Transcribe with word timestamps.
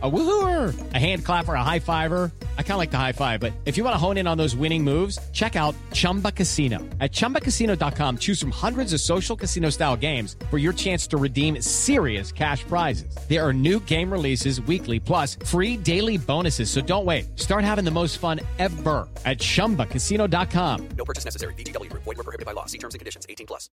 A 0.00 0.08
woohooer, 0.08 0.94
a 0.94 0.98
hand 0.98 1.24
clapper, 1.24 1.54
a 1.54 1.64
high 1.64 1.80
fiver. 1.80 2.30
I 2.56 2.62
kind 2.62 2.74
of 2.74 2.78
like 2.78 2.92
the 2.92 2.98
high 2.98 3.10
five, 3.10 3.40
but 3.40 3.52
if 3.64 3.76
you 3.76 3.82
want 3.82 3.94
to 3.94 3.98
hone 3.98 4.16
in 4.16 4.28
on 4.28 4.38
those 4.38 4.54
winning 4.54 4.84
moves, 4.84 5.18
check 5.32 5.56
out 5.56 5.74
Chumba 5.92 6.30
Casino. 6.30 6.78
At 7.00 7.10
ChumbaCasino.com, 7.10 8.18
choose 8.18 8.40
from 8.40 8.52
hundreds 8.52 8.92
of 8.92 9.00
social 9.00 9.34
casino 9.34 9.70
style 9.70 9.96
games 9.96 10.36
for 10.50 10.58
your 10.58 10.72
chance 10.72 11.08
to 11.08 11.16
redeem 11.16 11.60
serious 11.60 12.30
cash 12.30 12.62
prizes. 12.62 13.12
There 13.28 13.44
are 13.44 13.52
new 13.52 13.80
game 13.80 14.12
releases 14.12 14.60
weekly, 14.60 15.00
plus 15.00 15.34
free 15.44 15.76
daily 15.76 16.16
bonuses. 16.16 16.70
So 16.70 16.80
don't 16.80 17.04
wait. 17.04 17.36
Start 17.36 17.64
having 17.64 17.84
the 17.84 17.90
most 17.90 18.18
fun 18.18 18.38
ever 18.60 19.08
at 19.26 19.38
ChumbaCasino.com. 19.38 20.88
No 20.96 21.04
purchase 21.04 21.24
necessary. 21.24 21.54
VGW. 21.54 21.92
Void 21.92 22.06
were 22.06 22.14
prohibited 22.14 22.46
by 22.46 22.52
law. 22.52 22.66
See 22.66 22.78
terms 22.78 22.94
and 22.94 23.00
conditions. 23.00 23.26
18 23.28 23.48
plus. 23.48 23.68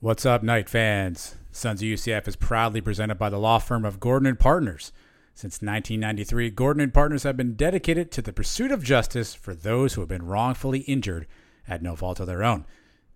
What's 0.00 0.26
up, 0.26 0.42
Knight 0.42 0.68
fans? 0.68 1.36
Sons 1.50 1.80
of 1.80 1.86
UCF 1.86 2.28
is 2.28 2.36
proudly 2.36 2.82
presented 2.82 3.14
by 3.14 3.30
the 3.30 3.38
law 3.38 3.58
firm 3.58 3.86
of 3.86 3.98
Gordon 3.98 4.26
and 4.26 4.38
Partners. 4.38 4.92
Since 5.36 5.60
1993, 5.60 6.48
Gordon 6.48 6.82
and 6.82 6.94
Partners 6.94 7.24
have 7.24 7.36
been 7.36 7.56
dedicated 7.56 8.10
to 8.12 8.22
the 8.22 8.32
pursuit 8.32 8.72
of 8.72 8.82
justice 8.82 9.34
for 9.34 9.52
those 9.52 9.92
who 9.92 10.00
have 10.00 10.08
been 10.08 10.24
wrongfully 10.24 10.78
injured 10.80 11.26
at 11.68 11.82
no 11.82 11.94
fault 11.94 12.20
of 12.20 12.26
their 12.26 12.42
own. 12.42 12.64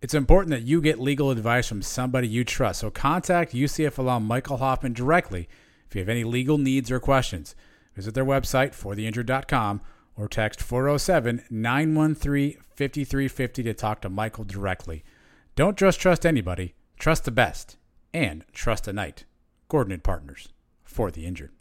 It's 0.02 0.12
important 0.12 0.50
that 0.50 0.64
you 0.64 0.82
get 0.82 1.00
legal 1.00 1.30
advice 1.30 1.66
from 1.66 1.80
somebody 1.80 2.28
you 2.28 2.44
trust, 2.44 2.80
so 2.80 2.90
contact 2.90 3.54
UCF 3.54 3.96
alum 3.96 4.26
Michael 4.26 4.58
Hoffman 4.58 4.92
directly 4.92 5.48
if 5.88 5.94
you 5.94 6.02
have 6.02 6.10
any 6.10 6.22
legal 6.22 6.58
needs 6.58 6.90
or 6.90 7.00
questions. 7.00 7.54
Visit 7.96 8.12
their 8.12 8.26
website, 8.26 8.72
fortheinjured.com, 8.72 9.80
or 10.14 10.28
text 10.28 10.60
407 10.60 11.44
913 11.48 12.58
5350 12.76 13.62
to 13.62 13.72
talk 13.72 14.02
to 14.02 14.10
Michael 14.10 14.44
directly. 14.44 15.04
Don't 15.56 15.78
just 15.78 15.98
trust 15.98 16.26
anybody, 16.26 16.74
trust 16.98 17.24
the 17.24 17.30
best, 17.30 17.78
and 18.12 18.44
trust 18.52 18.86
a 18.86 18.92
knight. 18.92 19.24
Gordon 19.70 19.94
and 19.94 20.04
Partners, 20.04 20.50
for 20.84 21.10
the 21.10 21.24
injured. 21.24 21.52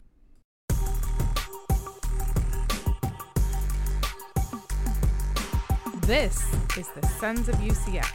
This 6.10 6.42
is 6.76 6.88
the 6.88 7.06
Sons 7.06 7.48
of 7.48 7.54
UCF, 7.58 8.10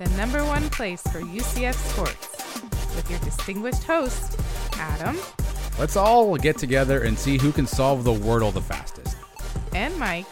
the 0.00 0.08
number 0.16 0.44
one 0.44 0.68
place 0.68 1.00
for 1.02 1.20
UCF 1.20 1.74
sports, 1.74 2.60
with 2.96 3.08
your 3.08 3.20
distinguished 3.20 3.84
host, 3.84 4.36
Adam 4.80 5.16
Let's 5.78 5.94
all 5.94 6.34
get 6.38 6.58
together 6.58 7.04
and 7.04 7.16
see 7.16 7.38
who 7.38 7.52
can 7.52 7.64
solve 7.64 8.02
the 8.02 8.12
Wordle 8.12 8.52
the 8.52 8.60
fastest. 8.60 9.16
and 9.76 9.96
Mike. 9.96 10.26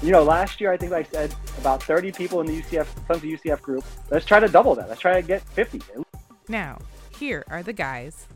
You 0.00 0.12
know, 0.12 0.22
last 0.22 0.60
year 0.60 0.70
I 0.70 0.76
think 0.76 0.92
I 0.92 1.02
said 1.02 1.34
about 1.58 1.82
30 1.82 2.12
people 2.12 2.40
in 2.40 2.46
the 2.46 2.62
UCF 2.62 2.86
Sons 3.08 3.24
of 3.24 3.24
UCF 3.24 3.60
group. 3.60 3.84
Let's 4.12 4.24
try 4.24 4.38
to 4.38 4.46
double 4.46 4.76
that. 4.76 4.88
Let's 4.88 5.00
try 5.00 5.20
to 5.20 5.26
get 5.26 5.42
50. 5.42 5.82
Now, 6.46 6.78
here 7.18 7.42
are 7.48 7.64
the 7.64 7.72
guys. 7.72 8.28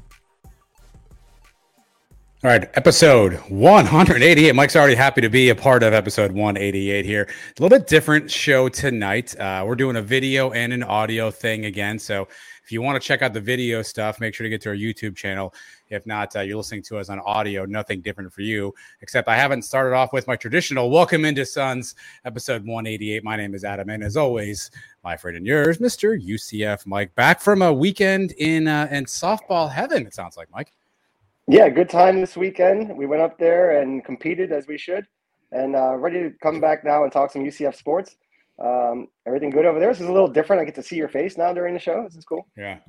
All 2.44 2.50
right, 2.50 2.70
episode 2.74 3.34
188. 3.48 4.54
Mike's 4.54 4.76
already 4.76 4.94
happy 4.94 5.20
to 5.22 5.28
be 5.28 5.48
a 5.48 5.56
part 5.56 5.82
of 5.82 5.92
episode 5.92 6.30
188 6.30 7.04
here. 7.04 7.22
A 7.24 7.60
little 7.60 7.76
bit 7.76 7.88
different 7.88 8.30
show 8.30 8.68
tonight. 8.68 9.36
Uh, 9.40 9.64
we're 9.66 9.74
doing 9.74 9.96
a 9.96 10.02
video 10.02 10.52
and 10.52 10.72
an 10.72 10.84
audio 10.84 11.32
thing 11.32 11.64
again. 11.64 11.98
So 11.98 12.28
if 12.62 12.70
you 12.70 12.80
want 12.80 12.94
to 12.94 13.04
check 13.04 13.22
out 13.22 13.32
the 13.32 13.40
video 13.40 13.82
stuff, 13.82 14.20
make 14.20 14.36
sure 14.36 14.44
to 14.44 14.48
get 14.50 14.60
to 14.60 14.68
our 14.68 14.76
YouTube 14.76 15.16
channel. 15.16 15.52
If 15.88 16.06
not, 16.06 16.36
uh, 16.36 16.42
you're 16.42 16.58
listening 16.58 16.84
to 16.84 16.98
us 16.98 17.08
on 17.08 17.18
audio. 17.18 17.64
Nothing 17.64 18.02
different 18.02 18.32
for 18.32 18.42
you, 18.42 18.72
except 19.00 19.26
I 19.26 19.34
haven't 19.34 19.62
started 19.62 19.96
off 19.96 20.12
with 20.12 20.28
my 20.28 20.36
traditional 20.36 20.90
welcome 20.90 21.24
into 21.24 21.44
Sons 21.44 21.96
episode 22.24 22.64
188. 22.64 23.24
My 23.24 23.34
name 23.34 23.52
is 23.52 23.64
Adam, 23.64 23.90
and 23.90 24.04
as 24.04 24.16
always, 24.16 24.70
my 25.02 25.16
friend 25.16 25.36
and 25.36 25.44
yours, 25.44 25.78
Mr. 25.78 26.16
UCF 26.24 26.86
Mike, 26.86 27.12
back 27.16 27.40
from 27.40 27.62
a 27.62 27.72
weekend 27.72 28.30
in 28.38 28.68
uh, 28.68 28.86
in 28.92 29.06
softball 29.06 29.68
heaven. 29.68 30.06
It 30.06 30.14
sounds 30.14 30.36
like 30.36 30.48
Mike. 30.52 30.72
Yeah, 31.50 31.70
good 31.70 31.88
time 31.88 32.20
this 32.20 32.36
weekend. 32.36 32.94
We 32.94 33.06
went 33.06 33.22
up 33.22 33.38
there 33.38 33.80
and 33.80 34.04
competed 34.04 34.52
as 34.52 34.66
we 34.66 34.76
should, 34.76 35.06
and 35.50 35.74
uh, 35.74 35.96
ready 35.96 36.20
to 36.20 36.30
come 36.42 36.60
back 36.60 36.84
now 36.84 37.04
and 37.04 37.10
talk 37.12 37.32
some 37.32 37.42
UCF 37.42 37.74
sports. 37.74 38.16
Um, 38.62 39.08
everything 39.26 39.48
good 39.48 39.64
over 39.64 39.80
there. 39.80 39.88
This 39.88 40.02
is 40.02 40.08
a 40.08 40.12
little 40.12 40.28
different. 40.28 40.60
I 40.60 40.66
get 40.66 40.74
to 40.74 40.82
see 40.82 40.96
your 40.96 41.08
face 41.08 41.38
now 41.38 41.54
during 41.54 41.72
the 41.72 41.80
show. 41.80 42.02
This 42.04 42.16
is 42.16 42.24
cool. 42.26 42.46
Yeah. 42.54 42.80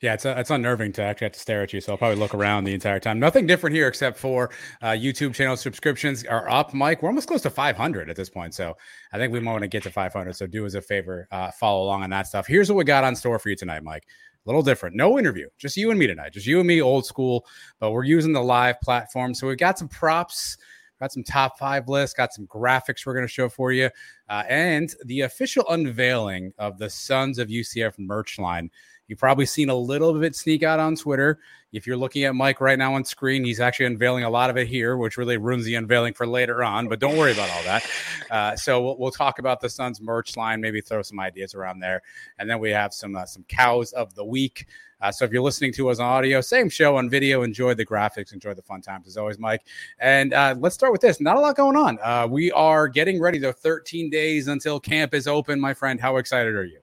Yeah, 0.00 0.14
it's, 0.14 0.24
uh, 0.24 0.34
it's 0.38 0.50
unnerving 0.50 0.92
to 0.94 1.02
actually 1.02 1.26
have 1.26 1.32
to 1.32 1.38
stare 1.38 1.62
at 1.62 1.72
you. 1.72 1.80
So 1.80 1.92
I'll 1.92 1.98
probably 1.98 2.16
look 2.16 2.34
around 2.34 2.64
the 2.64 2.74
entire 2.74 2.98
time. 2.98 3.20
Nothing 3.20 3.46
different 3.46 3.76
here 3.76 3.86
except 3.88 4.18
for 4.18 4.50
uh, 4.80 4.88
YouTube 4.88 5.34
channel 5.34 5.56
subscriptions 5.56 6.24
are 6.24 6.48
up, 6.50 6.74
Mike. 6.74 7.02
We're 7.02 7.10
almost 7.10 7.28
close 7.28 7.42
to 7.42 7.50
500 7.50 8.10
at 8.10 8.16
this 8.16 8.28
point. 8.28 8.54
So 8.54 8.76
I 9.12 9.18
think 9.18 9.32
we 9.32 9.38
might 9.38 9.52
want 9.52 9.62
to 9.62 9.68
get 9.68 9.82
to 9.84 9.90
500. 9.90 10.34
So 10.34 10.46
do 10.46 10.66
us 10.66 10.74
a 10.74 10.82
favor, 10.82 11.28
uh, 11.30 11.50
follow 11.52 11.84
along 11.84 12.02
on 12.02 12.10
that 12.10 12.26
stuff. 12.26 12.46
Here's 12.46 12.68
what 12.68 12.78
we 12.78 12.84
got 12.84 13.04
on 13.04 13.14
store 13.14 13.38
for 13.38 13.50
you 13.50 13.56
tonight, 13.56 13.84
Mike. 13.84 14.04
A 14.44 14.48
little 14.48 14.62
different. 14.62 14.96
No 14.96 15.18
interview, 15.18 15.48
just 15.58 15.76
you 15.76 15.90
and 15.90 15.98
me 15.98 16.06
tonight. 16.06 16.32
Just 16.32 16.46
you 16.46 16.58
and 16.58 16.66
me, 16.66 16.82
old 16.82 17.06
school. 17.06 17.46
But 17.78 17.92
we're 17.92 18.04
using 18.04 18.32
the 18.32 18.42
live 18.42 18.80
platform. 18.80 19.34
So 19.34 19.46
we've 19.46 19.56
got 19.58 19.78
some 19.78 19.88
props 19.88 20.56
got 21.02 21.12
some 21.12 21.24
top 21.24 21.58
five 21.58 21.88
lists, 21.88 22.14
got 22.14 22.32
some 22.32 22.46
graphics 22.46 23.04
we're 23.04 23.12
going 23.12 23.26
to 23.26 23.32
show 23.32 23.48
for 23.48 23.72
you, 23.72 23.90
uh, 24.28 24.44
and 24.48 24.94
the 25.06 25.22
official 25.22 25.64
unveiling 25.68 26.52
of 26.58 26.78
the 26.78 26.88
Sons 26.88 27.40
of 27.40 27.48
UCF 27.48 27.98
merch 27.98 28.38
line. 28.38 28.70
You've 29.12 29.18
probably 29.18 29.44
seen 29.44 29.68
a 29.68 29.74
little 29.74 30.18
bit 30.18 30.34
sneak 30.34 30.62
out 30.62 30.80
on 30.80 30.96
Twitter. 30.96 31.38
If 31.70 31.86
you're 31.86 31.98
looking 31.98 32.24
at 32.24 32.34
Mike 32.34 32.62
right 32.62 32.78
now 32.78 32.94
on 32.94 33.04
screen, 33.04 33.44
he's 33.44 33.60
actually 33.60 33.84
unveiling 33.84 34.24
a 34.24 34.30
lot 34.30 34.48
of 34.48 34.56
it 34.56 34.68
here, 34.68 34.96
which 34.96 35.18
really 35.18 35.36
ruins 35.36 35.66
the 35.66 35.74
unveiling 35.74 36.14
for 36.14 36.26
later 36.26 36.64
on. 36.64 36.88
But 36.88 36.98
don't 36.98 37.18
worry 37.18 37.32
about 37.32 37.50
all 37.50 37.62
that. 37.64 37.86
Uh, 38.30 38.56
so 38.56 38.82
we'll, 38.82 38.96
we'll 38.96 39.10
talk 39.10 39.38
about 39.38 39.60
the 39.60 39.68
Sons 39.68 40.00
merch 40.00 40.34
line, 40.34 40.62
maybe 40.62 40.80
throw 40.80 41.02
some 41.02 41.20
ideas 41.20 41.54
around 41.54 41.80
there, 41.80 42.00
and 42.38 42.48
then 42.48 42.58
we 42.58 42.70
have 42.70 42.94
some 42.94 43.14
uh, 43.14 43.26
some 43.26 43.44
cows 43.50 43.92
of 43.92 44.14
the 44.14 44.24
week. 44.24 44.66
Uh, 45.02 45.12
so 45.12 45.26
if 45.26 45.30
you're 45.30 45.42
listening 45.42 45.74
to 45.74 45.90
us 45.90 45.98
on 45.98 46.06
audio, 46.06 46.40
same 46.40 46.70
show 46.70 46.96
on 46.96 47.10
video. 47.10 47.42
Enjoy 47.42 47.74
the 47.74 47.84
graphics, 47.84 48.32
enjoy 48.32 48.54
the 48.54 48.62
fun 48.62 48.80
times 48.80 49.06
as 49.06 49.18
always, 49.18 49.38
Mike. 49.38 49.60
And 49.98 50.32
uh, 50.32 50.54
let's 50.58 50.74
start 50.74 50.90
with 50.90 51.02
this. 51.02 51.20
Not 51.20 51.36
a 51.36 51.40
lot 51.40 51.54
going 51.54 51.76
on. 51.76 51.98
Uh, 52.02 52.26
we 52.30 52.50
are 52.52 52.88
getting 52.88 53.20
ready. 53.20 53.38
The 53.38 53.52
13 53.52 54.08
days 54.08 54.48
until 54.48 54.80
camp 54.80 55.12
is 55.12 55.28
open, 55.28 55.60
my 55.60 55.74
friend. 55.74 56.00
How 56.00 56.16
excited 56.16 56.54
are 56.54 56.64
you? 56.64 56.81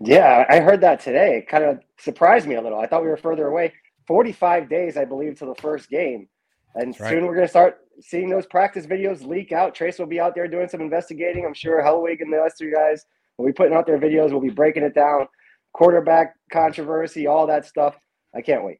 Yeah, 0.00 0.44
I 0.48 0.60
heard 0.60 0.80
that 0.80 1.00
today. 1.00 1.38
It 1.38 1.48
kind 1.48 1.64
of 1.64 1.80
surprised 1.98 2.46
me 2.46 2.54
a 2.54 2.62
little. 2.62 2.80
I 2.80 2.86
thought 2.86 3.02
we 3.02 3.08
were 3.08 3.16
further 3.16 3.48
away. 3.48 3.72
45 4.06 4.68
days, 4.68 4.96
I 4.96 5.04
believe, 5.04 5.38
to 5.38 5.46
the 5.46 5.54
first 5.56 5.90
game. 5.90 6.26
And 6.74 6.92
That's 6.92 7.00
right. 7.00 7.10
soon 7.10 7.26
we're 7.26 7.34
going 7.34 7.46
to 7.46 7.50
start 7.50 7.78
seeing 8.00 8.30
those 8.30 8.46
practice 8.46 8.86
videos 8.86 9.26
leak 9.26 9.52
out. 9.52 9.74
Trace 9.74 9.98
will 9.98 10.06
be 10.06 10.20
out 10.20 10.34
there 10.34 10.48
doing 10.48 10.68
some 10.68 10.80
investigating. 10.80 11.44
I'm 11.44 11.54
sure 11.54 11.82
Hellwig 11.82 12.20
and 12.20 12.32
the 12.32 12.38
rest 12.38 12.60
of 12.60 12.66
you 12.66 12.74
guys 12.74 13.04
will 13.36 13.46
be 13.46 13.52
putting 13.52 13.74
out 13.74 13.86
their 13.86 13.98
videos. 13.98 14.30
We'll 14.30 14.40
be 14.40 14.48
breaking 14.48 14.84
it 14.84 14.94
down. 14.94 15.28
Quarterback 15.72 16.34
controversy, 16.50 17.26
all 17.26 17.46
that 17.46 17.66
stuff. 17.66 17.96
I 18.34 18.40
can't 18.40 18.64
wait. 18.64 18.78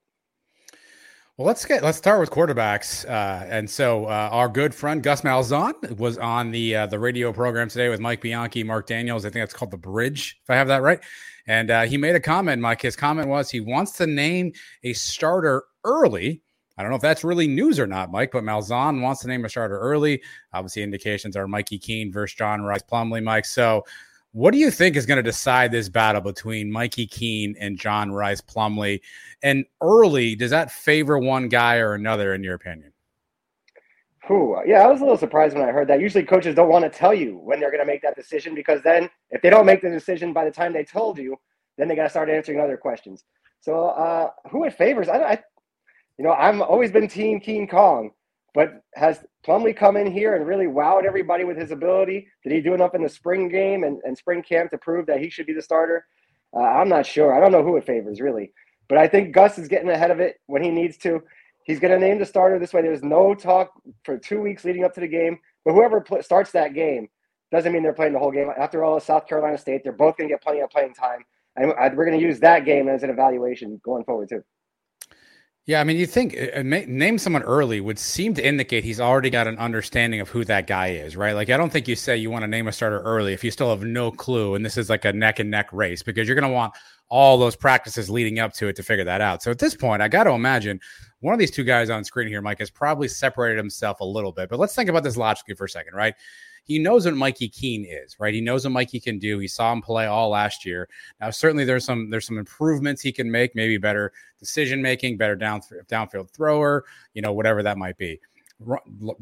Well, 1.40 1.46
let's 1.46 1.64
get 1.64 1.82
let's 1.82 1.96
start 1.96 2.20
with 2.20 2.30
quarterbacks. 2.30 3.08
Uh, 3.08 3.46
and 3.48 3.70
so 3.70 4.04
uh, 4.04 4.28
our 4.30 4.46
good 4.46 4.74
friend 4.74 5.02
Gus 5.02 5.22
Malzahn 5.22 5.96
was 5.96 6.18
on 6.18 6.50
the 6.50 6.76
uh, 6.76 6.86
the 6.86 6.98
radio 6.98 7.32
program 7.32 7.70
today 7.70 7.88
with 7.88 7.98
Mike 7.98 8.20
Bianchi, 8.20 8.62
Mark 8.62 8.86
Daniels. 8.86 9.24
I 9.24 9.30
think 9.30 9.44
it's 9.44 9.54
called 9.54 9.70
the 9.70 9.78
Bridge, 9.78 10.38
if 10.42 10.50
I 10.50 10.56
have 10.56 10.68
that 10.68 10.82
right. 10.82 11.00
And 11.46 11.70
uh, 11.70 11.82
he 11.84 11.96
made 11.96 12.14
a 12.14 12.20
comment. 12.20 12.60
Mike, 12.60 12.82
his 12.82 12.94
comment 12.94 13.26
was 13.26 13.48
he 13.48 13.60
wants 13.60 13.92
to 13.92 14.06
name 14.06 14.52
a 14.84 14.92
starter 14.92 15.64
early. 15.82 16.42
I 16.76 16.82
don't 16.82 16.90
know 16.90 16.96
if 16.96 17.02
that's 17.02 17.24
really 17.24 17.48
news 17.48 17.80
or 17.80 17.86
not, 17.86 18.10
Mike, 18.10 18.32
but 18.32 18.44
Malzahn 18.44 19.00
wants 19.00 19.22
to 19.22 19.28
name 19.28 19.42
a 19.46 19.48
starter 19.48 19.78
early. 19.78 20.22
Obviously, 20.52 20.82
indications 20.82 21.36
are 21.36 21.48
Mikey 21.48 21.78
Keene 21.78 22.12
versus 22.12 22.36
John 22.36 22.60
Rice 22.60 22.82
Plumlee, 22.82 23.22
Mike. 23.22 23.46
So, 23.46 23.86
what 24.32 24.52
do 24.52 24.58
you 24.58 24.70
think 24.70 24.96
is 24.96 25.06
going 25.06 25.16
to 25.16 25.22
decide 25.22 25.72
this 25.72 25.88
battle 25.88 26.20
between 26.20 26.70
Mikey 26.70 27.06
Keene 27.06 27.56
and 27.58 27.78
John 27.78 28.12
Rice 28.12 28.40
Plumlee? 28.40 29.00
And 29.42 29.64
early, 29.80 30.36
does 30.36 30.50
that 30.50 30.70
favor 30.70 31.18
one 31.18 31.48
guy 31.48 31.76
or 31.78 31.94
another, 31.94 32.34
in 32.34 32.44
your 32.44 32.54
opinion? 32.54 32.92
Whew. 34.26 34.62
Yeah, 34.64 34.84
I 34.84 34.86
was 34.86 35.00
a 35.00 35.02
little 35.02 35.18
surprised 35.18 35.56
when 35.56 35.68
I 35.68 35.72
heard 35.72 35.88
that. 35.88 36.00
Usually, 36.00 36.22
coaches 36.22 36.54
don't 36.54 36.68
want 36.68 36.84
to 36.84 36.96
tell 36.96 37.12
you 37.12 37.38
when 37.38 37.58
they're 37.58 37.72
going 37.72 37.80
to 37.80 37.86
make 37.86 38.02
that 38.02 38.14
decision 38.14 38.54
because 38.54 38.80
then, 38.82 39.10
if 39.30 39.42
they 39.42 39.50
don't 39.50 39.66
make 39.66 39.82
the 39.82 39.90
decision 39.90 40.32
by 40.32 40.44
the 40.44 40.50
time 40.52 40.72
they 40.72 40.84
told 40.84 41.18
you, 41.18 41.36
then 41.76 41.88
they 41.88 41.96
got 41.96 42.04
to 42.04 42.10
start 42.10 42.30
answering 42.30 42.60
other 42.60 42.76
questions. 42.76 43.24
So, 43.60 43.88
uh, 43.88 44.30
who 44.50 44.64
it 44.64 44.74
favors? 44.74 45.08
I, 45.08 45.22
I, 45.22 45.38
you 46.18 46.24
know, 46.24 46.32
I'm 46.32 46.62
always 46.62 46.92
been 46.92 47.08
Team 47.08 47.40
King 47.40 47.66
Kong, 47.66 48.12
But 48.54 48.84
has 48.94 49.24
Plumlee 49.46 49.76
come 49.76 49.96
in 49.96 50.10
here 50.10 50.36
and 50.36 50.46
really 50.46 50.66
wowed 50.66 51.04
everybody 51.04 51.44
with 51.44 51.56
his 51.56 51.70
ability? 51.70 52.28
Did 52.42 52.52
he 52.52 52.60
do 52.60 52.74
enough 52.74 52.94
in 52.94 53.02
the 53.02 53.08
spring 53.08 53.48
game 53.48 53.84
and, 53.84 54.00
and 54.04 54.16
spring 54.16 54.42
camp 54.42 54.70
to 54.70 54.78
prove 54.78 55.06
that 55.06 55.20
he 55.20 55.30
should 55.30 55.46
be 55.46 55.54
the 55.54 55.62
starter? 55.62 56.06
Uh, 56.54 56.60
I'm 56.60 56.88
not 56.88 57.06
sure. 57.06 57.34
I 57.34 57.40
don't 57.40 57.52
know 57.52 57.62
who 57.62 57.76
it 57.76 57.86
favors 57.86 58.20
really, 58.20 58.52
but 58.88 58.98
I 58.98 59.08
think 59.08 59.32
Gus 59.32 59.58
is 59.58 59.68
getting 59.68 59.88
ahead 59.88 60.10
of 60.10 60.20
it 60.20 60.40
when 60.46 60.62
he 60.62 60.70
needs 60.70 60.98
to. 60.98 61.22
He's 61.64 61.80
going 61.80 61.92
to 61.92 62.06
name 62.06 62.18
the 62.18 62.26
starter 62.26 62.58
this 62.58 62.72
way. 62.72 62.82
There's 62.82 63.02
no 63.02 63.34
talk 63.34 63.72
for 64.04 64.18
two 64.18 64.40
weeks 64.40 64.64
leading 64.64 64.84
up 64.84 64.92
to 64.94 65.00
the 65.00 65.08
game, 65.08 65.38
but 65.64 65.72
whoever 65.72 66.00
pl- 66.00 66.22
starts 66.22 66.50
that 66.52 66.74
game 66.74 67.08
doesn't 67.52 67.72
mean 67.72 67.82
they're 67.82 67.92
playing 67.92 68.12
the 68.12 68.18
whole 68.18 68.32
game. 68.32 68.50
After 68.58 68.84
all, 68.84 68.98
South 69.00 69.26
Carolina 69.26 69.58
State, 69.58 69.82
they're 69.84 69.92
both 69.92 70.16
going 70.16 70.28
to 70.28 70.34
get 70.34 70.42
plenty 70.42 70.60
of 70.60 70.70
playing 70.70 70.94
time, 70.94 71.24
and 71.56 71.68
we're 71.96 72.04
going 72.04 72.18
to 72.18 72.24
use 72.24 72.40
that 72.40 72.64
game 72.64 72.88
as 72.88 73.02
an 73.02 73.10
evaluation 73.10 73.80
going 73.84 74.04
forward 74.04 74.28
too. 74.28 74.42
Yeah, 75.66 75.80
I 75.80 75.84
mean, 75.84 75.98
you 75.98 76.06
think 76.06 76.36
uh, 76.36 76.62
name 76.62 77.18
someone 77.18 77.42
early 77.42 77.80
would 77.80 77.98
seem 77.98 78.34
to 78.34 78.44
indicate 78.44 78.82
he's 78.82 78.98
already 78.98 79.30
got 79.30 79.46
an 79.46 79.58
understanding 79.58 80.20
of 80.20 80.28
who 80.28 80.44
that 80.46 80.66
guy 80.66 80.88
is, 80.88 81.16
right? 81.16 81.32
Like, 81.34 81.50
I 81.50 81.56
don't 81.56 81.70
think 81.70 81.86
you 81.86 81.94
say 81.96 82.16
you 82.16 82.30
want 82.30 82.42
to 82.42 82.48
name 82.48 82.66
a 82.66 82.72
starter 82.72 83.00
early 83.02 83.34
if 83.34 83.44
you 83.44 83.50
still 83.50 83.70
have 83.70 83.84
no 83.84 84.10
clue, 84.10 84.54
and 84.54 84.64
this 84.64 84.76
is 84.76 84.88
like 84.90 85.04
a 85.04 85.12
neck 85.12 85.38
and 85.38 85.50
neck 85.50 85.68
race 85.72 86.02
because 86.02 86.26
you're 86.26 86.34
going 86.34 86.50
to 86.50 86.54
want 86.54 86.72
all 87.08 87.38
those 87.38 87.56
practices 87.56 88.08
leading 88.08 88.38
up 88.38 88.52
to 88.54 88.68
it 88.68 88.76
to 88.76 88.82
figure 88.82 89.04
that 89.04 89.20
out. 89.20 89.42
So 89.42 89.50
at 89.50 89.58
this 89.58 89.74
point, 89.76 90.00
I 90.00 90.08
got 90.08 90.24
to 90.24 90.30
imagine 90.30 90.80
one 91.20 91.34
of 91.34 91.38
these 91.38 91.50
two 91.50 91.64
guys 91.64 91.90
on 91.90 92.04
screen 92.04 92.28
here, 92.28 92.40
Mike, 92.40 92.60
has 92.60 92.70
probably 92.70 93.08
separated 93.08 93.58
himself 93.58 94.00
a 94.00 94.04
little 94.04 94.32
bit. 94.32 94.48
But 94.48 94.58
let's 94.58 94.74
think 94.74 94.88
about 94.88 95.02
this 95.02 95.16
logically 95.16 95.54
for 95.54 95.64
a 95.64 95.68
second, 95.68 95.94
right? 95.94 96.14
He 96.64 96.78
knows 96.78 97.04
what 97.04 97.14
Mikey 97.14 97.48
Keene 97.48 97.84
is, 97.84 98.18
right? 98.18 98.34
He 98.34 98.40
knows 98.40 98.64
what 98.64 98.72
Mikey 98.72 99.00
can 99.00 99.18
do. 99.18 99.38
He 99.38 99.48
saw 99.48 99.72
him 99.72 99.82
play 99.82 100.06
all 100.06 100.30
last 100.30 100.64
year. 100.64 100.88
Now, 101.20 101.30
certainly 101.30 101.64
there's 101.64 101.84
some 101.84 102.10
there's 102.10 102.26
some 102.26 102.38
improvements 102.38 103.02
he 103.02 103.12
can 103.12 103.30
make, 103.30 103.54
maybe 103.54 103.78
better 103.78 104.12
decision 104.38 104.80
making, 104.80 105.16
better 105.16 105.36
down 105.36 105.60
downfield 105.88 106.30
thrower, 106.30 106.84
you 107.14 107.22
know, 107.22 107.32
whatever 107.32 107.62
that 107.62 107.78
might 107.78 107.98
be. 107.98 108.20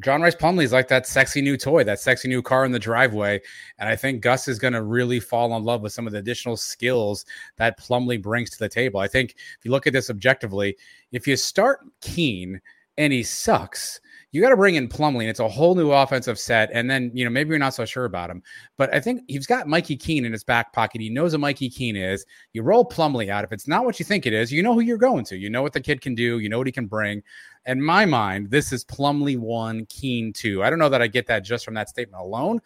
John 0.00 0.20
Rice 0.20 0.35
Plumlee 0.35 0.64
is 0.64 0.73
like 0.73 0.88
that 0.88 1.06
sexy 1.06 1.40
new 1.40 1.56
toy, 1.56 1.85
that 1.85 2.00
sexy 2.00 2.29
new 2.29 2.43
car 2.43 2.64
in 2.64 2.73
the 2.73 2.79
driveway. 2.79 3.40
And 3.79 3.88
I 3.88 3.94
think 3.94 4.20
Gus 4.20 4.49
is 4.49 4.58
going 4.58 4.73
to 4.73 4.82
really 4.82 5.20
fall 5.20 5.56
in 5.56 5.62
love 5.62 5.81
with 5.81 5.93
some 5.93 6.08
of 6.08 6.12
the 6.12 6.19
additional 6.19 6.56
skills 6.56 7.25
that 7.56 7.79
Plumley 7.79 8.17
brings 8.17 8.50
to 8.50 8.58
the 8.58 8.69
table. 8.69 8.99
I 8.99 9.06
think 9.06 9.37
if 9.56 9.64
you 9.64 9.70
look 9.70 9.87
at 9.87 9.93
this 9.93 10.11
objectively, 10.11 10.76
if 11.12 11.29
you 11.29 11.37
start 11.37 11.87
Keene 12.00 12.61
and 12.96 13.12
he 13.12 13.23
sucks, 13.23 14.00
you 14.30 14.42
got 14.42 14.50
to 14.50 14.56
bring 14.56 14.75
in 14.75 14.88
Plumlee. 14.88 15.22
And 15.22 15.30
it's 15.30 15.40
a 15.40 15.48
whole 15.48 15.75
new 15.75 15.90
offensive 15.90 16.38
set. 16.38 16.70
And 16.72 16.90
then, 16.90 17.10
you 17.14 17.25
know, 17.25 17.30
maybe 17.30 17.50
you're 17.50 17.58
not 17.58 17.75
so 17.75 17.84
sure 17.84 18.04
about 18.04 18.30
him, 18.30 18.42
but 18.76 18.92
I 18.94 19.00
think 19.00 19.22
he's 19.26 19.46
got 19.46 19.66
Mikey 19.66 19.96
Keene 19.96 20.25
in 20.25 20.32
his 20.32 20.44
back 20.44 20.72
pocket. 20.72 21.00
He 21.00 21.08
knows 21.08 21.32
who 21.32 21.38
Mikey 21.38 21.70
Keene 21.70 21.96
is. 21.96 22.26
You 22.52 22.62
roll 22.62 22.88
Plumlee 22.88 23.30
out. 23.30 23.44
If 23.44 23.52
it's 23.52 23.69
not 23.69 23.84
what 23.84 23.98
you 23.98 24.04
think 24.04 24.26
it 24.26 24.32
is, 24.32 24.52
you 24.52 24.62
know 24.62 24.75
who 24.75 24.80
you're 24.80 24.98
going 24.98 25.25
to. 25.26 25.36
You 25.36 25.50
know 25.50 25.62
what 25.62 25.72
the 25.72 25.80
kid 25.80 26.00
can 26.00 26.14
do. 26.14 26.38
You 26.38 26.48
know 26.48 26.58
what 26.58 26.66
he 26.66 26.72
can 26.72 26.86
bring. 26.86 27.22
In 27.66 27.82
my 27.82 28.04
mind, 28.04 28.50
this 28.50 28.72
is 28.72 28.84
Plumlee 28.84 29.38
one, 29.38 29.86
Keene 29.86 30.32
two. 30.32 30.62
I 30.62 30.70
don't 30.70 30.78
know 30.78 30.88
that 30.88 31.02
I 31.02 31.06
get 31.06 31.26
that 31.28 31.44
just 31.44 31.64
from 31.64 31.75
that 31.75 31.88
statement 31.88 32.22
alone. 32.22 32.60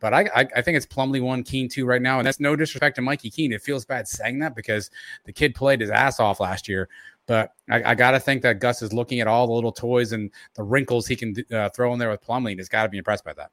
But 0.00 0.12
I, 0.12 0.28
I, 0.34 0.46
I, 0.56 0.60
think 0.60 0.76
it's 0.76 0.84
Plumlee 0.84 1.22
one, 1.22 1.42
Keene 1.42 1.68
two 1.68 1.86
right 1.86 2.02
now, 2.02 2.18
and 2.18 2.26
that's 2.26 2.40
no 2.40 2.56
disrespect 2.56 2.96
to 2.96 3.02
Mikey 3.02 3.30
Keene. 3.30 3.52
It 3.52 3.62
feels 3.62 3.86
bad 3.86 4.06
saying 4.06 4.40
that 4.40 4.54
because 4.54 4.90
the 5.24 5.32
kid 5.32 5.54
played 5.54 5.80
his 5.80 5.88
ass 5.88 6.20
off 6.20 6.40
last 6.40 6.68
year. 6.68 6.90
But 7.26 7.52
I, 7.70 7.82
I 7.92 7.94
got 7.94 8.10
to 8.12 8.20
think 8.20 8.42
that 8.42 8.60
Gus 8.60 8.82
is 8.82 8.92
looking 8.92 9.20
at 9.20 9.26
all 9.26 9.46
the 9.46 9.52
little 9.52 9.72
toys 9.72 10.12
and 10.12 10.30
the 10.54 10.62
wrinkles 10.62 11.06
he 11.06 11.16
can 11.16 11.34
uh, 11.52 11.70
throw 11.70 11.92
in 11.92 11.98
there 11.98 12.10
with 12.10 12.22
Plumlee, 12.22 12.50
and 12.50 12.60
he's 12.60 12.68
got 12.68 12.82
to 12.82 12.88
be 12.88 12.98
impressed 12.98 13.24
by 13.24 13.32
that. 13.34 13.50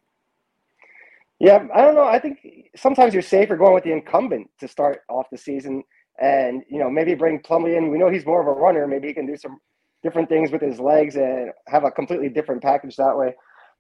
Yeah, 1.40 1.66
I 1.74 1.82
don't 1.82 1.96
know. 1.96 2.04
I 2.04 2.20
think 2.20 2.70
sometimes 2.76 3.14
you're 3.14 3.24
safer 3.24 3.58
going 3.58 3.74
with 3.74 3.84
the 3.84 3.92
incumbent 3.92 4.50
to 4.60 4.68
start 4.68 5.02
off 5.10 5.26
the 5.32 5.38
season, 5.38 5.84
and 6.22 6.64
you 6.70 6.80
know 6.80 6.90
maybe 6.90 7.16
bring 7.16 7.40
Plumlee 7.40 7.78
in. 7.78 7.90
We 7.90 7.98
know 7.98 8.10
he's 8.10 8.26
more 8.26 8.42
of 8.42 8.48
a 8.48 8.60
runner. 8.60 8.86
Maybe 8.88 9.08
he 9.08 9.14
can 9.14 9.26
do 9.26 9.36
some 9.36 9.58
different 10.04 10.30
things 10.30 10.52
with 10.52 10.62
his 10.62 10.80
legs 10.80 11.16
and 11.16 11.52
have 11.68 11.84
a 11.84 11.92
completely 11.92 12.30
different 12.30 12.62
package 12.62 12.96
that 12.98 13.18
way. 13.18 13.34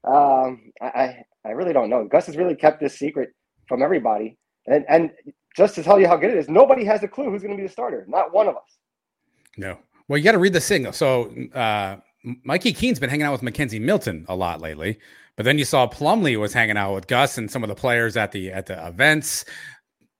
Um, 0.05 0.71
I 0.81 1.23
I 1.45 1.49
really 1.49 1.73
don't 1.73 1.89
know. 1.89 2.07
Gus 2.07 2.25
has 2.27 2.37
really 2.37 2.55
kept 2.55 2.79
this 2.79 2.97
secret 2.97 3.29
from 3.67 3.83
everybody, 3.83 4.37
and 4.65 4.85
and 4.89 5.11
just 5.55 5.75
to 5.75 5.83
tell 5.83 5.99
you 5.99 6.07
how 6.07 6.17
good 6.17 6.31
it 6.31 6.37
is, 6.37 6.49
nobody 6.49 6.85
has 6.85 7.03
a 7.03 7.07
clue 7.07 7.29
who's 7.29 7.43
going 7.43 7.55
to 7.55 7.61
be 7.61 7.67
the 7.67 7.71
starter. 7.71 8.05
Not 8.07 8.33
one 8.33 8.47
of 8.47 8.55
us. 8.55 8.77
No. 9.57 9.77
Well, 10.07 10.17
you 10.17 10.23
got 10.23 10.33
to 10.33 10.39
read 10.39 10.53
the 10.53 10.61
signal. 10.61 10.93
So, 10.93 11.33
uh, 11.53 11.97
Mikey 12.43 12.73
Keene's 12.73 12.99
been 12.99 13.09
hanging 13.09 13.25
out 13.25 13.31
with 13.31 13.41
McKenzie 13.41 13.81
Milton 13.81 14.25
a 14.29 14.35
lot 14.35 14.61
lately, 14.61 14.99
but 15.35 15.43
then 15.43 15.57
you 15.57 15.65
saw 15.65 15.87
Plumlee 15.87 16.39
was 16.39 16.53
hanging 16.53 16.77
out 16.77 16.93
with 16.93 17.07
Gus 17.07 17.37
and 17.37 17.49
some 17.49 17.63
of 17.63 17.69
the 17.69 17.75
players 17.75 18.15
at 18.15 18.31
the 18.31 18.51
at 18.51 18.67
the 18.67 18.87
events 18.87 19.45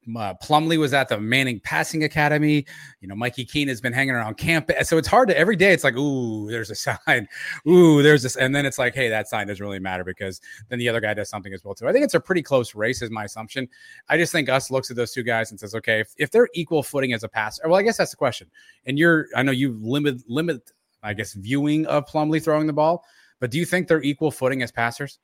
uh, 0.08 0.34
Plumlee 0.44 0.80
was 0.80 0.94
at 0.94 1.10
the 1.10 1.20
Manning 1.20 1.60
Passing 1.60 2.04
Academy. 2.04 2.66
You 3.02 3.08
know, 3.08 3.16
Mikey 3.16 3.46
Keene 3.46 3.68
has 3.68 3.80
been 3.80 3.94
hanging 3.94 4.16
around 4.16 4.38
campus. 4.38 4.90
So 4.90 4.98
it's 4.98 5.08
hard 5.08 5.30
to 5.30 5.38
every 5.38 5.56
day. 5.56 5.74
It's 5.74 5.84
like, 5.84 5.96
ooh, 5.96 6.50
there's 6.50 6.72
a 6.72 6.76
sign. 7.08 7.28
Ooh, 7.68 8.02
there's 8.02 8.24
this, 8.24 8.36
and 8.36 8.56
then 8.56 8.66
it's 8.66 8.80
like, 8.80 8.96
hey, 8.96 9.10
that 9.10 9.28
sign 9.28 9.48
doesn't 9.48 9.64
really 9.64 9.80
matter 9.80 10.04
because 10.04 10.42
then 10.70 10.80
the 10.80 10.90
other 10.90 11.00
guy 11.00 11.14
does 11.14 11.30
something 11.30 11.54
as 11.54 11.64
well 11.64 11.76
too. 11.76 11.88
I 11.88 11.94
think 11.94 12.04
it's 12.04 12.16
a 12.16 12.20
pretty 12.20 12.42
close 12.42 12.74
race, 12.74 13.02
is 13.02 13.12
my 13.12 13.26
assumption. 13.26 13.68
I 14.10 14.18
just 14.18 14.32
think 14.32 14.48
Gus 14.48 14.72
looks 14.72 14.90
at 14.90 14.98
those 14.98 15.12
two 15.12 15.24
guys 15.24 15.52
and 15.52 15.60
says, 15.60 15.76
okay, 15.76 16.00
if, 16.00 16.14
if 16.18 16.32
they're 16.32 16.50
equal 16.54 16.84
footing 16.84 17.14
as 17.14 17.24
a 17.24 17.30
passer, 17.30 17.62
well, 17.66 17.80
I 17.80 17.84
guess 17.84 17.98
that's 17.98 18.12
the 18.12 18.18
question. 18.18 18.50
And 18.86 18.98
you're, 18.98 19.28
I 19.36 19.44
know 19.44 19.52
you 19.52 19.78
limit 19.82 20.24
limit, 20.28 20.72
I 21.04 21.14
guess, 21.14 21.34
viewing 21.34 21.86
of 21.86 22.08
Plumlee 22.08 22.44
throwing 22.44 22.68
the 22.68 22.74
ball, 22.74 23.04
but 23.40 23.52
do 23.52 23.58
you 23.60 23.66
think 23.66 23.88
they're 23.88 24.02
equal 24.02 24.32
footing 24.32 24.62
as 24.64 24.72
passers? 24.72 25.20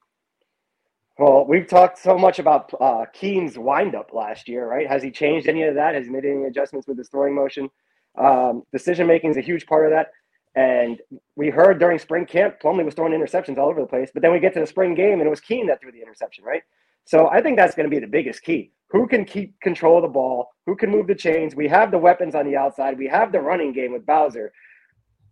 Well, 1.19 1.45
we've 1.47 1.67
talked 1.67 1.97
so 1.97 2.15
much 2.15 2.37
about 2.37 2.71
uh, 2.79 3.05
Keene's 3.11 3.57
windup 3.57 4.13
last 4.13 4.47
year, 4.47 4.67
right? 4.67 4.87
Has 4.87 5.01
he 5.01 5.09
changed 5.09 5.47
any 5.47 5.63
of 5.63 5.73
that? 5.73 5.95
Has 5.95 6.05
he 6.05 6.11
made 6.11 6.25
any 6.25 6.43
adjustments 6.43 6.87
with 6.87 6.97
his 6.97 7.09
throwing 7.09 7.33
motion? 7.33 7.69
Um, 8.17 8.63
decision 8.71 9.07
making 9.07 9.31
is 9.31 9.37
a 9.37 9.41
huge 9.41 9.65
part 9.65 9.85
of 9.85 9.91
that. 9.91 10.11
And 10.53 11.01
we 11.35 11.49
heard 11.49 11.79
during 11.79 11.97
spring 11.97 12.27
camp, 12.27 12.59
Plumlee 12.61 12.85
was 12.85 12.93
throwing 12.93 13.13
interceptions 13.13 13.57
all 13.57 13.69
over 13.69 13.81
the 13.81 13.87
place. 13.87 14.11
But 14.13 14.21
then 14.21 14.31
we 14.31 14.39
get 14.39 14.53
to 14.53 14.59
the 14.59 14.67
spring 14.67 14.93
game, 14.93 15.13
and 15.13 15.23
it 15.23 15.29
was 15.29 15.39
Keene 15.39 15.65
that 15.67 15.81
threw 15.81 15.91
the 15.91 16.01
interception, 16.01 16.43
right? 16.43 16.61
So 17.05 17.27
I 17.29 17.41
think 17.41 17.57
that's 17.57 17.73
going 17.73 17.89
to 17.89 17.95
be 17.95 17.99
the 17.99 18.07
biggest 18.07 18.43
key. 18.43 18.71
Who 18.89 19.07
can 19.07 19.25
keep 19.25 19.59
control 19.59 19.97
of 19.97 20.03
the 20.03 20.09
ball? 20.09 20.49
Who 20.67 20.75
can 20.75 20.91
move 20.91 21.07
the 21.07 21.15
chains? 21.15 21.55
We 21.55 21.67
have 21.67 21.89
the 21.89 21.97
weapons 21.97 22.35
on 22.35 22.45
the 22.45 22.57
outside. 22.57 22.97
We 22.97 23.07
have 23.07 23.31
the 23.31 23.39
running 23.39 23.73
game 23.73 23.91
with 23.91 24.05
Bowser. 24.05 24.51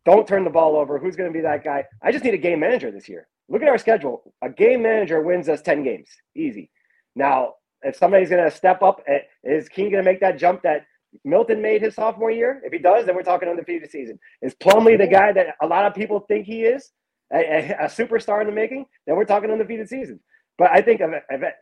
Don't 0.03 0.27
turn 0.27 0.45
the 0.45 0.49
ball 0.49 0.77
over. 0.77 0.97
Who's 0.97 1.15
going 1.15 1.29
to 1.29 1.33
be 1.33 1.41
that 1.41 1.63
guy? 1.63 1.85
I 2.01 2.11
just 2.11 2.23
need 2.23 2.33
a 2.33 2.39
game 2.39 2.59
manager 2.59 2.91
this 2.91 3.07
year. 3.07 3.27
Look 3.49 3.61
at 3.61 3.69
our 3.69 3.77
schedule. 3.77 4.33
A 4.41 4.49
game 4.49 4.81
manager 4.81 5.21
wins 5.21 5.49
us 5.49 5.61
10 5.61 5.83
games. 5.83 6.09
Easy. 6.35 6.69
Now, 7.15 7.53
if 7.83 7.95
somebody's 7.95 8.29
going 8.29 8.43
to 8.43 8.55
step 8.55 8.81
up, 8.81 9.01
eh, 9.07 9.19
is 9.43 9.69
Keene 9.69 9.91
going 9.91 10.03
to 10.03 10.09
make 10.09 10.19
that 10.21 10.37
jump 10.39 10.63
that 10.63 10.85
Milton 11.23 11.61
made 11.61 11.81
his 11.81 11.95
sophomore 11.95 12.31
year? 12.31 12.61
If 12.63 12.73
he 12.73 12.79
does, 12.79 13.05
then 13.05 13.15
we're 13.15 13.23
talking 13.23 13.47
undefeated 13.47 13.91
season. 13.91 14.19
Is 14.41 14.55
Plumlee 14.55 14.97
the 14.97 15.07
guy 15.07 15.31
that 15.31 15.55
a 15.61 15.67
lot 15.67 15.85
of 15.85 15.93
people 15.93 16.21
think 16.21 16.45
he 16.45 16.63
is, 16.63 16.91
a, 17.31 17.37
a, 17.37 17.85
a 17.85 17.85
superstar 17.85 18.41
in 18.41 18.47
the 18.47 18.53
making? 18.53 18.85
Then 19.05 19.15
we're 19.15 19.25
talking 19.25 19.51
undefeated 19.51 19.87
season. 19.87 20.19
But 20.57 20.71
I 20.71 20.81
think 20.81 21.01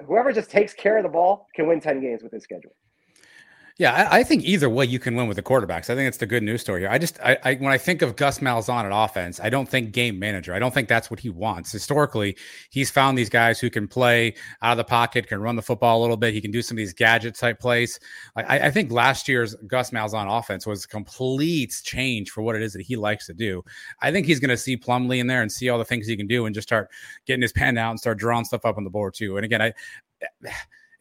whoever 0.05 0.31
just 0.31 0.51
takes 0.51 0.73
care 0.73 0.97
of 0.97 1.03
the 1.03 1.09
ball 1.09 1.47
can 1.55 1.67
win 1.67 1.81
10 1.81 1.99
games 1.99 2.23
with 2.23 2.31
his 2.31 2.43
schedule. 2.43 2.75
Yeah, 3.79 4.07
I, 4.11 4.19
I, 4.19 4.23
think 4.23 4.43
either 4.43 4.69
way 4.69 4.85
you 4.85 4.99
can 4.99 5.15
win 5.15 5.27
with 5.27 5.35
the 5.35 5.41
quarterbacks. 5.41 5.89
I 5.89 5.95
think 5.95 6.07
it's 6.07 6.19
the 6.19 6.27
good 6.27 6.43
news 6.43 6.61
story 6.61 6.81
here. 6.81 6.89
I 6.89 6.99
just, 6.99 7.19
I, 7.21 7.37
I, 7.43 7.55
when 7.55 7.73
I 7.73 7.79
think 7.79 8.03
of 8.03 8.15
Gus 8.15 8.37
Malzahn 8.37 8.83
at 8.83 8.91
offense, 8.93 9.39
I 9.39 9.49
don't 9.49 9.67
think 9.67 9.91
game 9.91 10.19
manager. 10.19 10.53
I 10.53 10.59
don't 10.59 10.71
think 10.71 10.87
that's 10.87 11.09
what 11.09 11.19
he 11.19 11.29
wants. 11.31 11.71
Historically, 11.71 12.37
he's 12.69 12.91
found 12.91 13.17
these 13.17 13.29
guys 13.29 13.59
who 13.59 13.71
can 13.71 13.87
play 13.87 14.35
out 14.61 14.73
of 14.73 14.77
the 14.77 14.83
pocket, 14.83 15.25
can 15.25 15.41
run 15.41 15.55
the 15.55 15.63
football 15.63 15.99
a 15.99 16.01
little 16.01 16.17
bit. 16.17 16.35
He 16.35 16.41
can 16.41 16.51
do 16.51 16.61
some 16.61 16.75
of 16.75 16.77
these 16.77 16.93
gadget 16.93 17.33
type 17.33 17.59
plays. 17.59 17.99
I, 18.35 18.67
I 18.67 18.71
think 18.71 18.91
last 18.91 19.27
year's 19.27 19.55
Gus 19.65 19.89
Malzahn 19.89 20.27
offense 20.29 20.67
was 20.67 20.85
a 20.85 20.87
complete 20.87 21.81
change 21.83 22.29
for 22.29 22.43
what 22.43 22.55
it 22.55 22.61
is 22.61 22.73
that 22.73 22.83
he 22.83 22.95
likes 22.95 23.25
to 23.25 23.33
do. 23.33 23.63
I 24.03 24.11
think 24.11 24.27
he's 24.27 24.39
going 24.39 24.49
to 24.49 24.57
see 24.57 24.77
Plumlee 24.77 25.17
in 25.17 25.25
there 25.25 25.41
and 25.41 25.51
see 25.51 25.69
all 25.69 25.79
the 25.79 25.85
things 25.85 26.05
he 26.05 26.15
can 26.15 26.27
do 26.27 26.45
and 26.45 26.53
just 26.53 26.67
start 26.67 26.91
getting 27.25 27.41
his 27.41 27.51
pen 27.51 27.79
out 27.79 27.89
and 27.89 27.99
start 27.99 28.19
drawing 28.19 28.45
stuff 28.45 28.65
up 28.65 28.77
on 28.77 28.83
the 28.83 28.91
board 28.91 29.15
too. 29.15 29.37
And 29.37 29.45
again, 29.45 29.63
I 29.63 29.73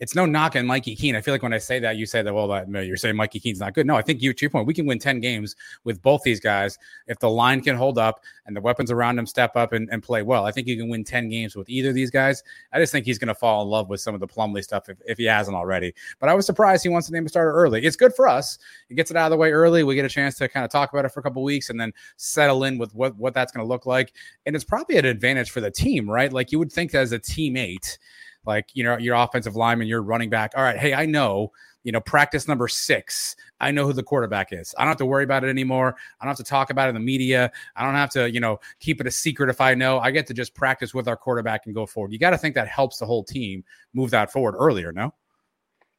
it's 0.03 0.17
no 0.17 0.27
knock 0.27 0.57
on 0.57 0.67
Mikey 0.67 0.97
Keene. 0.97 1.15
I 1.15 1.21
feel 1.21 1.33
like 1.33 1.45
when 1.45 1.53
I 1.53 1.59
say 1.59 1.79
that, 1.79 1.97
you 1.97 2.07
say 2.07 2.23
that, 2.23 2.35
well, 2.35 2.49
that, 2.49 2.69
you're 2.69 2.97
saying 2.97 3.15
Mikey 3.15 3.39
Keene's 3.39 3.61
not 3.61 3.73
good. 3.73 3.87
No, 3.87 3.95
I 3.95 4.03
think 4.03 4.21
you, 4.21 4.33
to 4.33 4.43
your 4.43 4.51
point, 4.51 4.67
we 4.67 4.75
can 4.75 4.85
win 4.85 4.99
10 4.99 5.21
games 5.21 5.55
with 5.85 6.03
both 6.03 6.25
these 6.25 6.41
guys 6.41 6.77
if 7.07 7.21
the 7.21 7.31
line 7.31 7.61
can 7.61 7.77
hold 7.77 7.99
up 7.99 8.19
and 8.45 8.57
the 8.57 8.61
weapons 8.61 8.91
around 8.91 9.17
him 9.17 9.27
step 9.27 9.55
up 9.55 9.73
and, 9.73 9.89
and 9.93 10.03
play 10.03 10.23
well. 10.23 10.45
I 10.45 10.51
think 10.51 10.67
you 10.67 10.77
can 10.77 10.89
win 10.89 11.05
10 11.05 11.29
games 11.29 11.55
with 11.55 11.71
either 11.71 11.91
of 11.91 11.95
these 11.95 12.11
guys. 12.11 12.43
I 12.73 12.81
just 12.81 12.91
think 12.91 13.07
he's 13.07 13.17
going 13.17 13.29
to 13.29 13.35
fall 13.37 13.63
in 13.63 13.69
love 13.69 13.89
with 13.89 14.01
some 14.01 14.13
of 14.13 14.19
the 14.19 14.27
Plumlee 14.27 14.65
stuff 14.65 14.89
if, 14.89 14.99
if 15.07 15.19
he 15.19 15.25
hasn't 15.25 15.57
already. 15.57 15.95
But 16.19 16.29
I 16.29 16.35
was 16.35 16.47
surprised 16.47 16.83
he 16.83 16.89
wants 16.89 17.07
to 17.07 17.13
name 17.13 17.25
a 17.25 17.29
starter 17.29 17.53
early. 17.53 17.85
It's 17.85 17.95
good 17.95 18.13
for 18.13 18.27
us. 18.27 18.59
He 18.89 18.97
gets 18.97 19.13
it 19.13 19.17
out 19.17 19.27
of 19.27 19.31
the 19.31 19.37
way 19.37 19.53
early. 19.53 19.85
We 19.85 19.95
get 19.95 20.05
a 20.05 20.09
chance 20.09 20.35
to 20.39 20.49
kind 20.49 20.65
of 20.65 20.71
talk 20.73 20.93
about 20.93 21.05
it 21.05 21.11
for 21.11 21.21
a 21.21 21.23
couple 21.23 21.45
weeks 21.45 21.71
and 21.71 21.81
then 21.81 21.93
settle 22.17 22.65
in 22.65 22.77
with 22.77 22.93
what, 22.93 23.15
what 23.19 23.35
that's 23.35 23.53
going 23.53 23.65
to 23.65 23.69
look 23.69 23.87
like. 23.87 24.15
And 24.47 24.57
it's 24.57 24.65
probably 24.65 24.97
an 24.97 25.05
advantage 25.05 25.53
for 25.53 25.61
the 25.61 25.71
team, 25.71 26.11
right? 26.11 26.33
Like 26.33 26.51
you 26.51 26.59
would 26.59 26.73
think 26.73 26.93
as 26.93 27.13
a 27.13 27.21
teammate, 27.21 27.99
like 28.47 28.71
you 28.75 28.85
know 28.85 28.99
your 28.99 29.17
offensive 29.17 29.57
lineman, 29.57 29.87
your 29.87 30.03
running 30.03 30.31
back. 30.31 30.53
All 30.57 30.63
right, 30.63 30.79
hey, 30.79 30.95
I 30.95 31.07
know 31.07 31.53
you 31.85 31.93
know 31.93 32.01
practice 32.01 32.49
number 32.49 32.69
six. 32.69 33.37
I 33.61 33.71
know 33.71 33.87
who 33.87 33.93
the 33.93 34.03
quarterback 34.03 34.53
is. 34.53 34.75
I 34.77 34.83
don't 34.83 34.89
have 34.89 34.99
to 34.99 35.07
worry 35.07 35.25
about 35.25 35.45
it 35.45 35.49
anymore. 35.49 35.95
I 36.21 36.25
don't 36.25 36.31
have 36.31 36.45
to 36.45 36.51
talk 36.51 36.71
about 36.71 36.87
it 36.87 36.91
in 36.91 36.95
the 36.95 37.01
media. 37.01 37.51
I 37.77 37.85
don't 37.85 37.95
have 37.95 38.11
to 38.11 38.31
you 38.31 38.41
know 38.41 38.61
keep 38.81 39.01
it 39.01 39.07
a 39.07 39.11
secret 39.11 39.49
if 39.51 39.61
I 39.61 39.75
know. 39.75 39.99
I 39.99 40.11
get 40.11 40.27
to 40.29 40.35
just 40.35 40.55
practice 40.55 40.95
with 40.95 41.09
our 41.09 41.17
quarterback 41.17 41.67
and 41.67 41.75
go 41.75 41.87
forward. 41.87 42.13
You 42.13 42.19
got 42.19 42.31
to 42.31 42.39
think 42.39 42.55
that 42.55 42.69
helps 42.69 42.99
the 42.99 43.07
whole 43.07 43.25
team 43.25 43.65
move 43.95 44.11
that 44.11 44.33
forward 44.33 44.57
earlier. 44.59 44.93
No. 44.93 45.15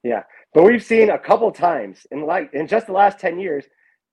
Yeah, 0.03 0.23
but 0.53 0.63
we've 0.63 0.83
seen 0.83 1.11
a 1.11 1.17
couple 1.17 1.49
times 1.51 2.05
in 2.11 2.25
like 2.25 2.53
in 2.53 2.67
just 2.67 2.87
the 2.87 2.93
last 2.93 3.19
ten 3.19 3.39
years, 3.39 3.65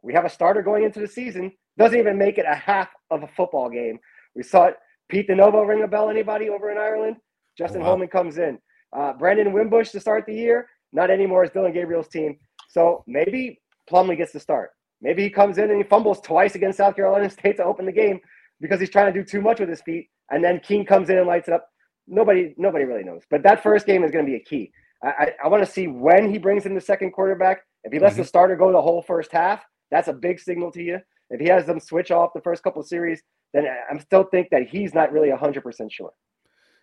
we 0.02 0.12
have 0.14 0.24
a 0.24 0.30
starter 0.30 0.62
going 0.62 0.84
into 0.84 1.00
the 1.00 1.08
season 1.08 1.52
doesn't 1.78 1.98
even 1.98 2.18
make 2.18 2.36
it 2.36 2.44
a 2.46 2.54
half 2.54 2.88
of 3.10 3.22
a 3.22 3.26
football 3.26 3.70
game. 3.70 3.98
We 4.34 4.42
saw 4.42 4.66
it 4.66 4.76
Pete 5.08 5.28
DiNovo 5.28 5.66
ring 5.66 5.82
a 5.82 5.88
bell? 5.88 6.08
Anybody 6.08 6.48
over 6.48 6.70
in 6.70 6.78
Ireland? 6.78 7.16
Justin 7.60 7.82
wow. 7.82 7.88
Holman 7.88 8.08
comes 8.08 8.38
in. 8.38 8.58
Uh, 8.96 9.12
Brandon 9.12 9.52
Wimbush 9.52 9.90
to 9.90 10.00
start 10.00 10.24
the 10.26 10.34
year. 10.34 10.66
Not 10.94 11.10
anymore. 11.10 11.44
It's 11.44 11.52
Dillon 11.52 11.74
Gabriel's 11.74 12.08
team. 12.08 12.38
So 12.70 13.04
maybe 13.06 13.60
Plumlee 13.88 14.16
gets 14.16 14.32
to 14.32 14.40
start. 14.40 14.70
Maybe 15.02 15.22
he 15.22 15.30
comes 15.30 15.58
in 15.58 15.70
and 15.70 15.76
he 15.76 15.82
fumbles 15.82 16.22
twice 16.22 16.54
against 16.54 16.78
South 16.78 16.96
Carolina 16.96 17.28
State 17.38 17.58
to 17.58 17.64
open 17.64 17.84
the 17.84 17.92
game 17.92 18.18
because 18.62 18.80
he's 18.80 18.88
trying 18.88 19.12
to 19.12 19.18
do 19.18 19.24
too 19.24 19.42
much 19.42 19.60
with 19.60 19.68
his 19.68 19.82
feet. 19.82 20.08
And 20.30 20.42
then 20.42 20.58
King 20.60 20.86
comes 20.86 21.10
in 21.10 21.18
and 21.18 21.26
lights 21.26 21.48
it 21.48 21.54
up. 21.54 21.68
Nobody, 22.08 22.54
nobody 22.56 22.86
really 22.86 23.04
knows. 23.04 23.22
But 23.30 23.42
that 23.42 23.62
first 23.62 23.84
game 23.86 24.04
is 24.04 24.10
going 24.10 24.24
to 24.24 24.30
be 24.30 24.36
a 24.36 24.40
key. 24.40 24.72
I, 25.04 25.08
I, 25.08 25.32
I 25.44 25.48
want 25.48 25.62
to 25.62 25.70
see 25.70 25.86
when 25.86 26.30
he 26.30 26.38
brings 26.38 26.64
in 26.64 26.74
the 26.74 26.80
second 26.80 27.12
quarterback. 27.12 27.60
If 27.84 27.92
he 27.92 27.98
lets 27.98 28.14
mm-hmm. 28.14 28.22
the 28.22 28.28
starter 28.28 28.56
go 28.56 28.72
the 28.72 28.80
whole 28.80 29.02
first 29.02 29.32
half, 29.32 29.62
that's 29.90 30.08
a 30.08 30.14
big 30.14 30.40
signal 30.40 30.72
to 30.72 30.82
you. 30.82 30.98
If 31.28 31.40
he 31.40 31.48
has 31.48 31.66
them 31.66 31.78
switch 31.78 32.10
off 32.10 32.30
the 32.34 32.40
first 32.40 32.62
couple 32.62 32.82
series, 32.82 33.22
then 33.52 33.66
I'm 33.90 34.00
still 34.00 34.24
think 34.24 34.48
that 34.50 34.68
he's 34.68 34.94
not 34.94 35.12
really 35.12 35.28
100% 35.28 35.92
sure. 35.92 36.12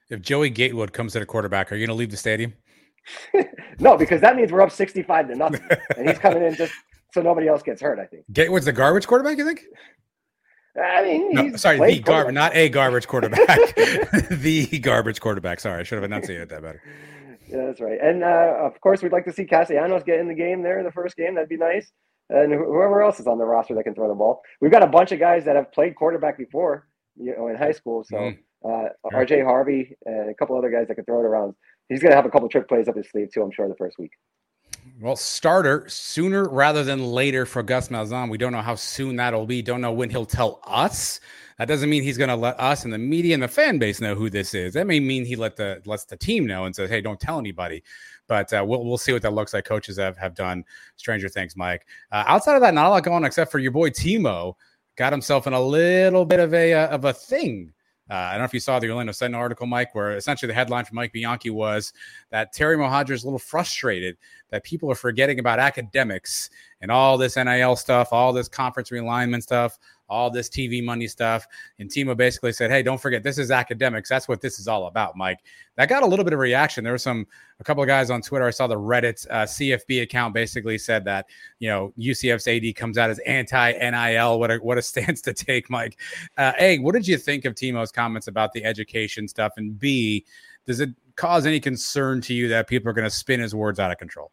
If 0.10 0.22
Joey 0.22 0.50
Gatewood 0.50 0.94
comes 0.94 1.16
in 1.16 1.22
a 1.22 1.26
quarterback, 1.26 1.72
are 1.72 1.76
you 1.76 1.86
going 1.86 1.96
to 1.96 2.00
leave 2.00 2.12
the 2.12 2.18
stadium? 2.18 2.54
no, 3.80 3.98
because 3.98 4.22
that 4.22 4.36
means 4.36 4.52
we're 4.52 4.62
up 4.62 4.72
65 4.72 5.30
to 5.30 5.36
nothing. 5.36 5.62
and 5.98 6.10
he's 6.10 6.20
coming 6.20 6.44
in 6.44 6.56
just 6.56 6.74
so 7.14 7.22
nobody 7.22 7.48
else 7.48 7.64
gets 7.64 7.82
hurt, 7.82 8.00
I 8.00 8.06
think. 8.06 8.24
Gatewood's 8.32 8.66
the 8.66 8.74
garbage 8.74 9.08
quarterback, 9.08 9.38
you 9.38 9.46
think? 9.46 9.62
I 10.82 11.04
mean, 11.04 11.32
no, 11.32 11.56
sorry, 11.56 11.80
the 11.80 12.00
garbage, 12.00 12.36
not 12.36 12.56
a 12.56 12.70
garbage 12.70 13.08
quarterback. 13.08 13.48
the 14.32 14.80
garbage 14.82 15.20
quarterback. 15.20 15.60
Sorry, 15.60 15.80
I 15.80 15.84
should 15.84 15.96
have 15.96 16.04
enunciated 16.04 16.50
that 16.50 16.62
better. 16.62 16.82
Yeah, 17.50 17.66
that's 17.66 17.82
right. 17.82 18.00
And 18.00 18.24
uh, 18.24 18.58
of 18.60 18.80
course, 18.82 19.02
we'd 19.02 19.12
like 19.12 19.26
to 19.26 19.34
see 19.34 19.46
Castellanos 19.46 20.04
get 20.04 20.20
in 20.20 20.28
the 20.28 20.36
game 20.36 20.62
there 20.62 20.78
in 20.78 20.86
the 20.86 20.92
first 20.92 21.16
game. 21.18 21.36
That'd 21.36 21.50
be 21.50 21.58
nice. 21.58 21.92
And 22.30 22.54
whoever 22.54 23.02
else 23.02 23.20
is 23.20 23.28
on 23.28 23.38
the 23.38 23.46
roster 23.46 23.74
that 23.76 23.84
can 23.84 23.96
throw 23.96 24.10
the 24.10 24.14
ball. 24.14 24.42
We've 24.60 24.72
got 24.72 24.84
a 24.84 24.88
bunch 24.88 25.12
of 25.14 25.20
guys 25.20 25.46
that 25.46 25.56
have 25.56 25.72
played 25.72 25.96
quarterback 25.96 26.38
before, 26.38 26.88
you 27.16 27.34
know, 27.36 27.48
in 27.48 27.56
high 27.56 27.72
school. 27.72 28.04
So 28.04 28.18
mm. 28.18 28.38
Uh, 28.64 28.90
R.J. 29.14 29.42
Harvey 29.42 29.96
and 30.06 30.30
a 30.30 30.34
couple 30.34 30.58
other 30.58 30.70
guys 30.70 30.88
that 30.88 30.96
can 30.96 31.06
throw 31.06 31.20
it 31.20 31.26
around. 31.26 31.54
He's 31.90 32.02
going 32.02 32.12
to 32.12 32.16
have 32.16 32.26
a 32.26 32.30
couple 32.30 32.50
trick 32.50 32.68
plays 32.68 32.88
up 32.88 32.98
his 32.98 33.10
sleeve 33.10 33.32
too. 33.32 33.42
I'm 33.42 33.52
sure 33.52 33.68
the 33.68 33.76
first 33.76 33.98
week. 33.98 34.12
Well, 35.00 35.16
starter 35.16 35.86
sooner 35.88 36.50
rather 36.50 36.84
than 36.84 37.04
later 37.04 37.46
for 37.46 37.62
Gus 37.62 37.90
Malzahn. 37.90 38.30
We 38.30 38.38
don't 38.38 38.52
know 38.52 38.62
how 38.62 38.76
soon 38.76 39.16
that'll 39.18 39.46
be. 39.46 39.62
Don't 39.62 39.82
know 39.82 39.92
when 39.92 40.10
he'll 40.10 40.26
tell 40.26 40.60
us. 40.66 41.20
That 41.60 41.68
doesn't 41.68 41.90
mean 41.90 42.04
he's 42.04 42.18
going 42.18 42.30
to 42.30 42.36
let 42.36 42.60
us 42.60 42.84
and 42.84 42.94
the 42.94 42.98
media 42.98 43.34
and 43.34 43.44
the 43.44 43.48
fan 43.48 43.80
base 43.80 44.02
know 44.02 44.16
who 44.16 44.30
this 44.30 44.54
is. 44.54 44.74
That 44.74 44.88
may 44.88 45.00
mean 45.00 45.26
he 45.26 45.36
let 45.36 45.56
the 45.56 45.82
lets 45.86 46.06
the 46.06 46.18
team 46.18 46.46
know 46.46 46.66
and 46.66 46.76
says, 46.76 46.90
"Hey, 46.90 47.02
don't 47.02 47.20
tell 47.20 47.40
anybody." 47.40 47.84
But 48.28 48.52
uh, 48.54 48.64
we'll 48.68 48.86
we'll 48.86 48.98
see 48.98 49.14
what 49.14 49.22
that 49.24 49.34
looks 49.34 49.54
like. 49.54 49.66
Coaches 49.66 49.98
have 49.98 50.18
have 50.18 50.36
done 50.36 50.64
stranger 50.96 51.30
things, 51.30 51.56
Mike. 51.56 51.86
Uh, 52.12 52.24
outside 52.28 52.56
of 52.56 52.62
that, 52.62 52.74
not 52.74 52.86
a 52.86 52.90
lot 52.90 53.04
going 53.04 53.18
on 53.18 53.26
except 53.26 53.52
for 53.52 53.60
your 53.60 53.72
boy 53.72 53.90
T-Mo 53.90 54.56
got 54.98 55.14
himself 55.14 55.48
in 55.48 55.54
a 55.54 55.62
little 55.62 56.26
bit 56.26 56.40
of 56.40 56.54
a 56.54 56.74
uh, 56.74 56.88
of 56.88 57.06
a 57.06 57.14
thing 57.14 57.74
uh, 58.10 58.14
I 58.14 58.32
don't 58.32 58.40
know 58.40 58.46
if 58.46 58.54
you 58.54 58.60
saw 58.60 58.80
the 58.80 58.90
Orlando 58.90 59.12
Sentinel 59.12 59.42
article, 59.42 59.68
Mike, 59.68 59.94
where 59.94 60.16
essentially 60.16 60.48
the 60.48 60.54
headline 60.54 60.86
from 60.86 60.96
Mike 60.96 61.12
Bianchi 61.12 61.50
was 61.50 61.92
that 62.32 62.54
Terry 62.54 62.78
Mohajir 62.78 63.12
is 63.12 63.24
a 63.24 63.28
little 63.28 63.40
frustrated 63.40 64.18
that 64.50 64.64
people 64.64 64.90
are 64.90 64.96
forgetting 64.96 65.40
about 65.40 65.60
academics 65.60 66.50
and 66.82 66.90
all 66.90 67.18
this 67.18 67.36
NIL 67.36 67.76
stuff, 67.76 68.10
all 68.14 68.32
this 68.32 68.48
conference 68.48 68.92
realignment 68.92 69.44
stuff, 69.44 69.78
all 70.10 70.30
this 70.30 70.50
TV 70.50 70.84
money 70.84 71.08
stuff. 71.08 71.46
And 71.80 71.90
T-Mo 71.90 72.16
basically 72.16 72.54
said, 72.54 72.72
Hey, 72.72 72.84
don't 72.84 73.00
forget, 73.00 73.24
this 73.24 73.38
is 73.38 73.52
academics. 73.52 74.10
That's 74.10 74.28
what 74.28 74.42
this 74.42 74.60
is 74.60 74.68
all 74.68 74.88
about, 74.88 75.16
Mike. 75.16 75.40
That 75.76 75.90
got 75.90 76.04
a 76.04 76.06
little 76.06 76.26
bit 76.26 76.34
of 76.34 76.40
reaction. 76.40 76.84
There 76.84 76.94
were 76.94 76.98
some, 76.98 77.28
a 77.60 77.64
couple 77.64 77.84
of 77.84 77.88
guys 77.88 78.10
on 78.10 78.22
Twitter. 78.22 78.46
I 78.46 78.52
saw 78.52 78.68
the 78.68 78.76
Reddit 78.76 79.26
uh, 79.30 79.44
CFB 79.44 80.02
account 80.04 80.34
basically 80.34 80.78
said 80.78 81.06
that, 81.06 81.28
you 81.60 81.70
know, 81.70 81.94
UCF's 81.98 82.48
AD 82.48 82.76
comes 82.76 82.98
out 82.98 83.10
as 83.10 83.20
anti 83.20 83.72
NIL. 83.74 84.40
What 84.40 84.52
a, 84.52 84.58
what 84.58 84.78
a 84.78 84.82
stance 84.84 85.22
to 85.22 85.34
take, 85.34 85.70
Mike. 85.70 86.00
Uh, 86.38 86.54
a, 86.60 86.80
what 86.80 86.94
did 86.94 87.08
you 87.08 87.18
think 87.18 87.46
of 87.46 87.56
T-Mo's 87.56 87.92
comments 87.92 88.28
about 88.28 88.54
the 88.54 88.64
education 88.64 89.28
stuff? 89.28 89.54
And 89.58 89.78
B, 89.78 90.26
does 90.66 90.80
it 90.80 90.90
cause 91.16 91.46
any 91.46 91.60
concern 91.60 92.22
to 92.22 92.34
you 92.34 92.48
that 92.50 92.68
people 92.68 92.90
are 92.90 92.94
going 92.94 93.04
to 93.04 93.16
spin 93.16 93.40
his 93.40 93.56
words 93.56 93.80
out 93.80 93.92
of 93.92 93.98
control? 93.98 94.32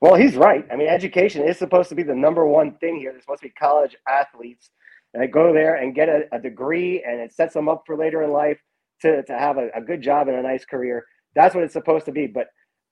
Well, 0.00 0.14
he's 0.14 0.36
right. 0.36 0.66
I 0.70 0.76
mean, 0.76 0.88
education 0.88 1.42
is 1.42 1.58
supposed 1.58 1.88
to 1.88 1.94
be 1.94 2.02
the 2.02 2.14
number 2.14 2.46
one 2.46 2.76
thing 2.78 2.98
here. 2.98 3.12
They're 3.12 3.20
supposed 3.20 3.42
to 3.42 3.48
be 3.48 3.52
college 3.52 3.96
athletes 4.08 4.70
that 5.14 5.30
go 5.30 5.54
there 5.54 5.76
and 5.76 5.94
get 5.94 6.08
a, 6.08 6.24
a, 6.32 6.38
degree, 6.38 7.02
and 7.06 7.20
it 7.20 7.32
sets 7.32 7.54
them 7.54 7.68
up 7.68 7.84
for 7.86 7.96
later 7.96 8.22
in 8.22 8.30
life 8.30 8.58
to, 9.00 9.22
to 9.22 9.38
have 9.38 9.56
a, 9.56 9.70
a, 9.74 9.80
good 9.80 10.02
job 10.02 10.28
and 10.28 10.36
a 10.36 10.42
nice 10.42 10.64
career. 10.66 11.06
That's 11.34 11.54
what 11.54 11.64
it's 11.64 11.72
supposed 11.72 12.04
to 12.06 12.12
be. 12.12 12.26
But 12.26 12.48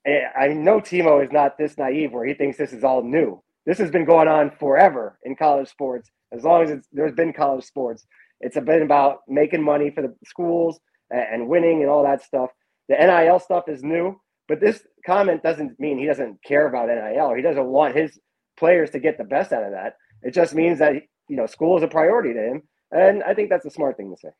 eh, 0.07 0.23
I 0.39 0.49
know 0.49 0.81
T-Mo 0.81 1.21
is 1.21 1.31
not 1.31 1.59
this 1.59 1.77
naive 1.77 2.13
where 2.13 2.27
he 2.27 2.33
thinks 2.33 2.57
this 2.57 2.73
is 2.73 2.85
all 2.85 3.03
new. 3.03 3.43
This 3.67 3.79
has 3.79 3.91
been 3.91 4.07
going 4.07 4.29
on 4.29 4.51
forever 4.59 5.19
in 5.25 5.37
college 5.37 5.69
sports. 5.69 6.11
As 6.33 6.43
long 6.43 6.63
as 6.65 6.87
there's 6.93 7.15
been 7.15 7.33
college 7.33 7.65
sports, 7.65 8.07
it's 8.41 8.59
been 8.59 8.83
about 8.83 9.19
making 9.29 9.63
money 9.63 9.91
for 9.91 10.03
the 10.03 10.15
schools 10.27 10.81
and 11.11 11.49
winning 11.49 11.83
and 11.83 11.91
all 11.91 12.03
that 12.03 12.23
stuff. 12.23 12.51
The 12.89 12.97
NIL 12.97 13.39
stuff 13.39 13.65
is 13.69 13.83
new 13.83 14.19
but 14.49 14.61
this 14.61 14.83
comment 15.07 15.43
doesn't 15.43 15.79
mean 15.79 15.99
he 15.99 16.07
doesn't 16.07 16.43
care 16.45 16.69
about 16.69 16.89
NIL 16.89 17.27
or 17.27 17.37
he 17.37 17.43
doesn't 17.43 17.67
want 17.67 17.97
his 17.97 18.19
players 18.59 18.91
to 18.91 18.99
get 18.99 19.19
the 19.19 19.25
best 19.25 19.53
out 19.53 19.65
of 19.65 19.73
that. 19.73 19.97
It 20.23 20.35
just 20.35 20.55
means 20.55 20.79
that 20.79 20.95
you 21.29 21.37
know 21.37 21.47
school 21.47 21.77
is 21.77 21.83
a 21.83 21.89
priority 21.89 22.33
to 22.33 22.41
him, 22.41 22.63
and 22.91 23.23
I 23.23 23.35
think 23.35 23.51
that's 23.51 23.67
a 23.67 23.71
smart 23.71 23.97
thing 23.97 24.15
to 24.15 24.21
say 24.21 24.31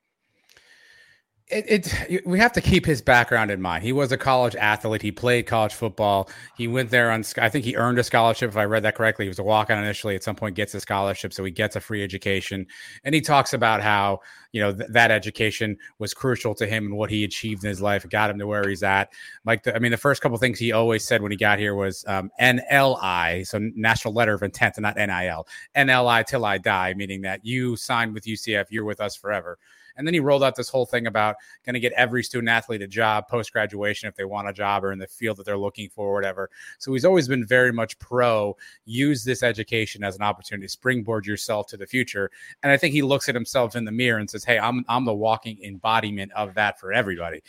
it, 1.49 1.95
it, 2.09 2.27
we 2.27 2.39
have 2.39 2.53
to 2.55 2.63
keep 2.63 2.87
his 2.87 3.03
background 3.03 3.51
in 3.51 3.61
mind. 3.61 3.85
He 3.85 3.93
was 3.93 4.11
a 4.13 4.17
college 4.17 4.57
athlete. 4.57 5.03
He 5.03 5.13
played 5.13 5.47
college 5.47 5.75
football. 5.75 6.31
He 6.57 6.67
went 6.67 6.89
there 6.89 7.11
on. 7.11 7.23
I 7.37 7.51
think 7.51 7.67
he 7.67 7.77
earned 7.77 7.99
a 7.99 8.03
scholarship. 8.03 8.49
If 8.49 8.57
I 8.57 8.65
read 8.65 8.83
that 8.85 8.95
correctly, 8.95 9.27
he 9.27 9.29
was 9.29 9.39
a 9.39 9.43
walk 9.43 9.69
on 9.69 9.77
initially. 9.77 10.15
At 10.15 10.23
some 10.23 10.37
point, 10.37 10.57
gets 10.57 10.75
a 10.75 10.81
scholarship, 10.81 11.35
so 11.35 11.45
he 11.45 11.51
gets 11.51 11.77
a 11.77 11.81
free 11.81 12.03
education. 12.03 12.67
And 13.05 13.15
he 13.15 13.21
talks 13.21 13.53
about 13.53 13.83
how 13.83 14.21
you 14.53 14.63
know 14.63 14.73
th- 14.73 14.89
that 14.93 15.11
education 15.11 15.77
was 15.99 16.15
crucial 16.15 16.55
to 16.55 16.67
him 16.67 16.87
and 16.87 16.97
what 16.97 17.11
he 17.11 17.25
achieved 17.25 17.63
in 17.63 17.69
his 17.69 17.83
life. 17.83 18.09
Got 18.09 18.31
him 18.31 18.39
to 18.39 18.47
where 18.47 18.67
he's 18.67 18.83
at. 18.83 19.13
Like 19.45 19.65
the, 19.65 19.77
I 19.77 19.81
mean, 19.81 19.91
the 19.91 19.99
first 19.99 20.23
couple 20.23 20.39
things 20.39 20.59
he 20.59 20.73
always 20.73 21.07
said 21.07 21.21
when 21.21 21.31
he 21.31 21.37
got 21.37 21.59
here 21.59 21.75
was 21.75 22.07
um, 22.09 22.31
NLI, 22.41 23.47
so 23.47 23.59
National 23.59 24.15
Letter 24.15 24.33
of 24.33 24.43
Intent, 24.43 24.79
and 24.79 24.83
not 24.83 24.97
NIL. 24.97 25.47
NLI 25.77 26.25
till 26.25 26.47
I 26.47 26.57
die, 26.57 26.95
meaning 26.95 27.21
that 27.23 27.45
you 27.45 27.77
signed 27.77 28.15
with 28.15 28.25
UCF, 28.25 28.65
you're 28.71 28.87
with 28.87 29.03
us 29.03 29.15
forever. 29.15 29.59
And 29.97 30.07
then 30.07 30.15
he 30.15 30.21
rolled 30.21 30.43
out 30.43 30.57
this 30.57 30.69
whole 30.69 30.87
thing 30.87 31.07
about 31.07 31.37
going 31.65 31.75
to 31.75 31.81
get 31.81 31.93
every 31.93 32.23
student 32.23 32.49
athlete 32.49 32.83
a 32.83 32.87
job 32.87 33.29
post 33.29 33.53
graduation 33.53 34.09
if 34.09 34.15
they 34.15 34.25
want 34.25 34.49
a 34.49 34.53
job 34.53 34.85
or 34.85 34.93
in 34.93 34.99
the 34.99 35.07
field 35.07 35.37
that 35.37 35.47
they're 35.47 35.59
looking 35.59 35.89
for, 35.89 36.09
or 36.09 36.15
whatever. 36.15 36.51
So 36.79 36.93
he's 36.93 37.05
always 37.05 37.29
been 37.29 37.47
very 37.47 37.73
much 37.73 37.99
pro 37.99 38.57
use 38.85 39.25
this 39.25 39.43
education 39.43 40.05
as 40.05 40.17
an 40.17 40.23
opportunity 40.23 40.67
to 40.67 40.73
springboard 40.73 41.27
yourself 41.27 41.67
to 41.69 41.77
the 41.77 41.87
future. 41.87 42.31
And 42.63 42.73
I 42.73 42.77
think 42.77 42.93
he 42.93 43.03
looks 43.03 43.29
at 43.29 43.35
himself 43.35 43.77
in 43.77 43.85
the 43.85 43.93
mirror 43.93 44.19
and 44.19 44.29
says, 44.29 44.45
Hey, 44.45 44.59
I'm, 44.59 44.85
I'm 44.89 45.05
the 45.05 45.15
walking 45.15 45.63
embodiment 45.63 46.33
of 46.33 46.55
that 46.55 46.79
for 46.81 46.93
everybody 46.93 47.43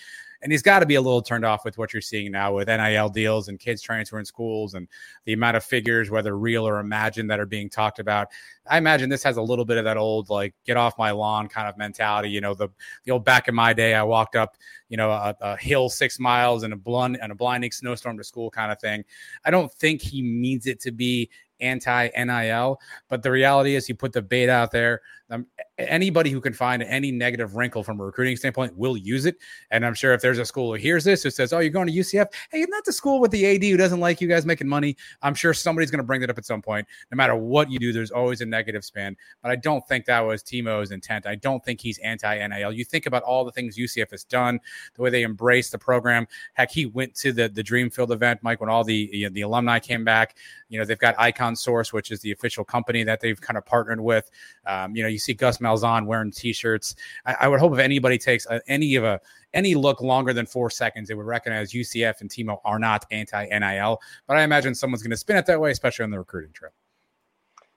and 0.46 0.52
he's 0.52 0.62
got 0.62 0.82
to 0.82 0.86
be 0.86 0.94
a 0.94 1.02
little 1.02 1.24
turned 1.24 1.44
off 1.44 1.66
with 1.66 1.80
what 1.80 1.92
you're 1.92 2.04
seeing 2.04 2.32
now 2.32 2.54
with 2.54 2.68
NIL 2.68 3.10
deals 3.10 3.48
and 3.48 3.60
kids 3.60 3.82
transferring 3.82 4.26
schools 4.26 4.76
and 4.76 4.88
the 5.26 5.34
amount 5.34 5.58
of 5.58 5.64
figures, 5.64 6.12
whether 6.12 6.38
real 6.38 6.68
or 6.68 6.78
imagined, 6.78 7.32
that 7.32 7.40
are 7.40 7.48
being 7.48 7.68
talked 7.68 7.98
about. 7.98 8.28
I 8.68 8.78
imagine 8.78 9.10
this 9.10 9.24
has 9.24 9.38
a 9.38 9.42
little 9.42 9.66
bit 9.66 9.80
of 9.80 9.86
that 9.86 9.98
old 9.98 10.30
like 10.30 10.54
get 10.64 10.78
off 10.78 11.00
my 11.00 11.10
lawn 11.10 11.48
kind 11.48 11.68
of 11.68 11.80
mentality. 11.80 12.30
You 12.30 12.42
know, 12.42 12.54
the 12.54 12.70
the 13.06 13.12
old 13.12 13.26
back 13.26 13.48
in 13.48 13.56
my 13.56 13.74
day, 13.74 13.96
I 13.96 14.04
walked 14.04 14.36
up, 14.36 14.56
you 14.88 14.98
know, 14.98 15.10
a, 15.10 15.36
a 15.42 15.58
hill 15.58 15.90
six 15.90 16.20
miles 16.20 16.62
and 16.62 16.74
a 16.74 16.78
blunt 16.78 17.18
and 17.20 17.32
a 17.32 17.36
blinding 17.36 17.72
snowstorm 17.72 18.16
to 18.20 18.24
school 18.24 18.52
kind 18.52 18.72
of 18.72 18.80
thing. 18.80 19.04
I 19.46 19.50
don't 19.50 19.74
think 19.74 20.00
he 20.00 20.22
means 20.22 20.68
it 20.68 20.80
to 20.82 20.92
be 20.92 21.32
anti 21.60 22.10
NIL, 22.10 22.80
but 23.10 23.24
the 23.24 23.32
reality 23.32 23.76
is 23.76 23.86
he 23.86 23.94
put 23.94 24.14
the 24.14 24.22
bait 24.22 24.50
out 24.50 24.72
there. 24.72 25.02
Um, 25.32 25.48
anybody 25.80 26.30
who 26.30 26.40
can 26.40 26.54
find 26.54 26.84
any 26.84 27.12
negative 27.12 27.56
wrinkle 27.56 27.84
from 27.84 28.00
a 28.00 28.06
recruiting 28.06 28.38
standpoint 28.38 28.78
will 28.78 28.96
use 28.96 29.26
it. 29.26 29.38
And 29.72 29.84
I'm 29.84 29.96
sure 29.96 30.14
if 30.14 30.22
there's 30.22 30.38
a 30.38 30.46
school 30.46 30.72
who 30.72 30.80
hears 30.80 31.04
this 31.04 31.24
who 31.24 31.32
says, 31.32 31.52
"Oh, 31.52 31.60
you're 31.60 31.72
going 31.72 31.88
to 31.88 31.94
UCF," 31.94 32.28
hey, 32.52 32.64
that 32.64 32.84
the 32.86 32.94
school 32.94 33.20
with 33.20 33.32
the 33.32 33.46
AD 33.46 33.64
who 33.64 33.78
doesn't 33.78 34.00
like 34.00 34.22
you 34.22 34.28
guys 34.28 34.46
making 34.46 34.68
money? 34.68 34.96
I'm 35.24 35.34
sure 35.34 35.54
somebody's 35.54 35.90
going 35.90 36.00
to 36.00 36.06
bring 36.06 36.22
that 36.22 36.30
up 36.30 36.38
at 36.38 36.46
some 36.46 36.62
point. 36.62 36.88
No 37.12 37.16
matter 37.16 37.36
what 37.36 37.72
you 37.72 37.80
do, 37.80 37.92
there's 37.92 38.12
always 38.12 38.42
a 38.42 38.46
negative 38.46 38.86
spin. 38.86 39.18
But 39.42 39.52
I 39.52 39.56
don't 39.56 39.86
think 39.88 40.06
that 40.06 40.20
was 40.20 40.44
T-Mo's 40.44 40.92
intent. 40.92 41.26
I 41.26 41.36
don't 41.36 41.64
think 41.66 41.82
he's 41.82 41.98
anti 42.00 42.48
NIL. 42.48 42.72
You 42.72 42.86
think 42.86 43.08
about 43.08 43.24
all 43.24 43.44
the 43.44 43.52
things 43.52 43.78
UCF 43.78 44.12
has 44.12 44.24
done, 44.24 44.60
the 44.96 45.02
way 45.02 45.10
they 45.10 45.24
embrace 45.24 45.72
the 45.72 45.80
program. 45.80 46.28
Heck, 46.54 46.70
he 46.70 46.86
went 46.86 47.16
to 47.16 47.34
the 47.34 47.50
the 47.50 47.64
Dreamfield 47.64 48.12
event, 48.12 48.42
Mike, 48.44 48.62
when 48.62 48.70
all 48.70 48.84
the 48.84 49.10
you 49.12 49.28
know, 49.28 49.34
the 49.34 49.42
alumni 49.42 49.80
came 49.80 50.04
back. 50.04 50.38
You 50.70 50.80
know, 50.80 50.86
they've 50.86 51.00
got 51.00 51.16
Icon 51.18 51.55
Source, 51.56 51.94
which 51.94 52.12
is 52.12 52.22
the 52.22 52.32
official 52.32 52.64
company 52.64 53.04
that 53.04 53.22
they've 53.22 53.40
kind 53.40 53.58
of 53.58 53.66
partnered 53.66 54.00
with. 54.00 54.30
Um, 54.66 54.96
you 54.96 55.04
know, 55.04 55.10
you 55.10 55.20
see 55.20 55.34
Gus 55.34 55.60
Malzahn 55.60 56.06
wearing 56.06 56.32
T-shirts. 56.32 56.96
I, 57.26 57.36
I 57.42 57.48
would 57.48 57.60
hope 57.60 57.74
if 57.74 57.80
anybody 57.80 58.18
takes 58.18 58.46
a, 58.48 58.62
any 58.68 58.96
of 58.96 59.04
a 59.04 59.20
any 59.54 59.74
look 59.74 60.02
longer 60.02 60.34
than 60.34 60.46
four 60.46 60.70
seconds, 60.70 61.08
they 61.08 61.16
would 61.16 61.26
recognize 61.26 61.72
UCF 61.72 62.22
and 62.22 62.30
T-Mo 62.30 62.62
are 62.66 62.80
not 62.80 63.06
anti 63.12 63.46
NIL. 63.46 64.00
But 64.28 64.38
I 64.38 64.44
imagine 64.44 64.76
someone's 64.76 65.02
going 65.02 65.12
to 65.12 65.18
spin 65.18 65.38
it 65.38 65.46
that 65.46 65.60
way, 65.60 65.72
especially 65.72 66.04
on 66.04 66.12
the 66.12 66.20
recruiting 66.20 66.52
trail. 66.52 66.72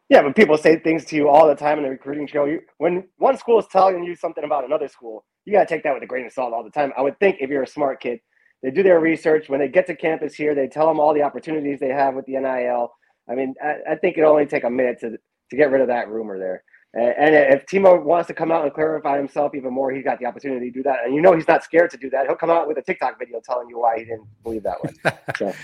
Yeah, 0.08 0.22
but 0.22 0.34
people 0.34 0.56
say 0.56 0.78
things 0.78 1.04
to 1.06 1.16
you 1.16 1.28
all 1.28 1.46
the 1.46 1.54
time 1.54 1.78
in 1.78 1.84
the 1.84 1.90
recruiting 1.90 2.26
trail. 2.26 2.48
You, 2.48 2.62
when 2.78 3.04
one 3.18 3.36
school 3.36 3.58
is 3.58 3.66
telling 3.66 4.02
you 4.04 4.16
something 4.16 4.42
about 4.42 4.64
another 4.64 4.88
school, 4.88 5.24
you 5.44 5.52
got 5.52 5.68
to 5.68 5.74
take 5.74 5.82
that 5.84 5.92
with 5.92 6.02
a 6.02 6.06
grain 6.06 6.24
of 6.24 6.32
salt 6.32 6.54
all 6.54 6.64
the 6.64 6.70
time. 6.70 6.92
I 6.96 7.02
would 7.02 7.18
think 7.20 7.36
if 7.40 7.50
you're 7.50 7.62
a 7.62 7.66
smart 7.66 8.00
kid, 8.00 8.20
they 8.62 8.70
do 8.70 8.82
their 8.82 9.00
research. 9.00 9.48
When 9.48 9.60
they 9.60 9.68
get 9.68 9.86
to 9.86 9.94
campus 9.94 10.34
here, 10.34 10.54
they 10.54 10.66
tell 10.66 10.86
them 10.88 10.98
all 10.98 11.12
the 11.12 11.22
opportunities 11.22 11.78
they 11.78 11.88
have 11.88 12.14
with 12.14 12.24
the 12.24 12.38
NIL. 12.38 12.92
I 13.30 13.34
mean, 13.34 13.54
I, 13.62 13.92
I 13.92 13.94
think 13.96 14.18
it 14.18 14.22
only 14.22 14.46
take 14.46 14.64
a 14.64 14.70
minute 14.70 15.00
to 15.00 15.18
to 15.50 15.56
get 15.56 15.70
rid 15.70 15.80
of 15.80 15.88
that 15.88 16.08
rumor 16.08 16.38
there. 16.38 16.62
And, 16.94 17.34
if 17.34 17.66
T-Mo 17.66 18.00
wants 18.00 18.28
to 18.28 18.34
come 18.34 18.50
out 18.50 18.64
and 18.64 18.72
clarify 18.72 19.18
himself 19.18 19.54
even 19.54 19.72
more, 19.72 19.90
he's 19.92 20.04
got 20.04 20.18
the 20.18 20.26
opportunity 20.26 20.70
to 20.70 20.72
do 20.72 20.82
that. 20.84 21.04
And 21.04 21.14
you 21.14 21.20
know 21.20 21.34
he's 21.34 21.46
not 21.46 21.62
scared 21.62 21.90
to 21.90 21.96
do 21.98 22.08
that. 22.10 22.26
He'll 22.26 22.34
come 22.34 22.50
out 22.50 22.66
with 22.66 22.78
a 22.78 22.82
TikTok 22.82 23.18
video 23.18 23.40
telling 23.44 23.68
you 23.68 23.78
why 23.78 23.98
he 23.98 24.04
didn't 24.04 24.26
believe 24.42 24.62
that 24.62 24.82
one. 24.82 24.94
So, 25.36 25.54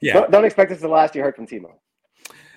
yeah. 0.00 0.14
Don't, 0.14 0.30
don't 0.30 0.44
expect 0.44 0.70
this 0.70 0.78
to 0.78 0.82
the 0.82 0.88
last 0.88 1.14
you 1.14 1.22
heard 1.22 1.34
from 1.34 1.46
T-Mo. 1.46 1.74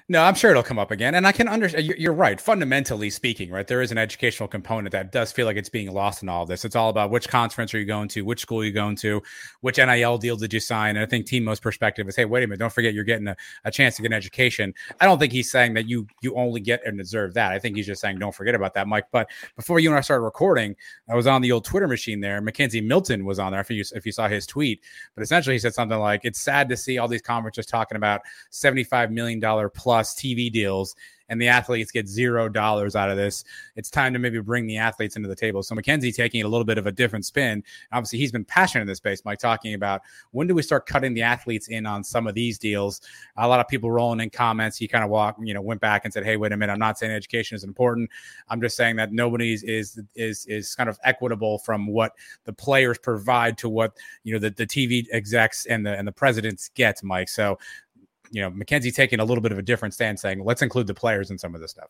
No, 0.07 0.21
I'm 0.21 0.35
sure 0.35 0.51
it'll 0.51 0.61
come 0.61 0.77
up 0.77 0.91
again. 0.91 1.15
And 1.15 1.25
I 1.25 1.31
can 1.31 1.47
understand, 1.47 1.87
you're 1.97 2.13
right. 2.13 2.39
Fundamentally 2.39 3.09
speaking, 3.09 3.49
right, 3.49 3.65
there 3.65 3.81
is 3.81 3.91
an 3.91 3.97
educational 3.97 4.47
component 4.47 4.91
that 4.91 5.11
does 5.11 5.31
feel 5.31 5.47
like 5.47 5.57
it's 5.57 5.67
being 5.67 5.91
lost 5.91 6.21
in 6.21 6.29
all 6.29 6.45
this. 6.45 6.63
It's 6.63 6.75
all 6.75 6.89
about 6.89 7.09
which 7.09 7.27
conference 7.27 7.73
are 7.73 7.79
you 7.79 7.85
going 7.85 8.09
to, 8.09 8.21
which 8.21 8.41
school 8.41 8.61
are 8.61 8.65
you 8.65 8.71
going 8.71 8.97
to, 8.97 9.23
which 9.61 9.79
NIL 9.79 10.19
deal 10.19 10.37
did 10.37 10.53
you 10.53 10.59
sign. 10.59 10.95
And 10.95 10.99
I 10.99 11.07
think 11.07 11.25
T-Mo's 11.25 11.59
perspective 11.59 12.07
is, 12.07 12.15
hey, 12.15 12.25
wait 12.25 12.43
a 12.43 12.47
minute, 12.47 12.59
don't 12.59 12.71
forget 12.71 12.93
you're 12.93 13.03
getting 13.03 13.27
a, 13.29 13.35
a 13.63 13.71
chance 13.71 13.95
to 13.95 14.03
get 14.03 14.09
an 14.11 14.13
education. 14.13 14.75
I 15.01 15.05
don't 15.05 15.17
think 15.17 15.33
he's 15.33 15.49
saying 15.49 15.73
that 15.73 15.87
you 15.87 16.05
you 16.21 16.35
only 16.35 16.61
get 16.61 16.85
and 16.85 16.99
deserve 16.99 17.33
that. 17.33 17.51
I 17.51 17.57
think 17.57 17.75
he's 17.75 17.87
just 17.87 17.99
saying, 17.99 18.19
don't 18.19 18.35
forget 18.35 18.53
about 18.53 18.75
that, 18.75 18.87
Mike. 18.87 19.05
But 19.11 19.27
before 19.55 19.79
you 19.79 19.89
and 19.89 19.97
I 19.97 20.01
started 20.01 20.23
recording, 20.23 20.75
I 21.09 21.15
was 21.15 21.25
on 21.25 21.41
the 21.41 21.51
old 21.51 21.65
Twitter 21.65 21.87
machine 21.87 22.19
there. 22.19 22.43
McKenzie 22.43 22.85
Milton 22.85 23.25
was 23.25 23.39
on 23.39 23.53
there 23.53 23.61
if 23.61 23.71
you, 23.71 23.83
if 23.95 24.05
you 24.05 24.11
saw 24.11 24.27
his 24.27 24.45
tweet. 24.45 24.81
But 25.15 25.23
essentially, 25.23 25.55
he 25.55 25.59
said 25.59 25.73
something 25.73 25.97
like, 25.97 26.25
it's 26.25 26.39
sad 26.39 26.69
to 26.69 26.77
see 26.77 26.99
all 26.99 27.07
these 27.07 27.23
conferences 27.23 27.65
talking 27.65 27.95
about 27.95 28.21
$75 28.51 29.09
million 29.09 29.41
plus 29.73 29.94
TV 30.03 30.51
deals 30.51 30.65
deals 30.65 30.95
and 31.27 31.41
the 31.41 31.47
athletes 31.47 31.91
get 31.91 32.07
zero 32.07 32.47
dollars 32.47 32.95
out 32.95 33.09
of 33.09 33.17
this. 33.17 33.43
It's 33.75 33.89
time 33.89 34.13
to 34.13 34.19
maybe 34.19 34.39
bring 34.41 34.67
the 34.67 34.77
athletes 34.77 35.15
into 35.15 35.27
the 35.27 35.35
table. 35.35 35.63
So 35.63 35.73
McKenzie 35.73 36.15
taking 36.15 36.43
a 36.43 36.47
little 36.47 36.65
bit 36.65 36.77
of 36.77 36.85
a 36.85 36.91
different 36.91 37.25
spin. 37.25 37.63
Obviously, 37.91 38.19
he's 38.19 38.31
been 38.31 38.45
passionate 38.45 38.83
in 38.83 38.87
this 38.87 38.99
space, 38.99 39.25
Mike, 39.25 39.39
talking 39.39 39.73
about 39.73 40.01
when 40.31 40.45
do 40.45 40.53
we 40.53 40.61
start 40.61 40.85
cutting 40.85 41.15
the 41.15 41.23
athletes 41.23 41.67
in 41.69 41.87
on 41.87 42.03
some 42.03 42.27
of 42.27 42.35
these 42.35 42.59
deals. 42.59 43.01
A 43.37 43.47
lot 43.47 43.59
of 43.59 43.67
people 43.67 43.89
rolling 43.89 44.19
in 44.19 44.29
comments. 44.29 44.77
He 44.77 44.87
kind 44.87 45.03
of 45.03 45.09
walked, 45.09 45.39
you 45.41 45.55
know, 45.55 45.61
went 45.61 45.81
back 45.81 46.05
and 46.05 46.13
said, 46.13 46.23
"Hey, 46.23 46.37
wait 46.37 46.51
a 46.51 46.57
minute. 46.57 46.73
I'm 46.73 46.79
not 46.79 46.99
saying 46.99 47.11
education 47.11 47.55
is 47.55 47.63
important. 47.63 48.07
I'm 48.49 48.61
just 48.61 48.77
saying 48.77 48.97
that 48.97 49.11
nobody's 49.11 49.63
is 49.63 49.99
is 50.13 50.45
is 50.45 50.75
kind 50.75 50.89
of 50.89 50.99
equitable 51.03 51.57
from 51.57 51.87
what 51.87 52.13
the 52.43 52.53
players 52.53 52.99
provide 52.99 53.57
to 53.59 53.69
what 53.69 53.93
you 54.23 54.33
know 54.33 54.39
the, 54.39 54.51
the 54.51 54.67
TV 54.67 55.07
execs 55.11 55.65
and 55.65 55.83
the 55.83 55.97
and 55.97 56.07
the 56.07 56.11
presidents 56.11 56.69
get, 56.75 57.03
Mike. 57.03 57.29
So 57.29 57.57
you 58.31 58.41
know, 58.41 58.51
McKenzie 58.51 58.93
taking 58.93 59.19
a 59.19 59.25
little 59.25 59.41
bit 59.41 59.51
of 59.51 59.57
a 59.57 59.61
different 59.61 59.93
stance, 59.93 60.21
saying 60.21 60.43
let's 60.43 60.61
include 60.61 60.87
the 60.87 60.93
players 60.93 61.31
in 61.31 61.37
some 61.37 61.55
of 61.55 61.61
this 61.61 61.71
stuff. 61.71 61.89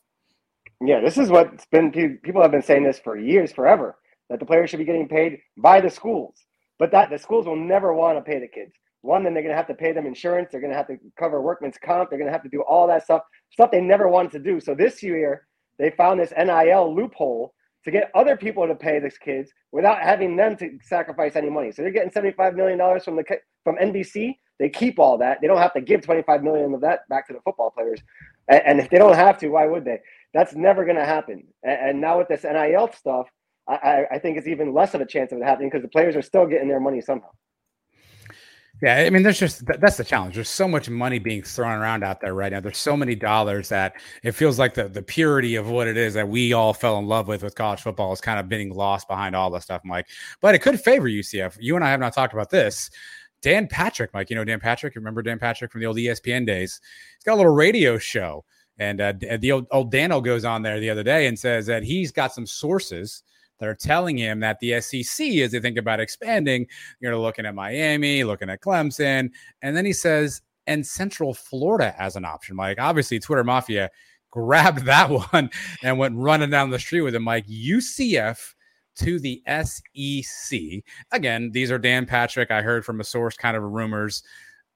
Yeah, 0.81 0.99
this 0.99 1.17
is 1.17 1.29
what's 1.29 1.65
been 1.67 1.91
people 1.91 2.41
have 2.41 2.51
been 2.51 2.61
saying 2.61 2.83
this 2.83 2.99
for 2.99 3.17
years, 3.17 3.51
forever, 3.51 3.97
that 4.29 4.39
the 4.39 4.45
players 4.45 4.69
should 4.69 4.79
be 4.79 4.85
getting 4.85 5.07
paid 5.07 5.39
by 5.57 5.79
the 5.79 5.89
schools, 5.89 6.35
but 6.79 6.91
that 6.91 7.09
the 7.09 7.17
schools 7.17 7.45
will 7.45 7.55
never 7.55 7.93
want 7.93 8.17
to 8.17 8.21
pay 8.21 8.39
the 8.39 8.47
kids. 8.47 8.73
One, 9.01 9.23
then 9.23 9.33
they're 9.33 9.43
going 9.43 9.53
to 9.53 9.57
have 9.57 9.67
to 9.67 9.75
pay 9.75 9.91
them 9.91 10.07
insurance. 10.07 10.49
They're 10.51 10.59
going 10.59 10.71
to 10.71 10.77
have 10.77 10.87
to 10.87 10.97
cover 11.17 11.41
workman's 11.41 11.77
comp. 11.77 12.09
They're 12.09 12.17
going 12.17 12.27
to 12.27 12.33
have 12.33 12.43
to 12.43 12.49
do 12.49 12.61
all 12.61 12.87
that 12.87 13.03
stuff, 13.03 13.21
stuff 13.51 13.69
they 13.71 13.79
never 13.79 14.09
wanted 14.09 14.31
to 14.31 14.39
do. 14.39 14.59
So 14.59 14.73
this 14.73 15.03
year, 15.03 15.47
they 15.77 15.91
found 15.91 16.19
this 16.19 16.33
NIL 16.35 16.93
loophole 16.93 17.53
to 17.83 17.91
get 17.91 18.09
other 18.15 18.35
people 18.35 18.67
to 18.67 18.73
pay 18.73 18.99
these 18.99 19.17
kids 19.17 19.51
without 19.71 20.01
having 20.01 20.35
them 20.35 20.57
to 20.57 20.79
sacrifice 20.81 21.35
any 21.35 21.51
money. 21.51 21.71
So 21.71 21.83
they're 21.83 21.91
getting 21.91 22.09
$75 22.09 22.55
million 22.55 22.79
from 22.99 23.15
the 23.15 23.23
from 23.63 23.75
NBC 23.77 24.37
they 24.59 24.69
keep 24.69 24.99
all 24.99 25.17
that. 25.17 25.41
They 25.41 25.47
don't 25.47 25.57
have 25.57 25.73
to 25.73 25.81
give 25.81 26.01
25 26.01 26.43
million 26.43 26.73
of 26.73 26.81
that 26.81 27.07
back 27.09 27.27
to 27.27 27.33
the 27.33 27.39
football 27.41 27.71
players. 27.71 27.99
And, 28.47 28.61
and 28.65 28.79
if 28.79 28.89
they 28.89 28.97
don't 28.97 29.15
have 29.15 29.37
to, 29.39 29.49
why 29.49 29.65
would 29.65 29.85
they? 29.85 30.01
That's 30.33 30.55
never 30.55 30.85
going 30.85 30.97
to 30.97 31.05
happen. 31.05 31.47
And, 31.63 31.89
and, 31.89 32.01
now 32.01 32.17
with 32.17 32.27
this 32.27 32.43
NIL 32.43 32.91
stuff, 32.97 33.27
I, 33.67 34.05
I 34.11 34.19
think 34.19 34.37
it's 34.37 34.47
even 34.47 34.73
less 34.73 34.93
of 34.93 35.01
a 35.01 35.05
chance 35.05 35.31
of 35.31 35.39
it 35.39 35.43
happening 35.43 35.69
because 35.69 35.81
the 35.81 35.89
players 35.89 36.15
are 36.15 36.21
still 36.21 36.45
getting 36.45 36.67
their 36.67 36.79
money 36.79 37.01
somehow. 37.01 37.29
Yeah, 38.81 38.97
I 38.97 39.09
mean, 39.09 39.23
there's 39.23 39.39
just 39.39 39.65
that's 39.65 39.95
the 39.95 40.03
challenge. 40.03 40.35
There's 40.35 40.49
so 40.49 40.67
much 40.67 40.89
money 40.89 41.17
being 41.17 41.41
thrown 41.43 41.79
around 41.79 42.03
out 42.03 42.19
there 42.19 42.33
right 42.33 42.51
now. 42.51 42.59
There's 42.59 42.77
so 42.77 42.97
many 42.97 43.15
dollars 43.15 43.69
that 43.69 43.93
it 44.21 44.33
feels 44.33 44.59
like 44.59 44.73
the 44.73 44.89
the 44.89 45.01
purity 45.01 45.55
of 45.55 45.69
what 45.69 45.87
it 45.87 45.95
is 45.95 46.13
that 46.15 46.27
we 46.27 46.51
all 46.51 46.73
fell 46.73 46.99
in 46.99 47.07
love 47.07 47.29
with 47.29 47.41
with 47.41 47.55
college 47.55 47.81
football 47.81 48.11
is 48.11 48.19
kind 48.19 48.37
of 48.37 48.49
being 48.49 48.73
lost 48.73 49.07
behind 49.07 49.33
all 49.33 49.49
the 49.49 49.61
stuff, 49.61 49.81
Mike. 49.85 50.07
But 50.41 50.55
it 50.55 50.59
could 50.59 50.79
favor 50.79 51.07
UCF. 51.07 51.57
You 51.59 51.77
and 51.77 51.85
I 51.85 51.89
have 51.89 52.01
not 52.01 52.13
talked 52.13 52.33
about 52.33 52.49
this. 52.49 52.89
Dan 53.45 53.67
Patrick, 53.67 54.11
Mike, 54.11 54.31
you 54.31 54.35
know 54.35 54.43
Dan 54.43 54.59
Patrick. 54.59 54.95
Remember 54.95 55.21
Dan 55.21 55.37
Patrick 55.37 55.71
from 55.71 55.79
the 55.79 55.85
old 55.85 55.97
ESPN 55.97 56.47
days? 56.47 56.81
He's 57.15 57.23
got 57.25 57.35
a 57.35 57.37
little 57.37 57.53
radio 57.53 57.99
show, 57.99 58.43
and 58.79 58.99
uh, 58.99 59.13
the 59.37 59.51
old, 59.51 59.67
old 59.69 59.91
Dano 59.91 60.19
goes 60.19 60.43
on 60.45 60.63
there 60.63 60.79
the 60.79 60.89
other 60.89 61.03
day 61.03 61.27
and 61.27 61.37
says 61.37 61.67
that 61.67 61.83
he's 61.83 62.11
got 62.11 62.33
some 62.33 62.47
sources 62.47 63.21
that 63.59 63.69
are 63.69 63.75
telling 63.75 64.17
him 64.17 64.39
that 64.39 64.59
the 64.61 64.81
SEC, 64.81 65.27
as 65.27 65.51
they 65.51 65.59
think 65.59 65.77
about 65.77 65.99
expanding, 65.99 66.65
you're 66.99 67.15
looking 67.15 67.45
at 67.45 67.53
Miami, 67.53 68.23
looking 68.23 68.49
at 68.49 68.61
Clemson, 68.61 69.29
and 69.61 69.77
then 69.77 69.85
he 69.85 69.93
says, 69.93 70.41
and 70.65 70.83
Central 70.83 71.31
Florida 71.31 71.93
as 71.99 72.15
an 72.15 72.25
option. 72.25 72.55
Mike, 72.55 72.79
obviously, 72.79 73.19
Twitter 73.19 73.43
Mafia 73.43 73.91
grabbed 74.31 74.85
that 74.85 75.11
one 75.33 75.51
and 75.83 75.99
went 75.99 76.17
running 76.17 76.49
down 76.49 76.71
the 76.71 76.79
street 76.79 77.01
with 77.01 77.13
him. 77.13 77.21
Mike, 77.21 77.45
UCF 77.45 78.55
to 78.97 79.19
the 79.19 79.41
SEC. 79.47 80.59
Again, 81.11 81.51
these 81.51 81.71
are 81.71 81.77
Dan 81.77 82.05
Patrick. 82.05 82.51
I 82.51 82.61
heard 82.61 82.85
from 82.85 82.99
a 82.99 83.03
source, 83.03 83.35
kind 83.35 83.55
of 83.57 83.63
rumors. 83.63 84.23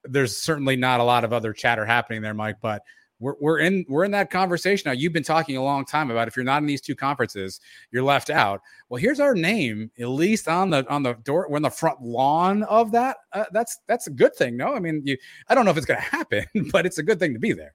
There's 0.03 0.37
certainly 0.37 0.75
not 0.75 0.99
a 0.99 1.03
lot 1.03 1.23
of 1.23 1.33
other 1.33 1.53
chatter 1.53 1.85
happening 1.85 2.21
there, 2.21 2.33
Mike, 2.33 2.57
but 2.61 2.83
we're, 3.19 3.35
we're 3.39 3.59
in 3.59 3.85
we're 3.89 4.05
in 4.05 4.11
that 4.11 4.29
conversation 4.29 4.89
now. 4.89 4.93
You've 4.93 5.13
been 5.13 5.23
talking 5.23 5.57
a 5.57 5.63
long 5.63 5.85
time 5.85 6.09
about 6.09 6.27
if 6.27 6.35
you're 6.35 6.45
not 6.45 6.61
in 6.61 6.67
these 6.67 6.81
two 6.81 6.95
conferences, 6.95 7.59
you're 7.91 8.03
left 8.03 8.29
out. 8.29 8.61
Well, 8.87 9.01
here's 9.01 9.19
our 9.19 9.35
name, 9.35 9.91
at 9.99 10.07
least 10.07 10.47
on 10.47 10.69
the 10.69 10.89
on 10.89 11.03
the 11.03 11.13
door, 11.13 11.47
we're 11.49 11.57
in 11.57 11.63
the 11.63 11.69
front 11.69 12.01
lawn 12.01 12.63
of 12.63 12.91
that. 12.91 13.17
Uh, 13.33 13.45
that's 13.51 13.79
that's 13.87 14.07
a 14.07 14.11
good 14.11 14.35
thing, 14.35 14.55
no? 14.55 14.73
I 14.73 14.79
mean, 14.79 15.01
you 15.03 15.17
I 15.49 15.55
don't 15.55 15.65
know 15.65 15.71
if 15.71 15.77
it's 15.77 15.85
going 15.85 15.99
to 15.99 16.05
happen, 16.05 16.45
but 16.71 16.85
it's 16.85 16.97
a 16.97 17.03
good 17.03 17.19
thing 17.19 17.33
to 17.33 17.39
be 17.39 17.51
there. 17.51 17.73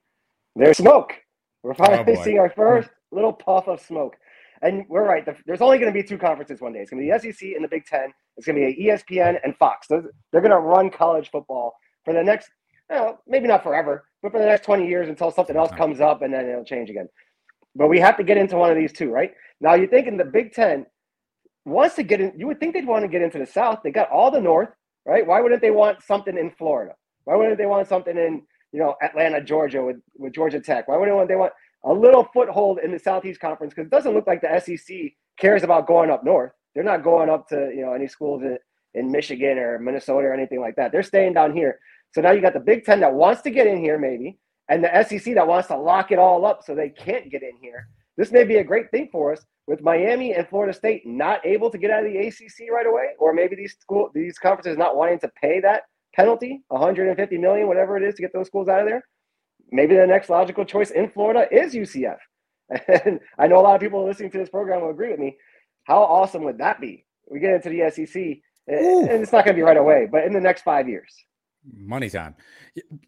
There's 0.57 0.79
smoke. 0.79 1.15
We're 1.63 1.75
finally 1.75 2.17
oh 2.17 2.23
seeing 2.25 2.39
our 2.39 2.51
first 2.51 2.89
little 3.11 3.33
puff 3.33 3.69
of 3.69 3.81
smoke. 3.81 4.17
And 4.65 4.87
we're 4.89 5.07
right. 5.07 5.29
there's 5.45 5.61
only 5.61 5.77
going 5.77 5.93
to 5.93 6.03
be 6.03 6.03
two 6.03 6.17
conferences 6.17 6.63
one 6.63 6.73
day. 6.73 6.81
It's 6.81 6.91
going 6.91 7.07
to 7.07 7.07
be 7.07 7.13
the 7.13 7.33
SEC 7.33 7.49
and 7.55 7.63
the 7.63 7.69
Big 7.69 7.85
Ten. 7.85 8.13
It's 8.39 8.47
going 8.47 8.59
to 8.59 8.75
be 8.75 8.87
ESPN 8.87 9.39
and 9.45 9.55
Fox. 9.59 9.87
They're, 9.87 10.11
they're 10.33 10.41
going 10.41 10.51
to 10.53 10.59
run 10.59 10.89
college 10.89 11.31
football 11.31 11.75
for 12.03 12.15
the 12.15 12.23
next, 12.23 12.49
know, 12.89 13.19
maybe 13.29 13.47
not 13.47 13.63
forever, 13.63 14.07
but 14.23 14.33
for 14.33 14.39
the 14.39 14.47
next 14.47 14.65
20 14.65 14.89
years 14.89 15.11
until 15.11 15.31
something 15.31 15.55
else 15.55 15.71
comes 15.77 16.01
up 16.01 16.23
and 16.23 16.33
then 16.33 16.49
it'll 16.49 16.65
change 16.65 16.89
again. 16.89 17.09
But 17.77 17.89
we 17.89 18.01
have 18.01 18.17
to 18.17 18.25
get 18.25 18.39
into 18.39 18.57
one 18.57 18.71
of 18.71 18.77
these 18.77 18.93
two, 18.93 19.11
right? 19.11 19.33
Now, 19.61 19.75
you 19.75 19.87
think 19.87 20.07
in 20.07 20.17
the 20.17 20.25
Big 20.25 20.55
Ten 20.55 20.87
wants 21.67 21.97
to 21.97 22.03
get 22.03 22.23
in, 22.23 22.33
you 22.35 22.47
would 22.47 22.59
think 22.59 22.73
they'd 22.73 22.87
want 22.87 23.03
to 23.03 23.09
get 23.09 23.21
into 23.21 23.39
the 23.39 23.47
South. 23.47 23.81
They 23.85 23.91
got 23.91 24.11
all 24.11 24.31
the 24.31 24.41
North, 24.41 24.71
right? 25.05 25.27
Why 25.27 25.43
wouldn't 25.43 25.61
they 25.61 25.73
want 25.73 26.03
something 26.03 26.39
in 26.39 26.51
Florida? 26.53 26.95
Why 27.25 27.37
wouldn't 27.37 27.59
they 27.59 27.67
want 27.67 27.87
something 27.87 28.17
in, 28.17 28.43
you 28.73 28.81
know, 28.81 28.95
Atlanta, 29.03 29.45
Georgia 29.45 29.83
with, 29.83 29.97
with 30.17 30.33
Georgia 30.33 30.61
Tech? 30.61 30.89
Why 30.89 30.97
wouldn't 30.97 31.29
they 31.29 31.37
want 31.37 31.53
a 31.85 31.93
little 31.93 32.29
foothold 32.33 32.79
in 32.83 32.91
the 32.91 32.99
Southeast 32.99 33.41
Conference 33.41 33.75
because 33.75 33.87
it 33.87 33.91
doesn't 33.91 34.15
look 34.15 34.27
like 34.27 34.41
the 34.41 34.61
SEC 34.61 34.97
cares 35.39 35.63
about 35.63 35.87
going 35.87 36.11
up 36.11 36.25
north. 36.25 36.53
They're 36.75 36.85
not 36.85 37.05
going 37.05 37.29
up 37.29 37.49
to 37.49 37.71
you 37.75 37.83
know 37.83 37.93
any 37.93 38.09
schools 38.09 38.43
in, 38.43 38.59
in 38.95 39.11
Michigan 39.11 39.59
or 39.59 39.79
Minnesota 39.79 40.29
or 40.29 40.35
anything 40.35 40.61
like 40.61 40.77
that. 40.77 40.93
They're 40.93 41.03
staying 41.03 41.35
down 41.35 41.55
here. 41.55 41.79
So 42.13 42.21
now 42.21 42.31
you 42.33 42.41
got 42.41 42.55
the 42.55 42.61
Big 42.61 42.85
Ten 42.85 43.01
that 43.01 43.13
wants 43.13 43.43
to 43.43 43.51
get 43.51 43.67
in 43.67 43.79
here 43.79 43.99
maybe, 43.99 44.39
and 44.69 44.83
the 44.83 45.05
SEC 45.05 45.35
that 45.35 45.47
wants 45.47 45.69
to 45.69 45.77
lock 45.77 46.11
it 46.11 46.19
all 46.19 46.47
up 46.47 46.63
so 46.65 46.75
they 46.75 46.89
can't 46.91 47.31
get 47.31 47.43
in 47.43 47.57
here. 47.61 47.89
This 48.17 48.33
may 48.33 48.45
be 48.45 48.57
a 48.57 48.65
great 48.65 48.91
thing 48.91 49.09
for 49.11 49.33
us 49.33 49.45
with 49.67 49.83
Miami 49.83 50.35
and 50.35 50.49
Florida 50.49 50.73
State 50.73 51.07
not 51.07 51.45
able 51.45 51.71
to 51.71 51.79
get 51.79 51.91
out 51.91 52.07
of 52.07 52.13
the 52.13 52.19
ACC 52.19 52.71
right 52.73 52.87
away, 52.87 53.09
or 53.19 53.35
maybe 53.35 53.57
these 53.57 53.77
school 53.79 54.11
these 54.15 54.39
conferences 54.39 54.79
not 54.79 54.97
wanting 54.97 55.19
to 55.21 55.31
pay 55.41 55.61
that 55.61 55.83
penalty, 56.15 56.63
150 56.69 57.39
million, 57.39 57.67
whatever 57.67 57.97
it 57.97 58.05
is, 58.05 58.15
to 58.15 58.23
get 58.23 58.33
those 58.33 58.47
schools 58.47 58.69
out 58.69 58.81
of 58.81 58.87
there 58.87 59.05
maybe 59.71 59.95
the 59.97 60.07
next 60.07 60.31
logical 60.31 60.65
choice 60.65 60.91
in 60.91 61.09
Florida 61.09 61.47
is 61.51 61.75
UCF. 61.75 62.19
And 63.05 63.21
I 63.39 63.47
know 63.47 63.61
a 63.61 63.63
lot 63.63 63.75
of 63.75 63.81
people 63.81 64.05
listening 64.05 64.31
to 64.31 64.39
this 64.39 64.49
program 64.49 64.81
will 64.81 64.91
agree 64.91 65.11
with 65.11 65.21
me. 65.21 65.37
How 65.85 66.03
awesome 66.03 66.45
would 66.45 66.59
that 66.59 66.81
be? 66.81 67.05
We 67.31 67.39
get 67.39 67.53
into 67.53 67.69
the 67.69 67.91
SEC, 67.91 68.17
eh, 68.17 68.83
Ooh. 68.83 69.03
and 69.03 69.23
it's 69.23 69.33
not 69.33 69.45
going 69.45 69.55
to 69.55 69.61
be 69.61 69.63
right 69.63 69.77
away, 69.77 70.09
but 70.11 70.25
in 70.25 70.33
the 70.33 70.41
next 70.41 70.63
five 70.63 70.89
years. 70.89 71.15
Money 71.77 72.11
time. 72.11 72.35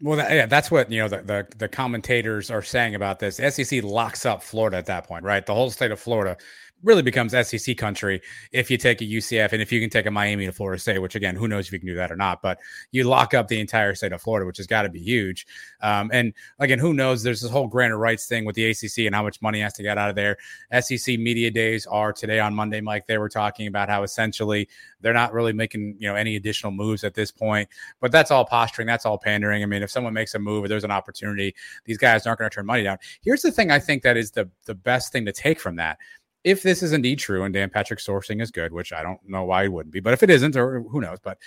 Well, 0.01 0.17
that, 0.17 0.31
yeah, 0.31 0.47
that's 0.47 0.71
what 0.71 0.91
you 0.91 1.01
know. 1.01 1.09
The, 1.09 1.23
the, 1.23 1.47
the 1.59 1.69
commentators 1.69 2.51
are 2.51 2.63
saying 2.63 2.95
about 2.95 3.19
this. 3.19 3.37
SEC 3.37 3.83
locks 3.83 4.25
up 4.25 4.43
Florida 4.43 4.79
at 4.79 4.87
that 4.87 5.07
point, 5.07 5.25
right? 5.25 5.45
The 5.45 5.55
whole 5.55 5.69
state 5.71 5.91
of 5.91 6.01
Florida 6.01 6.39
really 6.83 7.03
becomes 7.03 7.33
SEC 7.33 7.77
country 7.77 8.21
if 8.53 8.71
you 8.71 8.77
take 8.77 9.01
a 9.01 9.05
UCF 9.05 9.53
and 9.53 9.63
if 9.63 9.73
you 9.73 9.81
can 9.81 9.91
take 9.91 10.07
a 10.07 10.11
Miami 10.11 10.47
to 10.47 10.53
Florida 10.53 10.81
State, 10.81 10.99
which 10.99 11.15
again, 11.15 11.35
who 11.35 11.49
knows 11.49 11.67
if 11.67 11.73
you 11.73 11.79
can 11.79 11.89
do 11.89 11.95
that 11.95 12.13
or 12.13 12.17
not, 12.17 12.43
but 12.43 12.59
you 12.93 13.05
lock 13.05 13.35
up 13.35 13.49
the 13.49 13.59
entire 13.61 13.95
state 13.95 14.13
of 14.13 14.21
Florida, 14.21 14.47
which 14.47 14.59
has 14.59 14.67
got 14.67 14.83
to 14.83 14.89
be 14.89 15.01
huge. 15.01 15.47
Um, 15.81 16.11
and 16.13 16.33
again, 16.59 16.79
who 16.79 16.95
knows? 16.95 17.23
There's 17.23 17.41
this 17.41 17.51
whole 17.51 17.67
grant 17.67 17.93
of 17.93 17.99
rights 17.99 18.27
thing 18.27 18.45
with 18.45 18.57
the 18.57 18.71
ACC 18.71 19.07
and 19.07 19.15
how 19.15 19.23
much 19.23 19.41
money 19.41 19.61
has 19.61 19.73
to 19.75 19.83
get 19.83 19.99
out 19.99 20.11
of 20.11 20.17
there. 20.17 20.37
SEC 20.81 21.19
media 21.19 21.51
days 21.51 21.87
are 21.87 22.13
today 22.13 22.41
on 22.41 22.55
Monday, 22.55 22.81
Mike. 22.81 23.07
They 23.07 23.19
were 23.19 23.29
talking 23.29 23.67
about 23.67 23.89
how 23.89 24.03
essentially 24.03 24.69
they're 25.01 25.15
not 25.15 25.33
really 25.33 25.53
making 25.53 25.97
you 25.99 26.09
know 26.09 26.15
any 26.15 26.37
additional 26.37 26.73
moves 26.73 27.05
at 27.05 27.15
this 27.15 27.31
point, 27.31 27.69
but 28.01 28.13
that's 28.13 28.31
all 28.31 28.45
posturing. 28.45 28.87
That's 28.87 29.07
all 29.07 29.19
pandering. 29.19 29.63
I 29.63 29.67
mean, 29.67 29.83
if 29.83 29.91
someone 29.91 30.13
makes 30.13 30.35
a 30.35 30.39
move 30.39 30.65
or 30.65 30.69
there's 30.69 30.85
an 30.85 30.91
opportunity, 30.91 31.55
these 31.85 31.99
guys 31.99 32.27
aren't 32.27 32.39
going 32.39 32.51
to 32.51 32.55
turn 32.55 32.67
money 32.67 32.83
down. 32.83 32.99
Here's 33.23 33.43
the 33.43 33.51
thing 33.51 33.71
I 33.71 33.79
think 33.79 34.03
that 34.03 34.17
is 34.17 34.31
the 34.31 34.49
the 34.67 34.75
best 34.75 35.13
thing 35.13 35.25
to 35.27 35.33
take 35.33 35.59
from 35.59 35.77
that 35.77 35.99
if 36.47 36.63
this 36.63 36.81
is 36.81 36.93
indeed 36.93 37.19
true 37.19 37.43
and 37.43 37.53
Dan 37.53 37.69
Patrick's 37.69 38.07
sourcing 38.07 38.41
is 38.41 38.53
good, 38.53 38.73
which 38.73 38.93
I 38.93 39.03
don't 39.03 39.19
know 39.29 39.45
why 39.45 39.65
it 39.65 39.73
wouldn't 39.73 39.93
be, 39.93 39.99
but 39.99 40.13
if 40.13 40.23
it 40.23 40.31
isn't, 40.31 40.55
or 40.57 40.81
who 40.81 41.01
knows, 41.01 41.19
but 41.21 41.39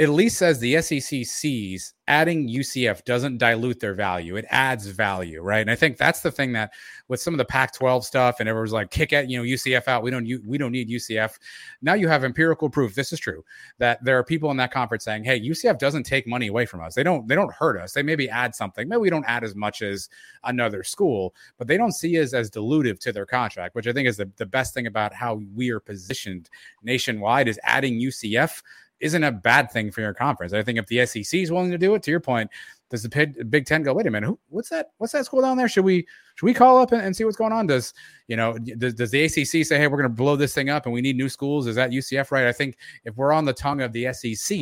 at 0.00 0.08
least 0.08 0.38
says 0.38 0.58
the 0.58 0.80
SEC 0.82 1.24
sees 1.24 1.94
adding 2.08 2.48
UCF 2.48 3.04
doesn't 3.04 3.38
dilute 3.38 3.78
their 3.78 3.94
value. 3.94 4.34
It 4.34 4.44
adds 4.50 4.88
value, 4.88 5.40
right? 5.40 5.60
And 5.60 5.70
I 5.70 5.76
think 5.76 5.98
that's 5.98 6.20
the 6.20 6.32
thing 6.32 6.52
that 6.54 6.72
with 7.06 7.20
some 7.20 7.32
of 7.32 7.38
the 7.38 7.44
Pac-12 7.44 8.02
stuff, 8.02 8.40
and 8.40 8.48
everyone's 8.48 8.72
like, 8.72 8.90
kick 8.90 9.12
at 9.12 9.30
you 9.30 9.38
know 9.38 9.44
UCF 9.44 9.86
out. 9.86 10.02
We 10.02 10.10
don't 10.10 10.26
we 10.44 10.58
don't 10.58 10.72
need 10.72 10.88
UCF. 10.88 11.38
Now 11.80 11.94
you 11.94 12.08
have 12.08 12.24
empirical 12.24 12.68
proof. 12.68 12.96
This 12.96 13.12
is 13.12 13.20
true 13.20 13.44
that 13.78 14.04
there 14.04 14.18
are 14.18 14.24
people 14.24 14.50
in 14.50 14.56
that 14.56 14.72
conference 14.72 15.04
saying, 15.04 15.22
hey, 15.22 15.40
UCF 15.40 15.78
doesn't 15.78 16.02
take 16.02 16.26
money 16.26 16.48
away 16.48 16.66
from 16.66 16.80
us. 16.80 16.96
They 16.96 17.04
don't 17.04 17.28
they 17.28 17.36
don't 17.36 17.52
hurt 17.52 17.80
us. 17.80 17.92
They 17.92 18.02
maybe 18.02 18.28
add 18.28 18.52
something. 18.52 18.88
Maybe 18.88 19.00
we 19.00 19.10
don't 19.10 19.26
add 19.28 19.44
as 19.44 19.54
much 19.54 19.80
as 19.80 20.08
another 20.42 20.82
school, 20.82 21.36
but 21.56 21.68
they 21.68 21.76
don't 21.76 21.92
see 21.92 22.20
us 22.20 22.34
as 22.34 22.50
dilutive 22.50 22.98
to 23.00 23.12
their 23.12 23.26
contract, 23.26 23.76
which 23.76 23.86
I 23.86 23.92
think 23.92 24.08
is 24.08 24.16
the, 24.16 24.28
the 24.38 24.46
best 24.46 24.74
thing 24.74 24.88
about 24.88 25.14
how 25.14 25.40
we 25.54 25.70
are 25.70 25.80
positioned 25.80 26.50
nationwide 26.82 27.46
is 27.46 27.60
adding 27.62 28.00
UCF 28.00 28.60
isn't 29.00 29.24
a 29.24 29.32
bad 29.32 29.70
thing 29.70 29.90
for 29.90 30.00
your 30.00 30.14
conference. 30.14 30.52
I 30.52 30.62
think 30.62 30.78
if 30.78 30.86
the 30.86 31.04
SEC 31.06 31.40
is 31.40 31.50
willing 31.50 31.70
to 31.70 31.78
do 31.78 31.94
it, 31.94 32.02
to 32.04 32.10
your 32.10 32.20
point, 32.20 32.50
does 32.90 33.02
the 33.02 33.44
Big 33.48 33.66
Ten 33.66 33.82
go? 33.82 33.92
Wait 33.94 34.06
a 34.06 34.10
minute, 34.10 34.26
who, 34.26 34.38
what's 34.48 34.68
that? 34.68 34.90
What's 34.98 35.12
that 35.12 35.24
school 35.24 35.40
down 35.40 35.56
there? 35.56 35.68
Should 35.68 35.84
we 35.84 36.06
should 36.36 36.46
we 36.46 36.54
call 36.54 36.78
up 36.78 36.92
and, 36.92 37.02
and 37.02 37.16
see 37.16 37.24
what's 37.24 37.36
going 37.36 37.52
on? 37.52 37.66
Does 37.66 37.92
you 38.28 38.36
know 38.36 38.56
does, 38.58 38.94
does 38.94 39.10
the 39.10 39.24
ACC 39.24 39.66
say, 39.66 39.78
hey, 39.78 39.88
we're 39.88 39.98
going 39.98 40.10
to 40.10 40.14
blow 40.14 40.36
this 40.36 40.54
thing 40.54 40.70
up 40.70 40.86
and 40.86 40.92
we 40.92 41.00
need 41.00 41.16
new 41.16 41.28
schools? 41.28 41.66
Is 41.66 41.74
that 41.76 41.90
UCF 41.90 42.30
right? 42.30 42.46
I 42.46 42.52
think 42.52 42.76
if 43.04 43.16
we're 43.16 43.32
on 43.32 43.44
the 43.44 43.52
tongue 43.52 43.80
of 43.80 43.92
the 43.92 44.12
SEC, 44.12 44.56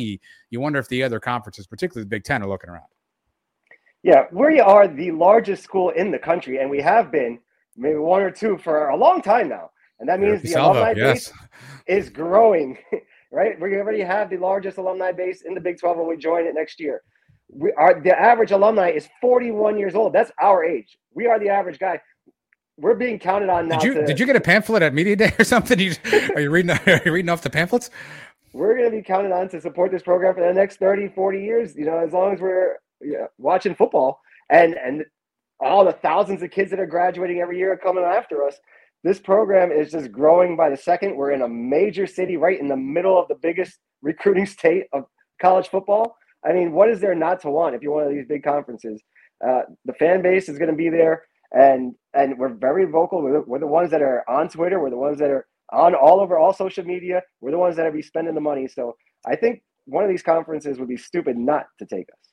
you 0.49 0.59
wonder 0.59 0.79
if 0.79 0.87
the 0.87 1.03
other 1.03 1.19
conferences, 1.19 1.67
particularly 1.67 2.05
the 2.05 2.09
Big 2.09 2.23
Ten, 2.23 2.41
are 2.41 2.47
looking 2.47 2.69
around. 2.69 2.87
Yeah, 4.01 4.25
we 4.31 4.59
are 4.59 4.87
the 4.87 5.11
largest 5.11 5.63
school 5.63 5.91
in 5.91 6.11
the 6.11 6.19
country, 6.19 6.57
and 6.57 6.69
we 6.69 6.81
have 6.81 7.11
been 7.11 7.39
maybe 7.77 7.97
one 7.97 8.21
or 8.21 8.31
two 8.31 8.57
for 8.57 8.89
a 8.89 8.97
long 8.97 9.21
time 9.21 9.47
now. 9.47 9.69
And 9.99 10.09
that 10.09 10.19
means 10.19 10.41
the 10.41 10.53
alumni 10.53 10.93
yes. 10.97 11.29
base 11.29 11.33
is 11.87 12.09
growing 12.09 12.77
right? 13.33 13.59
We 13.59 13.75
already 13.77 14.01
have 14.01 14.29
the 14.29 14.37
largest 14.37 14.77
alumni 14.77 15.11
base 15.11 15.41
in 15.41 15.55
the 15.55 15.59
Big 15.59 15.79
12 15.79 15.97
when 15.97 16.07
we 16.07 16.17
join 16.17 16.45
it 16.45 16.53
next 16.53 16.79
year. 16.79 17.01
We 17.49 17.71
are 17.73 17.99
the 17.99 18.17
average 18.17 18.51
alumni 18.51 18.91
is 18.91 19.09
41 19.19 19.77
years 19.77 19.95
old. 19.95 20.13
That's 20.13 20.31
our 20.41 20.63
age. 20.63 20.97
We 21.13 21.25
are 21.27 21.39
the 21.39 21.49
average 21.49 21.79
guy. 21.79 21.99
We're 22.77 22.95
being 22.95 23.19
counted 23.19 23.49
on 23.49 23.67
now. 23.67 23.79
Did 23.79 23.85
you 23.85 23.93
to, 23.95 24.05
did 24.05 24.19
you 24.19 24.25
get 24.25 24.35
a 24.35 24.41
pamphlet 24.41 24.81
at 24.81 24.93
media 24.93 25.15
day 25.15 25.33
or 25.37 25.43
something? 25.43 25.79
You, 25.79 25.93
are 26.35 26.41
you 26.41 26.49
reading 26.49 26.71
are 26.87 27.01
you 27.05 27.11
reading 27.11 27.29
off 27.29 27.41
the 27.41 27.49
pamphlets? 27.49 27.89
We're 28.53 28.77
going 28.77 28.89
to 28.89 28.95
be 28.95 29.03
counted 29.03 29.31
on 29.31 29.49
to 29.49 29.59
support 29.59 29.91
this 29.91 30.03
program 30.03 30.35
for 30.35 30.41
the 30.41 30.53
next 30.53 30.77
30, 30.77 31.09
40 31.09 31.41
years. 31.41 31.75
You 31.75 31.85
know, 31.85 31.97
as 31.97 32.13
long 32.13 32.33
as 32.33 32.39
we're 32.39 32.77
watching 33.37 33.75
football 33.75 34.19
and 34.49 34.75
and 34.75 35.05
all 35.59 35.85
the 35.85 35.93
thousands 35.93 36.41
of 36.43 36.51
kids 36.51 36.69
that 36.71 36.79
are 36.79 36.85
graduating 36.85 37.39
every 37.39 37.57
year 37.57 37.73
are 37.73 37.77
coming 37.77 38.03
after 38.03 38.45
us 38.45 38.57
this 39.03 39.19
program 39.19 39.71
is 39.71 39.91
just 39.91 40.11
growing 40.11 40.55
by 40.55 40.69
the 40.69 40.77
second. 40.77 41.15
We're 41.15 41.31
in 41.31 41.41
a 41.41 41.47
major 41.47 42.07
city 42.07 42.37
right 42.37 42.59
in 42.59 42.67
the 42.67 42.77
middle 42.77 43.19
of 43.19 43.27
the 43.27 43.35
biggest 43.35 43.79
recruiting 44.01 44.45
state 44.45 44.85
of 44.93 45.05
college 45.41 45.67
football. 45.67 46.15
I 46.45 46.53
mean, 46.53 46.71
what 46.71 46.89
is 46.89 46.99
there 46.99 47.15
not 47.15 47.41
to 47.41 47.49
want 47.49 47.75
if 47.75 47.81
you're 47.81 47.93
one 47.93 48.03
of 48.03 48.11
these 48.11 48.25
big 48.27 48.43
conferences? 48.43 49.01
Uh, 49.45 49.61
the 49.85 49.93
fan 49.93 50.21
base 50.21 50.47
is 50.47 50.57
going 50.57 50.69
to 50.71 50.75
be 50.75 50.89
there, 50.89 51.23
and 51.51 51.95
and 52.13 52.37
we're 52.37 52.53
very 52.53 52.85
vocal. 52.85 53.21
We're 53.21 53.33
the, 53.33 53.41
we're 53.41 53.59
the 53.59 53.67
ones 53.67 53.91
that 53.91 54.01
are 54.01 54.23
on 54.29 54.47
Twitter. 54.47 54.79
We're 54.79 54.89
the 54.89 54.97
ones 54.97 55.19
that 55.19 55.29
are 55.29 55.45
on 55.71 55.95
all 55.95 56.19
over 56.19 56.37
all 56.37 56.53
social 56.53 56.85
media. 56.85 57.21
We're 57.41 57.51
the 57.51 57.57
ones 57.57 57.75
that 57.75 57.85
are 57.85 57.91
be 57.91 58.01
spending 58.01 58.35
the 58.35 58.41
money. 58.41 58.67
So 58.67 58.95
I 59.25 59.35
think 59.35 59.63
one 59.85 60.03
of 60.03 60.09
these 60.09 60.23
conferences 60.23 60.79
would 60.79 60.87
be 60.87 60.97
stupid 60.97 61.37
not 61.37 61.65
to 61.79 61.85
take 61.85 62.07
us. 62.09 62.32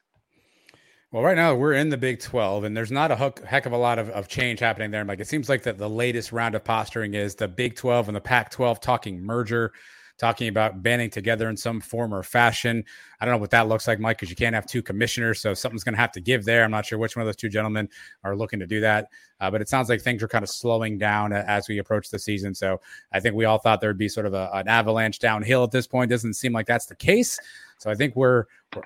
Well, 1.13 1.25
right 1.25 1.37
now 1.37 1.57
we're 1.57 1.73
in 1.73 1.89
the 1.89 1.97
Big 1.97 2.21
12, 2.21 2.63
and 2.63 2.77
there's 2.77 2.93
not 2.93 3.11
a 3.11 3.17
hook, 3.17 3.45
heck 3.45 3.67
of 3.67 3.73
a 3.73 3.77
lot 3.77 3.99
of, 3.99 4.11
of 4.11 4.29
change 4.29 4.61
happening 4.61 4.93
there. 4.93 5.05
Like 5.05 5.19
it 5.19 5.27
seems 5.27 5.49
like 5.49 5.65
that 5.65 5.77
the 5.77 5.91
latest 5.91 6.31
round 6.31 6.55
of 6.55 6.63
posturing 6.63 7.15
is 7.15 7.35
the 7.35 7.49
Big 7.49 7.75
12 7.75 8.09
and 8.09 8.17
the 8.17 8.21
Pac 8.21 8.53
12 8.53 8.79
talking 8.81 9.21
merger, 9.21 9.73
talking 10.19 10.47
about 10.47 10.85
banding 10.85 11.11
together 11.11 11.49
in 11.49 11.57
some 11.57 11.81
form 11.81 12.15
or 12.15 12.23
fashion. 12.23 12.85
I 13.21 13.25
don't 13.25 13.35
know 13.35 13.41
what 13.41 13.51
that 13.51 13.67
looks 13.67 13.89
like, 13.89 13.99
Mike, 13.99 14.19
because 14.19 14.31
you 14.31 14.37
can't 14.37 14.55
have 14.55 14.67
two 14.67 14.85
commissioners, 14.85 15.41
so 15.41 15.53
something's 15.53 15.83
going 15.83 15.95
to 15.95 16.01
have 16.01 16.13
to 16.13 16.21
give 16.21 16.45
there. 16.45 16.63
I'm 16.63 16.71
not 16.71 16.87
sure 16.87 16.97
which 16.97 17.17
one 17.17 17.23
of 17.23 17.27
those 17.27 17.35
two 17.35 17.49
gentlemen 17.49 17.89
are 18.23 18.37
looking 18.37 18.61
to 18.61 18.67
do 18.69 18.79
that, 18.79 19.09
uh, 19.41 19.51
but 19.51 19.61
it 19.61 19.69
sounds 19.69 19.89
like 19.89 20.03
things 20.03 20.23
are 20.23 20.29
kind 20.29 20.45
of 20.45 20.49
slowing 20.49 20.97
down 20.97 21.33
as 21.33 21.69
we 21.69 21.79
approach 21.79 22.11
the 22.11 22.21
season. 22.21 22.55
So 22.55 22.81
I 23.13 23.19
think 23.19 23.35
we 23.35 23.47
all 23.47 23.59
thought 23.59 23.81
there 23.81 23.91
would 23.91 23.99
be 23.99 24.09
sort 24.09 24.27
of 24.27 24.35
a, 24.35 24.49
an 24.53 24.69
avalanche 24.69 25.19
downhill 25.19 25.65
at 25.65 25.73
this 25.73 25.89
point. 25.89 26.09
Doesn't 26.09 26.35
seem 26.35 26.53
like 26.53 26.67
that's 26.67 26.87
the 26.87 26.95
case. 26.95 27.41
So 27.81 27.91
I 27.91 27.95
think 27.95 28.15
we're, 28.15 28.45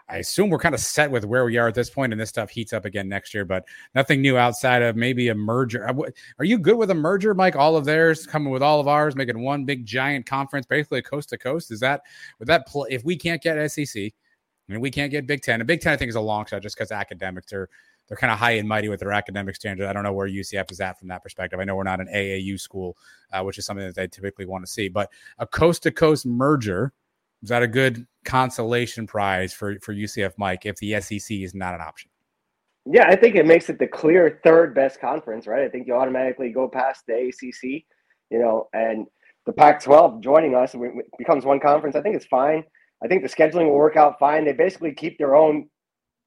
I 0.09 0.18
assume 0.18 0.50
we're 0.50 0.59
kind 0.59 0.74
of 0.74 0.80
set 0.80 1.11
with 1.11 1.24
where 1.24 1.44
we 1.44 1.57
are 1.57 1.66
at 1.66 1.74
this 1.74 1.90
point, 1.90 2.12
and 2.12 2.20
this 2.20 2.28
stuff 2.28 2.48
heats 2.48 2.72
up 2.72 2.85
again 2.85 3.09
next 3.09 3.35
year. 3.35 3.44
But 3.44 3.64
nothing 3.92 4.22
new 4.22 4.37
outside 4.37 4.83
of 4.83 4.94
maybe 4.94 5.28
a 5.28 5.35
merger. 5.35 5.88
Uh, 5.88 6.11
are 6.38 6.44
you 6.44 6.59
good 6.59 6.76
with 6.76 6.90
a 6.90 6.94
merger, 6.94 7.35
Mike? 7.35 7.57
All 7.57 7.76
of 7.76 7.85
theirs 7.85 8.24
coming 8.24 8.52
with 8.52 8.62
all 8.62 8.78
of 8.78 8.87
ours, 8.87 9.16
making 9.16 9.42
one 9.42 9.64
big 9.64 9.85
giant 9.85 10.26
conference, 10.26 10.64
basically 10.64 11.02
coast 11.02 11.30
to 11.30 11.38
coast. 11.38 11.72
Is 11.72 11.80
that 11.80 12.02
would 12.38 12.46
that? 12.46 12.68
If 12.88 13.04
we 13.04 13.16
can't 13.16 13.42
get 13.42 13.68
SEC, 13.68 14.00
I 14.68 14.72
mean, 14.72 14.80
we 14.80 14.92
can't 14.92 15.11
get 15.11 15.26
Big 15.26 15.42
Ten. 15.42 15.61
And 15.61 15.66
Big 15.66 15.80
Ten, 15.80 15.92
I 15.92 15.96
think, 15.96 16.09
is 16.09 16.14
a 16.14 16.20
long 16.20 16.46
shot 16.46 16.62
just 16.62 16.76
because 16.76 16.92
academics 16.92 17.52
are 17.52 17.68
they're 18.07 18.16
kind 18.16 18.33
of 18.33 18.38
high 18.38 18.52
and 18.52 18.68
mighty 18.68 18.88
with 18.88 19.00
their 19.00 19.12
academic 19.12 19.57
standards. 19.57 19.88
I 19.88 19.92
don't 19.92 20.04
know 20.04 20.12
where 20.12 20.28
UCF 20.28 20.70
is 20.70 20.80
at 20.80 20.98
from 20.98 21.09
that 21.09 21.22
perspective. 21.22 21.59
I 21.59 21.64
know 21.64 21.74
we're 21.74 21.85
not 21.85 22.00
an 22.00 22.09
AAU 22.14 22.61
school, 22.61 22.96
uh, 23.33 23.42
which 23.42 23.59
is 23.59 23.66
something 23.66 23.87
that 23.87 23.94
they 23.94 24.07
typically 24.07 24.46
want 24.46 24.64
to 24.64 24.70
see. 24.70 24.88
But 24.88 25.11
a 25.38 25.46
coast 25.46 25.83
to 25.85 25.90
coast 25.90 26.26
merger 26.26 26.92
is 27.44 27.50
that 27.50 27.62
a 27.62 27.68
good 27.68 28.07
consolation 28.24 29.07
prize 29.07 29.52
for 29.52 29.78
for 29.80 29.94
UCF 29.94 30.33
Mike 30.38 30.64
if 30.64 30.76
the 30.76 30.98
SEC 31.00 31.37
is 31.37 31.54
not 31.54 31.74
an 31.74 31.83
option? 31.83 32.11
Yeah, 32.87 33.07
I 33.07 33.16
think 33.16 33.37
it 33.37 33.46
makes 33.46 33.68
it 33.68 33.78
the 33.78 33.87
clear 33.87 34.40
third 34.42 34.74
best 34.74 34.98
conference, 34.98 35.46
right? 35.46 35.62
I 35.62 35.68
think 35.68 35.87
you 35.87 35.94
automatically 35.94 36.50
go 36.50 36.68
past 36.68 37.04
the 37.07 37.28
ACC, 37.28 37.85
you 38.30 38.38
know, 38.38 38.68
and 38.72 39.07
the 39.46 39.52
Pac-12 39.52 40.22
joining 40.22 40.54
us 40.54 40.74
becomes 41.18 41.44
one 41.44 41.61
conference. 41.61 41.96
I 41.96 42.00
think 42.00 42.16
it's 42.16 42.26
fine. 42.26 42.64
I 43.02 43.09
think 43.09 43.22
the 43.22 43.28
scheduling 43.28 43.66
will 43.66 43.76
work 43.76 43.96
out 43.96 44.18
fine. 44.18 44.44
They 44.44 44.52
basically 44.52 44.92
keep 44.92 45.18
their 45.18 45.35
own 45.35 45.68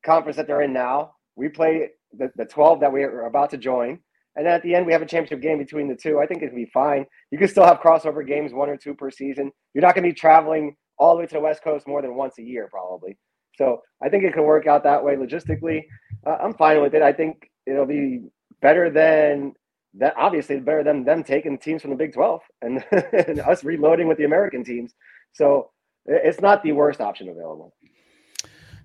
conference 0.05 0.37
that 0.37 0.45
they're 0.45 0.61
in 0.61 0.73
now. 0.73 1.13
We 1.35 1.49
play 1.49 1.89
the, 2.15 2.31
the 2.35 2.45
12 2.45 2.79
that 2.81 2.91
we're 2.91 3.25
about 3.25 3.49
to 3.51 3.57
join. 3.57 3.99
And 4.35 4.47
at 4.47 4.61
the 4.61 4.75
end, 4.75 4.85
we 4.85 4.93
have 4.93 5.01
a 5.01 5.07
championship 5.07 5.41
game 5.41 5.57
between 5.57 5.87
the 5.87 5.95
two. 5.95 6.19
I 6.19 6.27
think 6.27 6.43
it'd 6.43 6.55
be 6.55 6.69
fine. 6.71 7.07
You 7.31 7.39
can 7.39 7.47
still 7.47 7.65
have 7.65 7.79
crossover 7.79 8.25
games, 8.25 8.53
one 8.53 8.69
or 8.69 8.77
two 8.77 8.93
per 8.93 9.09
season. 9.09 9.51
You're 9.73 9.81
not 9.81 9.95
going 9.95 10.03
to 10.03 10.11
be 10.11 10.15
traveling 10.19 10.75
all 10.97 11.15
the 11.15 11.21
way 11.21 11.27
to 11.27 11.33
the 11.33 11.39
West 11.39 11.63
Coast 11.63 11.87
more 11.87 12.01
than 12.01 12.15
once 12.15 12.37
a 12.37 12.43
year, 12.43 12.67
probably. 12.69 13.17
So 13.57 13.81
I 14.01 14.09
think 14.09 14.23
it 14.23 14.33
can 14.33 14.43
work 14.43 14.67
out 14.67 14.83
that 14.83 15.03
way 15.03 15.15
logistically. 15.15 15.83
Uh, 16.25 16.37
I'm 16.41 16.53
fine 16.53 16.81
with 16.81 16.93
it. 16.93 17.01
I 17.01 17.11
think 17.11 17.49
it'll 17.65 17.85
be 17.85 18.21
better 18.61 18.89
than 18.89 19.53
that. 19.95 20.13
Obviously, 20.17 20.59
better 20.59 20.83
than 20.83 21.03
them 21.03 21.23
taking 21.23 21.57
teams 21.57 21.81
from 21.81 21.91
the 21.91 21.97
Big 21.97 22.13
12 22.13 22.41
and, 22.61 22.83
and 22.91 23.39
us 23.39 23.63
reloading 23.63 24.07
with 24.07 24.17
the 24.17 24.25
American 24.25 24.63
teams. 24.63 24.93
So 25.33 25.71
it's 26.05 26.41
not 26.41 26.63
the 26.63 26.71
worst 26.71 27.01
option 27.01 27.29
available. 27.29 27.73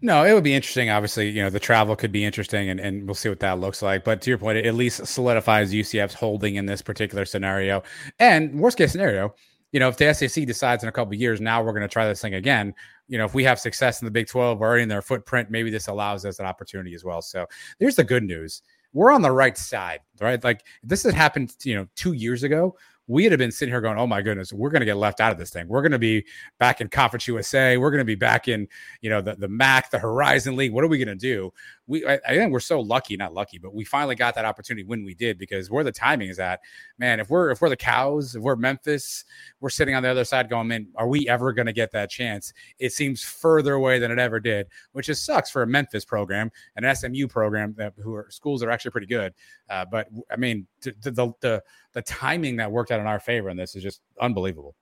No, 0.05 0.25
it 0.25 0.33
would 0.33 0.42
be 0.42 0.55
interesting. 0.55 0.90
Obviously, 0.90 1.31
you 1.31 1.42
know, 1.42 1.51
the 1.51 1.61
travel 1.61 1.94
could 1.94 2.11
be 2.11 2.25
interesting 2.25 2.68
and, 2.68 2.81
and 2.81 3.07
we'll 3.07 3.14
see 3.14 3.29
what 3.29 3.38
that 3.40 3.61
looks 3.61 3.83
like. 3.83 4.03
But 4.03 4.20
to 4.22 4.31
your 4.31 4.38
point, 4.38 4.59
it 4.59 4.66
at 4.66 4.75
least 4.75 5.07
solidifies 5.07 5.72
UCF's 5.72 6.14
holding 6.14 6.57
in 6.57 6.66
this 6.66 6.83
particular 6.83 7.25
scenario. 7.25 7.85
And 8.18 8.59
worst 8.59 8.79
case 8.79 8.90
scenario, 8.90 9.35
you 9.73 9.81
know, 9.81 9.89
if 9.89 9.97
the 9.97 10.13
SEC 10.15 10.47
decides 10.47 10.83
in 10.83 10.89
a 10.89 10.93
couple 10.93 11.15
years, 11.15 11.41
now 11.41 11.63
we're 11.63 11.73
going 11.73 11.83
to 11.83 11.89
try 11.89 12.07
this 12.07 12.21
thing 12.21 12.35
again. 12.35 12.75
You 13.09 13.19
know, 13.19 13.25
if 13.25 13.35
we 13.35 13.43
have 13.45 13.59
success 13.59 14.01
in 14.01 14.05
the 14.05 14.11
Big 14.11 14.29
12, 14.29 14.59
we're 14.59 14.67
already 14.67 14.83
in 14.83 14.89
their 14.89 15.03
footprint, 15.03 15.51
maybe 15.51 15.71
this 15.71 15.89
allows 15.89 16.25
us 16.25 16.39
an 16.39 16.47
opportunity 16.47 16.95
as 16.95 17.05
well. 17.05 17.23
So 17.23 17.47
there's 17.79 17.97
the 17.97 18.05
good 18.05 18.23
news. 18.23 18.63
We're 18.93 19.11
on 19.11 19.23
the 19.23 19.33
right 19.33 19.57
side, 19.57 20.01
right? 20.21 20.43
Like 20.45 20.65
this 20.83 21.03
had 21.03 21.15
happened, 21.15 21.55
you 21.65 21.75
know, 21.75 21.89
two 21.97 22.13
years 22.13 22.43
ago 22.43 22.77
we'd 23.07 23.33
have 23.33 23.39
been 23.39 23.51
sitting 23.51 23.73
here 23.73 23.81
going, 23.81 23.99
"Oh 23.99 24.07
my 24.07 24.23
goodness, 24.23 24.53
we're 24.53 24.71
going 24.71 24.81
to 24.81 24.87
get 24.87 24.97
left 24.97 25.21
out 25.21 25.33
of 25.33 25.39
this 25.39 25.51
thing. 25.51 25.69
We're 25.69 25.83
going 25.83 25.93
to 25.93 25.99
be 25.99 26.25
back 26.59 26.81
in 26.81 26.89
Conference 26.89 27.27
USA. 27.29 27.77
We're 27.77 27.91
going 27.91 27.99
to 27.99 28.05
be 28.05 28.15
back 28.15 28.49
in, 28.49 28.69
you 29.01 29.11
know, 29.11 29.21
the 29.21 29.35
the 29.35 29.49
MAC, 29.49 29.91
the 29.91 29.99
Horizon 29.99 30.57
League. 30.57 30.73
What 30.73 30.85
are 30.85 30.89
we 30.89 30.99
going 30.99 31.09
to 31.09 31.15
do?" 31.15 31.53
We, 31.87 32.07
I, 32.07 32.18
I, 32.27 32.37
think 32.37 32.53
we're 32.53 32.61
so 32.61 32.81
lucky, 32.81 33.16
not 33.16 33.35
lucky, 33.35 33.59
but 33.59 33.75
we 33.75 33.85
finally 33.85 34.14
got 34.14 34.35
that 34.37 34.45
opportunity 34.45 34.85
when 34.85 35.05
we 35.05 35.14
did 35.14 35.37
because 35.37 35.71
where 35.71 35.83
the 35.83 35.92
timing 35.92 36.29
is 36.29 36.38
at, 36.38 36.61
man. 36.97 37.18
If 37.18 37.29
we're 37.29 37.51
if 37.51 37.61
we're 37.61 37.68
the 37.68 37.77
cows, 37.77 38.37
if 38.37 38.42
we're 38.42 38.57
Memphis, 38.57 39.25
we're 39.61 39.71
sitting 39.71 39.95
on 39.95 40.03
the 40.03 40.09
other 40.09 40.25
side 40.25 40.49
going, 40.49 40.68
"Man, 40.68 40.87
are 40.95 41.09
we 41.09 41.29
ever 41.29 41.53
going 41.53 41.66
to 41.66 41.73
get 41.73 41.90
that 41.92 42.09
chance?" 42.09 42.53
It 42.79 42.92
seems 42.92 43.23
further 43.23 43.75
away 43.75 43.99
than 43.99 44.11
it 44.11 44.18
ever 44.18 44.38
did, 44.38 44.68
which 44.92 45.07
just 45.07 45.25
sucks 45.25 45.51
for 45.51 45.62
a 45.62 45.66
Memphis 45.66 46.05
program, 46.05 46.51
an 46.77 46.95
SMU 46.95 47.27
program 47.27 47.75
that 47.79 47.95
who 47.99 48.14
are 48.14 48.29
schools 48.31 48.61
that 48.61 48.68
are 48.68 48.73
actually 48.73 48.92
pretty 48.92 49.09
good. 49.09 49.35
Uh, 49.68 49.85
but 49.85 50.09
I 50.31 50.37
mean, 50.37 50.66
the, 50.83 50.95
the 51.03 51.33
the 51.40 51.62
the 51.95 52.03
timing 52.03 52.57
that 52.57 52.71
worked 52.71 52.90
out 52.92 53.01
in 53.01 53.07
our 53.07 53.21
favor 53.21 53.51
in 53.51 53.57
this 53.57 53.75
is 53.75 53.83
just 53.83 54.01
unbelievable. 54.21 54.77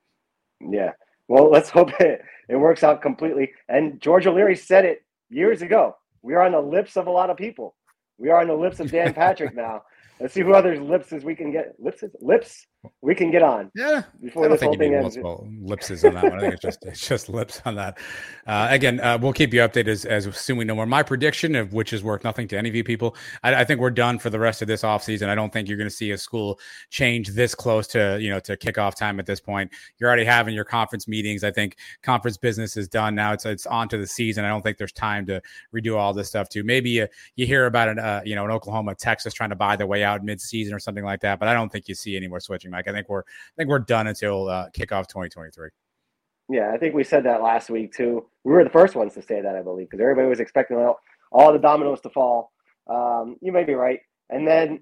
Yeah. 0.61 0.93
Well, 1.29 1.51
let's 1.51 1.71
hope 1.71 1.91
it, 2.01 2.23
it 2.49 2.57
works 2.57 2.83
out 2.83 3.03
completely. 3.03 3.53
And 3.69 4.01
George 4.01 4.27
O'Leary 4.27 4.57
said 4.57 4.85
it 4.85 5.05
years 5.29 5.63
ago. 5.63 5.97
We 6.23 6.35
are 6.35 6.43
on 6.43 6.53
the 6.53 6.61
lips 6.61 6.97
of 6.97 7.07
a 7.07 7.11
lot 7.11 7.31
of 7.31 7.37
people. 7.37 7.75
We 8.19 8.31
are 8.31 8.41
on 8.41 8.49
the 8.49 8.55
lips 8.55 8.81
of 8.81 8.91
Dan 8.91 9.15
Patrick 9.15 9.55
now. 9.55 9.83
Let's 10.21 10.35
see 10.35 10.43
who 10.43 10.55
other 10.55 10.79
lips 10.79 11.11
we 11.11 11.35
can 11.35 11.51
get. 11.51 11.75
Lips, 11.79 12.05
lips. 12.21 12.67
We 13.03 13.15
can 13.15 13.31
get 13.31 13.43
on. 13.43 13.71
Yeah, 13.75 14.03
before 14.23 14.45
I 14.45 14.49
don't 14.49 14.59
think 14.59 14.73
you 14.73 14.91
need 14.91 15.01
multiple 15.01 15.47
lipses 15.61 16.03
on 16.03 16.15
that 16.15 16.25
one. 16.25 16.35
I 16.35 16.41
think 16.41 16.55
it's 16.55 16.63
just 16.63 16.79
it's 16.87 17.07
just 17.07 17.29
lips 17.29 17.61
on 17.67 17.75
that. 17.75 17.99
Uh, 18.47 18.69
again, 18.71 19.01
uh, 19.01 19.19
we'll 19.21 19.35
keep 19.35 19.53
you 19.53 19.61
updated 19.61 19.89
as, 19.89 20.05
as 20.07 20.37
soon 20.37 20.57
we 20.57 20.65
know 20.65 20.75
more. 20.75 20.87
My 20.87 21.03
prediction, 21.03 21.55
of 21.57 21.75
which 21.75 21.93
is 21.93 22.03
worth 22.03 22.25
nothing 22.25 22.49
to 22.49 22.59
any 22.59 22.71
of 22.71 22.75
you 22.75 22.83
people, 22.83 23.17
I, 23.43 23.57
I 23.57 23.65
think 23.65 23.81
we're 23.81 23.91
done 23.91 24.19
for 24.19 24.31
the 24.31 24.39
rest 24.39 24.63
of 24.63 24.69
this 24.69 24.83
offseason. 24.83 25.29
I 25.29 25.35
don't 25.35 25.53
think 25.53 25.69
you're 25.69 25.77
going 25.77 25.91
to 25.91 25.95
see 25.95 26.13
a 26.13 26.19
school 26.19 26.59
change 26.89 27.29
this 27.29 27.55
close 27.55 27.87
to 27.89 28.19
you 28.21 28.31
know 28.31 28.41
to 28.41 28.57
kickoff 28.57 28.95
time 28.95 29.21
at 29.21 29.27
this 29.27 29.41
point. 29.41 29.71
You're 29.99 30.09
already 30.09 30.25
having 30.25 30.55
your 30.55 30.65
conference 30.65 31.07
meetings. 31.07 31.45
I 31.45 31.51
think 31.51 31.77
conference 32.03 32.39
business 32.39 32.79
is 32.79 32.89
done 32.89 33.15
now. 33.15 33.35
It's 33.35 33.45
it's 33.45 33.67
on 33.67 33.91
to 33.91 33.99
the 33.99 34.07
season. 34.07 34.47
I 34.47 34.49
don't 34.49 34.63
think 34.63 34.79
there's 34.79 34.93
time 34.93 35.27
to 35.27 35.43
redo 35.75 35.99
all 35.99 36.15
this 36.15 36.29
stuff 36.29 36.49
too. 36.49 36.65
Maybe 36.65 36.91
you, 36.91 37.09
you 37.37 37.47
hear 37.47 37.67
about 37.67 37.89
an 37.91 37.99
uh, 37.99 38.23
you 38.25 38.35
know 38.35 38.47
an 38.47 38.51
Oklahoma, 38.51 38.95
Texas 38.95 39.35
trying 39.35 39.51
to 39.51 39.57
buy 39.57 39.77
their 39.77 39.87
way 39.87 40.03
out 40.03 40.25
mid 40.25 40.41
season 40.41 40.73
or 40.73 40.79
something 40.79 41.05
like 41.05 41.21
that, 41.21 41.39
but 41.39 41.47
I 41.47 41.53
don't 41.53 41.71
think 41.71 41.87
you 41.87 41.95
see 41.95 42.17
any 42.17 42.27
more 42.27 42.41
switching. 42.41 42.70
Mike, 42.71 42.89
I 42.89 42.93
think 42.93 43.09
we're 43.09 43.21
I 43.21 43.57
think 43.57 43.69
we're 43.69 43.79
done 43.81 44.07
until 44.07 44.49
uh, 44.49 44.69
kickoff 44.71 45.07
2023. 45.09 45.71
Yeah, 46.51 46.73
I 46.75 46.79
think 46.79 46.95
we 46.95 47.05
said 47.05 47.25
that 47.25 47.43
last 47.43 47.71
week 47.71 47.95
too. 47.95 48.27
We 48.43 48.53
were 48.53 48.65
the 48.65 48.71
first 48.71 48.97
ones 48.97 49.15
to 49.15 49.23
say 49.23 49.41
that, 49.41 49.55
I 49.55 49.63
believe, 49.63 49.89
because 49.89 50.03
everybody 50.03 50.29
was 50.29 50.41
expecting 50.41 50.79
all, 50.79 50.99
all 51.31 51.53
the 51.53 51.61
dominoes 51.61 52.01
to 52.01 52.11
fall. 52.11 52.51
Um, 52.89 53.37
you 53.41 53.53
may 53.53 53.63
be 53.63 53.75
right. 53.75 54.01
And 54.31 54.49
then 54.49 54.81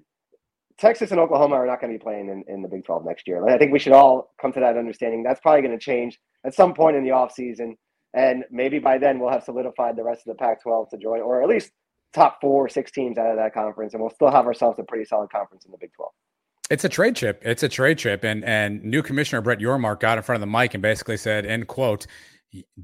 Texas 0.79 1.11
and 1.11 1.19
Oklahoma 1.19 1.55
are 1.55 1.67
not 1.67 1.79
going 1.79 1.93
to 1.93 1.99
be 1.99 2.01
playing 2.01 2.29
in, 2.29 2.43
in 2.47 2.63
the 2.63 2.67
Big 2.67 2.85
12 2.85 3.05
next 3.05 3.27
year. 3.27 3.47
I 3.47 3.57
think 3.59 3.71
we 3.71 3.77
should 3.77 3.93
all 3.93 4.33
come 4.41 4.51
to 4.53 4.59
that 4.61 4.77
understanding. 4.77 5.21
That's 5.21 5.41
probably 5.41 5.61
going 5.61 5.77
to 5.77 5.83
change 5.83 6.19
at 6.43 6.55
some 6.55 6.73
point 6.73 6.95
in 6.95 7.03
the 7.03 7.11
offseason. 7.11 7.75
And 8.15 8.45
maybe 8.49 8.79
by 8.79 8.97
then 8.97 9.19
we'll 9.19 9.29
have 9.29 9.43
solidified 9.43 9.95
the 9.95 10.03
rest 10.03 10.25
of 10.25 10.35
the 10.35 10.43
Pac 10.43 10.63
12 10.63 10.89
to 10.89 10.97
join, 10.97 11.19
or 11.19 11.43
at 11.43 11.49
least 11.49 11.71
top 12.13 12.39
four, 12.41 12.67
six 12.67 12.91
teams 12.91 13.19
out 13.19 13.29
of 13.29 13.37
that 13.37 13.53
conference. 13.53 13.93
And 13.93 14.01
we'll 14.01 14.09
still 14.09 14.31
have 14.31 14.47
ourselves 14.47 14.79
a 14.79 14.83
pretty 14.83 15.05
solid 15.05 15.29
conference 15.29 15.65
in 15.65 15.71
the 15.71 15.77
Big 15.77 15.93
12. 15.93 16.11
It's 16.69 16.83
a 16.83 16.89
trade 16.89 17.15
chip. 17.15 17.41
It's 17.43 17.63
a 17.63 17.69
trade 17.69 17.97
chip, 17.97 18.23
and 18.23 18.43
and 18.45 18.83
new 18.83 19.01
commissioner 19.01 19.41
Brett 19.41 19.59
Yormark 19.59 19.99
got 19.99 20.17
in 20.17 20.23
front 20.23 20.41
of 20.43 20.47
the 20.47 20.57
mic 20.57 20.73
and 20.75 20.83
basically 20.83 21.17
said, 21.17 21.45
"End 21.45 21.67
quote." 21.67 22.05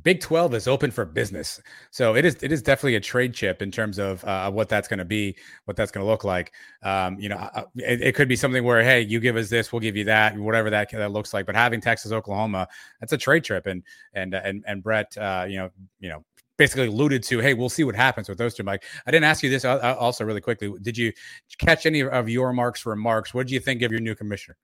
Big 0.03 0.21
Twelve 0.21 0.53
is 0.53 0.67
open 0.67 0.91
for 0.91 1.05
business, 1.05 1.59
so 1.89 2.15
it 2.15 2.23
is. 2.23 2.35
It 2.43 2.51
is 2.51 2.61
definitely 2.61 2.95
a 2.95 2.99
trade 2.99 3.33
chip 3.33 3.63
in 3.63 3.71
terms 3.71 3.97
of 3.97 4.23
uh, 4.23 4.51
what 4.51 4.69
that's 4.69 4.87
going 4.87 4.99
to 4.99 5.05
be, 5.05 5.35
what 5.65 5.75
that's 5.75 5.91
going 5.91 6.05
to 6.05 6.09
look 6.09 6.23
like. 6.23 6.53
Um, 6.83 7.19
you 7.19 7.29
know, 7.29 7.49
it, 7.77 8.01
it, 8.01 8.15
could 8.15 8.27
be 8.27 8.35
something 8.35 8.63
where, 8.63 8.83
hey, 8.83 9.01
you 9.01 9.19
give 9.19 9.35
us 9.35 9.49
this, 9.49 9.73
we'll 9.73 9.79
give 9.79 9.95
you 9.95 10.03
that, 10.03 10.37
whatever 10.37 10.69
that 10.69 10.91
that 10.91 11.11
looks 11.11 11.33
like. 11.33 11.47
But 11.47 11.55
having 11.55 11.81
Texas, 11.81 12.11
Oklahoma, 12.11 12.67
that's 12.99 13.13
a 13.13 13.17
trade 13.17 13.43
trip, 13.43 13.65
and 13.65 13.81
and 14.13 14.35
and 14.35 14.63
and 14.67 14.83
Brett, 14.83 15.17
uh, 15.17 15.47
you 15.49 15.57
know, 15.57 15.71
you 15.99 16.09
know, 16.09 16.23
basically 16.57 16.87
alluded 16.87 17.23
to, 17.23 17.39
hey, 17.39 17.53
we'll 17.53 17.69
see 17.69 17.83
what 17.83 17.95
happens 17.95 18.29
with 18.29 18.37
those 18.37 18.53
two, 18.53 18.63
Mike. 18.63 18.83
I 19.05 19.11
didn't 19.11 19.25
ask 19.25 19.43
you 19.43 19.49
this 19.49 19.65
uh, 19.65 19.95
also 19.99 20.23
really 20.23 20.41
quickly. 20.41 20.71
Did 20.81 20.97
you 20.97 21.11
catch 21.57 21.85
any 21.85 22.01
of 22.01 22.25
Yormark's 22.25 22.85
remarks? 22.85 23.33
What 23.33 23.47
did 23.47 23.53
you 23.53 23.59
think 23.59 23.81
of 23.81 23.91
your 23.91 24.01
new 24.01 24.15
commissioner? 24.15 24.57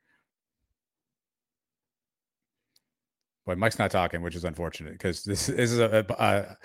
Boy, 3.46 3.56
Mike's 3.56 3.80
not 3.80 3.92
talking, 3.92 4.22
which 4.22 4.36
is 4.36 4.46
unfortunate 4.46 4.94
because 4.94 5.24
this, 5.24 5.48
this 5.48 5.72
is 5.72 5.80
a, 5.80 6.06
a, 6.20 6.58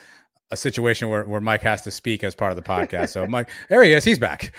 a 0.50 0.56
situation 0.56 1.08
where, 1.08 1.24
where 1.24 1.40
Mike 1.40 1.62
has 1.62 1.82
to 1.82 1.90
speak 1.90 2.22
as 2.22 2.34
part 2.34 2.52
of 2.52 2.56
the 2.56 2.62
podcast. 2.62 3.08
So, 3.10 3.26
Mike, 3.26 3.48
there 3.68 3.82
he 3.82 3.92
is. 3.92 4.04
He's 4.04 4.18
back. 4.18 4.54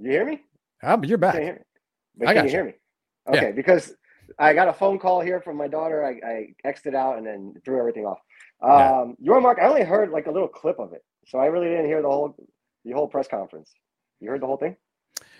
You 0.00 0.10
hear 0.10 0.24
me? 0.24 0.42
Oh, 0.82 1.00
you're 1.02 1.18
back. 1.18 1.34
Can 1.34 1.42
you 1.42 1.46
hear 1.46 1.54
me? 1.56 1.60
But 2.16 2.28
I 2.28 2.34
can 2.34 2.44
you. 2.44 2.50
hear 2.50 2.64
me? 2.64 2.72
Okay, 3.28 3.46
Yeah. 3.46 3.50
because 3.52 3.94
I 4.38 4.54
got 4.54 4.68
a 4.68 4.72
phone 4.72 4.98
call 4.98 5.20
here 5.20 5.40
from 5.40 5.56
my 5.56 5.68
daughter. 5.68 6.04
I, 6.04 6.26
I 6.26 6.46
exited 6.64 6.94
out 6.94 7.18
and 7.18 7.26
then 7.26 7.54
threw 7.64 7.78
everything 7.78 8.06
off. 8.06 8.18
Yeah. 8.64 9.00
Um, 9.00 9.16
Yormark, 9.22 9.58
I 9.60 9.66
only 9.66 9.84
heard 9.84 10.10
like 10.10 10.26
a 10.26 10.30
little 10.30 10.48
clip 10.48 10.78
of 10.78 10.92
it, 10.92 11.04
so 11.26 11.38
I 11.38 11.46
really 11.46 11.68
didn't 11.68 11.86
hear 11.86 12.02
the 12.02 12.08
whole 12.08 12.34
the 12.84 12.92
whole 12.92 13.08
press 13.08 13.28
conference. 13.28 13.72
You 14.20 14.30
heard 14.30 14.40
the 14.40 14.46
whole 14.46 14.56
thing? 14.56 14.76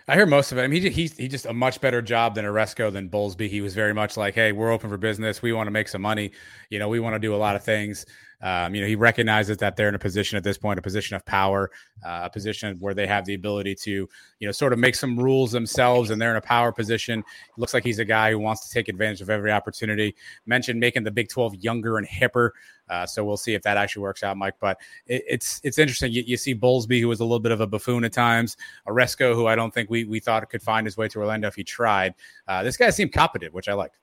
I 0.07 0.15
hear 0.15 0.27
most 0.27 0.53
of 0.53 0.59
it. 0.59 0.63
I 0.63 0.67
mean, 0.67 0.83
he 0.83 0.91
he 0.91 1.07
he 1.07 1.29
just 1.29 1.47
a 1.47 1.55
much 1.55 1.81
better 1.81 2.03
job 2.03 2.35
than 2.35 2.45
Aresco 2.45 2.93
than 2.93 3.09
Bowlesby. 3.09 3.49
He 3.49 3.63
was 3.63 3.75
very 3.75 3.95
much 3.95 4.19
like, 4.19 4.35
"Hey, 4.35 4.53
we're 4.53 4.71
open 4.71 4.91
for 4.91 4.99
business. 4.99 5.41
We 5.41 5.55
want 5.55 5.67
to 5.67 5.71
make 5.71 5.89
some 5.89 6.03
money. 6.03 6.33
You 6.69 6.79
know, 6.79 6.89
we 6.89 7.01
want 7.01 7.15
to 7.15 7.19
do 7.19 7.35
a 7.35 7.37
lot 7.37 7.57
of 7.57 7.65
things." 7.65 8.05
Um, 8.45 8.75
you 8.75 8.83
know, 8.83 8.87
he 8.87 8.95
recognizes 8.95 9.57
that 9.57 9.75
they're 9.75 9.89
in 9.89 9.95
a 9.95 9.99
position 9.99 10.37
at 10.37 10.45
this 10.45 10.59
point, 10.59 10.79
a 10.79 10.83
position 10.83 11.17
of 11.17 11.25
power, 11.25 11.71
uh, 12.05 12.21
a 12.25 12.31
position 12.31 12.77
where 12.79 12.93
they 12.93 13.07
have 13.07 13.25
the 13.25 13.33
ability 13.33 13.75
to, 13.77 13.91
you 13.91 14.47
know, 14.47 14.53
sort 14.53 14.75
of 14.75 14.79
make 14.79 14.95
some 14.95 15.19
rules 15.19 15.51
themselves, 15.51 16.11
and 16.11 16.21
they're 16.21 16.31
in 16.31 16.37
a 16.37 16.43
power 16.43 16.71
position. 16.71 17.25
looks 17.57 17.73
like 17.73 17.83
he's 17.83 17.99
a 17.99 18.05
guy 18.05 18.31
who 18.31 18.39
wants 18.39 18.69
to 18.69 18.73
take 18.73 18.89
advantage 18.89 19.23
of 19.23 19.31
every 19.31 19.51
opportunity. 19.51 20.15
Mentioned 20.45 20.79
making 20.79 21.05
the 21.05 21.11
Big 21.11 21.31
Twelve 21.31 21.55
younger 21.55 21.97
and 21.97 22.07
hipper. 22.07 22.51
Uh, 22.91 23.07
so 23.07 23.25
we'll 23.25 23.39
see 23.39 23.55
if 23.55 23.63
that 23.63 23.79
actually 23.79 24.03
works 24.03 24.23
out, 24.23 24.37
Mike. 24.37 24.57
But 24.61 24.77
it, 25.07 25.25
it's 25.27 25.61
it's 25.65 25.79
interesting. 25.79 26.13
You, 26.13 26.23
you 26.27 26.37
see 26.37 26.55
Bowlesby, 26.55 27.01
who 27.01 27.09
was 27.09 27.21
a 27.21 27.25
little 27.25 27.41
bit 27.41 27.53
of 27.53 27.63
a 27.63 27.67
buffoon 27.67 28.05
at 28.05 28.13
times. 28.13 28.59
Aresco, 28.87 29.35
who 29.35 29.47
I 29.47 29.55
don't 29.55 29.73
think 29.73 29.89
we 29.89 30.05
we 30.05 30.21
thought 30.21 30.49
could 30.51 30.63
find 30.63 30.87
his 30.87 30.99
way 30.99 31.09
to 31.09 31.19
Orlando 31.19 31.49
if 31.49 31.55
he 31.55 31.65
tried. 31.65 32.15
Uh, 32.47 32.63
this 32.63 32.77
guy 32.77 32.91
seemed 32.91 33.15
competent, 33.15 33.55
which 33.55 33.71
I 33.71 33.73
liked. 33.73 33.97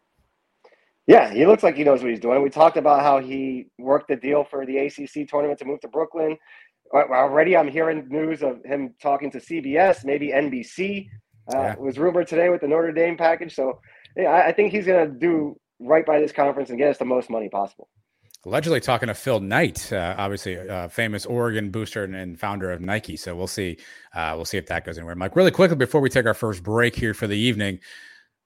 Yeah, 1.11 1.33
he 1.33 1.45
looks 1.45 1.61
like 1.61 1.75
he 1.75 1.83
knows 1.83 2.01
what 2.01 2.09
he's 2.09 2.21
doing. 2.21 2.41
We 2.41 2.49
talked 2.49 2.77
about 2.77 3.01
how 3.01 3.19
he 3.19 3.67
worked 3.77 4.07
the 4.07 4.15
deal 4.15 4.45
for 4.45 4.65
the 4.65 4.77
ACC 4.77 5.27
tournament 5.27 5.59
to 5.59 5.65
move 5.65 5.81
to 5.81 5.89
Brooklyn. 5.89 6.37
Already, 6.93 7.57
I'm 7.57 7.67
hearing 7.67 8.07
news 8.07 8.41
of 8.41 8.63
him 8.63 8.95
talking 9.01 9.29
to 9.31 9.39
CBS, 9.39 10.05
maybe 10.05 10.29
NBC. 10.29 11.09
Uh, 11.53 11.57
Yeah. 11.57 11.75
Was 11.75 11.99
rumored 11.99 12.27
today 12.27 12.47
with 12.49 12.61
the 12.61 12.67
Notre 12.69 12.93
Dame 12.93 13.17
package. 13.17 13.53
So, 13.53 13.81
yeah, 14.15 14.29
I, 14.29 14.47
I 14.47 14.51
think 14.53 14.71
he's 14.71 14.85
going 14.85 15.05
to 15.05 15.13
do 15.13 15.59
right 15.79 16.05
by 16.05 16.19
this 16.21 16.31
conference 16.31 16.69
and 16.69 16.79
get 16.79 16.89
us 16.89 16.97
the 16.97 17.05
most 17.05 17.29
money 17.29 17.49
possible. 17.49 17.89
Allegedly 18.45 18.79
talking 18.79 19.07
to 19.07 19.13
Phil 19.13 19.39
Knight, 19.41 19.91
uh, 19.91 20.15
obviously 20.17 20.57
uh, 20.57 20.87
famous 20.87 21.25
Oregon 21.25 21.71
booster 21.71 22.05
and, 22.05 22.15
and 22.15 22.39
founder 22.39 22.71
of 22.71 22.79
Nike. 22.79 23.17
So 23.17 23.35
we'll 23.35 23.47
see. 23.47 23.77
Uh, 24.15 24.33
we'll 24.35 24.45
see 24.45 24.57
if 24.57 24.67
that 24.67 24.85
goes 24.85 24.97
anywhere. 24.97 25.15
Mike, 25.15 25.35
really 25.35 25.51
quickly 25.51 25.75
before 25.75 25.99
we 25.99 26.09
take 26.09 26.25
our 26.25 26.33
first 26.33 26.63
break 26.63 26.95
here 26.95 27.13
for 27.13 27.27
the 27.27 27.37
evening, 27.37 27.79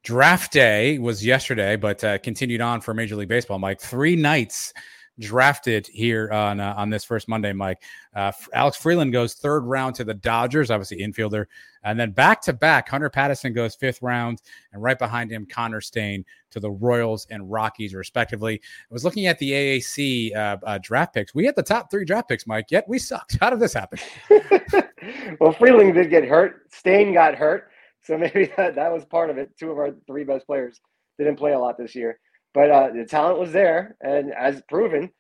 draft 0.06 0.54
day 0.54 1.00
was 1.00 1.26
yesterday, 1.26 1.76
but 1.76 2.02
uh, 2.04 2.18
continued 2.20 2.62
on 2.62 2.80
for 2.80 2.94
Major 2.94 3.16
League 3.16 3.28
Baseball. 3.28 3.60
Mike, 3.60 3.82
three 3.82 4.16
nights 4.16 4.72
drafted 5.18 5.88
here 5.88 6.30
on 6.32 6.60
uh, 6.60 6.76
on 6.78 6.90
this 6.90 7.04
first 7.04 7.28
Monday. 7.28 7.54
Mike, 7.54 7.82
uh, 8.14 8.32
Alex 8.54 8.78
Freeland 8.78 9.12
goes 9.12 9.34
third 9.34 9.62
round 9.62 9.96
to 9.96 10.04
the 10.04 10.14
Dodgers, 10.14 10.70
obviously 10.70 11.00
infielder, 11.00 11.46
and 11.84 12.00
then 12.00 12.12
back 12.12 12.40
to 12.44 12.54
back, 12.54 12.88
Hunter 12.88 13.10
Patterson 13.10 13.52
goes 13.52 13.74
fifth 13.74 14.02
round, 14.04 14.44
and 14.74 14.82
right 14.82 15.00
behind 15.00 15.32
him, 15.32 15.48
Connor 15.48 15.82
Staine 15.82 16.24
to 16.52 16.60
the 16.60 16.70
Royals 16.70 17.26
and 17.32 17.52
Rockies, 17.52 17.96
respectively. 17.96 18.62
I 18.64 18.94
was 18.94 19.04
looking 19.04 19.26
at 19.26 19.40
the 19.40 19.52
AAC 19.52 20.36
uh, 20.36 20.58
uh, 20.64 20.80
draft 20.84 21.16
picks. 21.16 21.34
We 21.34 21.46
had 21.46 21.56
the 21.56 21.64
top 21.64 21.90
three 21.90 22.06
draft 22.06 22.30
picks, 22.30 22.46
Mike. 22.46 22.68
Yet 22.70 22.88
we 22.88 23.00
sucked. 23.00 23.38
How 23.42 23.50
did 23.50 23.60
this 23.60 23.74
happen? 23.74 23.98
well, 25.40 25.52
Freeland 25.52 25.96
did 25.96 26.12
get 26.12 26.26
hurt. 26.26 26.72
Staine 26.72 27.12
got 27.14 27.34
hurt. 27.34 27.72
So 28.06 28.18
maybe 28.18 28.52
that, 28.58 28.76
that 28.76 28.92
was 28.92 29.06
part 29.06 29.30
of 29.30 29.38
it. 29.38 29.52
Two 29.60 29.72
of 29.72 29.78
our 29.78 29.92
three 30.08 30.24
best 30.24 30.46
players 30.46 30.80
didn't 31.18 31.38
play 31.38 31.54
a 31.54 31.60
lot 31.60 31.78
this 31.78 31.96
year. 31.96 32.20
But 32.54 32.72
uh, 32.72 32.90
the 32.96 33.06
talent 33.06 33.40
was 33.40 33.52
there. 33.52 33.98
And 34.02 34.34
as 34.34 34.62
proven, 34.70 35.12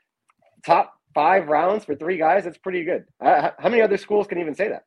top 0.65 0.93
five 1.13 1.47
rounds 1.47 1.83
for 1.83 1.95
three 1.95 2.17
guys, 2.17 2.45
that's 2.45 2.57
pretty 2.57 2.83
good. 2.85 3.05
Uh, 3.19 3.51
how 3.59 3.69
many 3.69 3.81
other 3.81 3.97
schools 3.97 4.27
can 4.27 4.39
even 4.39 4.55
say 4.55 4.69
that? 4.69 4.83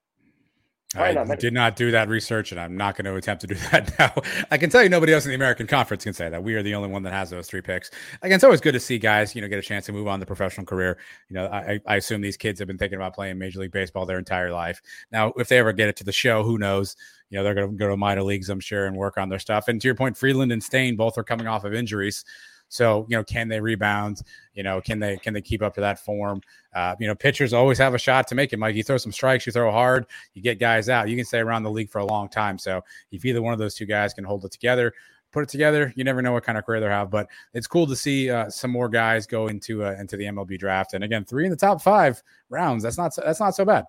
I 0.97 1.13
not 1.13 1.39
did 1.39 1.53
not 1.53 1.77
do 1.77 1.91
that 1.91 2.09
research, 2.09 2.51
and 2.51 2.59
I'm 2.59 2.75
not 2.75 2.97
going 2.97 3.05
to 3.05 3.15
attempt 3.15 3.43
to 3.43 3.47
do 3.47 3.55
that 3.73 3.93
now. 3.99 4.15
I 4.51 4.57
can 4.57 4.71
tell 4.71 4.83
you, 4.83 4.89
nobody 4.89 5.13
else 5.13 5.27
in 5.27 5.31
the 5.31 5.35
American 5.35 5.67
Conference 5.67 6.05
can 6.05 6.15
say 6.15 6.31
that. 6.31 6.43
We 6.43 6.55
are 6.55 6.63
the 6.63 6.75
only 6.75 6.89
one 6.89 7.03
that 7.03 7.13
has 7.13 7.29
those 7.29 7.47
three 7.47 7.61
picks. 7.61 7.91
Again, 8.23 8.37
it's 8.37 8.45
always 8.45 8.63
good 8.63 8.73
to 8.73 8.81
see 8.81 8.99
guys, 8.99 9.35
you 9.35 9.43
know, 9.43 9.49
get 9.49 9.59
a 9.59 9.63
chance 9.63 9.85
to 9.87 9.93
move 9.93 10.09
on 10.09 10.19
to 10.21 10.25
professional 10.25 10.65
career. 10.65 10.97
You 11.29 11.35
know, 11.35 11.47
I, 11.47 11.79
I 11.87 11.97
assume 11.97 12.23
these 12.23 12.39
kids 12.39 12.59
have 12.61 12.69
been 12.69 12.79
thinking 12.79 12.97
about 12.97 13.15
playing 13.15 13.37
Major 13.37 13.61
League 13.61 13.71
Baseball 13.71 14.07
their 14.07 14.19
entire 14.19 14.51
life. 14.51 14.81
Now, 15.13 15.35
if 15.37 15.49
they 15.49 15.59
ever 15.59 15.75
get 15.75 15.91
it 15.91 15.97
to 15.97 16.05
the 16.05 16.13
show, 16.13 16.43
who 16.43 16.57
knows? 16.57 16.97
You 17.31 17.39
know, 17.39 17.45
they're 17.45 17.55
going 17.55 17.71
to 17.71 17.77
go 17.77 17.89
to 17.89 17.97
minor 17.97 18.23
leagues, 18.23 18.49
I'm 18.49 18.61
sure, 18.61 18.87
and 18.87 18.97
work 18.97 19.19
on 19.19 19.29
their 19.29 19.39
stuff. 19.39 19.69
And 19.69 19.81
to 19.81 19.89
your 19.89 19.95
point, 19.95 20.17
Freeland 20.17 20.53
and 20.53 20.63
Staine 20.63 20.97
both 20.97 21.19
are 21.19 21.25
coming 21.25 21.47
off 21.47 21.65
of 21.65 21.75
injuries. 21.75 22.25
So 22.69 23.07
you 23.09 23.17
know, 23.17 23.25
can 23.25 23.49
they 23.49 23.61
rebound? 23.61 24.23
You 24.55 24.63
know, 24.63 24.81
can 24.81 24.99
they 24.99 25.17
can 25.17 25.35
they 25.35 25.41
keep 25.41 25.63
up 25.63 25.75
to 25.75 25.81
that 25.81 25.99
form? 25.99 26.43
Uh, 26.75 26.95
you 27.01 27.07
know, 27.07 27.15
pitchers 27.15 27.53
always 27.53 27.79
have 27.79 27.95
a 27.95 27.99
shot 27.99 28.29
to 28.29 28.35
make 28.35 28.53
it. 28.53 28.59
Mike, 28.59 28.75
you 28.75 28.83
throw 28.83 28.99
some 28.99 29.13
strikes, 29.13 29.47
you 29.47 29.53
throw 29.53 29.71
hard, 29.73 30.07
you 30.35 30.43
get 30.43 30.59
guys 30.59 30.89
out. 30.89 31.09
You 31.09 31.17
can 31.17 31.25
stay 31.25 31.39
around 31.39 31.63
the 31.63 31.71
league 31.71 31.91
for 31.91 31.99
a 31.99 32.05
long 32.05 32.29
time. 32.29 32.59
So 32.59 32.83
if 33.11 33.25
either 33.25 33.43
one 33.43 33.53
of 33.53 33.59
those 33.59 33.75
two 33.75 33.87
guys 33.87 34.13
can 34.13 34.25
hold 34.25 34.45
it 34.45 34.53
together, 34.53 34.93
put 35.33 35.43
it 35.43 35.49
together, 35.49 35.93
you 35.97 36.05
never 36.05 36.23
know 36.23 36.33
what 36.33 36.45
kind 36.45 36.59
of 36.59 36.65
career 36.65 36.81
they 36.81 36.87
have. 36.87 37.11
But 37.11 37.29
it's 37.55 37.67
cool 37.67 37.87
to 37.87 37.97
see 37.97 38.31
uh, 38.31 38.51
some 38.51 38.71
more 38.71 38.89
guys 38.89 39.27
go 39.27 39.49
into 39.49 39.85
uh, 39.85 39.97
into 39.99 40.17
the 40.17 40.25
MLB 40.25 40.59
draft. 40.59 40.95
And 40.95 41.05
again, 41.05 41.25
three 41.25 41.45
in 41.45 41.51
the 41.51 41.57
top 41.57 41.81
five 41.81 42.23
rounds. 42.51 42.83
That's 42.83 42.99
not 42.99 43.15
that's 43.17 43.41
not 43.41 43.55
so 43.55 43.65
bad. 43.65 43.85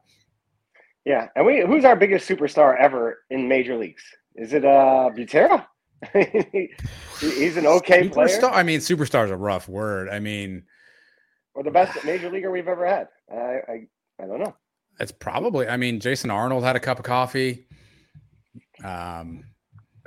Yeah. 1.05 1.27
And 1.35 1.45
we 1.45 1.61
who's 1.65 1.85
our 1.85 1.95
biggest 1.95 2.27
superstar 2.29 2.77
ever 2.79 3.19
in 3.29 3.47
major 3.47 3.77
leagues? 3.77 4.03
Is 4.35 4.53
it 4.53 4.65
uh 4.65 5.09
Butera? 5.15 5.65
He's 7.19 7.57
an 7.57 7.65
okay 7.67 8.07
player 8.07 8.45
I 8.45 8.63
mean, 8.63 8.79
superstar 8.79 9.25
is 9.25 9.31
a 9.31 9.37
rough 9.37 9.67
word. 9.67 10.07
I 10.09 10.19
mean, 10.19 10.63
or 11.53 11.63
the 11.63 11.71
best 11.71 12.03
major 12.05 12.29
leaguer 12.29 12.51
we've 12.51 12.67
ever 12.67 12.85
had. 12.85 13.07
I 13.31 13.35
I, 13.35 13.87
I 14.21 14.25
don't 14.27 14.39
know. 14.39 14.55
it's 14.99 15.11
probably. 15.11 15.67
I 15.67 15.77
mean, 15.77 15.99
Jason 15.99 16.31
Arnold 16.31 16.63
had 16.63 16.75
a 16.75 16.79
cup 16.79 16.99
of 16.99 17.05
coffee. 17.05 17.67
Um, 18.83 19.43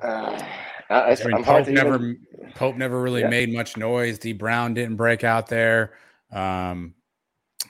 Uh, 0.02 0.42
I, 0.90 1.12
I 1.12 1.24
mean, 1.24 1.34
I'm 1.34 1.42
hard 1.44 1.64
Pope 1.64 1.66
to 1.66 1.72
never 1.72 1.94
even, 1.96 2.26
Pope 2.54 2.76
never 2.76 3.00
really 3.00 3.20
Yeah. 3.20 3.28
made 3.28 3.52
much 3.52 3.76
noise. 3.76 4.18
D 4.18 4.32
Brown 4.32 4.74
didn't 4.74 4.96
break 4.96 5.24
out 5.24 5.46
there. 5.48 5.92
Um, 6.30 6.94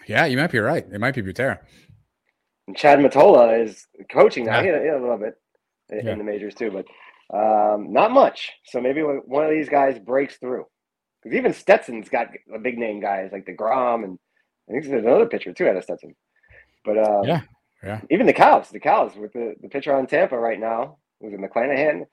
yeah, 0.07 0.25
you 0.27 0.37
might 0.37 0.51
be 0.51 0.59
right. 0.59 0.85
It 0.93 1.01
might 1.01 1.15
be 1.15 1.23
Butera. 1.23 1.59
Chad 2.75 2.99
Mottola 3.01 3.65
is 3.65 3.87
coaching 4.11 4.47
now. 4.47 4.61
Yeah. 4.61 4.79
He, 4.79 4.85
he 4.85 4.89
a 4.89 4.99
little 5.01 5.19
bit 5.19 5.35
in, 5.91 6.07
Yeah. 6.07 6.15
the 6.15 6.25
majors 6.25 6.55
too, 6.55 6.71
but 6.71 6.87
Um, 7.35 7.93
not 7.93 8.11
much. 8.13 8.53
So 8.65 8.81
maybe 8.81 9.01
one 9.03 9.45
of 9.45 9.51
these 9.51 9.69
guys 9.69 9.99
breaks 9.99 10.37
through. 10.37 10.67
Because 11.23 11.37
even 11.37 11.53
Stetson's 11.53 12.09
got 12.09 12.29
a 12.55 12.59
big 12.59 12.79
name 12.79 13.01
guys 13.01 13.31
like 13.33 13.47
deGrom 13.47 14.05
and 14.05 14.19
I 14.69 14.73
think 14.73 14.85
there's 14.85 15.05
another 15.05 15.27
pitcher 15.27 15.53
too 15.53 15.67
out 15.69 15.77
of 15.77 15.85
Stetson. 15.85 16.15
But 16.85 16.99
uh, 16.99 17.23
yeah, 17.25 17.41
yeah. 17.83 18.01
Even 18.11 18.27
the 18.27 18.33
Cows, 18.33 18.69
the 18.71 18.81
Cows 18.81 19.13
with 19.17 19.33
the, 19.33 19.55
the 19.63 19.69
pitcher 19.69 19.95
on 19.95 20.07
Tampa 20.07 20.37
right 20.39 20.59
now, 20.59 20.99
was 21.21 21.33
in 21.33 21.41
McClanahan. 21.41 22.07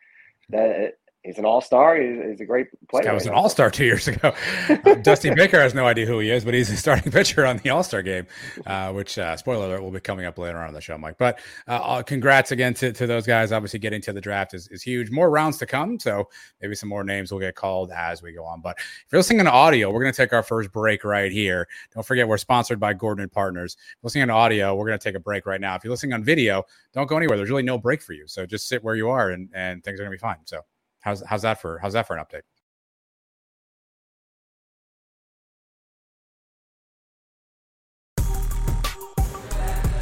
That 0.50 0.94
he's 1.23 1.38
an 1.38 1.45
all 1.45 1.62
star. 1.62 1.95
He's, 1.99 2.17
he's, 2.23 2.41
a 2.41 2.45
great 2.45 2.67
player. 2.88 3.03
That 3.03 3.13
was 3.13 3.25
an 3.25 3.34
all 3.34 3.49
star 3.49 3.69
two 3.69 3.86
years 3.86 4.08
ago. 4.08 4.34
uh, 4.69 4.95
Dusty 4.95 5.34
Baker 5.34 5.60
has 5.60 5.73
no 5.73 5.86
idea 5.86 6.05
who 6.05 6.19
he 6.19 6.32
is, 6.32 6.45
but 6.45 6.53
he's 6.53 6.69
a 6.69 6.77
starting 6.77 7.12
pitcher 7.12 7.45
on 7.45 7.58
the 7.58 7.69
All 7.69 7.84
Star 7.84 8.01
game, 8.01 8.25
uh, 8.65 8.91
which 8.91 9.17
uh, 9.17 9.36
spoiler 9.38 9.65
alert 9.65 9.82
will 9.82 9.91
be 9.91 9.99
coming 9.99 10.25
up 10.25 10.38
later 10.38 10.58
on 10.58 10.69
in 10.69 10.73
the 10.73 10.82
show, 10.82 10.97
Mike. 10.97 11.17
But 11.17 11.39
uh, 11.67 12.01
congrats 12.03 12.51
again 12.51 12.73
to, 12.75 12.91
to 12.93 13.08
those 13.08 13.25
guys. 13.25 13.51
Obviously, 13.51 13.79
getting 13.79 14.01
to 14.01 14.13
the 14.13 14.21
draft 14.21 14.53
is, 14.53 14.67
is 14.69 14.82
huge. 14.82 15.12
More 15.12 15.29
rounds 15.29 15.58
to 15.58 15.65
come, 15.65 15.99
so 15.99 16.29
maybe 16.62 16.75
some 16.75 16.89
more 16.89 17.03
names 17.03 17.32
will 17.32 17.39
get 17.39 17.55
called 17.55 17.91
as 17.91 18.21
we 18.21 18.34
go 18.34 18.45
on. 18.45 18.62
But 18.62 18.77
if 18.79 19.05
you're 19.12 19.19
listening 19.19 19.45
to 19.45 19.51
audio, 19.51 19.91
we're 19.91 20.01
going 20.01 20.13
to 20.13 20.17
take 20.17 20.34
our 20.34 20.43
first 20.43 20.71
break 20.71 21.03
right 21.03 21.32
here. 21.32 21.67
Don't 21.93 22.05
forget, 22.05 22.27
we're 22.27 22.38
sponsored 22.38 22.79
by 22.79 22.93
Gordon 22.93 23.23
and 23.23 23.32
Partners. 23.32 23.75
If 23.97 24.03
listening 24.03 24.27
to 24.27 24.34
audio, 24.34 24.75
we're 24.75 24.88
going 24.88 24.99
to 24.99 25.03
take 25.03 25.15
a 25.15 25.19
break 25.19 25.45
right 25.45 25.62
now. 25.62 25.75
If 25.75 25.84
you're 25.84 25.91
listening 25.91 26.13
on 26.13 26.23
video, 26.23 26.63
don't 26.93 27.08
go 27.08 27.17
anywhere. 27.17 27.38
There's 27.38 27.49
really 27.49 27.63
no 27.63 27.77
break 27.77 28.01
for 28.01 28.13
you, 28.13 28.27
so 28.27 28.45
just 28.45 28.67
sit 28.67 28.84
where 28.84 28.95
you 28.95 29.10
are, 29.10 29.32
and 29.32 29.49
and 29.53 29.84
things 29.84 29.99
are 29.99 30.03
going 30.03 30.12
to 30.12 30.17
be 30.17 30.21
fine. 30.21 30.38
So. 30.45 30.62
How's 31.02 31.24
how's 31.26 31.42
that 31.44 31.62
for 31.62 31.78
how's 31.80 31.94
that 31.94 32.08
for 32.08 32.18
an 32.18 32.24
update? 32.24 32.42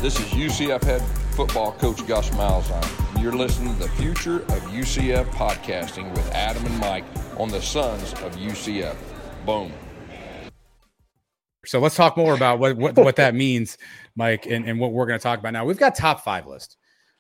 This 0.02 0.20
is 0.20 0.26
UCF 0.28 0.84
head 0.84 1.02
football 1.36 1.72
coach 1.74 2.06
Gus 2.08 2.30
Malzahn. 2.32 3.22
You're 3.22 3.34
listening 3.34 3.74
to 3.76 3.84
the 3.84 3.90
Future 3.90 4.42
of 4.42 4.62
UCF 4.72 5.26
podcasting 5.32 6.10
with 6.12 6.32
Adam 6.34 6.66
and 6.66 6.80
Mike 6.80 7.06
on 7.38 7.50
the 7.50 7.62
Sons 7.62 8.14
of 8.14 8.36
UCF. 8.36 8.96
Boom. 9.46 9.72
So 11.66 11.80
let's 11.80 11.96
talk 11.96 12.16
more 12.18 12.34
about 12.34 12.60
what 12.60 12.78
what, 12.78 12.96
what 12.96 13.16
that 13.18 13.36
means, 13.36 13.78
Mike, 14.16 14.46
and, 14.48 14.68
and 14.68 14.80
what 14.80 14.94
we're 14.94 15.06
going 15.06 15.20
to 15.20 15.24
talk 15.24 15.40
about 15.40 15.54
now. 15.54 15.66
We've 15.66 15.78
got 15.78 15.96
top 15.96 16.24
five 16.24 16.48
list 16.48 16.78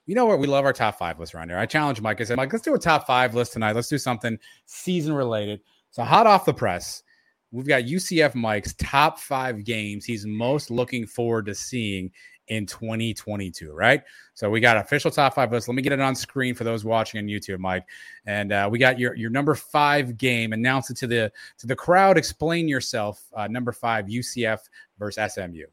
you 0.07 0.15
know 0.15 0.25
what? 0.25 0.39
We 0.39 0.47
love 0.47 0.65
our 0.65 0.73
top 0.73 0.97
five 0.97 1.19
list 1.19 1.35
around 1.35 1.49
here. 1.49 1.59
I 1.59 1.65
challenge 1.65 2.01
Mike. 2.01 2.19
I 2.19 2.23
said, 2.23 2.37
Mike, 2.37 2.51
let's 2.51 2.65
do 2.65 2.73
a 2.73 2.79
top 2.79 3.05
five 3.05 3.35
list 3.35 3.53
tonight. 3.53 3.75
Let's 3.75 3.89
do 3.89 3.97
something 3.97 4.39
season 4.65 5.13
related. 5.13 5.61
So, 5.91 6.03
hot 6.03 6.25
off 6.25 6.45
the 6.45 6.53
press, 6.53 7.03
we've 7.51 7.67
got 7.67 7.83
UCF 7.83 8.33
Mike's 8.33 8.73
top 8.75 9.19
five 9.19 9.63
games 9.63 10.05
he's 10.05 10.25
most 10.25 10.71
looking 10.71 11.05
forward 11.05 11.45
to 11.45 11.55
seeing 11.55 12.11
in 12.47 12.65
2022, 12.65 13.73
right? 13.73 14.01
So 14.33 14.49
we 14.49 14.59
got 14.59 14.77
official 14.77 15.11
top 15.11 15.35
five 15.35 15.51
list. 15.51 15.67
Let 15.67 15.75
me 15.75 15.81
get 15.81 15.91
it 15.91 15.99
on 15.99 16.15
screen 16.15 16.55
for 16.55 16.63
those 16.63 16.85
watching 16.85 17.19
on 17.19 17.25
YouTube, 17.25 17.59
Mike. 17.59 17.85
And 18.25 18.51
uh, 18.51 18.69
we 18.71 18.79
got 18.79 18.99
your 18.99 19.15
your 19.15 19.29
number 19.29 19.55
five 19.55 20.17
game. 20.17 20.53
Announce 20.53 20.89
it 20.89 20.97
to 20.97 21.07
the 21.07 21.31
to 21.57 21.67
the 21.67 21.75
crowd. 21.75 22.17
Explain 22.17 22.67
yourself. 22.67 23.23
Uh, 23.35 23.47
number 23.47 23.71
five, 23.71 24.05
UCF 24.05 24.59
versus 24.97 25.33
SMU. 25.33 25.65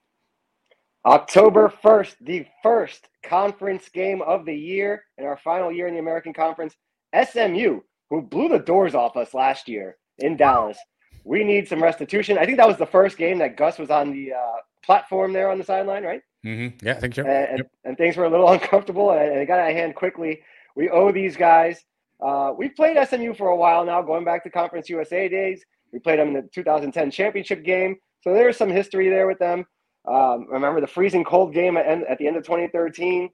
October 1.07 1.73
1st, 1.83 2.15
the 2.23 2.47
first 2.63 3.09
conference 3.23 3.89
game 3.89 4.23
of 4.23 4.45
the 4.45 4.55
year 4.55 5.05
in 5.19 5.25
our 5.25 5.37
final 5.37 5.71
year 5.71 5.87
in 5.87 5.95
the 5.95 6.01
American 6.01 6.33
Conference. 6.33 6.75
SMU, 7.15 7.81
who 8.11 8.23
blew 8.23 8.49
the 8.49 8.59
doors 8.59 8.95
off 8.95 9.17
us 9.17 9.35
last 9.35 9.69
year 9.69 9.97
in 10.19 10.37
Dallas. 10.37 10.79
We 11.25 11.45
need 11.45 11.69
some 11.69 11.83
restitution. 11.83 12.39
I 12.39 12.45
think 12.45 12.59
that 12.59 12.69
was 12.69 12.77
the 12.77 12.87
first 12.87 13.17
game 13.17 13.39
that 13.39 13.57
Gus 13.57 13.79
was 13.79 13.91
on 13.91 14.11
the 14.11 14.33
uh, 14.33 14.57
platform 14.83 15.33
there 15.33 15.51
on 15.51 15.59
the 15.59 15.65
sideline, 15.65 16.05
right? 16.05 16.23
Mm-hmm. 16.45 16.87
Yeah, 16.87 16.93
I 16.93 17.01
think 17.01 17.15
so. 17.15 17.23
And, 17.23 17.59
yep. 17.59 17.71
and, 17.85 17.97
things 17.97 18.17
were 18.17 18.25
a 18.25 18.31
little 18.31 18.49
uncomfortable, 18.53 19.13
and, 19.13 19.31
and 19.31 19.41
it 19.41 19.47
got 19.47 19.61
out 19.61 19.71
of 19.71 19.77
hand 19.77 19.95
quickly. 19.95 20.43
We 20.77 20.91
owe 20.91 21.13
these 21.13 21.37
guys. 21.37 21.85
Uh, 22.21 22.53
we've 22.57 22.75
played 22.75 22.97
SMU 23.09 23.35
for 23.35 23.49
a 23.49 23.57
while 23.57 23.85
now, 23.85 24.03
going 24.03 24.25
back 24.25 24.43
to 24.45 24.51
Conference 24.51 24.89
USA 24.89 25.29
days. 25.29 25.65
We 25.93 25.99
played 25.99 26.19
them 26.19 26.29
in 26.29 26.35
the 26.35 26.43
2010 26.53 27.11
championship 27.11 27.65
game. 27.65 27.97
So 28.23 28.33
there's 28.33 28.57
some 28.57 28.71
history 28.71 29.09
there 29.09 29.27
with 29.27 29.39
them. 29.39 29.67
Um, 30.07 30.47
remember 30.51 30.81
the 30.81 30.87
freezing 30.87 31.25
cold 31.25 31.55
game 31.55 31.77
at, 31.77 31.87
at 31.87 32.19
the 32.19 32.27
end 32.27 32.37
of 32.37 32.45
2013. 32.45 33.31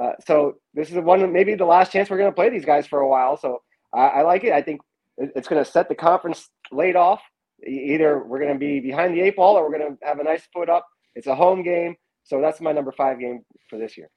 Uh, 0.00 0.12
so 0.26 0.54
this 0.74 0.90
is 0.90 0.96
one 0.98 1.32
maybe 1.32 1.54
the 1.54 1.64
last 1.64 1.92
chance 1.92 2.08
we're 2.08 2.16
going 2.16 2.30
to 2.30 2.34
play 2.34 2.48
these 2.48 2.64
guys 2.64 2.86
for 2.86 3.00
a 3.00 3.08
while. 3.08 3.36
So 3.36 3.60
I, 3.92 4.06
I 4.06 4.22
like 4.22 4.44
it. 4.44 4.52
I 4.52 4.62
think 4.62 4.80
it's 5.18 5.48
going 5.48 5.62
to 5.62 5.70
set 5.70 5.88
the 5.88 5.94
conference 5.94 6.48
late 6.70 6.96
off. 6.96 7.20
Either 7.66 8.24
we're 8.24 8.40
going 8.40 8.52
to 8.52 8.58
be 8.58 8.80
behind 8.80 9.14
the 9.14 9.20
eight 9.20 9.36
ball 9.36 9.56
or 9.56 9.68
we're 9.68 9.78
going 9.78 9.96
to 9.96 10.06
have 10.06 10.18
a 10.18 10.24
nice 10.24 10.46
foot 10.52 10.68
up. 10.68 10.86
It's 11.14 11.26
a 11.26 11.34
home 11.34 11.62
game, 11.62 11.94
so 12.24 12.40
that's 12.40 12.60
my 12.60 12.72
number 12.72 12.92
five 12.92 13.20
game 13.20 13.44
for 13.68 13.78
this 13.78 13.96
year. 13.96 14.08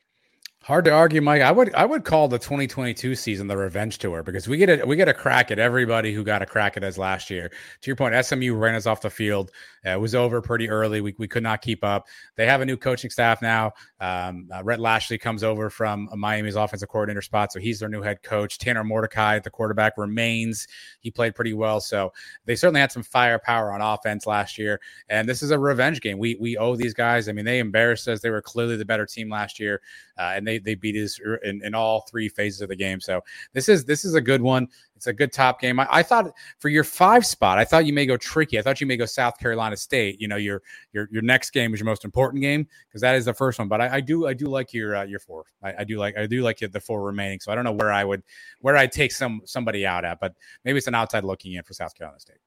Hard 0.66 0.86
to 0.86 0.92
argue, 0.92 1.22
Mike. 1.22 1.44
I 1.44 1.52
would 1.52 1.76
I 1.76 1.86
would 1.86 2.06
call 2.06 2.28
the 2.28 2.40
2022 2.40 3.14
season 3.14 3.46
the 3.46 3.56
revenge 3.56 4.00
tour 4.00 4.24
because 4.24 4.48
we 4.48 4.58
get 4.58 4.82
a 4.82 4.84
we 4.84 4.96
get 4.96 5.08
a 5.08 5.14
crack 5.14 5.52
at 5.52 5.60
everybody 5.60 6.12
who 6.12 6.24
got 6.24 6.42
a 6.42 6.46
crack 6.48 6.76
at 6.76 6.84
us 6.84 6.98
last 6.98 7.30
year. 7.30 7.50
To 7.50 7.88
your 7.88 7.96
point, 7.96 8.16
SMU 8.26 8.56
ran 8.56 8.74
us 8.74 8.88
off 8.88 9.02
the 9.02 9.12
field. 9.12 9.52
Uh, 9.86 9.92
it 9.92 10.00
was 10.00 10.16
over 10.16 10.42
pretty 10.42 10.68
early. 10.68 11.02
We, 11.02 11.14
we 11.20 11.28
could 11.28 11.44
not 11.44 11.62
keep 11.62 11.84
up. 11.84 12.08
They 12.36 12.48
have 12.48 12.62
a 12.62 12.66
new 12.66 12.78
coaching 12.78 13.12
staff 13.12 13.44
now. 13.44 13.74
Um, 14.00 14.50
uh, 14.52 14.64
Rhett 14.64 14.80
Lashlee 14.80 15.20
comes 15.20 15.44
over 15.44 15.70
from 15.70 16.10
Miami's 16.16 16.56
offensive 16.56 16.90
coordinator 16.90 17.22
spot, 17.22 17.54
so 17.54 17.60
he's 17.60 17.80
their 17.80 17.90
new 17.90 18.02
head 18.02 18.24
coach. 18.24 18.58
Tanner 18.58 18.84
Mordecai, 18.84 19.38
the 19.38 19.52
quarterback, 19.52 20.00
remains. 20.00 20.68
He 21.00 21.12
played 21.12 21.36
pretty 21.36 21.54
well, 21.54 21.80
so 21.80 22.12
they 22.46 22.56
certainly 22.56 22.82
had 22.82 22.92
some 22.92 23.04
firepower 23.04 23.72
on 23.72 23.82
offense 23.82 24.26
last 24.26 24.58
year. 24.58 24.82
And 25.10 25.30
this 25.30 25.44
is 25.44 25.52
a 25.52 25.60
revenge 25.60 26.02
game. 26.02 26.18
We 26.18 26.38
we 26.40 26.58
owe 26.58 26.76
these 26.76 26.96
guys. 26.96 27.30
I 27.30 27.34
mean, 27.34 27.46
they 27.46 27.60
embarrassed 27.60 28.08
us. 28.08 28.22
They 28.22 28.32
were 28.32 28.42
clearly 28.42 28.78
the 28.78 28.86
better 28.86 29.06
team 29.06 29.30
last 29.30 29.60
year, 29.60 29.84
uh, 30.18 30.34
and 30.36 30.48
they 30.48 30.60
they 30.60 30.76
beat 30.76 30.96
us 30.96 31.20
in, 31.44 31.62
in 31.64 31.76
all 31.76 32.02
three 32.02 32.30
phases 32.30 32.62
of 32.62 32.70
the 32.70 32.76
game. 32.76 33.00
So 33.00 33.22
this 33.54 33.70
is 33.70 33.86
this 33.86 34.06
is 34.06 34.16
a 34.16 34.22
good 34.22 34.42
one. 34.42 34.68
It's 34.96 35.08
a 35.08 35.14
good 35.14 35.34
top 35.34 35.60
game. 35.60 35.80
I, 35.80 35.88
I, 35.92 36.04
thought 36.04 36.32
for 36.58 36.70
your 36.70 36.86
five 36.86 37.26
spot, 37.26 37.58
I 37.58 37.66
thought 37.66 37.86
you 37.86 37.92
may 37.92 38.06
go 38.06 38.16
tricky. 38.16 38.58
I 38.58 38.62
thought 38.62 38.80
you 38.80 38.88
may 38.88 38.96
go 38.96 39.06
South 39.06 39.38
Carolina 39.38 39.76
State. 39.76 40.22
You 40.22 40.30
know, 40.30 40.38
your 40.38 40.62
your 40.94 41.10
your 41.12 41.22
next 41.22 41.52
game 41.52 41.74
is 41.74 41.80
your 41.82 41.86
most 41.86 42.06
important 42.06 42.42
game 42.42 42.66
because 42.88 43.02
that 43.02 43.16
is 43.16 43.26
the 43.26 43.34
first 43.34 43.60
one. 43.60 43.68
But 43.68 43.82
I, 43.82 43.96
I 43.96 44.02
do 44.02 44.28
I 44.28 44.34
do 44.34 44.46
like 44.46 44.74
your 44.74 44.96
uh, 44.96 45.04
your 45.04 45.20
four. 45.20 45.46
I, 45.62 45.74
I, 45.80 45.84
do 45.84 45.98
like 45.98 46.18
I 46.18 46.26
do 46.28 46.42
like 46.42 46.60
the 46.60 46.80
four 46.80 47.04
remaining. 47.04 47.40
So 47.40 47.52
I 47.52 47.56
don't 47.56 47.66
know 47.66 47.74
where 47.74 47.92
I 47.92 48.04
would 48.04 48.24
where 48.62 48.78
I'd 48.78 48.92
take 48.92 49.12
some 49.12 49.42
somebody 49.46 49.86
out 49.86 50.06
at, 50.06 50.20
but 50.20 50.34
maybe 50.64 50.78
it's 50.78 50.88
an 50.88 50.96
outside 50.96 51.26
looking 51.26 51.54
in 51.54 51.64
for 51.64 51.74
South 51.74 51.94
Carolina 51.94 52.20
State. 52.20 52.38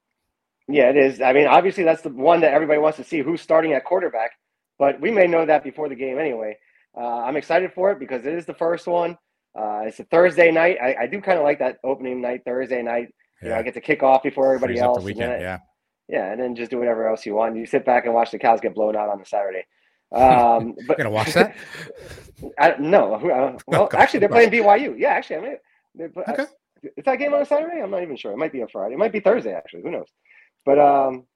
Yeah, 0.68 0.90
it 0.90 0.96
is. 0.96 1.20
I 1.20 1.32
mean, 1.32 1.46
obviously 1.46 1.84
that's 1.84 2.02
the 2.02 2.10
one 2.10 2.40
that 2.40 2.52
everybody 2.52 2.78
wants 2.78 2.96
to 2.98 3.04
see 3.04 3.20
who's 3.20 3.40
starting 3.40 3.72
at 3.72 3.84
quarterback. 3.84 4.32
But 4.78 5.00
we 5.00 5.10
may 5.10 5.26
know 5.26 5.44
that 5.44 5.64
before 5.64 5.88
the 5.88 5.94
game 5.94 6.18
anyway. 6.18 6.56
Uh, 6.98 7.22
I'm 7.22 7.36
excited 7.36 7.72
for 7.74 7.92
it 7.92 7.98
because 7.98 8.26
it 8.26 8.34
is 8.34 8.46
the 8.46 8.54
first 8.54 8.86
one. 8.86 9.16
Uh, 9.58 9.82
it's 9.84 10.00
a 10.00 10.04
Thursday 10.04 10.50
night. 10.50 10.78
I, 10.82 10.96
I 11.02 11.06
do 11.06 11.20
kind 11.20 11.38
of 11.38 11.44
like 11.44 11.58
that 11.60 11.78
opening 11.84 12.20
night 12.20 12.42
Thursday 12.44 12.82
night. 12.82 13.08
You 13.42 13.50
know, 13.50 13.56
I 13.56 13.62
get 13.62 13.74
to 13.74 13.80
kick 13.80 14.02
off 14.02 14.22
before 14.22 14.46
everybody 14.46 14.74
Freeze 14.74 14.82
else. 14.82 15.04
Weekend, 15.04 15.32
and 15.32 15.42
yeah. 15.42 15.58
Yeah, 16.08 16.32
and 16.32 16.40
then 16.40 16.56
just 16.56 16.70
do 16.70 16.78
whatever 16.78 17.06
else 17.06 17.24
you 17.26 17.34
want. 17.34 17.56
You 17.56 17.66
sit 17.66 17.84
back 17.84 18.06
and 18.06 18.14
watch 18.14 18.30
the 18.30 18.38
cows 18.38 18.60
get 18.60 18.74
blown 18.74 18.96
out 18.96 19.10
on 19.10 19.18
the 19.18 19.26
Saturday. 19.26 19.64
Um, 20.10 20.74
but 20.86 20.96
gonna 20.96 21.10
watch 21.10 21.34
that? 21.34 21.54
I, 22.58 22.74
no. 22.78 23.14
Uh, 23.14 23.58
well, 23.66 23.88
actually, 23.92 24.20
they're 24.20 24.28
playing 24.28 24.50
BYU. 24.50 24.98
Yeah, 24.98 25.10
actually, 25.10 25.36
I 25.36 25.40
mean, 25.40 26.12
okay. 26.28 26.46
is 26.96 27.04
that 27.04 27.18
game 27.18 27.34
on 27.34 27.42
a 27.42 27.46
Saturday? 27.46 27.80
I'm 27.80 27.90
not 27.90 28.02
even 28.02 28.16
sure. 28.16 28.32
It 28.32 28.38
might 28.38 28.52
be 28.52 28.62
a 28.62 28.68
Friday. 28.68 28.94
It 28.94 28.98
might 28.98 29.12
be 29.12 29.20
Thursday. 29.20 29.52
Actually, 29.52 29.82
who 29.82 29.90
knows? 29.90 30.08
But 30.64 30.78
um, 30.78 31.26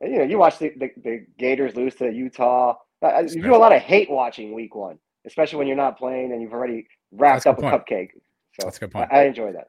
you 0.00 0.18
know, 0.18 0.24
you 0.24 0.38
watch 0.38 0.58
the, 0.58 0.72
the, 0.76 0.90
the 1.02 1.26
Gators 1.38 1.76
lose 1.76 1.94
to 1.96 2.10
Utah. 2.10 2.74
Uh, 3.02 3.24
you 3.28 3.42
do 3.42 3.54
a 3.54 3.56
lot 3.56 3.74
of 3.74 3.82
hate 3.82 4.10
watching 4.10 4.54
week 4.54 4.74
one, 4.74 4.98
especially 5.26 5.58
when 5.58 5.66
you're 5.66 5.76
not 5.76 5.98
playing 5.98 6.32
and 6.32 6.42
you've 6.42 6.52
already 6.52 6.86
wrapped 7.12 7.44
That's 7.44 7.58
up 7.58 7.64
a 7.64 7.78
cupcake. 7.78 8.10
So 8.58 8.66
That's 8.66 8.76
a 8.76 8.80
good 8.80 8.90
point. 8.90 9.10
I, 9.12 9.22
I 9.22 9.24
enjoy 9.24 9.52
that. 9.52 9.68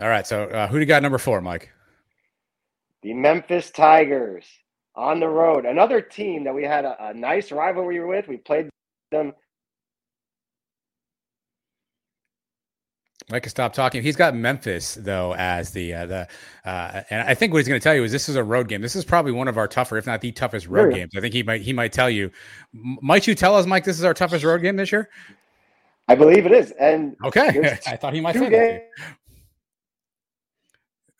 All 0.00 0.08
right. 0.08 0.26
So 0.26 0.44
uh, 0.44 0.66
who 0.66 0.76
do 0.76 0.80
you 0.80 0.86
got 0.86 1.02
number 1.02 1.18
four, 1.18 1.40
Mike? 1.40 1.70
The 3.02 3.14
Memphis 3.14 3.70
Tigers 3.70 4.46
on 4.94 5.20
the 5.20 5.28
road. 5.28 5.64
Another 5.64 6.00
team 6.00 6.44
that 6.44 6.54
we 6.54 6.64
had 6.64 6.84
a, 6.84 6.96
a 7.08 7.14
nice 7.14 7.50
rivalry 7.50 8.04
with. 8.04 8.28
We 8.28 8.36
played 8.36 8.68
them. 9.10 9.32
Mike 13.30 13.44
can 13.44 13.50
stop 13.50 13.72
talking. 13.72 14.02
He's 14.02 14.16
got 14.16 14.34
Memphis 14.34 14.94
though 14.94 15.34
as 15.34 15.70
the 15.70 15.94
uh, 15.94 16.06
the 16.06 16.28
uh, 16.64 17.02
and 17.10 17.28
I 17.28 17.34
think 17.34 17.52
what 17.52 17.58
he's 17.58 17.68
going 17.68 17.80
to 17.80 17.84
tell 17.84 17.94
you 17.94 18.04
is 18.04 18.12
this 18.12 18.28
is 18.28 18.36
a 18.36 18.44
road 18.44 18.68
game. 18.68 18.82
This 18.82 18.96
is 18.96 19.04
probably 19.04 19.32
one 19.32 19.48
of 19.48 19.56
our 19.56 19.68
tougher, 19.68 19.96
if 19.96 20.06
not 20.06 20.20
the 20.20 20.32
toughest 20.32 20.66
road 20.66 20.94
games. 20.94 21.12
I 21.16 21.20
think 21.20 21.34
he 21.34 21.42
might 21.42 21.62
he 21.62 21.72
might 21.72 21.92
tell 21.92 22.10
you. 22.10 22.30
Might 22.72 23.26
you 23.26 23.34
tell 23.34 23.54
us, 23.54 23.66
Mike? 23.66 23.84
This 23.84 23.98
is 23.98 24.04
our 24.04 24.14
toughest 24.14 24.44
road 24.44 24.62
game 24.62 24.76
this 24.76 24.92
year. 24.92 25.08
I 26.08 26.16
believe 26.16 26.44
it 26.44 26.52
is. 26.52 26.72
And 26.72 27.16
okay, 27.24 27.78
I 27.86 27.96
thought 27.96 28.14
he 28.14 28.20
might 28.20 28.34
say 28.34 28.48
that. 28.50 28.90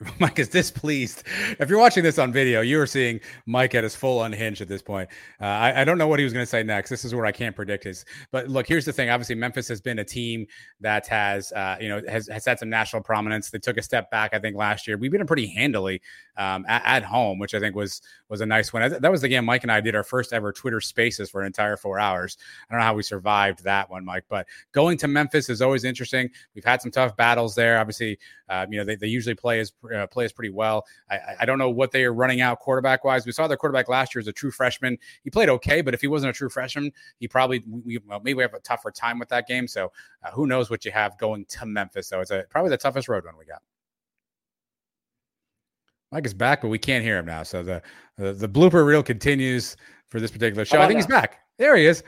Mike 0.19 0.39
is 0.39 0.49
displeased. 0.49 1.25
If 1.59 1.69
you're 1.69 1.79
watching 1.79 2.03
this 2.03 2.19
on 2.19 2.33
video, 2.33 2.63
you 2.63 2.81
are 2.81 2.87
seeing 2.87 3.21
Mike 3.45 3.75
at 3.75 3.85
his 3.85 3.95
full 3.95 4.23
unhinged 4.23 4.63
at 4.63 4.69
this 4.69 4.81
point. 4.81 5.11
Uh, 5.41 5.45
I, 5.45 5.83
I, 5.83 5.85
don't 5.85 5.99
know 5.99 6.07
what 6.07 6.19
he 6.19 6.25
was 6.25 6.33
going 6.33 6.43
to 6.43 6.49
say 6.49 6.63
next. 6.63 6.89
This 6.89 7.05
is 7.05 7.15
where 7.15 7.27
I 7.27 7.33
can't 7.33 7.55
predict 7.55 7.85
his. 7.85 8.07
But 8.31 8.49
look, 8.49 8.67
here's 8.67 8.87
the 8.87 8.95
thing. 8.95 9.11
Obviously, 9.11 9.35
Memphis 9.35 9.69
has 9.69 9.81
been 9.81 9.99
a 9.99 10.05
team 10.05 10.47
that 10.81 11.07
has, 11.09 11.53
uh, 11.53 11.77
you 11.81 11.91
know, 11.91 12.01
has, 12.09 12.29
has 12.29 12.47
had 12.47 12.59
some 12.59 12.71
national 12.71 13.03
prominence. 13.03 13.51
They 13.51 13.59
took 13.59 13.77
a 13.77 13.83
step 13.83 14.11
back, 14.11 14.33
I 14.33 14.39
think, 14.39 14.57
last 14.57 14.89
year. 14.89 14.97
We 14.97 15.11
beat 15.11 15.19
them 15.19 15.27
pretty 15.27 15.49
handily 15.49 16.01
um, 16.41 16.65
at, 16.67 16.83
at, 16.87 17.03
home, 17.05 17.39
which 17.39 17.55
I 17.55 17.61
think 17.61 17.77
was 17.77 18.01
was 18.31 18.41
a 18.41 18.47
nice 18.47 18.73
win. 18.73 18.97
That 18.99 19.11
was 19.11 19.21
the 19.21 19.29
game 19.29 19.45
Mike 19.45 19.63
and 19.63 19.71
I 19.71 19.81
did 19.83 19.95
our 19.95 20.03
first 20.03 20.33
ever 20.33 20.53
Twitter 20.53 20.81
Spaces 20.81 21.29
for 21.29 21.43
an 21.43 21.47
entire 21.47 21.77
four 21.77 21.99
hours. 21.99 22.39
I 22.69 22.73
don't 22.73 22.81
know 22.81 22.87
how 22.87 22.95
we 22.95 23.03
survived 23.03 23.63
that 23.65 23.91
one, 23.91 24.07
Mike. 24.07 24.25
But 24.29 24.47
going 24.73 24.97
to 24.99 25.09
Memphis 25.09 25.51
is 25.51 25.61
always 25.61 25.85
interesting. 25.85 26.31
We've 26.55 26.65
had 26.65 26.81
some 26.81 26.91
tough 26.91 27.15
battles 27.15 27.55
there. 27.55 27.79
Obviously, 27.79 28.19
uh, 28.49 28.65
you 28.71 28.79
know, 28.79 28.85
they, 28.85 28.97
they 28.97 29.07
usually 29.07 29.35
play 29.35 29.61
as 29.61 29.75
uh, 29.95 30.07
plays 30.07 30.33
pretty 30.33 30.51
well. 30.51 30.87
I, 31.11 31.19
I 31.41 31.45
don't 31.45 31.59
know 31.59 31.69
what 31.69 31.93
they 31.93 32.05
are 32.05 32.15
running 32.15 32.41
out 32.41 32.59
quarterback 32.61 33.05
wise. 33.05 33.27
We 33.27 33.33
saw 33.33 33.47
their 33.47 33.59
quarterback 33.59 33.91
last 33.91 34.15
year 34.15 34.21
as 34.21 34.27
a 34.27 34.33
true 34.33 34.51
freshman. 34.51 34.97
He 35.23 35.29
played 35.29 35.51
okay, 35.51 35.83
but 35.83 35.93
if 35.93 36.01
he 36.01 36.07
wasn't 36.07 36.31
a 36.31 36.33
true 36.33 36.49
freshman, 36.49 36.91
he 37.19 37.29
probably 37.29 37.63
we 37.85 37.99
well, 38.07 38.21
maybe 38.21 38.35
we 38.35 38.43
have 38.43 38.55
a 38.55 38.61
tougher 38.61 38.91
time 38.91 39.19
with 39.19 39.29
that 39.29 39.47
game. 39.47 39.69
So 39.69 39.93
uh, 40.25 40.31
who 40.31 40.47
knows 40.47 40.71
what 40.71 40.87
you 40.87 40.91
have 40.93 41.19
going 41.19 41.45
to 41.45 41.67
Memphis? 41.67 42.09
So 42.09 42.21
it's 42.21 42.31
a, 42.31 42.45
probably 42.49 42.71
the 42.71 42.79
toughest 42.79 43.09
road 43.09 43.27
one 43.27 43.35
we 43.39 43.45
got. 43.45 43.61
Mike 46.13 46.27
is 46.27 46.35
back, 46.35 46.63
but 46.63 46.69
we 46.69 46.79
can't 46.79 47.05
hear 47.05 47.19
him 47.19 47.27
now. 47.27 47.43
So 47.43 47.63
the 47.63 47.83
the, 48.17 48.33
the 48.33 48.49
blooper 48.49 48.85
reel 48.85 49.03
continues 49.03 49.77
for 50.09 50.21
this 50.21 50.31
particular 50.31 50.65
show. 50.65 50.79
I 50.79 50.87
think 50.87 50.95
now? 50.95 50.97
he's 50.99 51.07
back. 51.07 51.39
There 51.59 51.77
he 51.77 51.87
is. 51.87 52.03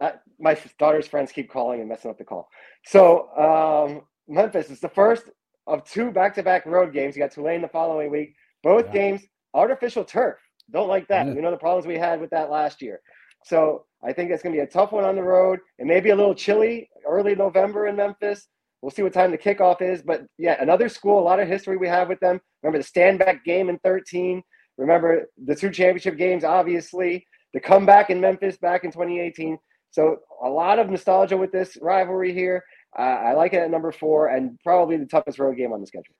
Uh, 0.00 0.12
my 0.38 0.58
daughter's 0.78 1.06
friends 1.06 1.32
keep 1.32 1.50
calling 1.50 1.80
and 1.80 1.88
messing 1.88 2.10
up 2.10 2.18
the 2.18 2.24
call. 2.24 2.48
So 2.84 3.28
um, 3.36 4.02
Memphis 4.28 4.70
is 4.70 4.80
the 4.80 4.88
first 4.88 5.24
of 5.66 5.84
two 5.84 6.10
back-to-back 6.10 6.66
road 6.66 6.92
games. 6.92 7.16
You 7.16 7.22
got 7.22 7.30
Tulane 7.30 7.62
the 7.62 7.68
following 7.68 8.10
week. 8.10 8.34
Both 8.62 8.86
yeah. 8.86 8.92
games 8.92 9.22
artificial 9.54 10.04
turf. 10.04 10.38
Don't 10.70 10.88
like 10.88 11.06
that. 11.08 11.26
Yeah. 11.26 11.34
You 11.34 11.42
know 11.42 11.50
the 11.50 11.56
problems 11.56 11.86
we 11.86 11.98
had 11.98 12.20
with 12.20 12.30
that 12.30 12.50
last 12.50 12.82
year. 12.82 13.00
So 13.44 13.86
I 14.04 14.12
think 14.12 14.30
it's 14.30 14.42
going 14.42 14.54
to 14.54 14.58
be 14.58 14.64
a 14.64 14.66
tough 14.66 14.92
one 14.92 15.04
on 15.04 15.16
the 15.16 15.22
road. 15.22 15.60
It 15.78 15.86
may 15.86 16.00
be 16.00 16.10
a 16.10 16.16
little 16.16 16.34
chilly 16.34 16.88
early 17.06 17.34
November 17.34 17.86
in 17.86 17.96
Memphis. 17.96 18.48
We'll 18.82 18.90
see 18.90 19.02
what 19.02 19.12
time 19.12 19.30
the 19.30 19.38
kickoff 19.38 19.80
is. 19.80 20.02
But 20.02 20.26
yeah, 20.38 20.60
another 20.60 20.88
school, 20.88 21.18
a 21.18 21.22
lot 21.22 21.40
of 21.40 21.48
history 21.48 21.76
we 21.76 21.88
have 21.88 22.08
with 22.08 22.20
them. 22.20 22.40
Remember 22.62 22.78
the 22.78 22.84
stand 22.84 23.20
back 23.20 23.44
game 23.44 23.68
in 23.68 23.78
13. 23.78 24.42
Remember 24.76 25.28
the 25.44 25.54
two 25.54 25.70
championship 25.70 26.18
games, 26.18 26.42
obviously. 26.42 27.24
The 27.54 27.60
comeback 27.60 28.10
in 28.10 28.20
Memphis 28.20 28.56
back 28.56 28.84
in 28.84 28.90
2018. 28.90 29.56
So 29.90 30.16
a 30.42 30.48
lot 30.48 30.78
of 30.78 30.90
nostalgia 30.90 31.36
with 31.36 31.52
this 31.52 31.78
rivalry 31.80 32.32
here. 32.32 32.64
Uh, 32.98 33.02
I 33.02 33.34
like 33.34 33.52
it 33.52 33.58
at 33.58 33.70
number 33.70 33.92
four 33.92 34.28
and 34.28 34.58
probably 34.64 34.96
the 34.96 35.06
toughest 35.06 35.38
road 35.38 35.56
game 35.56 35.72
on 35.72 35.80
the 35.80 35.86
schedule. 35.86 36.14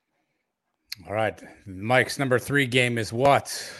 All 1.07 1.13
right. 1.13 1.41
Mike's 1.65 2.17
number 2.17 2.39
three 2.39 2.65
game 2.65 2.97
is 2.97 3.11
what? 3.11 3.71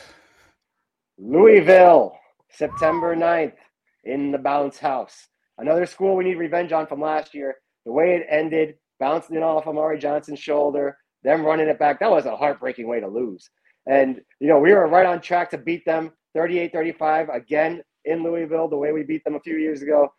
Louisville, 1.17 2.17
September 2.49 3.15
9th 3.15 3.53
in 4.03 4.31
the 4.31 4.38
bounce 4.38 4.79
house. 4.79 5.27
Another 5.59 5.86
school 5.86 6.15
we 6.15 6.23
need 6.23 6.36
revenge 6.36 6.71
on 6.73 6.88
from 6.88 6.99
last 6.99 7.34
year. 7.34 7.55
The 7.86 7.91
way 7.91 8.15
it 8.15 8.27
ended, 8.29 8.75
bouncing 8.99 9.36
it 9.36 9.43
off 9.43 9.67
Amari 9.67 9.99
Johnson's 9.99 10.39
shoulder, 10.39 10.97
them 11.23 11.45
running 11.45 11.67
it 11.67 11.79
back. 11.79 11.99
That 11.99 12.11
was 12.11 12.25
a 12.25 12.36
heartbreaking 12.36 12.88
way 12.88 12.99
to 12.99 13.07
lose. 13.07 13.49
And, 13.88 14.21
you 14.39 14.47
know, 14.47 14.59
we 14.59 14.73
were 14.73 14.88
right 14.88 15.05
on 15.05 15.21
track 15.21 15.49
to 15.51 15.57
beat 15.57 15.86
them 15.86 16.11
38 16.36 16.71
35 16.71 17.29
again 17.29 17.84
in 18.05 18.23
Louisville, 18.23 18.67
the 18.67 18.77
way 18.77 18.91
we 18.91 19.03
beat 19.03 19.23
them 19.23 19.36
a 19.36 19.39
few 19.39 19.57
years 19.57 19.81
ago 19.81 20.11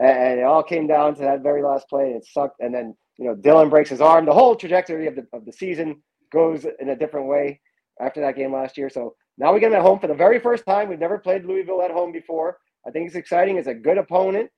and 0.00 0.40
it 0.40 0.44
all 0.44 0.62
came 0.62 0.86
down 0.86 1.14
to 1.14 1.22
that 1.22 1.42
very 1.42 1.62
last 1.62 1.88
play. 1.88 2.06
And 2.06 2.16
it 2.16 2.26
sucked, 2.26 2.60
and 2.60 2.74
then 2.74 2.94
you 3.18 3.26
know 3.26 3.34
Dylan 3.34 3.70
breaks 3.70 3.90
his 3.90 4.00
arm. 4.00 4.24
The 4.24 4.32
whole 4.32 4.56
trajectory 4.56 5.06
of 5.06 5.16
the 5.16 5.26
of 5.32 5.44
the 5.44 5.52
season 5.52 6.02
goes 6.32 6.66
in 6.80 6.88
a 6.88 6.96
different 6.96 7.26
way 7.26 7.60
after 8.00 8.20
that 8.20 8.36
game 8.36 8.52
last 8.52 8.78
year. 8.78 8.88
So 8.88 9.14
now 9.38 9.52
we 9.52 9.60
get 9.60 9.70
them 9.70 9.78
at 9.78 9.82
home 9.82 9.98
for 9.98 10.06
the 10.06 10.14
very 10.14 10.38
first 10.38 10.64
time. 10.64 10.88
We've 10.88 10.98
never 10.98 11.18
played 11.18 11.44
Louisville 11.44 11.82
at 11.82 11.90
home 11.90 12.12
before. 12.12 12.58
I 12.86 12.90
think 12.90 13.06
it's 13.06 13.16
exciting. 13.16 13.56
It's 13.56 13.68
a 13.68 13.74
good 13.74 13.98
opponent 13.98 14.50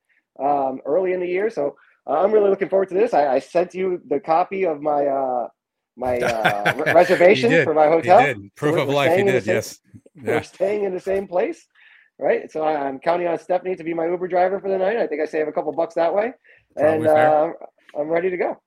um, 0.42 0.80
early 0.86 1.12
in 1.12 1.20
the 1.20 1.26
year, 1.26 1.50
so 1.50 1.76
uh, 2.06 2.20
I'm 2.20 2.32
really 2.32 2.50
looking 2.50 2.68
forward 2.68 2.88
to 2.88 2.94
this. 2.94 3.14
I, 3.14 3.34
I 3.34 3.38
sent 3.38 3.74
you 3.74 4.00
the 4.08 4.20
copy 4.20 4.66
of 4.66 4.80
my 4.80 5.06
uh, 5.06 5.48
my 5.96 6.18
uh, 6.18 6.74
reservation 6.94 7.64
for 7.64 7.74
my 7.74 7.86
hotel. 7.86 8.20
Did. 8.20 8.54
Proof 8.56 8.76
so 8.76 8.82
of 8.82 8.88
life. 8.88 9.16
He 9.16 9.24
did. 9.24 9.44
Same, 9.44 9.54
yes. 9.54 9.78
Yeah. 10.16 10.36
We're 10.36 10.42
staying 10.44 10.84
in 10.84 10.94
the 10.94 11.00
same 11.00 11.26
place 11.26 11.66
right? 12.18 12.50
So 12.50 12.64
I'm 12.64 12.98
counting 12.98 13.26
on 13.26 13.38
Stephanie 13.38 13.76
to 13.76 13.84
be 13.84 13.94
my 13.94 14.06
Uber 14.06 14.28
driver 14.28 14.60
for 14.60 14.68
the 14.68 14.78
night. 14.78 14.96
I 14.96 15.06
think 15.06 15.20
I 15.20 15.26
save 15.26 15.48
a 15.48 15.52
couple 15.52 15.72
bucks 15.72 15.94
that 15.94 16.14
way, 16.14 16.32
Probably 16.76 17.08
and 17.08 17.18
uh, 17.18 17.48
I'm 17.98 18.08
ready 18.08 18.30
to 18.30 18.36
go. 18.36 18.60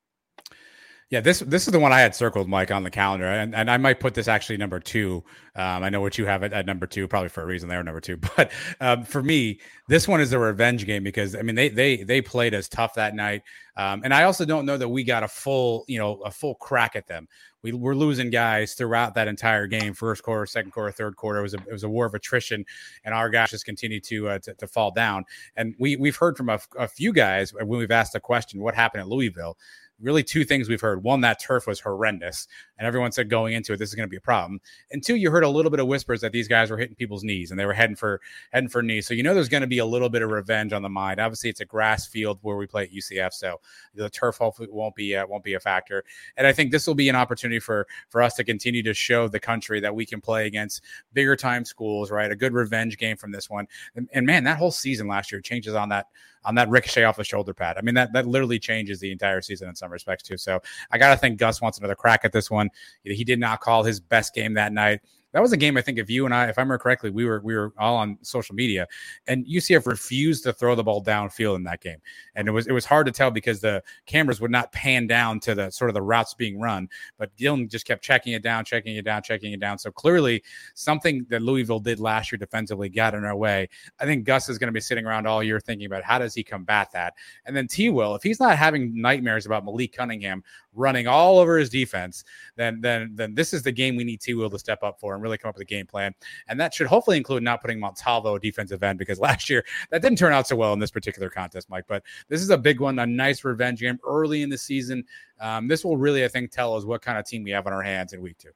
Yeah, 1.10 1.22
this 1.22 1.39
this 1.39 1.68
is 1.68 1.72
the 1.72 1.80
one 1.80 1.93
I 1.93 2.01
had 2.01 2.14
circled, 2.14 2.49
Mike, 2.49 2.70
on 2.70 2.84
the 2.84 2.91
calendar, 2.91 3.28
and, 3.28 3.55
and 3.55 3.72
I 3.72 3.78
might 3.78 4.01
put 4.01 4.14
this 4.14 4.28
actually 4.28 4.58
number 4.58 4.78
two. 4.78 5.24
Um, 5.55 5.82
I 5.82 5.88
know 5.89 6.01
what 6.01 6.18
you 6.18 6.26
have 6.26 6.43
at, 6.43 6.51
at, 6.51 6.66
number 6.66 6.86
two, 6.86 7.08
probably 7.08 7.30
for 7.30 7.43
a 7.43 7.45
reason 7.45 7.70
they 7.70 7.78
were 7.78 7.84
number 7.84 8.01
two. 8.01 8.18
But 8.36 8.51
um, 8.82 9.05
for 9.05 9.24
me, 9.24 9.62
this 9.88 10.05
one 10.05 10.20
is 10.20 10.34
a 10.34 10.39
revenge 10.39 10.86
game 10.86 11.05
because 11.05 11.34
I 11.34 11.43
mean 11.43 11.55
they 11.55 11.70
they 11.70 12.03
they 12.03 12.22
played 12.22 12.53
as 12.53 12.68
tough 12.68 12.95
that 12.95 13.16
night, 13.16 13.43
um, 13.78 14.01
and 14.03 14.14
I 14.14 14.24
also 14.24 14.43
don't 14.43 14.66
know 14.66 14.76
that 14.76 14.89
we 14.89 15.05
got 15.05 15.24
a 15.24 15.30
full 15.30 15.86
you 15.88 15.97
know 15.97 16.16
a 16.26 16.32
full 16.32 16.55
crack 16.55 16.97
at 16.97 17.08
them. 17.08 17.30
We 17.64 17.72
were 17.72 17.95
losing 17.95 18.30
guys 18.30 18.74
throughout 18.74 19.16
that 19.16 19.30
entire 19.30 19.66
game, 19.66 19.93
first 19.93 20.24
quarter, 20.24 20.45
second 20.45 20.72
quarter, 20.72 20.91
third 20.91 21.16
quarter. 21.16 21.39
It 21.39 21.43
was 21.43 21.53
a 21.53 21.60
it 21.60 21.72
was 21.72 21.84
a 21.86 21.89
war 21.89 22.05
of 22.05 22.16
attrition, 22.16 22.66
and 23.05 23.16
our 23.16 23.30
guys 23.30 23.51
just 23.51 23.66
continued 23.66 24.03
to 24.05 24.28
uh, 24.28 24.39
to, 24.39 24.53
to, 24.55 24.68
fall 24.68 24.91
down. 24.91 25.24
And 25.55 25.74
we 25.80 25.95
we've 25.95 26.18
heard 26.18 26.36
from 26.36 26.49
a, 26.49 26.60
a 26.78 26.88
few 26.88 27.14
guys 27.14 27.53
when 27.53 27.68
we've 27.68 27.91
asked 27.91 28.12
the 28.12 28.20
question, 28.20 28.62
what 28.62 28.76
happened 28.76 29.01
at 29.01 29.08
Louisville 29.08 29.58
really 30.02 30.24
two 30.24 30.43
things 30.43 30.70
we've 30.70 30.82
heard. 30.82 31.04
One, 31.04 31.22
that 31.22 31.39
turf 31.39 31.68
was 31.68 31.80
horrendous, 31.80 32.48
and 32.78 32.88
everyone 32.88 33.12
said 33.12 33.30
going 33.30 33.54
into 33.54 33.74
it, 33.74 33.78
this 33.78 33.89
is 33.89 33.95
going 33.95 34.08
to 34.08 34.12
be 34.12 34.18
a 34.18 34.22
problem. 34.22 34.60
And 34.91 35.04
two, 35.04 35.16
you 35.16 35.32
heard 35.32 35.43
a 35.43 35.50
little 35.50 35.72
bit 35.72 35.80
of 35.80 35.88
whispers 35.88 36.22
that 36.22 36.32
these 36.32 36.48
guys 36.48 36.70
were 36.70 36.78
hitting 36.78 36.95
people's 36.95 37.24
knees 37.24 37.52
and 37.52 37.60
they 37.60 37.66
were 37.66 37.74
heading 37.74 37.95
for 37.95 38.22
heading 38.52 38.70
for 38.70 38.82
knees. 38.84 39.08
So 39.08 39.14
you 39.14 39.24
know 39.24 39.34
there's 39.34 39.50
going 39.50 39.62
to 39.62 39.68
be 39.68 39.80
a 39.80 39.86
little 39.86 40.10
bit 40.10 40.22
of 40.22 40.30
revenge 40.30 40.74
on 40.74 40.82
the 40.82 40.89
mind. 40.89 41.20
Obviously, 41.20 41.50
it's 41.50 41.62
a 41.62 41.66
grass 41.66 42.06
field 42.06 42.39
where 42.41 42.58
we 42.58 42.68
play 42.68 42.84
at 42.84 42.91
UCF, 42.91 43.34
so 43.34 43.60
the 43.95 44.10
turf 44.10 44.38
hopefully 44.38 44.70
won't 44.72 44.95
be 44.95 45.16
uh, 45.16 45.26
won't 45.26 45.43
be 45.43 45.56
a 45.56 45.60
factor. 45.60 46.04
And 46.38 46.45
I 46.45 46.54
think 46.54 46.72
this 46.72 46.86
will 46.86 46.95
be 46.95 47.10
an 47.10 47.16
opportunity 47.16 47.60
for 47.60 47.88
for 48.10 48.22
us 48.22 48.36
to 48.36 48.43
continue 48.43 48.84
to 48.84 48.93
show 48.93 49.28
the 49.28 49.39
country 49.39 49.80
that 49.80 49.95
we 49.95 50.06
can 50.06 50.22
play 50.22 50.48
against 50.48 50.84
bigger 51.14 51.36
time 51.36 51.66
schools. 51.66 52.12
Right, 52.12 52.32
a 52.32 52.36
good 52.36 52.54
revenge 52.54 52.98
game 52.98 53.18
from 53.18 53.32
this 53.32 53.50
one. 53.50 53.68
And, 53.95 54.10
and 54.14 54.26
man, 54.26 54.43
that 54.43 54.58
whole 54.58 54.72
season 54.72 55.08
last 55.08 55.32
year 55.32 55.41
changes 55.41 55.74
on 55.74 55.89
that 55.89 56.08
on 56.48 56.56
that 56.56 56.70
ricochet 56.70 57.04
off 57.04 57.18
the 57.18 57.24
shoulder 57.24 57.54
pad. 57.54 57.76
I 57.78 57.82
mean, 57.82 57.93
that 57.95 58.14
that 58.14 58.26
literally 58.26 58.58
changes 58.58 59.00
the 59.00 59.12
entire 59.12 59.41
season 59.41 59.68
in 59.68 59.76
some 59.76 59.91
respects 59.91 60.24
too. 60.24 60.38
So 60.38 60.62
I 60.91 60.98
gotta 60.98 61.18
think 61.18 61.38
Gus 61.38 61.62
wants 61.62 61.78
another 61.78 61.95
crack 61.95 62.22
at 62.24 62.32
this 62.32 62.50
one. 62.50 62.70
He 63.04 63.24
did 63.24 63.39
not 63.39 63.60
call 63.60 63.84
his 63.84 64.00
best 64.00 64.34
game 64.34 64.54
that 64.54 64.72
night 64.72 65.02
that 65.38 65.42
was 65.42 65.54
a 65.54 65.58
game 65.58 65.78
I 65.78 65.84
think 65.84 66.00
if 66.00 66.10
you 66.10 66.26
and 66.26 66.34
I, 66.34 66.48
if 66.48 66.58
I 66.58 66.62
remember 66.62 66.80
correctly, 66.80 67.12
we 67.12 67.24
were 67.24 67.40
we 67.44 67.56
were 67.56 67.72
all 67.78 67.96
on 67.96 68.18
social 68.24 68.56
media, 68.56 68.88
and 69.28 69.46
UCF 69.46 69.86
refused 69.86 70.42
to 70.46 70.52
throw 70.52 70.74
the 70.74 70.84
ball 70.84 71.04
downfield 71.04 71.58
in 71.58 71.64
that 71.66 71.80
game, 71.80 72.00
and 72.34 72.48
it 72.48 72.52
was 72.52 72.66
it 72.66 72.72
was 72.72 72.86
hard 72.86 73.06
to 73.06 73.12
tell 73.12 73.30
because 73.30 73.62
the 73.62 73.84
cameras 74.08 74.42
would 74.42 74.50
not 74.50 74.72
pan 74.72 75.06
down 75.06 75.40
to 75.42 75.54
the 75.54 75.70
sort 75.70 75.92
of 75.92 75.94
the 75.94 76.02
routes 76.02 76.34
being 76.34 76.60
run, 76.60 76.90
but 77.20 77.36
Dylan 77.38 77.70
just 77.70 77.86
kept 77.86 78.04
checking 78.04 78.34
it 78.34 78.42
down, 78.42 78.66
checking 78.66 78.96
it 78.96 79.06
down, 79.06 79.22
checking 79.22 79.54
it 79.54 79.60
down. 79.60 79.78
So 79.78 79.92
clearly, 79.92 80.42
something 80.74 81.24
that 81.30 81.44
Louisville 81.44 81.82
did 81.82 82.00
last 82.00 82.32
year 82.32 82.40
defensively 82.40 82.90
got 82.90 83.14
in 83.14 83.24
our 83.24 83.36
way. 83.36 83.70
I 84.00 84.06
think 84.06 84.26
Gus 84.26 84.50
is 84.50 84.58
going 84.58 84.70
to 84.70 84.74
be 84.74 84.82
sitting 84.82 85.06
around 85.06 85.28
all 85.28 85.44
year 85.44 85.60
thinking 85.60 85.86
about 85.86 86.02
how 86.02 86.18
does 86.18 86.34
he 86.34 86.44
combat 86.44 86.92
that, 86.94 87.14
and 87.46 87.56
then 87.56 87.68
T 87.68 87.92
Will 87.92 88.16
if 88.16 88.24
he's 88.24 88.40
not 88.40 88.58
having 88.58 89.00
nightmares 89.00 89.46
about 89.46 89.66
Malik 89.66 89.94
Cunningham 89.94 90.44
running 90.78 91.08
all 91.08 91.40
over 91.40 91.58
his 91.58 91.70
defense, 91.70 92.24
then 92.56 92.80
then 92.82 93.12
then 93.16 93.34
this 93.36 93.54
is 93.54 93.64
the 93.64 93.72
game 93.72 93.96
we 93.96 94.04
need 94.04 94.22
T 94.22 94.34
Will 94.34 94.50
to 94.50 94.60
step 94.60 94.84
up 94.84 95.00
for 95.00 95.14
and 95.14 95.24
really 95.24 95.38
come 95.38 95.50
up 95.50 95.56
with 95.56 95.64
a 95.64 95.66
game 95.66 95.86
plan. 95.86 96.14
And 96.48 96.60
that 96.60 96.74
should 96.74 96.88
hopefully 96.88 97.18
include 97.18 97.44
not 97.44 97.62
putting 97.62 97.80
Montalvo 97.80 98.38
defensive 98.38 98.84
end 98.84 99.00
because 99.00 99.20
last 99.28 99.50
year 99.50 99.66
that 99.90 100.02
didn't 100.02 100.18
turn 100.18 100.34
out 100.34 100.48
so 100.48 100.56
well 100.56 100.74
in 100.74 100.80
this 100.80 100.92
particular 100.92 101.30
contest, 101.30 101.70
Mike. 101.70 101.86
But 101.88 102.04
this 102.30 102.42
is 102.42 102.50
a 102.50 102.58
big 102.58 102.80
one, 102.80 103.00
a 103.00 103.06
nice 103.06 103.44
revenge 103.44 103.82
game 103.82 104.00
early 104.06 104.42
in 104.44 104.50
the 104.50 104.58
season. 104.58 105.04
Um, 105.40 105.68
this 105.68 105.84
will 105.84 105.98
really, 105.98 106.24
I 106.24 106.28
think, 106.28 106.52
tell 106.52 106.76
us 106.76 106.86
what 106.86 107.02
kind 107.02 107.18
of 107.18 107.26
team 107.26 107.44
we 107.44 107.52
have 107.52 107.68
on 107.68 107.74
our 107.74 107.84
hands 107.84 108.14
in 108.14 108.22
week 108.22 108.38
two. 108.38 108.52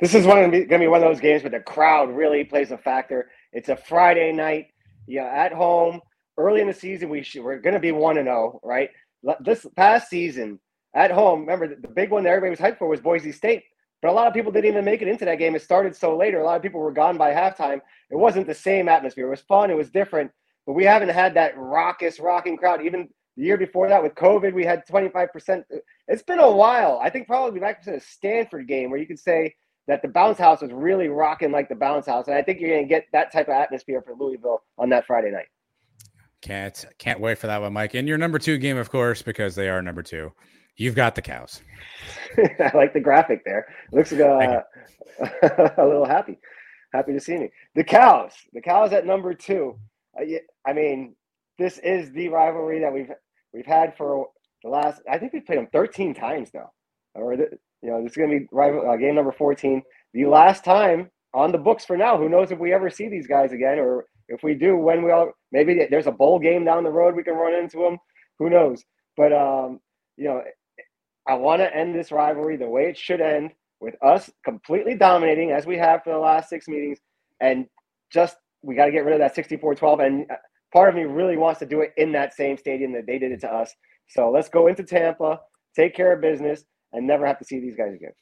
This 0.00 0.14
is 0.14 0.26
going 0.26 0.50
to 0.50 0.78
be 0.78 0.86
one 0.86 1.02
of 1.02 1.08
those 1.08 1.20
games 1.20 1.42
where 1.42 1.50
the 1.50 1.60
crowd 1.60 2.10
really 2.10 2.44
plays 2.44 2.72
a 2.72 2.78
factor. 2.78 3.30
It's 3.52 3.68
a 3.68 3.76
Friday 3.76 4.32
night, 4.32 4.66
yeah, 5.06 5.26
at 5.26 5.52
home, 5.52 6.00
early 6.36 6.60
in 6.60 6.66
the 6.66 6.74
season. 6.74 7.08
We 7.08 7.22
should, 7.22 7.44
we're 7.44 7.58
going 7.58 7.74
to 7.74 7.80
be 7.80 7.92
one 7.92 8.18
and 8.18 8.26
zero, 8.26 8.60
oh, 8.62 8.68
right? 8.68 8.90
This 9.40 9.64
past 9.76 10.10
season, 10.10 10.58
at 10.94 11.10
home. 11.10 11.40
Remember, 11.40 11.68
the, 11.68 11.88
big 11.88 12.10
one 12.10 12.24
that 12.24 12.30
everybody 12.30 12.50
was 12.50 12.60
hyped 12.60 12.78
for 12.78 12.88
was 12.88 13.00
Boise 13.00 13.32
State. 13.32 13.64
But 14.00 14.10
a 14.10 14.12
lot 14.12 14.26
of 14.26 14.34
people 14.34 14.52
didn't 14.52 14.70
even 14.70 14.84
make 14.84 15.02
it 15.02 15.08
into 15.08 15.24
that 15.24 15.38
game. 15.38 15.54
It 15.54 15.62
started 15.62 15.96
so 15.96 16.16
later. 16.16 16.40
A 16.40 16.44
lot 16.44 16.56
of 16.56 16.62
people 16.62 16.80
were 16.80 16.92
gone 16.92 17.16
by 17.16 17.32
halftime. 17.32 17.80
It 18.10 18.16
wasn't 18.16 18.46
the 18.46 18.54
same 18.54 18.88
atmosphere. 18.88 19.26
It 19.26 19.30
was 19.30 19.40
fun. 19.40 19.70
It 19.70 19.76
was 19.76 19.90
different. 19.90 20.30
But 20.66 20.74
we 20.74 20.84
haven't 20.84 21.08
had 21.08 21.34
that 21.34 21.56
raucous, 21.56 22.20
rocking 22.20 22.56
crowd. 22.56 22.84
Even 22.84 23.08
the 23.36 23.44
year 23.44 23.56
before 23.56 23.88
that 23.88 24.02
with 24.02 24.14
COVID, 24.14 24.52
we 24.52 24.64
had 24.64 24.86
25%. 24.86 25.64
It's 26.08 26.22
been 26.22 26.38
a 26.38 26.50
while. 26.50 27.00
I 27.02 27.10
think 27.10 27.26
probably 27.26 27.60
back 27.60 27.82
to 27.84 27.92
the 27.92 28.00
Stanford 28.00 28.68
game 28.68 28.90
where 28.90 29.00
you 29.00 29.06
could 29.06 29.18
say 29.18 29.54
that 29.86 30.02
the 30.02 30.08
bounce 30.08 30.38
house 30.38 30.62
was 30.62 30.72
really 30.72 31.08
rocking 31.08 31.50
like 31.50 31.68
the 31.68 31.74
bounce 31.74 32.06
house. 32.06 32.26
And 32.28 32.36
I 32.36 32.42
think 32.42 32.60
you're 32.60 32.70
going 32.70 32.84
to 32.84 32.88
get 32.88 33.06
that 33.12 33.32
type 33.32 33.48
of 33.48 33.54
atmosphere 33.54 34.02
for 34.02 34.14
Louisville 34.14 34.62
on 34.78 34.88
that 34.90 35.06
Friday 35.06 35.30
night. 35.30 35.46
Can't 36.40 36.84
can't 36.98 37.20
wait 37.20 37.38
for 37.38 37.46
that 37.46 37.62
one, 37.62 37.72
Mike. 37.72 37.94
And 37.94 38.06
your 38.06 38.18
number 38.18 38.38
two 38.38 38.58
game, 38.58 38.76
of 38.76 38.90
course, 38.90 39.22
because 39.22 39.54
they 39.54 39.70
are 39.70 39.80
number 39.80 40.02
two. 40.02 40.30
You've 40.76 40.94
got 40.94 41.14
the 41.14 41.22
cows. 41.22 41.62
I 42.38 42.70
like 42.74 42.92
the 42.92 43.00
graphic 43.00 43.44
there. 43.44 43.66
Looks 43.92 44.12
uh, 44.12 44.16
a 45.18 45.84
little 45.84 46.04
happy. 46.04 46.38
Happy 46.92 47.12
to 47.12 47.20
see 47.20 47.36
me. 47.36 47.50
The 47.74 47.84
cows. 47.84 48.32
The 48.52 48.60
cows 48.60 48.92
at 48.92 49.06
number 49.06 49.34
two. 49.34 49.78
Uh, 50.18 50.24
I 50.66 50.72
mean, 50.72 51.14
this 51.58 51.78
is 51.78 52.10
the 52.12 52.28
rivalry 52.28 52.80
that 52.80 52.92
we've 52.92 53.10
we've 53.52 53.66
had 53.66 53.96
for 53.96 54.28
the 54.62 54.70
last. 54.70 55.02
I 55.10 55.18
think 55.18 55.32
we've 55.32 55.46
played 55.46 55.58
them 55.58 55.68
13 55.72 56.14
times 56.14 56.50
now. 56.52 56.70
Or 57.14 57.36
the, 57.36 57.48
you 57.82 57.90
know, 57.90 58.02
this 58.02 58.12
is 58.12 58.16
going 58.16 58.30
to 58.30 58.40
be 58.40 58.46
rival, 58.50 58.90
uh, 58.90 58.96
game 58.96 59.14
number 59.14 59.32
14. 59.32 59.82
The 60.12 60.26
last 60.26 60.64
time 60.64 61.10
on 61.34 61.52
the 61.52 61.58
books 61.58 61.84
for 61.84 61.96
now. 61.96 62.16
Who 62.16 62.28
knows 62.28 62.50
if 62.50 62.58
we 62.58 62.72
ever 62.72 62.88
see 62.88 63.08
these 63.08 63.26
guys 63.26 63.52
again, 63.52 63.78
or 63.78 64.06
if 64.28 64.42
we 64.42 64.54
do, 64.54 64.76
when 64.76 65.02
we 65.02 65.10
all 65.10 65.32
maybe 65.52 65.86
there's 65.90 66.06
a 66.06 66.12
bowl 66.12 66.38
game 66.38 66.64
down 66.64 66.84
the 66.84 66.90
road 66.90 67.14
we 67.14 67.24
can 67.24 67.34
run 67.34 67.54
into 67.54 67.78
them. 67.78 67.98
Who 68.38 68.48
knows? 68.48 68.82
But 69.16 69.32
um, 69.32 69.80
you 70.16 70.24
know, 70.24 70.42
I 71.26 71.34
want 71.34 71.60
to 71.60 71.74
end 71.74 71.94
this 71.94 72.12
rivalry 72.12 72.56
the 72.56 72.68
way 72.68 72.84
it 72.84 72.98
should 72.98 73.20
end 73.20 73.52
with 73.80 73.94
us 74.02 74.30
completely 74.44 74.94
dominating 74.94 75.50
as 75.50 75.66
we 75.66 75.76
have 75.78 76.02
for 76.02 76.12
the 76.12 76.18
last 76.18 76.48
six 76.48 76.68
meetings, 76.68 76.98
and 77.40 77.66
just 78.12 78.36
we 78.62 78.74
got 78.74 78.86
to 78.86 78.92
get 78.92 79.04
rid 79.04 79.14
of 79.14 79.20
that 79.20 79.36
64-12. 79.36 80.06
And 80.06 80.30
uh, 80.30 80.36
part 80.72 80.88
of 80.88 80.94
me 80.94 81.04
really 81.04 81.36
wants 81.36 81.60
to 81.60 81.66
do 81.66 81.80
it 81.80 81.92
in 81.96 82.12
that 82.12 82.34
same 82.34 82.56
stadium 82.56 82.92
that 82.92 83.06
they 83.06 83.18
did 83.18 83.32
it 83.32 83.40
to 83.40 83.52
us. 83.52 83.74
So 84.08 84.30
let's 84.30 84.48
go 84.48 84.66
into 84.66 84.82
Tampa, 84.82 85.40
take 85.76 85.94
care 85.94 86.12
of 86.12 86.20
business, 86.20 86.64
and 86.92 87.06
never 87.06 87.26
have 87.26 87.38
to 87.38 87.44
see 87.44 87.60
these 87.60 87.76
guys 87.76 87.94
again. 87.94 88.12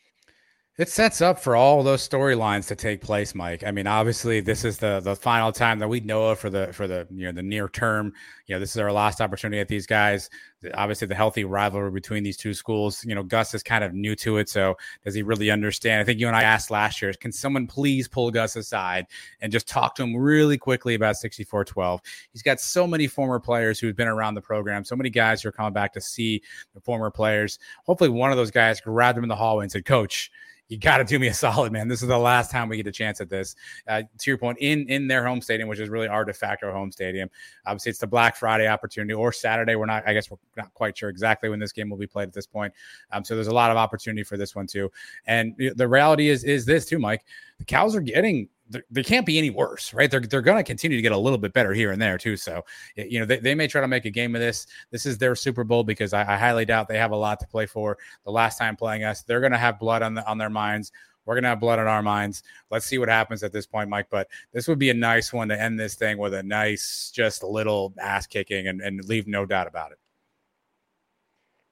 It 0.79 0.89
sets 0.89 1.21
up 1.21 1.39
for 1.39 1.55
all 1.55 1.83
those 1.83 2.09
storylines 2.09 2.67
to 2.69 2.75
take 2.75 3.03
place, 3.03 3.35
Mike. 3.35 3.63
I 3.63 3.71
mean, 3.73 3.87
obviously, 3.87 4.41
this 4.41 4.65
is 4.65 4.79
the 4.79 5.01
the 5.01 5.15
final 5.15 5.53
time 5.53 5.79
that 5.81 5.89
we 5.89 6.01
know 6.01 6.31
of 6.31 6.39
for 6.39 6.49
the 6.49 6.73
for 6.73 6.89
the 6.89 7.07
you 7.11 7.27
know 7.27 7.33
the 7.33 7.43
near 7.43 7.69
term. 7.69 8.15
You 8.47 8.55
know, 8.55 8.61
this 8.61 8.71
is 8.71 8.79
our 8.79 8.91
last 8.91 9.21
opportunity 9.21 9.61
at 9.61 9.69
these 9.69 9.87
guys. 9.87 10.31
Obviously, 10.73 11.07
the 11.09 11.15
healthy 11.15 11.45
rivalry 11.45 11.91
between 11.91 12.23
these 12.23 12.39
two 12.39 12.55
schools. 12.55 13.05
You 13.05 13.15
know, 13.15 13.23
Gus 13.23 13.53
is 13.53 13.63
kind 13.63 13.85
of 13.85 13.93
new 13.93 14.17
to 14.17 14.39
it, 14.39 14.49
so 14.49 14.75
does 15.05 15.15
he 15.15 15.23
really 15.23 15.51
understand? 15.51 16.01
I 16.01 16.05
think 16.05 16.19
you 16.19 16.27
and 16.27 16.35
I 16.35 16.43
asked 16.43 16.71
last 16.71 17.03
year, 17.03 17.13
can 17.21 17.33
someone 17.33 17.67
please 17.67 18.09
pull 18.09 18.31
Gus 18.31 18.57
aside 18.57 19.09
and 19.43 19.53
just 19.53 19.69
talk 19.69 19.95
to 19.97 20.03
him 20.03 20.17
really 20.17 20.57
quickly 20.57 20.95
about 20.95 21.17
64-12? 21.17 22.01
He's 22.33 22.43
got 22.43 22.61
so 22.61 22.87
many 22.87 23.09
former 23.09 23.39
players 23.39 23.79
who've 23.79 23.97
been 23.97 24.09
around 24.09 24.37
the 24.37 24.41
program, 24.41 24.87
so 24.87 24.97
many 24.97 25.11
guys 25.11 25.43
who 25.43 25.51
are 25.51 25.53
coming 25.53 25.75
back 25.75 25.93
to 25.93 26.01
see 26.01 26.41
the 26.73 26.81
former 26.81 27.11
players. 27.11 27.59
Hopefully, 27.85 28.09
one 28.09 28.31
of 28.31 28.39
those 28.39 28.51
guys 28.51 28.81
grabbed 28.81 29.19
him 29.19 29.25
in 29.25 29.29
the 29.29 29.37
hallway 29.37 29.65
and 29.65 29.71
said, 29.71 29.85
"Coach." 29.85 30.31
You 30.73 30.79
got 30.79 30.97
to 30.97 31.05
do 31.05 31.19
me 31.19 31.29
a 31.29 31.35
solid, 31.35 31.71
man. 31.71 31.87
This 31.87 32.01
is 32.01 32.09
the 32.09 32.17
last 32.17 32.51
time 32.51 32.71
we 32.71 32.79
get 32.79 32.87
a 32.87 32.93
chance 32.93 33.21
at 33.21 33.29
this. 33.29 33.55
Uh, 33.87 34.05
to 34.19 34.31
your 34.31 34.39
point, 34.39 34.57
in 34.59 34.89
in 34.89 35.07
their 35.07 35.27
home 35.27 35.43
stadium, 35.43 35.69
which 35.69 35.79
is 35.79 35.91
really 35.91 36.09
our 36.09 36.25
de 36.25 36.33
facto 36.33 36.73
home 36.73 36.91
stadium. 36.91 37.29
Obviously, 37.67 37.91
it's 37.91 37.99
the 37.99 38.07
Black 38.07 38.37
Friday 38.37 38.67
opportunity 38.67 39.13
or 39.13 39.33
Saturday. 39.33 39.77
We're 39.77 39.85
not, 39.85 40.03
I 40.09 40.15
guess, 40.15 40.31
we're 40.31 40.39
not 40.57 40.73
quite 40.73 40.97
sure 40.97 41.11
exactly 41.11 41.51
when 41.51 41.61
this 41.61 41.73
game 41.73 41.91
will 41.91 41.99
be 41.99 42.07
played 42.07 42.29
at 42.29 42.33
this 42.33 42.47
point. 42.47 42.73
Um, 43.13 43.23
so 43.23 43.35
there's 43.35 43.49
a 43.49 43.55
lot 43.55 43.71
of 43.71 43.77
opportunity 43.77 44.23
for 44.23 44.39
this 44.39 44.57
one 44.57 44.67
too. 44.67 44.91
And 45.27 45.55
the 45.77 45.87
reality 45.87 46.31
is 46.31 46.43
is 46.43 46.65
this 46.65 46.87
too, 46.87 46.99
Mike. 46.99 47.23
The 47.59 47.67
Cows 47.67 47.95
are 47.95 48.01
getting 48.01 48.49
they 48.91 49.03
can't 49.03 49.27
be 49.27 49.39
any 49.39 49.51
worse, 49.51 49.93
right? 49.93 50.11
They're 50.11 50.21
they're 50.21 50.41
going 50.41 50.57
to 50.57 50.63
continue 50.63 50.97
to 50.97 51.03
get 51.03 51.13
a 51.13 51.19
little 51.19 51.39
bit 51.39 51.53
better 51.53 51.73
here 51.73 51.91
and 51.91 52.01
there 52.01 52.17
too. 52.17 52.37
So, 52.37 52.65
you 52.97 53.19
know, 53.21 53.27
they, 53.27 53.39
they 53.39 53.55
may 53.55 53.67
try 53.67 53.81
to 53.81 53.89
make 53.89 54.05
a 54.05 54.11
game 54.11 54.35
of 54.35 54.41
this. 54.41 54.67
This 54.91 55.05
is 55.05 55.19
their 55.19 55.35
Super 55.35 55.65
Bowl 55.65 55.85
because 55.85 56.13
I, 56.13 56.21
I 56.21 56.37
highly 56.37 56.65
doubt 56.65 56.89
they 56.89 56.99
have 56.99 57.11
a 57.11 57.17
lot 57.17 57.41
to 57.41 57.47
play 57.47 57.67
for. 57.67 57.99
The 58.25 58.31
last 58.31 58.59
time 58.59 58.77
playing 58.77 59.05
us, 59.05 59.23
they're 59.23 59.41
going 59.41 59.53
to 59.53 59.59
have 59.59 59.79
blood 59.79 60.03
on 60.03 60.15
the, 60.15 60.27
on 60.27 60.39
their 60.39 60.51
minds. 60.51 60.93
We're 61.25 61.35
going 61.35 61.45
to 61.45 61.51
have 61.51 61.61
blood 61.61 61.79
on 61.79 61.87
our 61.87 62.03
minds. 62.03 62.43
Let's 62.71 62.87
see 62.87 62.99
what 62.99 63.09
happens 63.09 63.43
at 63.43 63.53
this 63.53 63.67
point, 63.67 63.89
Mike. 63.89 64.09
But 64.11 64.29
this 64.53 64.67
would 64.67 64.79
be 64.79 64.91
a 64.91 64.95
nice 64.95 65.33
one 65.33 65.49
to 65.49 65.61
end 65.61 65.79
this 65.79 65.95
thing 65.95 66.19
with 66.19 66.35
a 66.35 66.43
nice, 66.43 67.13
just 67.15 67.43
little 67.43 67.95
ass 68.01 68.27
kicking 68.27 68.69
and, 68.69 68.81
and 68.81 69.05
leave 69.05 69.27
no 69.27 69.47
doubt 69.47 69.69
about 69.69 69.93
it. 69.93 69.99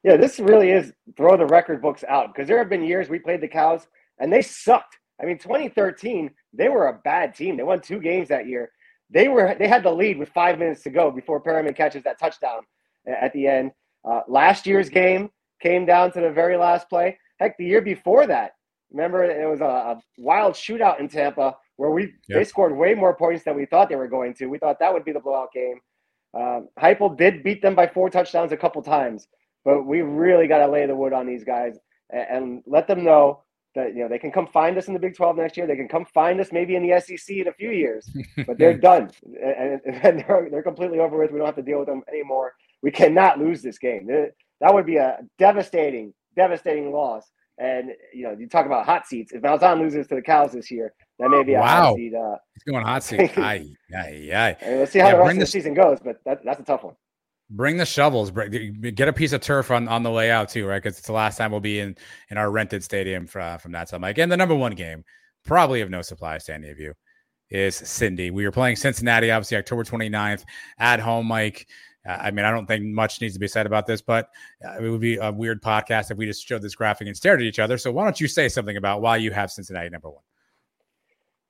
Yeah, 0.03 0.17
this 0.17 0.41
really 0.41 0.71
is 0.71 0.93
throw 1.17 1.37
the 1.37 1.47
record 1.47 1.83
books 1.83 2.05
out 2.09 2.33
because 2.33 2.49
there 2.49 2.59
have 2.59 2.71
been 2.71 2.83
years 2.83 3.09
we 3.09 3.19
played 3.19 3.41
the 3.41 3.49
Cows 3.49 3.87
and 4.19 4.33
they 4.33 4.41
sucked. 4.41 4.99
I 5.21 5.27
mean, 5.27 5.37
2013, 5.37 6.31
they 6.53 6.69
were 6.69 6.89
a 6.89 7.01
bad 7.05 7.35
team. 7.35 7.57
They 7.57 7.63
won 7.63 7.81
two 7.81 8.01
games 8.01 8.29
that 8.29 8.47
year. 8.47 8.71
They 9.11 9.29
were 9.29 9.55
they 9.59 9.69
had 9.69 9.83
the 9.83 9.93
lead 9.93 10.19
with 10.19 10.29
five 10.31 10.59
minutes 10.59 10.83
to 10.85 10.91
go 10.91 11.11
before 11.11 11.43
Perriman 11.43 11.77
catches 11.77 12.05
that 12.05 12.19
touchdown 12.19 12.61
at 13.07 13.33
the 13.33 13.47
end. 13.47 13.73
Uh, 14.05 14.21
last 14.29 14.67
year's 14.67 14.89
game 14.89 15.31
came 15.61 15.85
down 15.85 16.13
to 16.13 16.21
the 16.21 16.31
very 16.31 16.57
last 16.57 16.89
play. 16.89 17.19
Heck, 17.39 17.57
the 17.59 17.65
year 17.65 17.81
before 17.81 18.27
that, 18.27 18.53
remember 18.91 19.25
it 19.25 19.49
was 19.49 19.61
a, 19.61 19.65
a 19.65 20.01
wild 20.19 20.55
shootout 20.55 21.01
in 21.01 21.09
Tampa 21.09 21.57
where 21.77 21.91
we 21.91 22.03
yep. 22.03 22.39
they 22.39 22.45
scored 22.45 22.77
way 22.77 22.95
more 22.95 23.15
points 23.15 23.45
than 23.45 23.57
we 23.57 23.65
thought 23.67 23.89
they 23.89 23.97
were 23.97 24.09
going 24.09 24.35
to. 24.35 24.47
We 24.47 24.59
thought 24.59 24.79
that 24.81 24.93
would 24.93 25.05
be 25.05 25.13
the 25.13 25.21
blowout 25.21 25.53
game. 25.53 25.81
Um, 26.35 26.69
Heupel 26.79 27.17
did 27.17 27.43
beat 27.43 27.63
them 27.63 27.75
by 27.75 27.87
four 27.87 28.11
touchdowns 28.11 28.53
a 28.53 28.57
couple 28.57 28.83
times, 28.83 29.27
but 29.65 29.85
we 29.85 30.03
really 30.03 30.47
got 30.47 30.59
to 30.59 30.69
lay 30.69 30.87
the 30.87 30.95
wood 30.95 31.13
on 31.13 31.27
these 31.27 31.43
guys 31.43 31.79
and, 32.11 32.27
and 32.31 32.63
let 32.67 32.87
them 32.87 33.03
know 33.03 33.43
that 33.75 33.95
you 33.95 34.03
know 34.03 34.09
they 34.09 34.19
can 34.19 34.33
come 34.33 34.47
find 34.47 34.77
us 34.77 34.89
in 34.89 34.95
the 34.95 35.01
Big 35.01 35.15
12 35.15 35.37
next 35.37 35.57
year. 35.57 35.67
They 35.67 35.77
can 35.77 35.89
come 35.89 36.05
find 36.07 36.41
us 36.41 36.53
maybe 36.53 36.77
in 36.77 36.87
the 36.87 37.01
SEC 37.01 37.37
in 37.37 37.49
a 37.49 37.53
few 37.53 37.71
years, 37.71 38.09
but 38.47 38.59
they're 38.59 38.77
done 38.77 39.11
and, 39.25 39.81
and 39.85 40.25
they're, 40.29 40.49
they're 40.51 40.63
completely 40.63 40.99
over 40.99 41.19
with. 41.19 41.31
We 41.31 41.39
don't 41.39 41.47
have 41.47 41.57
to 41.57 41.63
deal 41.63 41.79
with 41.79 41.89
them 41.89 42.03
anymore. 42.09 42.55
We 42.83 42.91
cannot 42.91 43.39
lose 43.39 43.63
this 43.63 43.79
game. 43.79 44.07
That 44.61 44.75
would 44.75 44.87
be 44.87 44.97
a 44.97 45.19
devastating, 45.39 46.15
devastating 46.37 46.93
loss. 46.93 47.31
And 47.59 47.91
you 48.15 48.23
know, 48.23 48.37
you 48.39 48.49
talk 48.49 48.65
about 48.65 48.87
hot 48.87 49.07
seats. 49.07 49.33
If 49.33 49.43
Malzahn 49.43 49.81
loses 49.81 50.07
to 50.09 50.15
the 50.15 50.23
Cows 50.23 50.53
this 50.53 50.71
year, 50.71 50.95
that 51.19 51.29
may 51.29 51.43
be 51.43 51.55
a 51.55 51.61
wow. 51.61 51.67
hot 51.67 51.97
seat. 51.97 52.15
Uh, 52.15 52.37
He's 52.55 52.73
going 52.73 52.85
hot 52.85 53.03
seat. 53.03 53.39
aye, 53.39 53.67
aye, 53.95 54.31
aye. 54.33 54.57
Let's 54.63 54.93
see 54.93 54.99
how 54.99 55.09
yeah, 55.09 55.13
the 55.13 55.19
rest 55.19 55.31
of 55.31 55.35
the, 55.35 55.41
the 55.41 55.47
season 55.47 55.75
goes, 55.75 55.99
but 56.03 56.17
that, 56.25 56.43
that's 56.43 56.61
a 56.61 56.65
tough 56.65 56.85
one. 56.85 56.95
Bring 57.51 57.77
the 57.77 57.87
shovels. 57.87 58.31
Bring, 58.31 58.81
get 58.95 59.09
a 59.09 59.13
piece 59.13 59.33
of 59.33 59.41
turf 59.41 59.71
on, 59.71 59.89
on 59.89 60.03
the 60.03 60.11
layout 60.11 60.49
too, 60.49 60.67
right? 60.67 60.83
Because 60.83 60.99
it's 60.99 61.07
the 61.07 61.13
last 61.13 61.37
time 61.37 61.51
we'll 61.51 61.61
be 61.61 61.81
in 61.81 61.97
in 62.31 62.39
our 62.39 62.51
rented 62.51 62.85
stadium 62.85 63.27
from 63.27 63.59
from 63.59 63.73
that 63.73 63.89
time. 63.89 64.03
Mike. 64.03 64.19
And 64.19 64.31
the 64.31 64.37
number 64.37 64.55
one 64.55 64.73
game, 64.73 65.05
probably 65.45 65.81
of 65.81 65.91
no 65.91 66.03
surprise 66.03 66.45
to 66.45 66.55
any 66.55 66.71
of 66.71 66.79
you, 66.79 66.95
is 67.51 67.81
Cincy. 67.81 68.31
We 68.31 68.45
are 68.45 68.53
playing 68.53 68.77
Cincinnati, 68.77 69.31
obviously 69.31 69.57
October 69.57 69.85
29th 69.85 70.45
at 70.79 71.01
home, 71.01 71.27
Mike. 71.27 71.67
Uh, 72.09 72.13
I 72.13 72.31
mean, 72.31 72.47
I 72.47 72.51
don't 72.51 72.67
think 72.67 72.85
much 72.85 73.21
needs 73.21 73.35
to 73.35 73.41
be 73.41 73.49
said 73.49 73.67
about 73.67 73.87
this, 73.87 74.01
but 74.01 74.31
uh, 74.65 74.83
it 74.83 74.89
would 74.89 75.01
be 75.01 75.17
a 75.17 75.31
weird 75.31 75.63
podcast 75.63 76.11
if 76.11 76.17
we 76.17 76.27
just 76.27 76.47
showed 76.47 76.63
this 76.63 76.75
graphic 76.75 77.07
and 77.07 77.17
stared 77.17 77.41
at 77.41 77.47
each 77.47 77.59
other. 77.59 77.77
So 77.77 77.93
why 77.93 78.05
don't 78.05 78.21
you 78.21 78.29
say 78.29 78.49
something 78.49 78.77
about 78.77 79.03
why 79.03 79.19
you 79.19 79.33
have 79.33 79.51
Cincinnati 79.51 79.91
number 79.91 80.09
one? 80.09 80.23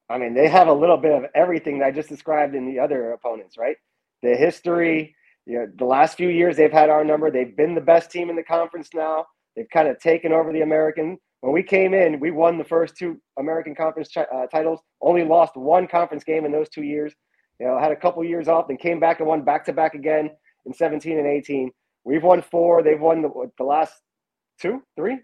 I 0.09 0.19
mean, 0.19 0.35
they 0.35 0.49
have 0.49 0.67
a 0.67 0.73
little 0.73 0.97
bit 0.97 1.13
of 1.13 1.25
everything 1.37 1.79
that 1.79 1.87
I 1.87 1.91
just 1.93 2.09
described 2.09 2.57
in 2.57 2.67
the 2.67 2.81
other 2.81 3.13
opponents, 3.13 3.57
right? 3.57 3.77
The 4.23 4.35
history, 4.35 5.15
you 5.47 5.59
know, 5.59 5.67
the 5.79 5.85
last 5.85 6.17
few 6.17 6.29
years 6.29 6.57
they've 6.57 6.73
had 6.73 6.91
our 6.91 7.05
number. 7.05 7.31
They've 7.31 7.57
been 7.57 7.75
the 7.75 7.81
best 7.81 8.11
team 8.11 8.31
in 8.31 8.37
the 8.37 8.43
conference 8.43 8.91
now. 8.95 9.27
They've 9.57 9.69
kind 9.71 9.89
of 9.89 9.99
taken 9.99 10.33
over 10.33 10.53
the 10.53 10.63
American. 10.63 11.19
When 11.41 11.53
we 11.53 11.63
came 11.63 11.95
in, 11.95 12.21
we 12.21 12.31
won 12.31 12.59
the 12.59 12.65
first 12.65 12.97
two 12.97 13.21
American 13.39 13.75
Conference 13.75 14.15
uh, 14.17 14.47
titles. 14.53 14.81
Only 15.01 15.25
lost 15.25 15.57
one 15.57 15.87
conference 15.87 16.23
game 16.23 16.45
in 16.45 16.53
those 16.53 16.69
two 16.69 16.83
years. 16.83 17.15
You 17.59 17.67
know, 17.67 17.79
had 17.79 17.93
a 17.93 17.97
couple 17.97 18.23
years 18.25 18.49
off, 18.49 18.69
and 18.69 18.79
came 18.79 19.01
back 19.01 19.21
and 19.21 19.29
won 19.29 19.43
back 19.43 19.65
to 19.67 19.73
back 19.73 19.95
again 19.95 20.31
in 20.67 20.75
17 20.75 21.19
and 21.19 21.27
18. 21.27 21.71
We've 22.05 22.23
won 22.23 22.43
four. 22.43 22.83
They've 22.83 23.01
won 23.01 23.23
the, 23.23 23.51
the 23.59 23.65
last 23.65 23.95
two, 24.61 24.83
three. 24.97 25.19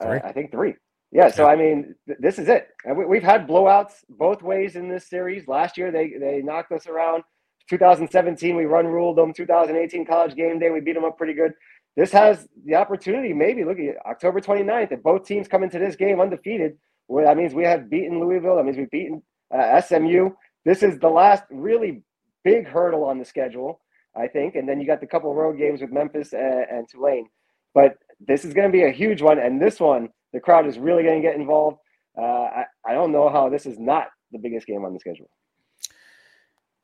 Uh, 0.00 0.18
I 0.24 0.32
think 0.32 0.50
three. 0.50 0.74
Yeah. 1.12 1.28
So 1.28 1.46
I 1.46 1.56
mean, 1.56 1.94
th- 2.06 2.18
this 2.20 2.38
is 2.38 2.48
it. 2.48 2.68
And 2.84 2.96
we, 2.96 3.16
have 3.16 3.24
had 3.24 3.48
blowouts 3.48 3.94
both 4.08 4.42
ways 4.42 4.76
in 4.76 4.88
this 4.88 5.08
series. 5.08 5.48
Last 5.48 5.76
year 5.76 5.90
they 5.90 6.14
they 6.18 6.42
knocked 6.42 6.72
us 6.72 6.86
around. 6.86 7.22
2017, 7.70 8.56
we 8.56 8.64
run 8.64 8.86
ruled 8.86 9.16
them. 9.16 9.32
2018 9.32 10.04
college 10.04 10.34
game 10.34 10.58
day, 10.58 10.70
we 10.70 10.80
beat 10.80 10.94
them 10.94 11.04
up 11.04 11.16
pretty 11.16 11.34
good. 11.34 11.52
This 11.96 12.12
has 12.12 12.46
the 12.64 12.74
opportunity, 12.74 13.32
maybe 13.32 13.64
look 13.64 13.78
at 13.78 13.96
October 14.06 14.40
29th, 14.40 14.92
if 14.92 15.02
both 15.02 15.26
teams 15.26 15.48
come 15.48 15.62
into 15.62 15.78
this 15.78 15.96
game 15.96 16.20
undefeated, 16.20 16.76
well, 17.10 17.24
that 17.24 17.36
means 17.36 17.54
we 17.54 17.64
have 17.64 17.90
beaten 17.90 18.20
Louisville. 18.20 18.56
That 18.56 18.64
means 18.64 18.76
we've 18.76 18.90
beaten 18.90 19.20
uh, 19.52 19.80
SMU. 19.80 20.30
This 20.64 20.84
is 20.84 21.00
the 21.00 21.08
last 21.08 21.42
really 21.50 22.02
big 22.44 22.68
hurdle 22.68 23.04
on 23.04 23.18
the 23.18 23.24
schedule, 23.24 23.80
I 24.16 24.28
think. 24.28 24.54
And 24.54 24.68
then 24.68 24.80
you 24.80 24.86
got 24.86 25.00
the 25.00 25.08
couple 25.08 25.34
road 25.34 25.58
games 25.58 25.80
with 25.80 25.90
Memphis 25.90 26.32
and, 26.32 26.66
and 26.70 26.88
Tulane. 26.88 27.28
But 27.74 27.96
this 28.20 28.44
is 28.44 28.54
going 28.54 28.68
to 28.68 28.72
be 28.72 28.84
a 28.84 28.92
huge 28.92 29.22
one. 29.22 29.40
And 29.40 29.60
this 29.60 29.80
one, 29.80 30.10
the 30.32 30.38
crowd 30.38 30.68
is 30.68 30.78
really 30.78 31.02
going 31.02 31.20
to 31.20 31.28
get 31.28 31.34
involved. 31.34 31.78
Uh, 32.16 32.22
I, 32.22 32.64
I 32.86 32.94
don't 32.94 33.10
know 33.10 33.28
how 33.28 33.48
this 33.48 33.66
is 33.66 33.78
not 33.78 34.06
the 34.30 34.38
biggest 34.38 34.68
game 34.68 34.84
on 34.84 34.92
the 34.92 35.00
schedule. 35.00 35.28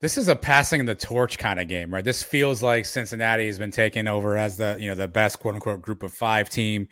This 0.01 0.19
is 0.19 0.29
a 0.29 0.37
passing 0.37 0.85
the 0.85 0.95
torch 0.95 1.39
kind 1.39 1.59
of 1.59 1.69
game, 1.69 1.93
right? 1.93 2.05
This 2.05 2.23
feels 2.23 2.63
like 2.63 2.85
Cincinnati 2.85 3.47
has 3.47 3.59
been 3.59 3.71
taken 3.71 4.07
over 4.07 4.37
as 4.37 4.59
the 4.59 4.77
you 4.79 4.89
know 4.89 4.95
the 4.95 5.09
best 5.09 5.39
quote 5.41 5.55
unquote 5.55 5.81
group 5.81 6.03
of 6.03 6.13
five 6.13 6.51
team. 6.51 6.89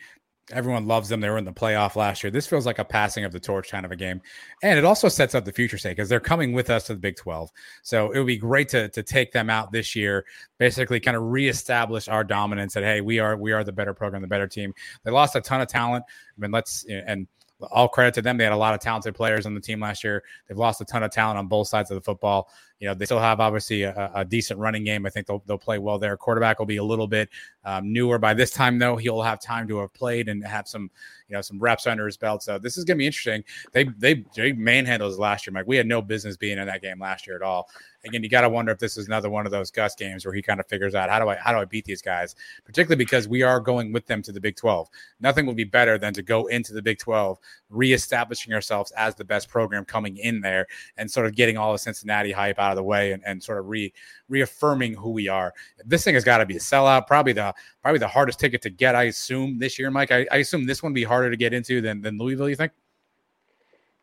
Everyone 0.51 0.85
loves 0.85 1.09
them. 1.09 1.21
They 1.21 1.29
were 1.29 1.39
in 1.39 1.45
the 1.45 1.53
playoff 1.53 1.95
last 1.95 2.23
year. 2.23 2.29
This 2.29 2.45
feels 2.45 2.67
like 2.67 2.77
a 2.77 2.85
passing 2.85 3.23
of 3.23 3.31
the 3.31 3.39
torch 3.39 3.69
kind 3.69 3.85
of 3.85 3.91
a 3.91 3.95
game, 3.95 4.21
and 4.63 4.77
it 4.79 4.85
also 4.85 5.07
sets 5.07 5.35
up 5.35 5.45
the 5.45 5.51
future 5.51 5.77
sake 5.77 5.97
because 5.97 6.09
they're 6.09 6.19
coming 6.19 6.53
with 6.53 6.71
us 6.71 6.85
to 6.85 6.93
the 6.93 6.99
Big 6.99 7.15
Twelve. 7.15 7.51
So 7.83 8.11
it 8.11 8.17
would 8.17 8.27
be 8.27 8.37
great 8.37 8.69
to 8.69 8.89
to 8.89 9.03
take 9.03 9.31
them 9.31 9.51
out 9.51 9.71
this 9.71 9.95
year, 9.95 10.25
basically 10.57 10.99
kind 10.99 11.15
of 11.15 11.23
reestablish 11.23 12.07
our 12.07 12.23
dominance. 12.23 12.73
That 12.73 12.83
hey, 12.83 13.01
we 13.01 13.19
are 13.19 13.37
we 13.37 13.51
are 13.51 13.63
the 13.63 13.71
better 13.71 13.93
program, 13.93 14.23
the 14.23 14.27
better 14.27 14.47
team. 14.47 14.73
They 15.03 15.11
lost 15.11 15.35
a 15.35 15.41
ton 15.41 15.61
of 15.61 15.67
talent. 15.67 16.05
I 16.07 16.41
mean, 16.41 16.51
let's 16.51 16.85
and 16.89 17.27
all 17.71 17.87
credit 17.87 18.13
to 18.15 18.21
them. 18.21 18.37
They 18.37 18.43
had 18.43 18.53
a 18.53 18.57
lot 18.57 18.73
of 18.73 18.79
talented 18.79 19.15
players 19.15 19.45
on 19.45 19.53
the 19.53 19.61
team 19.61 19.79
last 19.79 20.03
year. 20.03 20.23
They've 20.47 20.57
lost 20.57 20.81
a 20.81 20.85
ton 20.85 21.03
of 21.03 21.11
talent 21.11 21.37
on 21.37 21.47
both 21.47 21.67
sides 21.67 21.91
of 21.91 21.95
the 21.95 22.01
football. 22.01 22.49
You 22.79 22.87
know, 22.87 22.93
they 22.93 23.05
still 23.05 23.19
have 23.19 23.39
obviously 23.39 23.83
a, 23.83 24.11
a 24.13 24.25
decent 24.25 24.59
running 24.59 24.83
game. 24.83 25.05
I 25.05 25.09
think 25.09 25.27
they'll, 25.27 25.43
they'll 25.47 25.57
play 25.57 25.79
well 25.79 25.97
there. 25.97 26.17
Quarterback 26.17 26.59
will 26.59 26.65
be 26.65 26.77
a 26.77 26.83
little 26.83 27.07
bit 27.07 27.29
um, 27.63 27.91
newer 27.91 28.19
by 28.19 28.33
this 28.33 28.51
time, 28.51 28.77
though. 28.77 28.97
He'll 28.97 29.21
have 29.21 29.39
time 29.39 29.67
to 29.69 29.77
have 29.79 29.93
played 29.93 30.27
and 30.27 30.45
have 30.45 30.67
some, 30.67 30.89
you 31.29 31.35
know, 31.35 31.41
some 31.41 31.59
reps 31.59 31.87
under 31.87 32.05
his 32.05 32.17
belt. 32.17 32.43
So 32.43 32.59
this 32.59 32.77
is 32.77 32.83
going 32.83 32.97
to 32.97 32.99
be 32.99 33.05
interesting. 33.05 33.43
They 33.71 33.85
they 33.97 34.25
they 34.35 34.51
manhandled 34.51 35.17
last 35.17 35.47
year, 35.47 35.53
Mike. 35.53 35.67
We 35.67 35.77
had 35.77 35.87
no 35.87 36.01
business 36.01 36.37
being 36.37 36.57
in 36.57 36.67
that 36.67 36.81
game 36.81 36.99
last 36.99 37.25
year 37.25 37.35
at 37.35 37.41
all 37.41 37.69
again, 38.05 38.23
you 38.23 38.29
got 38.29 38.41
to 38.41 38.49
wonder 38.49 38.71
if 38.71 38.79
this 38.79 38.97
is 38.97 39.07
another 39.07 39.29
one 39.29 39.45
of 39.45 39.51
those 39.51 39.71
Gus 39.71 39.95
games 39.95 40.25
where 40.25 40.33
he 40.33 40.41
kind 40.41 40.59
of 40.59 40.67
figures 40.67 40.95
out 40.95 41.09
how 41.09 41.19
do 41.19 41.29
I 41.29 41.35
how 41.35 41.51
do 41.51 41.57
I 41.57 41.65
beat 41.65 41.85
these 41.85 42.01
guys, 42.01 42.35
particularly 42.63 42.97
because 42.97 43.27
we 43.27 43.41
are 43.41 43.59
going 43.59 43.91
with 43.91 44.05
them 44.05 44.21
to 44.23 44.31
the 44.31 44.39
Big 44.39 44.55
12. 44.55 44.87
Nothing 45.19 45.45
would 45.45 45.55
be 45.55 45.63
better 45.63 45.97
than 45.97 46.13
to 46.13 46.21
go 46.21 46.47
into 46.47 46.73
the 46.73 46.81
Big 46.81 46.99
12, 46.99 47.37
reestablishing 47.69 48.53
ourselves 48.53 48.91
as 48.91 49.15
the 49.15 49.25
best 49.25 49.49
program 49.49 49.85
coming 49.85 50.17
in 50.17 50.41
there 50.41 50.67
and 50.97 51.09
sort 51.09 51.25
of 51.25 51.35
getting 51.35 51.57
all 51.57 51.71
the 51.71 51.79
Cincinnati 51.79 52.31
hype 52.31 52.59
out 52.65 52.71
of 52.71 52.75
the 52.77 52.83
way 52.83 53.11
and, 53.13 53.23
and 53.25 53.41
sort 53.41 53.59
of 53.59 53.67
re 53.67 53.93
reaffirming 54.27 54.93
who 54.93 55.11
we 55.11 55.27
are. 55.27 55.53
This 55.85 56.03
thing 56.03 56.15
has 56.15 56.23
got 56.23 56.39
to 56.39 56.45
be 56.45 56.57
a 56.57 56.59
sellout. 56.59 57.07
Probably 57.07 57.33
the 57.33 57.53
probably 57.81 57.99
the 57.99 58.07
hardest 58.07 58.39
ticket 58.39 58.61
to 58.63 58.69
get, 58.69 58.95
I 58.95 59.03
assume, 59.03 59.59
this 59.59 59.77
year, 59.77 59.91
Mike. 59.91 60.11
I, 60.11 60.25
I 60.31 60.37
assume 60.37 60.65
this 60.65 60.81
one 60.81 60.93
be 60.93 61.03
harder 61.03 61.29
to 61.29 61.37
get 61.37 61.53
into 61.53 61.81
than, 61.81 62.01
than 62.01 62.17
Louisville, 62.17 62.49
you 62.49 62.55
think? 62.55 62.71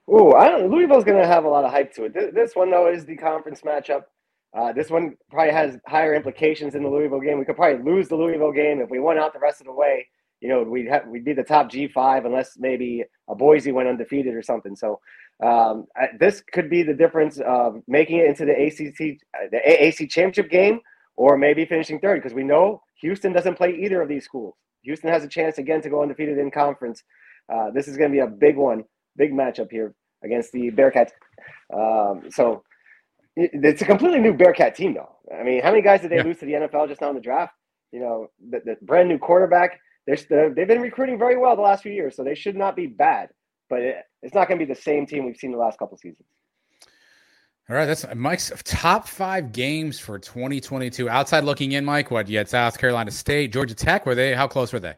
Oh, 0.08 0.34
I 0.34 0.48
don't. 0.48 0.70
Louisville's 0.70 1.04
going 1.04 1.20
to 1.20 1.26
have 1.26 1.44
a 1.44 1.48
lot 1.48 1.64
of 1.64 1.70
hype 1.70 1.92
to 1.94 2.04
it. 2.04 2.14
This, 2.14 2.30
this 2.34 2.56
one 2.56 2.70
though 2.70 2.92
is 2.92 3.04
the 3.04 3.16
conference 3.16 3.62
matchup. 3.62 4.04
Uh, 4.54 4.72
this 4.72 4.90
one 4.90 5.16
probably 5.30 5.52
has 5.52 5.78
higher 5.86 6.14
implications 6.14 6.74
in 6.74 6.82
the 6.82 6.88
Louisville 6.88 7.20
game. 7.20 7.38
We 7.38 7.44
could 7.44 7.56
probably 7.56 7.82
lose 7.90 8.08
the 8.08 8.16
Louisville 8.16 8.52
game 8.52 8.80
if 8.80 8.90
we 8.90 9.00
went 9.00 9.18
out 9.18 9.32
the 9.32 9.38
rest 9.38 9.60
of 9.60 9.66
the 9.66 9.72
way. 9.72 10.06
You 10.42 10.48
know, 10.48 10.62
we'd 10.64 10.88
have, 10.88 11.06
we'd 11.06 11.24
be 11.24 11.32
the 11.32 11.44
top 11.44 11.70
G 11.70 11.88
five 11.88 12.24
unless 12.24 12.58
maybe 12.58 13.04
a 13.28 13.34
Boise 13.34 13.72
went 13.72 13.88
undefeated 13.88 14.34
or 14.34 14.42
something. 14.42 14.74
So 14.74 15.00
um, 15.42 15.86
I, 15.96 16.08
this 16.18 16.42
could 16.52 16.70
be 16.70 16.82
the 16.82 16.94
difference 16.94 17.38
of 17.40 17.82
making 17.88 18.18
it 18.18 18.26
into 18.26 18.44
the 18.44 18.52
ACC 18.52 19.18
the 19.50 19.60
AAC 19.66 20.10
championship 20.10 20.50
game, 20.50 20.80
or 21.16 21.36
maybe 21.36 21.64
finishing 21.64 21.98
third 21.98 22.22
because 22.22 22.34
we 22.34 22.44
know 22.44 22.82
Houston 23.00 23.32
doesn't 23.32 23.56
play 23.56 23.74
either 23.74 24.00
of 24.00 24.08
these 24.08 24.24
schools. 24.24 24.54
Houston 24.82 25.10
has 25.10 25.24
a 25.24 25.28
chance 25.28 25.58
again 25.58 25.80
to 25.82 25.90
go 25.90 26.02
undefeated 26.02 26.38
in 26.38 26.50
conference. 26.50 27.02
Uh, 27.52 27.70
this 27.70 27.88
is 27.88 27.96
going 27.96 28.10
to 28.10 28.14
be 28.14 28.20
a 28.20 28.26
big 28.26 28.56
one 28.56 28.84
big 29.16 29.32
matchup 29.32 29.70
here 29.70 29.94
against 30.24 30.52
the 30.52 30.70
Bearcats. 30.70 31.10
Um, 31.72 32.30
so 32.30 32.62
it's 33.36 33.82
a 33.82 33.84
completely 33.84 34.20
new 34.20 34.34
Bearcat 34.34 34.74
team, 34.74 34.94
though. 34.94 35.16
I 35.34 35.42
mean, 35.42 35.62
how 35.62 35.70
many 35.70 35.82
guys 35.82 36.00
did 36.02 36.10
they 36.10 36.16
yeah. 36.16 36.22
lose 36.22 36.38
to 36.38 36.46
the 36.46 36.52
NFL 36.52 36.88
just 36.88 37.00
now 37.00 37.08
in 37.08 37.14
the 37.14 37.20
draft? 37.20 37.54
You 37.90 38.00
know, 38.00 38.26
the, 38.50 38.60
the 38.64 38.76
brand 38.82 39.08
new 39.08 39.18
quarterback. 39.18 39.80
They're, 40.06 40.52
they've 40.52 40.66
been 40.66 40.80
recruiting 40.80 41.18
very 41.18 41.36
well 41.38 41.54
the 41.56 41.62
last 41.62 41.82
few 41.82 41.92
years, 41.92 42.16
so 42.16 42.24
they 42.24 42.34
should 42.34 42.56
not 42.56 42.74
be 42.74 42.86
bad. 42.86 43.30
But 43.70 43.82
it, 43.82 43.96
it's 44.22 44.34
not 44.34 44.48
going 44.48 44.58
to 44.58 44.66
be 44.66 44.72
the 44.72 44.80
same 44.80 45.06
team 45.06 45.26
we've 45.26 45.36
seen 45.36 45.52
the 45.52 45.58
last 45.58 45.78
couple 45.78 45.96
seasons. 45.96 46.26
All 47.70 47.76
right, 47.76 47.86
that's 47.86 48.04
Mike's 48.14 48.52
top 48.64 49.06
five 49.06 49.52
games 49.52 49.98
for 49.98 50.18
2022. 50.18 51.08
Outside 51.08 51.44
looking 51.44 51.72
in, 51.72 51.84
Mike, 51.84 52.10
what 52.10 52.28
you 52.28 52.36
had 52.36 52.48
South 52.48 52.76
Carolina 52.76 53.10
State, 53.10 53.52
Georgia 53.52 53.74
Tech. 53.74 54.04
Were 54.04 54.14
they? 54.14 54.34
How 54.34 54.48
close 54.48 54.72
were 54.72 54.80
they? 54.80 54.94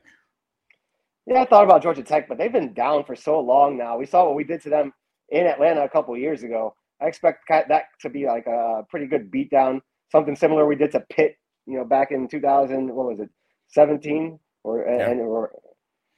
Yeah, 1.27 1.43
I 1.43 1.45
thought 1.45 1.64
about 1.64 1.83
Georgia 1.83 2.03
Tech, 2.03 2.29
but 2.29 2.39
they've 2.39 2.53
been 2.53 2.72
down 2.72 3.05
for 3.05 3.16
so 3.16 3.39
long 3.41 3.77
now. 3.77 3.97
We 3.97 4.07
saw 4.07 4.25
what 4.25 4.35
we 4.35 4.45
did 4.45 4.62
to 4.62 4.70
them 4.70 4.93
in 5.29 5.47
Atlanta 5.47 5.83
a 5.83 5.89
couple 5.89 6.16
years 6.16 6.43
ago. 6.43 6.75
I 7.01 7.07
expect 7.07 7.45
that 7.49 7.85
to 8.01 8.09
be 8.09 8.27
like 8.27 8.47
a 8.47 8.85
pretty 8.89 9.07
good 9.07 9.31
beatdown, 9.31 9.81
something 10.11 10.35
similar 10.35 10.66
we 10.66 10.77
did 10.77 10.91
to 10.93 11.01
Pitt, 11.11 11.37
you 11.66 11.77
know, 11.79 11.85
back 11.85 12.12
in 12.12 12.29
2000. 12.29 12.95
What 12.95 13.07
was 13.07 13.20
it, 13.20 13.31
17 13.68 14.39
or 14.62 14.87
yeah. 14.87 15.11
and 15.11 15.20
or 15.20 15.53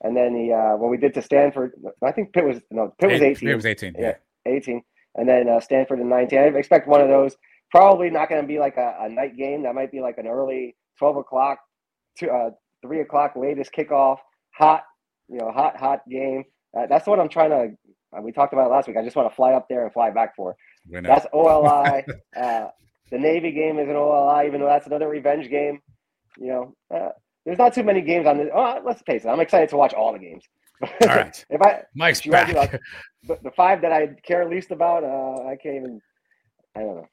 and 0.03 0.17
then 0.17 0.35
the 0.35 0.53
uh, 0.53 0.77
what 0.77 0.91
we 0.91 0.97
did 0.97 1.15
to 1.15 1.23
Stanford. 1.23 1.73
I 2.03 2.13
think 2.13 2.33
Pitt 2.33 2.45
was 2.45 2.61
no, 2.71 2.93
Pitt 2.99 3.13
was 3.13 3.23
18. 3.23 3.49
Pitt 3.49 3.57
was 3.57 3.67
18. 3.67 3.95
Yeah, 3.99 4.15
18, 4.47 4.83
and 5.17 5.29
then 5.29 5.49
uh, 5.49 5.61
Stanford 5.61 6.01
in 6.01 6.09
19. 6.09 6.39
I 6.39 6.43
expect 6.43 6.89
one 6.89 7.01
of 7.01 7.09
those. 7.09 7.37
Probably 7.71 8.11
not 8.11 8.29
going 8.29 8.41
to 8.41 8.47
be 8.47 8.59
like 8.59 8.77
a, 8.77 8.97
a 9.01 9.09
night 9.09 9.37
game. 9.37 9.65
That 9.65 9.75
might 9.75 9.91
be 9.91 10.01
like 10.01 10.19
an 10.19 10.29
early 10.29 10.77
12 10.99 11.17
o'clock 11.17 11.59
to 12.19 12.31
uh, 12.31 12.51
three 12.81 13.01
o'clock 13.01 13.33
latest 13.35 13.73
kickoff. 13.77 14.19
Hot 14.55 14.85
you 15.29 15.39
know, 15.39 15.51
hot, 15.51 15.77
hot 15.77 16.01
game. 16.09 16.45
Uh, 16.77 16.87
that's 16.87 17.07
what 17.07 17.19
I'm 17.19 17.29
trying 17.29 17.51
to. 17.51 17.77
Uh, 18.17 18.23
we 18.23 18.33
talked 18.33 18.53
about 18.53 18.71
last 18.71 18.89
week. 18.89 18.97
I 18.97 19.05
just 19.05 19.17
want 19.17 19.29
to 19.29 19.35
fly 19.35 19.53
up 19.53 19.67
there 19.69 19.85
and 19.85 19.93
fly 19.93 20.11
back 20.11 20.37
for. 20.37 20.57
That's 20.89 21.27
OLI. 21.33 22.05
uh, 22.37 22.69
the 23.11 23.19
Navy 23.19 23.53
game 23.53 23.79
is 23.79 23.89
an 23.89 23.97
OLI, 23.97 24.47
even 24.47 24.61
though 24.61 24.67
that's 24.67 24.87
another 24.87 25.09
revenge 25.09 25.51
game. 25.51 25.81
You 26.39 26.49
know, 26.49 26.75
uh, 26.95 27.09
there's 27.47 27.59
not 27.59 27.73
too 27.73 27.85
many 27.85 28.03
games 28.03 28.27
on 28.27 28.39
this. 28.39 28.49
Oh, 28.53 28.81
let's 28.85 29.01
face 29.03 29.25
it. 29.25 29.29
I'm 29.29 29.41
excited 29.41 29.69
to 29.71 29.77
watch 29.77 29.95
all 29.95 30.13
the 30.13 30.19
games. 30.19 30.43
all 30.83 31.09
right. 31.09 31.45
if 31.51 31.63
I 31.63 31.83
Mike's 31.95 32.21
if 32.27 32.31
back. 32.31 32.53
Like, 32.53 32.81
the, 33.23 33.39
the, 33.43 33.51
five 33.53 33.81
that 33.83 33.93
I 33.93 34.09
care 34.27 34.49
least 34.49 34.73
about, 34.73 35.05
uh, 35.05 35.47
I 35.49 35.57
can't 35.57 35.77
even. 35.77 36.01
I 36.77 36.81
don't 36.81 36.97
know. 36.97 37.07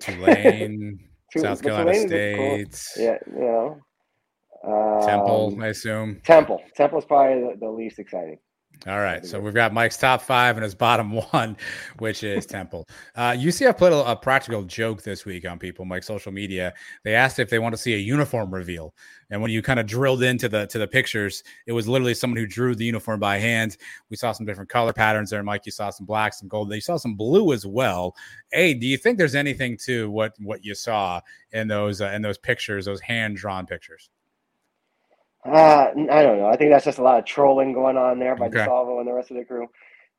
Tulane, 0.00 1.00
South 1.36 1.62
Carolina 1.62 2.06
State. 2.06 2.36
Cool. 2.36 3.04
Yeah, 3.04 3.18
you 3.26 3.40
know. 3.40 3.80
Temple, 5.06 5.54
um, 5.54 5.62
I 5.62 5.68
assume. 5.68 6.20
Temple. 6.24 6.62
Temple 6.76 6.98
is 6.98 7.04
probably 7.06 7.40
the, 7.40 7.56
the 7.60 7.70
least 7.70 7.98
exciting. 7.98 8.38
All 8.86 9.00
right. 9.00 9.26
So 9.26 9.40
we've 9.40 9.54
got 9.54 9.72
Mike's 9.72 9.96
top 9.96 10.22
five 10.22 10.56
and 10.56 10.62
his 10.62 10.74
bottom 10.74 11.10
one, 11.32 11.56
which 11.98 12.22
is 12.22 12.46
Temple. 12.46 12.86
Uh, 13.16 13.32
UCF 13.32 13.76
played 13.76 13.92
a, 13.92 14.12
a, 14.12 14.14
practical 14.14 14.62
joke 14.62 15.02
this 15.02 15.24
week 15.24 15.48
on 15.48 15.58
people, 15.58 15.84
Mike, 15.84 16.04
social 16.04 16.30
media. 16.30 16.72
They 17.02 17.14
asked 17.14 17.40
if 17.40 17.50
they 17.50 17.58
want 17.58 17.74
to 17.74 17.80
see 17.80 17.94
a 17.94 17.98
uniform 17.98 18.54
reveal. 18.54 18.94
And 19.30 19.42
when 19.42 19.50
you 19.50 19.62
kind 19.62 19.80
of 19.80 19.86
drilled 19.86 20.22
into 20.22 20.48
the 20.48 20.66
to 20.68 20.78
the 20.78 20.86
pictures, 20.86 21.42
it 21.66 21.72
was 21.72 21.88
literally 21.88 22.14
someone 22.14 22.38
who 22.38 22.46
drew 22.46 22.76
the 22.76 22.84
uniform 22.84 23.18
by 23.18 23.38
hand. 23.38 23.76
We 24.10 24.16
saw 24.16 24.30
some 24.32 24.46
different 24.46 24.70
color 24.70 24.92
patterns 24.92 25.30
there, 25.30 25.42
Mike. 25.42 25.66
You 25.66 25.72
saw 25.72 25.90
some 25.90 26.06
black, 26.06 26.32
some 26.32 26.48
gold. 26.48 26.72
You 26.72 26.80
saw 26.80 26.96
some 26.96 27.14
blue 27.14 27.52
as 27.52 27.66
well. 27.66 28.14
Hey, 28.52 28.74
do 28.74 28.86
you 28.86 28.96
think 28.96 29.18
there's 29.18 29.34
anything 29.34 29.76
to 29.84 30.08
what 30.10 30.34
what 30.38 30.64
you 30.64 30.74
saw 30.74 31.20
in 31.52 31.66
those 31.66 32.00
uh, 32.00 32.12
in 32.14 32.22
those 32.22 32.38
pictures, 32.38 32.86
those 32.86 33.00
hand 33.00 33.36
drawn 33.36 33.66
pictures? 33.66 34.08
Uh, 35.44 35.88
I 36.10 36.22
don't 36.22 36.38
know. 36.38 36.48
I 36.48 36.56
think 36.56 36.70
that's 36.70 36.84
just 36.84 36.98
a 36.98 37.02
lot 37.02 37.18
of 37.18 37.24
trolling 37.24 37.72
going 37.72 37.96
on 37.96 38.18
there 38.18 38.36
by 38.36 38.46
okay. 38.46 38.58
DeSalvo 38.58 38.98
and 38.98 39.08
the 39.08 39.12
rest 39.12 39.30
of 39.30 39.36
the 39.36 39.44
crew. 39.44 39.68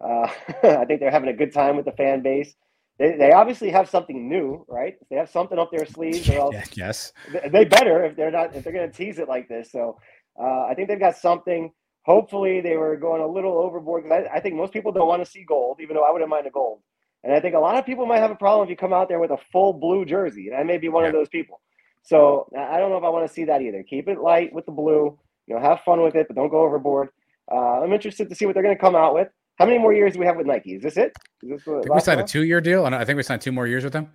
Uh, 0.01 0.27
I 0.63 0.85
think 0.85 0.99
they're 0.99 1.11
having 1.11 1.29
a 1.29 1.33
good 1.33 1.53
time 1.53 1.75
with 1.75 1.85
the 1.85 1.91
fan 1.91 2.21
base. 2.21 2.55
They, 2.97 3.15
they 3.17 3.31
obviously 3.31 3.69
have 3.69 3.89
something 3.89 4.27
new, 4.27 4.65
right? 4.67 4.95
They 5.09 5.15
have 5.15 5.29
something 5.29 5.57
up 5.57 5.71
their 5.71 5.85
sleeves, 5.85 6.29
or 6.29 6.39
else 6.39 6.55
yes, 6.73 7.13
they 7.49 7.63
better 7.63 8.03
if 8.03 8.15
they're 8.15 8.31
not 8.31 8.55
if 8.55 8.63
they're 8.63 8.73
going 8.73 8.89
to 8.89 8.95
tease 8.95 9.19
it 9.19 9.29
like 9.29 9.47
this. 9.47 9.71
So 9.71 9.97
uh, 10.39 10.65
I 10.65 10.73
think 10.75 10.89
they've 10.89 10.99
got 10.99 11.15
something. 11.15 11.71
Hopefully, 12.03 12.59
they 12.59 12.75
were 12.75 12.97
going 12.97 13.21
a 13.21 13.27
little 13.27 13.57
overboard 13.57 14.03
because 14.03 14.25
I, 14.29 14.37
I 14.37 14.39
think 14.41 14.55
most 14.55 14.73
people 14.73 14.91
don't 14.91 15.07
want 15.07 15.23
to 15.23 15.29
see 15.29 15.45
gold, 15.45 15.79
even 15.81 15.95
though 15.95 16.03
I 16.03 16.11
wouldn't 16.11 16.29
mind 16.29 16.47
a 16.47 16.49
gold. 16.49 16.81
And 17.23 17.33
I 17.33 17.39
think 17.39 17.55
a 17.55 17.59
lot 17.59 17.77
of 17.77 17.85
people 17.85 18.05
might 18.05 18.19
have 18.19 18.31
a 18.31 18.35
problem 18.35 18.65
if 18.65 18.69
you 18.69 18.77
come 18.77 18.93
out 18.93 19.09
there 19.09 19.19
with 19.19 19.31
a 19.31 19.37
full 19.51 19.73
blue 19.73 20.05
jersey. 20.05 20.47
And 20.47 20.55
I 20.55 20.63
may 20.63 20.77
be 20.77 20.89
one 20.89 21.03
yeah. 21.03 21.09
of 21.09 21.13
those 21.13 21.29
people. 21.29 21.61
So 22.03 22.49
I 22.57 22.79
don't 22.79 22.89
know 22.89 22.97
if 22.97 23.03
I 23.03 23.09
want 23.09 23.27
to 23.27 23.33
see 23.33 23.45
that 23.45 23.61
either. 23.61 23.83
Keep 23.83 24.07
it 24.07 24.19
light 24.19 24.53
with 24.53 24.65
the 24.65 24.71
blue. 24.71 25.17
You 25.47 25.55
know, 25.55 25.61
have 25.61 25.81
fun 25.81 26.01
with 26.01 26.15
it, 26.15 26.27
but 26.27 26.35
don't 26.35 26.49
go 26.49 26.61
overboard. 26.61 27.09
Uh, 27.51 27.81
I'm 27.81 27.93
interested 27.93 28.29
to 28.29 28.35
see 28.35 28.45
what 28.45 28.53
they're 28.53 28.63
going 28.63 28.75
to 28.75 28.81
come 28.81 28.95
out 28.95 29.13
with. 29.13 29.27
How 29.57 29.65
many 29.65 29.77
more 29.77 29.93
years 29.93 30.13
do 30.13 30.19
we 30.19 30.25
have 30.25 30.37
with 30.37 30.45
Nike? 30.45 30.75
Is 30.75 30.83
this 30.83 30.95
it? 30.95 31.11
Is 31.43 31.49
this 31.49 31.61
I 31.67 31.81
think 31.81 31.93
we 31.93 31.99
signed 31.99 32.19
one? 32.19 32.25
a 32.25 32.27
two-year 32.27 32.61
deal, 32.61 32.85
and 32.85 32.95
I 32.95 33.03
think 33.03 33.17
we 33.17 33.23
signed 33.23 33.41
two 33.41 33.51
more 33.51 33.67
years 33.67 33.83
with 33.83 33.93
them. 33.93 34.09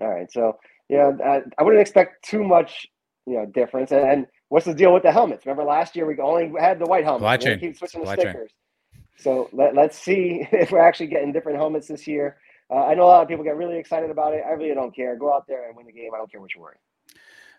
All 0.00 0.08
right, 0.08 0.30
so 0.30 0.58
yeah, 0.88 1.10
I, 1.24 1.40
I 1.58 1.62
wouldn't 1.62 1.80
expect 1.80 2.24
too 2.24 2.44
much, 2.44 2.86
you 3.26 3.34
know, 3.34 3.46
difference. 3.46 3.90
And, 3.90 4.00
and, 4.00 4.26
what's 4.50 4.66
the 4.66 4.74
deal 4.74 4.92
with 4.92 5.02
the 5.02 5.10
helmets? 5.10 5.46
Remember 5.46 5.64
last 5.64 5.96
year 5.96 6.06
we 6.06 6.18
only 6.18 6.52
had 6.60 6.78
the 6.78 6.84
white 6.84 7.04
helmet. 7.04 7.20
Supply 7.20 7.36
chain. 7.38 7.58
Keep 7.58 7.78
switching 7.78 8.04
the 8.04 8.12
stickers. 8.12 8.34
Chain. 8.34 9.02
So 9.16 9.48
let, 9.52 9.74
let's 9.74 9.98
see 9.98 10.46
if 10.52 10.70
we're 10.70 10.86
actually 10.86 11.06
getting 11.06 11.32
different 11.32 11.58
helmets 11.58 11.88
this 11.88 12.06
year. 12.06 12.36
Uh, 12.70 12.84
I 12.84 12.94
know 12.94 13.04
a 13.04 13.06
lot 13.06 13.22
of 13.22 13.28
people 13.28 13.44
get 13.44 13.56
really 13.56 13.78
excited 13.78 14.10
about 14.10 14.34
it. 14.34 14.42
I 14.46 14.52
really 14.52 14.74
don't 14.74 14.94
care. 14.94 15.16
Go 15.16 15.32
out 15.32 15.46
there 15.48 15.66
and 15.66 15.76
win 15.76 15.86
the 15.86 15.92
game. 15.92 16.10
I 16.14 16.18
don't 16.18 16.30
care 16.30 16.40
what 16.40 16.54
you're 16.54 16.62
wearing. 16.62 16.78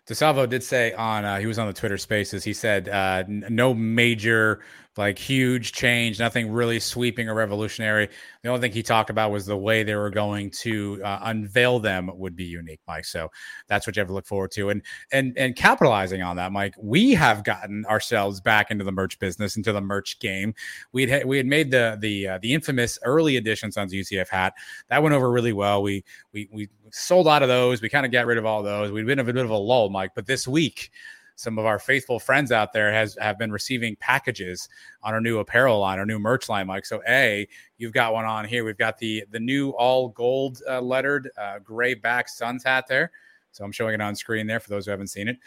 DeSalvo 0.06 0.48
did 0.48 0.62
say 0.62 0.92
on 0.92 1.24
uh, 1.24 1.38
he 1.38 1.46
was 1.46 1.58
on 1.58 1.66
the 1.66 1.72
Twitter 1.72 1.96
Spaces. 1.96 2.44
He 2.44 2.52
said 2.52 2.88
uh, 2.88 3.24
n- 3.26 3.46
no 3.48 3.72
major 3.72 4.60
like 4.96 5.18
huge 5.18 5.72
change, 5.72 6.18
nothing 6.18 6.50
really 6.50 6.78
sweeping 6.78 7.28
or 7.28 7.34
revolutionary. 7.34 8.08
The 8.42 8.48
only 8.48 8.60
thing 8.60 8.72
he 8.72 8.82
talked 8.82 9.10
about 9.10 9.30
was 9.30 9.46
the 9.46 9.56
way 9.56 9.82
they 9.82 9.94
were 9.94 10.10
going 10.10 10.50
to 10.50 11.02
uh, 11.04 11.20
unveil 11.22 11.80
them 11.80 12.10
would 12.14 12.36
be 12.36 12.44
unique, 12.44 12.80
Mike. 12.86 13.04
So 13.04 13.30
that's 13.66 13.86
what 13.86 13.96
you 13.96 14.00
have 14.00 14.08
to 14.08 14.14
look 14.14 14.26
forward 14.26 14.52
to, 14.52 14.70
and 14.70 14.82
and 15.12 15.36
and 15.36 15.56
capitalizing 15.56 16.22
on 16.22 16.36
that, 16.36 16.52
Mike. 16.52 16.74
We 16.78 17.12
have 17.14 17.44
gotten 17.44 17.84
ourselves 17.86 18.40
back 18.40 18.70
into 18.70 18.84
the 18.84 18.92
merch 18.92 19.18
business, 19.18 19.56
into 19.56 19.72
the 19.72 19.80
merch 19.80 20.18
game. 20.20 20.54
We 20.92 21.08
had 21.08 21.26
we 21.26 21.36
had 21.36 21.46
made 21.46 21.70
the 21.70 21.98
the 22.00 22.28
uh, 22.28 22.38
the 22.40 22.54
infamous 22.54 22.98
early 23.02 23.36
edition 23.36 23.72
Sons 23.72 23.92
UCF 23.92 24.28
hat 24.28 24.54
that 24.88 25.02
went 25.02 25.14
over 25.14 25.30
really 25.30 25.52
well. 25.52 25.82
We 25.82 26.04
we 26.32 26.48
we 26.52 26.68
sold 26.90 27.26
out 27.26 27.42
of 27.42 27.48
those. 27.48 27.82
We 27.82 27.88
kind 27.88 28.06
of 28.06 28.12
got 28.12 28.26
rid 28.26 28.38
of 28.38 28.46
all 28.46 28.62
those. 28.62 28.92
We've 28.92 29.06
been 29.06 29.18
a 29.18 29.24
bit 29.24 29.36
of 29.36 29.50
a 29.50 29.56
lull, 29.56 29.90
Mike, 29.90 30.12
but 30.14 30.26
this 30.26 30.46
week 30.46 30.90
some 31.36 31.58
of 31.58 31.66
our 31.66 31.78
faithful 31.78 32.18
friends 32.18 32.52
out 32.52 32.72
there 32.72 32.92
has 32.92 33.16
have 33.20 33.38
been 33.38 33.50
receiving 33.50 33.96
packages 33.96 34.68
on 35.02 35.14
our 35.14 35.20
new 35.20 35.38
apparel 35.38 35.80
line, 35.80 35.98
our 35.98 36.06
new 36.06 36.18
merch 36.18 36.48
line, 36.48 36.66
Mike. 36.66 36.86
So 36.86 37.02
a, 37.08 37.48
you've 37.76 37.92
got 37.92 38.12
one 38.12 38.24
on 38.24 38.44
here. 38.44 38.64
We've 38.64 38.78
got 38.78 38.98
the 38.98 39.24
the 39.30 39.40
new 39.40 39.70
all 39.70 40.08
gold 40.08 40.60
uh, 40.68 40.80
lettered 40.80 41.30
uh, 41.36 41.58
gray 41.58 41.94
back 41.94 42.28
Sons 42.28 42.62
hat 42.62 42.86
there. 42.88 43.10
So 43.50 43.64
I'm 43.64 43.72
showing 43.72 43.94
it 43.94 44.00
on 44.00 44.14
screen 44.14 44.46
there 44.46 44.60
for 44.60 44.70
those 44.70 44.84
who 44.84 44.90
haven't 44.90 45.08
seen 45.08 45.28
it. 45.28 45.38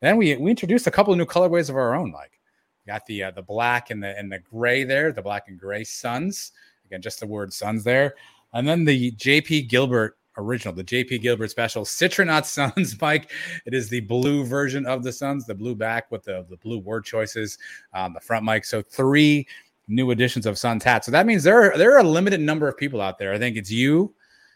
Then 0.00 0.16
we 0.16 0.36
we 0.36 0.50
introduced 0.50 0.86
a 0.86 0.90
couple 0.90 1.12
of 1.12 1.18
new 1.18 1.26
colorways 1.26 1.70
of 1.70 1.76
our 1.76 1.94
own, 1.94 2.12
Mike. 2.12 2.40
Got 2.86 3.06
the 3.06 3.24
uh, 3.24 3.30
the 3.32 3.42
black 3.42 3.90
and 3.90 4.02
the 4.02 4.16
and 4.16 4.30
the 4.30 4.38
gray 4.38 4.84
there, 4.84 5.12
the 5.12 5.22
black 5.22 5.48
and 5.48 5.58
gray 5.58 5.84
Sons. 5.84 6.52
Again, 6.86 7.02
just 7.02 7.20
the 7.20 7.26
word 7.26 7.52
Sons 7.52 7.84
there, 7.84 8.14
and 8.52 8.66
then 8.66 8.84
the 8.84 9.12
JP 9.12 9.68
Gilbert 9.68 10.18
original, 10.36 10.74
the 10.74 10.84
JP 10.84 11.22
Gilbert 11.22 11.50
special, 11.50 11.84
Citronaut 11.84 12.44
Sons, 12.46 13.00
Mike. 13.00 13.30
It 13.66 13.74
is 13.74 13.88
the 13.88 14.00
blue 14.00 14.44
version 14.44 14.86
of 14.86 15.02
the 15.02 15.12
Sons, 15.12 15.46
the 15.46 15.54
blue 15.54 15.74
back 15.74 16.10
with 16.10 16.24
the, 16.24 16.46
the 16.48 16.56
blue 16.56 16.78
word 16.78 17.04
choices 17.04 17.58
on 17.92 18.12
the 18.12 18.20
front, 18.20 18.44
Mike. 18.44 18.64
So 18.64 18.82
three 18.82 19.46
new 19.88 20.10
editions 20.10 20.46
of 20.46 20.58
Sons 20.58 20.84
hat. 20.84 21.04
So 21.04 21.10
that 21.12 21.26
means 21.26 21.42
there 21.42 21.72
are, 21.72 21.76
there 21.76 21.94
are 21.94 22.00
a 22.00 22.08
limited 22.08 22.40
number 22.40 22.68
of 22.68 22.76
people 22.76 23.00
out 23.00 23.18
there. 23.18 23.32
I 23.32 23.38
think 23.38 23.56
it's 23.56 23.70
you, 23.70 24.14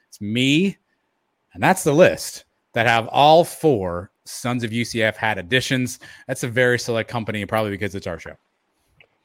it's 0.08 0.20
me, 0.20 0.76
and 1.54 1.62
that's 1.62 1.84
the 1.84 1.92
list 1.92 2.44
that 2.72 2.86
have 2.86 3.08
all 3.08 3.44
four 3.44 4.10
Sons 4.24 4.64
of 4.64 4.70
UCF 4.70 5.16
hat 5.16 5.38
editions. 5.38 6.00
That's 6.26 6.42
a 6.42 6.48
very 6.48 6.78
select 6.78 7.08
company, 7.08 7.44
probably 7.46 7.70
because 7.70 7.94
it's 7.94 8.06
our 8.06 8.18
show. 8.18 8.36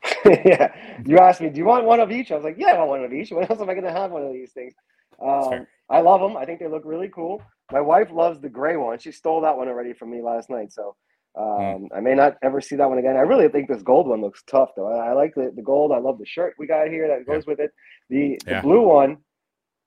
yeah. 0.26 0.74
You 1.06 1.18
asked 1.18 1.42
me, 1.42 1.50
do 1.50 1.58
you 1.58 1.66
want 1.66 1.86
one 1.86 2.00
of 2.00 2.12
each? 2.12 2.32
I 2.32 2.36
was 2.36 2.44
like, 2.44 2.56
yeah, 2.58 2.74
I 2.74 2.78
want 2.78 2.90
one 2.90 3.04
of 3.04 3.14
each. 3.14 3.32
When 3.32 3.46
else 3.46 3.60
am 3.60 3.70
I 3.70 3.74
going 3.74 3.86
to 3.86 3.92
have 3.92 4.12
one 4.12 4.24
of 4.24 4.34
these 4.34 4.52
things? 4.52 4.74
Um, 5.22 5.68
I 5.92 6.02
love 6.02 6.22
them. 6.22 6.38
I 6.38 6.46
think 6.46 6.60
they 6.60 6.68
look 6.68 6.84
really 6.86 7.10
cool. 7.10 7.42
My 7.72 7.82
wife 7.82 8.10
loves 8.12 8.40
the 8.40 8.50
gray 8.50 8.78
one. 8.78 9.00
She 9.00 9.12
stole 9.12 9.42
that 9.42 9.56
one 9.56 9.68
already 9.68 9.94
from 9.94 10.12
me 10.12 10.22
last 10.22 10.50
night. 10.50 10.72
So 10.72 10.96
um, 11.38 11.46
mm. 11.46 11.88
I 11.96 12.00
may 12.00 12.14
not 12.14 12.38
ever 12.44 12.60
see 12.62 12.76
that 12.76 12.90
one 12.90 12.98
again. 12.98 13.16
I 13.16 13.22
really 13.22 13.48
think 13.48 13.70
this 13.70 13.82
gold 13.82 14.08
one 14.08 14.22
looks 14.22 14.44
tough, 14.48 14.70
though. 14.76 14.92
I, 14.92 15.10
I 15.10 15.14
like 15.14 15.34
the, 15.36 15.52
the 15.56 15.62
gold. 15.62 15.92
I 15.92 16.00
love 16.00 16.18
the 16.18 16.26
shirt 16.26 16.56
we 16.58 16.68
got 16.68 16.88
here 16.88 17.08
that 17.08 17.26
goes 17.26 17.44
yeah. 17.46 17.52
with 17.52 17.60
it. 17.60 17.72
The, 18.10 18.40
the 18.46 18.52
yeah. 18.52 18.62
blue 18.62 18.82
one, 18.82 19.18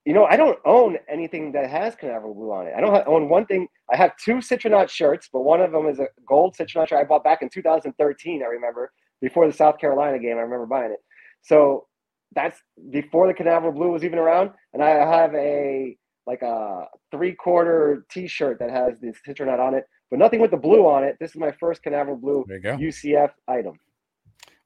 you 0.05 0.12
know, 0.12 0.24
I 0.24 0.36
don't 0.36 0.59
own 0.64 0.98
anything 1.09 1.52
that 1.52 1.70
has 1.70 1.94
Canaveral 1.94 2.34
blue 2.34 2.52
on 2.52 2.66
it. 2.66 2.74
I 2.76 2.80
don't 2.80 2.94
have, 2.94 3.09
own 3.09 3.28
one 3.28 3.46
thing. 3.46 3.68
I 3.92 3.96
have 3.96 4.12
two 4.22 4.36
Citronaut 4.36 4.88
shirts, 4.88 5.28
but 5.32 5.40
one 5.40 5.61
of 5.61 5.72
them 5.72 5.86
is 5.86 5.98
a 5.98 6.09
gold 6.26 6.57
Citronaut 6.57 6.88
shirt 6.88 7.00
I 7.00 7.05
bought 7.05 7.24
back 7.24 7.42
in 7.42 7.48
2013. 7.48 8.42
I 8.42 8.46
remember 8.46 8.92
before 9.20 9.46
the 9.46 9.52
South 9.52 9.78
Carolina 9.78 10.18
game. 10.18 10.36
I 10.36 10.42
remember 10.42 10.66
buying 10.66 10.92
it. 10.92 11.00
So 11.42 11.86
that's 12.35 12.61
before 12.91 13.26
the 13.26 13.35
Canaveral 13.35 13.72
blue 13.72 13.91
was 13.91 14.05
even 14.05 14.18
around. 14.18 14.51
And 14.72 14.82
I 14.82 14.91
have 14.91 15.35
a 15.35 15.97
like 16.26 16.43
a 16.43 16.87
three 17.11 17.35
quarter 17.35 18.07
T-shirt 18.11 18.59
that 18.59 18.70
has 18.70 18.99
the 19.01 19.14
Citronaut 19.26 19.61
on 19.61 19.74
it, 19.74 19.85
but 20.11 20.18
nothing 20.18 20.41
with 20.41 20.51
the 20.51 20.57
blue 20.57 20.87
on 20.87 21.05
it. 21.05 21.16
This 21.20 21.30
is 21.30 21.37
my 21.37 21.53
first 21.61 21.82
Canaveral 21.82 22.16
blue 22.16 22.45
UCF 22.76 23.30
item. 23.49 23.74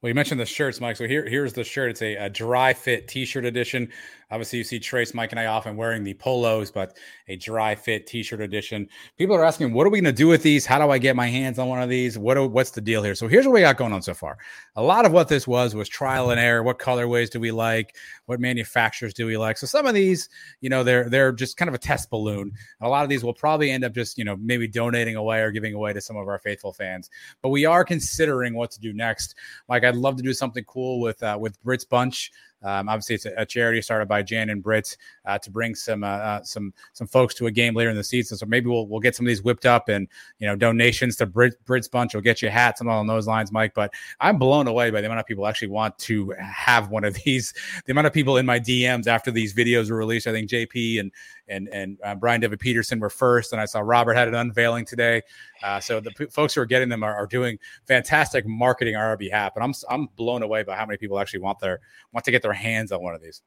Well, 0.00 0.08
you 0.08 0.14
mentioned 0.14 0.38
the 0.38 0.46
shirts, 0.46 0.80
Mike. 0.80 0.94
So 0.94 1.08
here, 1.08 1.28
here's 1.28 1.52
the 1.52 1.64
shirt. 1.64 1.90
It's 1.90 2.02
a, 2.02 2.14
a, 2.14 2.30
dry 2.30 2.72
fit 2.72 3.08
T-shirt 3.08 3.44
edition. 3.44 3.90
Obviously, 4.30 4.58
you 4.58 4.64
see 4.64 4.78
Trace, 4.78 5.12
Mike, 5.12 5.32
and 5.32 5.40
I 5.40 5.46
often 5.46 5.76
wearing 5.76 6.04
the 6.04 6.14
polos, 6.14 6.70
but 6.70 6.96
a 7.26 7.34
dry 7.34 7.74
fit 7.74 8.06
T-shirt 8.06 8.40
edition. 8.40 8.88
People 9.16 9.34
are 9.34 9.44
asking, 9.44 9.72
what 9.72 9.88
are 9.88 9.90
we 9.90 10.00
going 10.00 10.14
to 10.14 10.16
do 10.16 10.28
with 10.28 10.44
these? 10.44 10.64
How 10.64 10.78
do 10.78 10.90
I 10.92 10.98
get 10.98 11.16
my 11.16 11.26
hands 11.26 11.58
on 11.58 11.66
one 11.66 11.82
of 11.82 11.88
these? 11.88 12.16
What 12.16 12.52
what's 12.52 12.70
the 12.70 12.80
deal 12.80 13.02
here? 13.02 13.16
So 13.16 13.26
here's 13.26 13.44
what 13.44 13.54
we 13.54 13.60
got 13.62 13.76
going 13.76 13.92
on 13.92 14.02
so 14.02 14.14
far. 14.14 14.38
A 14.76 14.82
lot 14.82 15.04
of 15.04 15.10
what 15.10 15.28
this 15.28 15.48
was 15.48 15.74
was 15.74 15.88
trial 15.88 16.30
and 16.30 16.38
error. 16.38 16.62
What 16.62 16.78
colorways 16.78 17.30
do 17.30 17.40
we 17.40 17.50
like? 17.50 17.96
What 18.26 18.38
manufacturers 18.38 19.14
do 19.14 19.26
we 19.26 19.36
like? 19.36 19.56
So 19.56 19.66
some 19.66 19.86
of 19.86 19.94
these, 19.94 20.28
you 20.60 20.68
know, 20.68 20.84
they're 20.84 21.08
they're 21.08 21.32
just 21.32 21.56
kind 21.56 21.70
of 21.70 21.74
a 21.74 21.78
test 21.78 22.08
balloon. 22.10 22.52
A 22.82 22.88
lot 22.88 23.02
of 23.02 23.08
these 23.08 23.24
will 23.24 23.34
probably 23.34 23.70
end 23.70 23.82
up 23.82 23.94
just, 23.94 24.16
you 24.16 24.24
know, 24.24 24.36
maybe 24.36 24.68
donating 24.68 25.16
away 25.16 25.40
or 25.40 25.50
giving 25.50 25.74
away 25.74 25.92
to 25.94 26.00
some 26.00 26.16
of 26.16 26.28
our 26.28 26.38
faithful 26.38 26.72
fans. 26.72 27.10
But 27.42 27.48
we 27.48 27.64
are 27.64 27.82
considering 27.82 28.54
what 28.54 28.70
to 28.72 28.80
do 28.80 28.92
next. 28.92 29.34
Mike, 29.68 29.84
I'd 29.88 29.96
love 29.96 30.16
to 30.16 30.22
do 30.22 30.32
something 30.32 30.64
cool 30.64 31.00
with 31.00 31.22
uh, 31.22 31.36
with 31.40 31.62
Brits 31.64 31.88
Bunch. 31.88 32.30
Um, 32.62 32.88
obviously, 32.88 33.14
it's 33.14 33.26
a, 33.26 33.32
a, 33.36 33.46
charity 33.46 33.80
started 33.80 34.08
by 34.08 34.22
Jan 34.22 34.50
and 34.50 34.62
Britt 34.62 34.96
uh, 35.24 35.38
to 35.38 35.50
bring 35.50 35.74
some 35.74 36.02
uh, 36.02 36.08
uh, 36.08 36.42
some 36.42 36.74
some 36.92 37.06
folks 37.06 37.34
to 37.36 37.46
a 37.46 37.50
game 37.50 37.74
later 37.74 37.90
in 37.90 37.96
the 37.96 38.02
season. 38.02 38.36
So 38.36 38.46
maybe 38.46 38.68
we'll 38.68 38.88
we'll 38.88 39.00
get 39.00 39.14
some 39.14 39.26
of 39.26 39.28
these 39.28 39.42
whipped 39.42 39.64
up 39.64 39.88
and 39.88 40.08
you 40.40 40.46
know 40.46 40.56
donations 40.56 41.16
to 41.16 41.26
Brit, 41.26 41.54
Brit's 41.66 41.86
bunch. 41.86 42.14
will 42.14 42.20
get 42.20 42.42
you 42.42 42.48
hats, 42.48 42.78
something 42.78 42.92
along 42.92 43.06
those 43.06 43.28
lines, 43.28 43.52
Mike. 43.52 43.74
But 43.74 43.92
I'm 44.20 44.38
blown 44.38 44.66
away 44.66 44.90
by 44.90 45.00
the 45.00 45.06
amount 45.06 45.20
of 45.20 45.26
people 45.26 45.46
actually 45.46 45.68
want 45.68 45.98
to 46.00 46.34
have 46.40 46.90
one 46.90 47.04
of 47.04 47.14
these. 47.24 47.54
The 47.86 47.92
amount 47.92 48.08
of 48.08 48.12
people 48.12 48.36
in 48.38 48.46
my 48.46 48.58
DMs 48.58 49.06
after 49.06 49.30
these 49.30 49.54
videos 49.54 49.90
were 49.90 49.96
released. 49.96 50.26
I 50.26 50.32
think 50.32 50.50
JP 50.50 51.00
and 51.00 51.12
and 51.48 51.68
and 51.68 51.98
uh, 52.04 52.14
Brian 52.14 52.40
David 52.40 52.60
Peterson 52.60 53.00
were 53.00 53.10
first, 53.10 53.52
and 53.52 53.60
I 53.60 53.64
saw 53.64 53.80
Robert 53.80 54.14
had 54.14 54.28
an 54.28 54.34
unveiling 54.34 54.84
today. 54.84 55.22
Uh, 55.62 55.80
so 55.80 56.00
the 56.00 56.10
p- 56.12 56.26
folks 56.26 56.54
who 56.54 56.60
are 56.60 56.66
getting 56.66 56.88
them 56.88 57.02
are, 57.02 57.14
are, 57.14 57.26
doing 57.26 57.58
fantastic 57.86 58.46
marketing 58.46 58.96
on 58.96 59.02
our 59.02 59.16
behalf, 59.16 59.52
and 59.56 59.64
I'm 59.64 59.74
I'm 59.90 60.08
blown 60.16 60.42
away 60.42 60.62
by 60.62 60.76
how 60.76 60.86
many 60.86 60.96
people 60.96 61.18
actually 61.18 61.40
want 61.40 61.58
their 61.58 61.80
want 62.12 62.24
to 62.24 62.30
get 62.30 62.42
their 62.42 62.47
hands 62.52 62.92
on 62.92 63.02
one 63.02 63.14
of 63.14 63.22
these. 63.22 63.42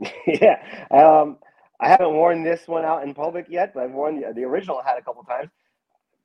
yeah, 0.26 0.62
um, 0.90 1.38
I 1.80 1.88
haven't 1.88 2.12
worn 2.12 2.44
this 2.44 2.66
one 2.66 2.84
out 2.84 3.02
in 3.02 3.14
public 3.14 3.46
yet, 3.48 3.72
but 3.74 3.84
I've 3.84 3.92
worn 3.92 4.20
the, 4.20 4.32
the 4.32 4.44
original 4.44 4.82
hat 4.84 4.98
a 4.98 5.02
couple 5.02 5.22
times. 5.24 5.50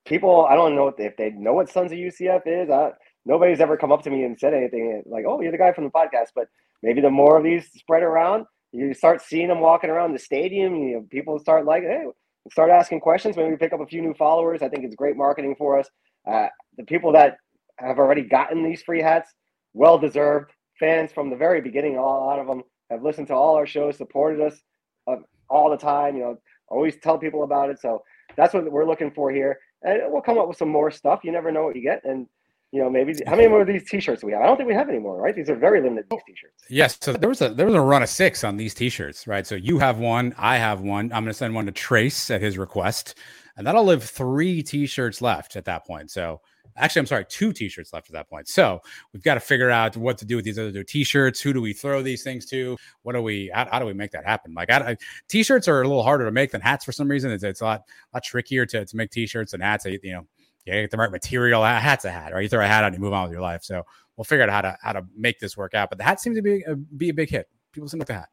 People, 0.05 0.45
I 0.45 0.55
don't 0.55 0.75
know 0.75 0.87
if 0.87 0.97
they, 0.97 1.05
if 1.05 1.17
they 1.17 1.31
know 1.31 1.53
what 1.53 1.69
Sons 1.69 1.91
of 1.91 1.97
UCF 1.97 2.41
is. 2.45 2.69
I, 2.69 2.91
nobody's 3.25 3.61
ever 3.61 3.77
come 3.77 3.91
up 3.91 4.03
to 4.03 4.09
me 4.09 4.23
and 4.23 4.37
said 4.37 4.53
anything 4.53 5.01
like, 5.05 5.25
"Oh, 5.27 5.41
you're 5.41 5.51
the 5.51 5.57
guy 5.57 5.71
from 5.71 5.85
the 5.85 5.89
podcast." 5.89 6.29
But 6.35 6.47
maybe 6.81 7.01
the 7.01 7.09
more 7.09 7.37
of 7.37 7.43
these 7.43 7.71
spread 7.71 8.03
around, 8.03 8.45
you 8.73 8.93
start 8.93 9.21
seeing 9.21 9.47
them 9.47 9.59
walking 9.59 9.89
around 9.89 10.13
the 10.13 10.19
stadium. 10.19 10.75
You 10.75 10.95
know, 10.95 11.07
people 11.09 11.39
start 11.39 11.65
like, 11.65 11.83
hey, 11.83 12.05
start 12.51 12.71
asking 12.71 12.99
questions. 12.99 13.37
Maybe 13.37 13.55
pick 13.55 13.71
up 13.71 13.79
a 13.79 13.85
few 13.85 14.01
new 14.01 14.15
followers. 14.15 14.61
I 14.61 14.69
think 14.69 14.83
it's 14.83 14.95
great 14.95 15.15
marketing 15.15 15.55
for 15.57 15.79
us. 15.79 15.87
Uh, 16.29 16.47
the 16.77 16.83
people 16.83 17.11
that 17.13 17.37
have 17.77 17.99
already 17.99 18.23
gotten 18.23 18.63
these 18.63 18.81
free 18.81 19.01
hats, 19.01 19.29
well 19.73 19.97
deserved. 19.99 20.51
Fans 20.79 21.11
from 21.11 21.29
the 21.29 21.35
very 21.35 21.61
beginning, 21.61 21.97
a 21.97 22.01
lot 22.01 22.39
of 22.39 22.47
them 22.47 22.63
have 22.89 23.03
listened 23.03 23.27
to 23.27 23.33
all 23.33 23.55
our 23.55 23.65
shows, 23.65 23.97
supported 23.97 24.41
us 24.41 24.59
uh, 25.07 25.17
all 25.49 25.69
the 25.69 25.77
time. 25.77 26.15
You 26.15 26.21
know, 26.21 26.37
always 26.67 26.95
tell 26.97 27.17
people 27.17 27.43
about 27.43 27.69
it. 27.69 27.79
So 27.79 28.03
that's 28.35 28.53
what 28.53 28.69
we're 28.71 28.85
looking 28.85 29.11
for 29.11 29.31
here, 29.31 29.59
and 29.83 30.01
we'll 30.07 30.21
come 30.21 30.37
up 30.37 30.47
with 30.47 30.57
some 30.57 30.69
more 30.69 30.91
stuff. 30.91 31.21
You 31.23 31.31
never 31.31 31.51
know 31.51 31.63
what 31.63 31.75
you 31.75 31.83
get, 31.83 32.01
and 32.03 32.27
you 32.71 32.81
know, 32.81 32.89
maybe 32.89 33.13
how 33.27 33.35
many 33.35 33.47
more 33.47 33.61
of 33.61 33.67
these 33.67 33.87
T-shirts 33.87 34.21
do 34.21 34.27
we 34.27 34.33
have? 34.33 34.41
I 34.41 34.47
don't 34.47 34.57
think 34.57 34.67
we 34.67 34.73
have 34.73 34.89
any 34.89 34.97
more, 34.97 35.21
right? 35.21 35.35
These 35.35 35.47
are 35.47 35.55
very 35.55 35.79
limited. 35.79 36.09
T-shirts. 36.09 36.63
Yes. 36.71 36.97
So 36.99 37.13
there 37.13 37.29
was 37.29 37.39
a 37.43 37.49
there 37.49 37.67
was 37.67 37.75
a 37.75 37.81
run 37.81 38.01
of 38.01 38.09
six 38.09 38.43
on 38.43 38.57
these 38.57 38.73
T-shirts, 38.73 39.27
right? 39.27 39.45
So 39.45 39.53
you 39.53 39.77
have 39.77 39.99
one, 39.99 40.33
I 40.39 40.57
have 40.57 40.81
one. 40.81 41.13
I'm 41.13 41.23
going 41.23 41.25
to 41.25 41.33
send 41.33 41.53
one 41.53 41.67
to 41.67 41.71
Trace 41.71 42.31
at 42.31 42.41
his 42.41 42.57
request, 42.57 43.15
and 43.55 43.67
that'll 43.67 43.83
live 43.83 44.03
three 44.03 44.63
T-shirts 44.63 45.21
left 45.21 45.55
at 45.55 45.65
that 45.65 45.85
point. 45.85 46.09
So 46.09 46.41
actually, 46.77 47.01
I'm 47.01 47.05
sorry, 47.05 47.25
two 47.25 47.53
T-shirts 47.53 47.93
left 47.93 48.09
at 48.09 48.13
that 48.13 48.29
point. 48.29 48.47
So 48.47 48.81
we've 49.11 49.23
got 49.23 49.35
to 49.35 49.39
figure 49.39 49.69
out 49.69 49.97
what 49.97 50.17
to 50.19 50.25
do 50.25 50.35
with 50.35 50.45
these 50.45 50.59
other 50.59 50.83
T-shirts. 50.83 51.41
Who 51.41 51.53
do 51.53 51.61
we 51.61 51.73
throw 51.73 52.01
these 52.01 52.23
things 52.23 52.45
to? 52.47 52.77
What 53.01 53.13
do 53.13 53.21
we? 53.21 53.51
How, 53.53 53.67
how 53.71 53.79
do 53.79 53.85
we 53.85 53.93
make 53.93 54.11
that 54.11 54.25
happen? 54.25 54.53
Like, 54.53 54.71
I, 54.71 54.91
I, 54.91 54.97
T-shirts 55.27 55.67
are 55.67 55.81
a 55.81 55.87
little 55.87 56.03
harder 56.03 56.25
to 56.25 56.31
make 56.31 56.51
than 56.51 56.61
hats 56.61 56.85
for 56.85 56.91
some 56.91 57.07
reason. 57.07 57.31
It's, 57.31 57.43
it's 57.43 57.61
a 57.61 57.65
lot 57.65 57.81
lot 58.13 58.23
trickier 58.23 58.65
to 58.67 58.85
to 58.85 58.95
make 58.95 59.11
T-shirts 59.11 59.53
and 59.53 59.61
hats. 59.61 59.85
You 59.85 59.99
know 60.03 60.27
you 60.65 60.73
get 60.73 60.91
the 60.91 60.97
right 60.97 61.11
material. 61.11 61.63
A 61.63 61.73
hat's 61.73 62.05
a 62.05 62.11
hat, 62.11 62.33
right? 62.33 62.41
You 62.41 62.49
throw 62.49 62.63
a 62.63 62.67
hat 62.67 62.83
on, 62.83 62.93
you 62.93 62.99
move 62.99 63.13
on 63.13 63.23
with 63.23 63.33
your 63.33 63.41
life. 63.41 63.63
So 63.63 63.83
we'll 64.15 64.23
figure 64.23 64.43
out 64.43 64.49
how 64.49 64.61
to 64.61 64.77
how 64.81 64.93
to 64.93 65.05
make 65.17 65.39
this 65.39 65.57
work 65.57 65.73
out. 65.73 65.89
But 65.89 65.97
the 65.97 66.03
hat 66.03 66.21
seems 66.21 66.37
to 66.37 66.41
be 66.41 66.63
a, 66.63 66.75
be 66.75 67.09
a 67.09 67.13
big 67.13 67.29
hit. 67.29 67.47
People 67.71 67.89
seem 67.89 67.99
like 67.99 68.07
the 68.07 68.13
hat. 68.13 68.29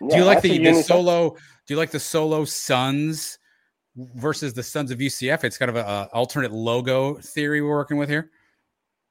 Yeah, 0.00 0.08
do 0.08 0.16
you 0.16 0.24
like 0.24 0.42
the, 0.42 0.58
the 0.58 0.82
solo? 0.82 1.30
Do 1.30 1.74
you 1.74 1.76
like 1.76 1.90
the 1.90 2.00
solo 2.00 2.44
Sons 2.44 3.37
versus 4.14 4.52
the 4.52 4.62
Sons 4.62 4.90
of 4.90 4.98
UCF? 4.98 5.44
It's 5.44 5.58
kind 5.58 5.70
of 5.70 5.76
an 5.76 6.08
alternate 6.12 6.52
logo 6.52 7.14
theory 7.14 7.60
we're 7.62 7.70
working 7.70 7.96
with 7.96 8.08
here. 8.08 8.30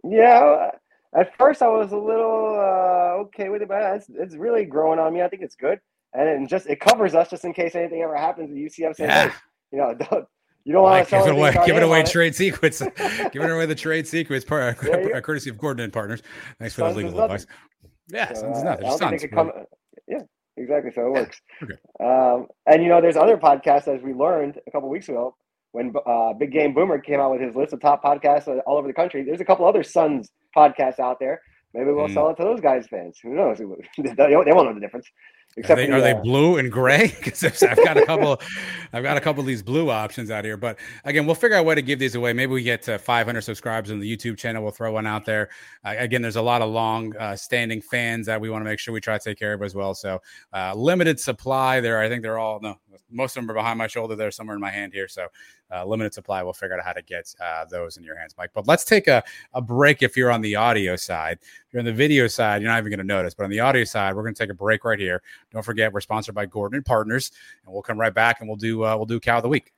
Yeah, 0.04 0.72
at 1.16 1.36
first 1.38 1.62
I 1.62 1.68
was 1.68 1.92
a 1.92 1.98
little 1.98 2.56
uh, 2.56 3.22
okay 3.24 3.50
with 3.50 3.62
it, 3.62 3.68
but 3.68 3.82
it's, 3.96 4.08
it's 4.10 4.36
really 4.36 4.66
growing 4.66 5.00
on 5.00 5.14
me. 5.14 5.22
I 5.22 5.28
think 5.28 5.42
it's 5.42 5.56
good, 5.56 5.80
and 6.14 6.28
it 6.44 6.50
just 6.50 6.68
it 6.68 6.80
covers 6.80 7.16
us 7.16 7.30
just 7.30 7.46
in 7.46 7.54
case 7.54 7.76
anything 7.76 8.02
ever 8.02 8.16
happens. 8.16 8.54
The 8.54 8.84
UCF 8.84 9.00
yeah. 9.00 9.30
hey, 9.30 9.36
you 9.72 9.78
know, 9.80 9.94
don't, 10.12 10.26
you 10.64 10.74
don't 10.74 10.84
want 10.84 11.08
to 11.08 11.18
give 11.18 11.28
it 11.28 11.32
away. 11.32 11.56
Give 11.66 11.78
it 11.78 11.84
away 11.84 12.04
trade 12.04 12.36
secrets. 12.36 12.82
giving 13.32 13.50
away 13.50 13.66
the 13.66 13.76
trade 13.76 14.06
secrets. 14.06 14.44
Part, 14.44 14.78
yeah, 14.84 15.20
courtesy 15.22 15.50
of 15.50 15.58
Gordon 15.58 15.86
and 15.86 15.94
Partners. 15.94 16.22
Thanks 16.60 16.76
for 16.76 16.82
the 16.82 16.94
legal 16.94 17.22
advice. 17.22 17.46
Yeah, 18.10 18.34
so, 18.34 18.52
uh, 18.52 18.64
nothing. 18.64 18.86
Just 18.86 19.00
sons, 19.00 19.26
come, 19.32 19.52
yeah, 19.56 19.64
exactly. 20.58 20.92
So 20.94 21.08
it 21.08 21.12
works. 21.12 21.42
Okay. 21.64 21.74
Um, 22.00 22.48
and 22.66 22.84
you 22.84 22.90
know, 22.90 23.02
there's 23.02 23.18
other 23.18 23.38
podcasts 23.38 23.88
as 23.88 24.02
we 24.02 24.14
learned 24.14 24.60
a 24.68 24.72
couple 24.72 24.90
weeks 24.90 25.10
ago 25.10 25.36
when 25.72 25.94
uh, 26.06 26.34
Big 26.34 26.52
Game 26.52 26.74
Boomer 26.74 27.00
came 27.00 27.20
out 27.20 27.32
with 27.32 27.42
his 27.42 27.56
list 27.56 27.74
of 27.74 27.82
top 27.82 28.04
podcasts 28.04 28.48
all 28.66 28.78
over 28.78 28.88
the 28.88 28.94
country. 28.94 29.24
There's 29.24 29.42
a 29.42 29.46
couple 29.46 29.66
other 29.66 29.84
Sons 29.84 30.30
podcasts 30.56 31.00
out 31.00 31.20
there. 31.20 31.42
Maybe 31.74 31.92
we'll 31.92 32.08
mm. 32.08 32.14
sell 32.14 32.30
it 32.30 32.36
to 32.38 32.44
those 32.44 32.62
guys' 32.62 32.88
fans. 32.88 33.20
Who 33.22 33.36
knows? 33.36 33.58
they 33.98 34.36
won't 34.36 34.48
know 34.48 34.74
the 34.74 34.80
difference. 34.80 35.08
Except 35.58 35.80
are 35.80 35.84
they, 35.84 35.88
the, 35.88 35.94
are 35.94 36.02
they 36.02 36.14
blue 36.14 36.58
and 36.58 36.72
gray? 36.72 37.16
Because 37.28 37.64
I've 37.64 37.84
got 37.84 37.98
a 37.98 38.06
couple, 38.06 38.40
I've 38.94 39.04
got 39.04 39.18
a 39.18 39.20
couple 39.20 39.42
of 39.42 39.48
these 39.48 39.64
blue 39.64 39.90
options 39.90 40.32
out 40.32 40.46
here. 40.46 40.56
But 40.56 40.78
again, 41.04 41.26
we'll 41.26 41.36
figure 41.36 41.58
out 41.58 41.62
a 41.62 41.64
way 41.64 41.76
to 41.76 41.82
give 41.82 42.00
these 42.00 42.16
away. 42.16 42.32
Maybe 42.32 42.54
we 42.54 42.64
get 42.64 42.82
to 42.84 42.98
500 42.98 43.42
subscribers 43.42 43.92
on 43.92 44.00
the 44.00 44.18
YouTube 44.18 44.38
channel. 44.38 44.62
We'll 44.62 44.72
throw 44.72 44.92
one 44.92 45.08
out 45.08 45.26
there. 45.26 45.50
Uh, 45.84 45.96
again, 45.98 46.22
there's 46.22 46.36
a 46.36 46.42
lot 46.42 46.62
of 46.62 46.70
long 46.70 47.16
uh, 47.18 47.36
standing 47.36 47.82
fans 47.82 48.28
that 48.28 48.40
we 48.40 48.50
want 48.50 48.62
to 48.62 48.70
make 48.70 48.80
sure 48.80 48.94
we 48.94 49.02
try 49.02 49.18
to 49.18 49.24
take 49.24 49.40
care 49.40 49.54
of 49.54 49.62
as 49.64 49.76
well. 49.76 49.94
So 49.94 50.22
uh, 50.54 50.74
limited 50.76 51.20
supply 51.20 51.80
there. 51.80 52.00
I 52.00 52.08
think 52.08 52.22
they're 52.22 52.40
all 52.40 52.60
no, 52.62 52.76
most 53.10 53.36
of 53.36 53.44
them 53.44 53.52
are 53.52 53.54
behind 53.54 53.78
my 53.78 53.88
shoulder. 53.88 54.16
They're 54.16 54.32
somewhere 54.32 54.56
in 54.56 54.62
my 54.62 54.72
hand 54.72 54.94
here. 54.94 55.08
So 55.08 55.28
uh, 55.72 55.86
limited 55.86 56.14
supply. 56.14 56.44
We'll 56.44 56.54
figure 56.54 56.78
out 56.78 56.86
how 56.86 56.94
to 56.94 57.02
get 57.02 57.34
uh, 57.44 57.66
those 57.66 57.98
in 57.98 58.04
your 58.04 58.18
hands, 58.18 58.36
Mike. 58.38 58.52
But 58.54 58.68
let's 58.68 58.86
take 58.86 59.08
a, 59.08 59.24
a 59.54 59.62
break 59.62 60.04
if 60.04 60.16
you're 60.16 60.32
on 60.32 60.42
the 60.42 60.56
audio 60.56 60.96
side. 60.96 61.40
If 61.42 61.74
you're 61.74 61.80
on 61.80 61.86
the 61.86 61.94
video 61.94 62.28
side, 62.28 62.62
you're 62.62 62.72
not 62.72 62.80
even 62.80 62.90
going 62.90 63.00
to 63.00 63.06
notice. 63.06 63.34
But 63.34 63.46
on 63.46 63.50
the 63.50 63.60
audio 63.60 63.84
side, 63.84 64.16
we're 64.16 64.24
going 64.24 64.36
to 64.36 64.44
take 64.44 64.52
a 64.52 64.56
break 64.56 64.86
right 64.86 65.00
here. 65.00 65.22
Don't 65.52 65.64
forget, 65.64 65.92
we're 65.92 66.02
sponsored 66.02 66.36
by 66.36 66.46
Gordon 66.46 66.78
and 66.78 66.86
Partners, 66.86 67.32
and 67.66 67.74
we'll 67.74 67.82
come 67.82 68.00
right 68.00 68.14
back 68.14 68.40
and 68.40 68.50
we'll 68.50 68.58
do 68.58 68.84
uh, 68.84 68.96
we'll 68.96 69.06
do 69.06 69.20
cow 69.20 69.38
of 69.38 69.44
the 69.44 69.50
week. 69.50 69.74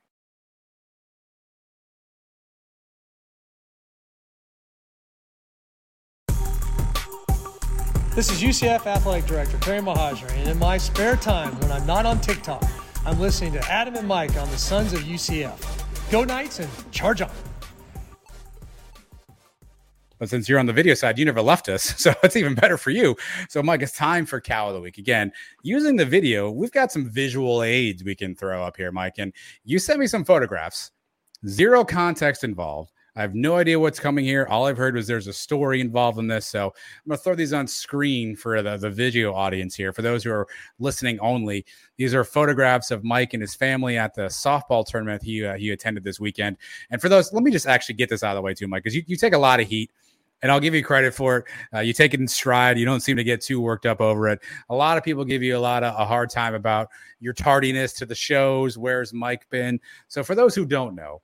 This 8.12 8.28
is 8.30 8.42
UCF 8.42 8.86
Athletic 8.86 9.24
Director 9.26 9.56
Terry 9.58 9.80
Mohajir, 9.80 10.30
and 10.32 10.48
in 10.48 10.58
my 10.58 10.76
spare 10.76 11.14
time 11.14 11.58
when 11.60 11.70
I'm 11.70 11.86
not 11.86 12.06
on 12.06 12.20
TikTok, 12.20 12.62
I'm 13.06 13.18
listening 13.18 13.52
to 13.54 13.70
Adam 13.70 13.96
and 13.96 14.06
Mike 14.06 14.36
on 14.36 14.50
the 14.50 14.58
Sons 14.58 14.92
of 14.92 15.00
UCF. 15.00 16.10
Go 16.10 16.22
Knights 16.22 16.58
and 16.58 16.68
charge 16.92 17.22
on. 17.22 17.30
But 20.18 20.28
since 20.28 20.50
you're 20.50 20.58
on 20.58 20.66
the 20.66 20.72
video 20.74 20.92
side, 20.92 21.18
you 21.18 21.24
never 21.24 21.40
left 21.40 21.70
us. 21.70 21.94
So 21.98 22.12
it's 22.22 22.36
even 22.36 22.54
better 22.54 22.76
for 22.76 22.90
you. 22.90 23.16
So, 23.48 23.62
Mike, 23.62 23.80
it's 23.80 23.92
time 23.92 24.26
for 24.26 24.38
cow 24.38 24.68
of 24.68 24.74
the 24.74 24.80
week. 24.82 24.98
Again, 24.98 25.32
using 25.62 25.96
the 25.96 26.04
video, 26.04 26.50
we've 26.50 26.70
got 26.70 26.92
some 26.92 27.08
visual 27.08 27.62
aids 27.62 28.04
we 28.04 28.14
can 28.14 28.34
throw 28.34 28.62
up 28.62 28.76
here, 28.76 28.92
Mike. 28.92 29.14
And 29.16 29.32
you 29.64 29.78
sent 29.78 29.98
me 29.98 30.06
some 30.06 30.24
photographs, 30.24 30.90
zero 31.48 31.84
context 31.84 32.44
involved. 32.44 32.92
I 33.20 33.22
have 33.22 33.34
no 33.34 33.56
idea 33.56 33.78
what's 33.78 34.00
coming 34.00 34.24
here. 34.24 34.46
All 34.48 34.64
I've 34.64 34.78
heard 34.78 34.94
was 34.94 35.06
there's 35.06 35.26
a 35.26 35.32
story 35.34 35.82
involved 35.82 36.18
in 36.18 36.26
this. 36.26 36.46
So 36.46 36.68
I'm 36.68 37.08
going 37.08 37.18
to 37.18 37.22
throw 37.22 37.34
these 37.34 37.52
on 37.52 37.66
screen 37.66 38.34
for 38.34 38.62
the, 38.62 38.78
the 38.78 38.88
video 38.88 39.34
audience 39.34 39.74
here. 39.74 39.92
For 39.92 40.00
those 40.00 40.24
who 40.24 40.30
are 40.30 40.48
listening 40.78 41.20
only, 41.20 41.66
these 41.98 42.14
are 42.14 42.24
photographs 42.24 42.90
of 42.90 43.04
Mike 43.04 43.34
and 43.34 43.42
his 43.42 43.54
family 43.54 43.98
at 43.98 44.14
the 44.14 44.22
softball 44.22 44.86
tournament 44.86 45.22
he, 45.22 45.44
uh, 45.44 45.56
he 45.56 45.68
attended 45.68 46.02
this 46.02 46.18
weekend. 46.18 46.56
And 46.90 46.98
for 46.98 47.10
those, 47.10 47.30
let 47.34 47.42
me 47.42 47.50
just 47.50 47.66
actually 47.66 47.96
get 47.96 48.08
this 48.08 48.22
out 48.22 48.30
of 48.30 48.36
the 48.36 48.40
way 48.40 48.54
too, 48.54 48.66
Mike, 48.68 48.84
because 48.84 48.96
you, 48.96 49.02
you 49.06 49.16
take 49.16 49.34
a 49.34 49.38
lot 49.38 49.60
of 49.60 49.68
heat 49.68 49.90
and 50.40 50.50
I'll 50.50 50.58
give 50.58 50.74
you 50.74 50.82
credit 50.82 51.12
for 51.12 51.36
it. 51.36 51.44
Uh, 51.74 51.80
you 51.80 51.92
take 51.92 52.14
it 52.14 52.20
in 52.20 52.26
stride. 52.26 52.78
You 52.78 52.86
don't 52.86 53.00
seem 53.00 53.18
to 53.18 53.24
get 53.24 53.42
too 53.42 53.60
worked 53.60 53.84
up 53.84 54.00
over 54.00 54.28
it. 54.28 54.40
A 54.70 54.74
lot 54.74 54.96
of 54.96 55.04
people 55.04 55.26
give 55.26 55.42
you 55.42 55.58
a 55.58 55.60
lot 55.60 55.84
of 55.84 55.94
a 56.00 56.06
hard 56.06 56.30
time 56.30 56.54
about 56.54 56.88
your 57.20 57.34
tardiness 57.34 57.92
to 57.98 58.06
the 58.06 58.14
shows. 58.14 58.78
Where's 58.78 59.12
Mike 59.12 59.46
been? 59.50 59.78
So 60.08 60.24
for 60.24 60.34
those 60.34 60.54
who 60.54 60.64
don't 60.64 60.94
know, 60.94 61.20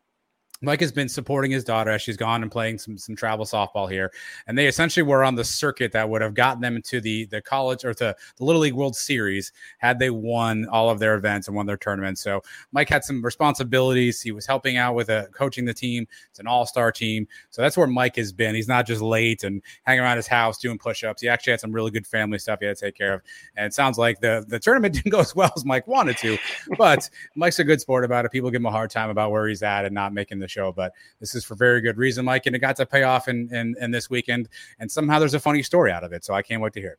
Mike 0.63 0.81
has 0.81 0.93
been 0.93 1.09
supporting 1.09 1.51
his 1.51 1.65
daughter 1.65 1.91
as 1.91 2.01
she's 2.01 2.17
gone 2.17 2.43
and 2.43 2.51
playing 2.51 2.79
some 2.79 2.97
some 2.97 3.15
travel 3.15 3.45
softball 3.45 3.91
here, 3.91 4.11
and 4.47 4.57
they 4.57 4.67
essentially 4.67 5.03
were 5.03 5.23
on 5.23 5.35
the 5.35 5.45
circuit 5.45 5.93
that 5.93 6.09
would 6.09 6.23
have 6.23 6.35
gotten 6.35 6.63
them 6.63 6.77
into 6.77 7.01
the 7.01 7.27
the 7.27 7.43
college 7.43 7.85
or 7.85 7.93
the, 7.95 8.17
the 8.37 8.45
Little 8.45 8.63
League 8.63 8.75
World 8.75 8.97
Series 8.97 9.53
had 9.79 9.99
they 9.99 10.11
won 10.11 10.67
all 10.69 10.89
of 10.89 10.99
their 10.99 11.15
events 11.15 11.47
and 11.47 11.57
won 11.57 11.67
their 11.67 11.77
tournaments. 11.77 12.23
So 12.23 12.43
Mike 12.73 12.89
had 12.89 13.05
some 13.05 13.23
responsibilities. 13.23 14.23
He 14.23 14.33
was 14.33 14.47
helping 14.47 14.77
out 14.77 14.95
with 14.95 15.11
a, 15.11 15.29
coaching 15.33 15.67
the 15.67 15.75
team. 15.75 16.07
It's 16.31 16.39
an 16.39 16.47
all 16.47 16.65
star 16.65 16.91
team, 16.91 17.29
so 17.51 17.61
that's 17.61 17.77
where 17.77 17.87
Mike 17.87 18.17
has 18.17 18.33
been. 18.33 18.55
He's 18.55 18.69
not 18.69 18.87
just 18.87 19.03
late 19.03 19.45
and 19.45 19.63
hanging 19.83 20.03
around 20.03 20.17
his 20.17 20.27
house 20.27 20.59
doing 20.59 20.79
push 20.79 21.05
ups. 21.05 21.21
He 21.21 21.29
actually 21.29 21.53
had 21.53 21.61
some 21.61 21.73
really 21.73 21.91
good 21.91 22.07
family 22.07 22.39
stuff 22.39 22.61
he 22.61 22.67
had 22.67 22.77
to 22.77 22.87
take 22.87 22.97
care 22.97 23.15
of, 23.15 23.23
and 23.57 23.67
it 23.67 23.75
sounds 23.75 23.99
like 23.99 24.21
the 24.21 24.45
the 24.49 24.59
tournament 24.59 24.95
didn't 24.95 25.11
go 25.11 25.21
as 25.21 25.37
well 25.37 25.53
as 25.55 25.67
Mike 25.67 25.87
wanted 25.87 26.17
to, 26.19 26.39
but 26.79 27.11
Mike's 27.35 27.59
a 27.59 27.65
good 27.65 27.81
sport 27.81 28.05
about 28.05 28.25
it. 28.25 28.33
People 28.33 28.51
give 28.51 28.61
him 28.61 28.67
a 28.67 28.71
hard 28.71 28.91
time 28.91 29.11
about 29.11 29.31
where 29.31 29.47
he's 29.49 29.63
at 29.63 29.85
and 29.85 29.95
not 29.95 30.15
making 30.15 30.39
the 30.39 30.46
show, 30.49 30.73
but 30.73 30.93
this 31.21 31.35
is 31.35 31.45
for 31.45 31.55
very 31.55 31.81
good 31.81 31.97
reason, 31.97 32.25
Mike. 32.25 32.47
And 32.47 32.57
it 32.57 32.61
got 32.61 32.77
to 32.77 32.87
pay 32.87 33.03
off 33.03 33.29
in, 33.29 33.53
in, 33.55 33.75
in 33.81 33.91
this 33.91 34.11
weekend. 34.11 34.49
And 34.79 34.91
somehow 34.91 35.19
there's 35.19 35.35
a 35.35 35.41
funny 35.41 35.63
story 35.63 35.93
out 35.93 36.05
of 36.05 36.13
it. 36.13 36.25
So 36.25 36.35
I 36.35 36.43
can't 36.43 36.63
wait 36.63 36.73
to 36.75 36.81
hear 36.81 36.99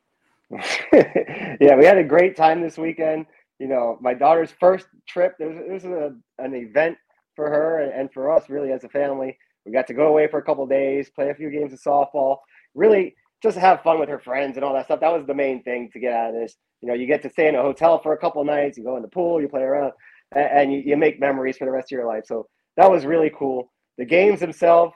yeah, 1.60 1.76
we 1.76 1.84
had 1.84 1.98
a 1.98 2.04
great 2.04 2.36
time 2.36 2.60
this 2.60 2.78
weekend. 2.78 3.26
You 3.58 3.68
know, 3.68 3.98
my 4.00 4.14
daughter's 4.14 4.52
first 4.52 4.86
trip, 5.06 5.34
there 5.38 5.48
was, 5.48 5.84
an 5.84 6.22
event 6.54 6.96
for 7.34 7.48
her 7.48 7.80
and, 7.80 7.92
and 7.92 8.12
for 8.12 8.32
us, 8.32 8.48
really, 8.48 8.72
as 8.72 8.84
a 8.84 8.88
family. 8.88 9.36
We 9.66 9.72
got 9.72 9.86
to 9.88 9.94
go 9.94 10.06
away 10.06 10.28
for 10.28 10.38
a 10.38 10.42
couple 10.42 10.66
days, 10.66 11.10
play 11.10 11.30
a 11.30 11.34
few 11.34 11.50
games 11.50 11.72
of 11.72 11.80
softball, 11.80 12.38
really 12.74 13.14
just 13.42 13.58
have 13.58 13.82
fun 13.82 14.00
with 14.00 14.08
her 14.08 14.18
friends 14.18 14.56
and 14.56 14.64
all 14.64 14.74
that 14.74 14.86
stuff. 14.86 15.00
That 15.00 15.12
was 15.12 15.26
the 15.26 15.34
main 15.34 15.62
thing 15.62 15.90
to 15.92 16.00
get 16.00 16.12
out 16.12 16.30
of 16.30 16.34
this. 16.34 16.56
You 16.80 16.88
know, 16.88 16.94
you 16.94 17.06
get 17.06 17.22
to 17.22 17.30
stay 17.30 17.48
in 17.48 17.54
a 17.54 17.62
hotel 17.62 18.00
for 18.00 18.12
a 18.12 18.18
couple 18.18 18.42
nights, 18.44 18.78
you 18.78 18.84
go 18.84 18.96
in 18.96 19.02
the 19.02 19.08
pool, 19.08 19.40
you 19.40 19.48
play 19.48 19.62
around, 19.62 19.92
and, 20.34 20.44
and 20.44 20.72
you, 20.72 20.82
you 20.84 20.96
make 20.96 21.20
memories 21.20 21.56
for 21.56 21.64
the 21.64 21.70
rest 21.70 21.88
of 21.88 21.96
your 21.96 22.06
life. 22.06 22.24
So 22.26 22.48
that 22.78 22.90
was 22.90 23.04
really 23.04 23.30
cool. 23.36 23.72
The 23.98 24.04
games 24.04 24.38
themselves 24.38 24.94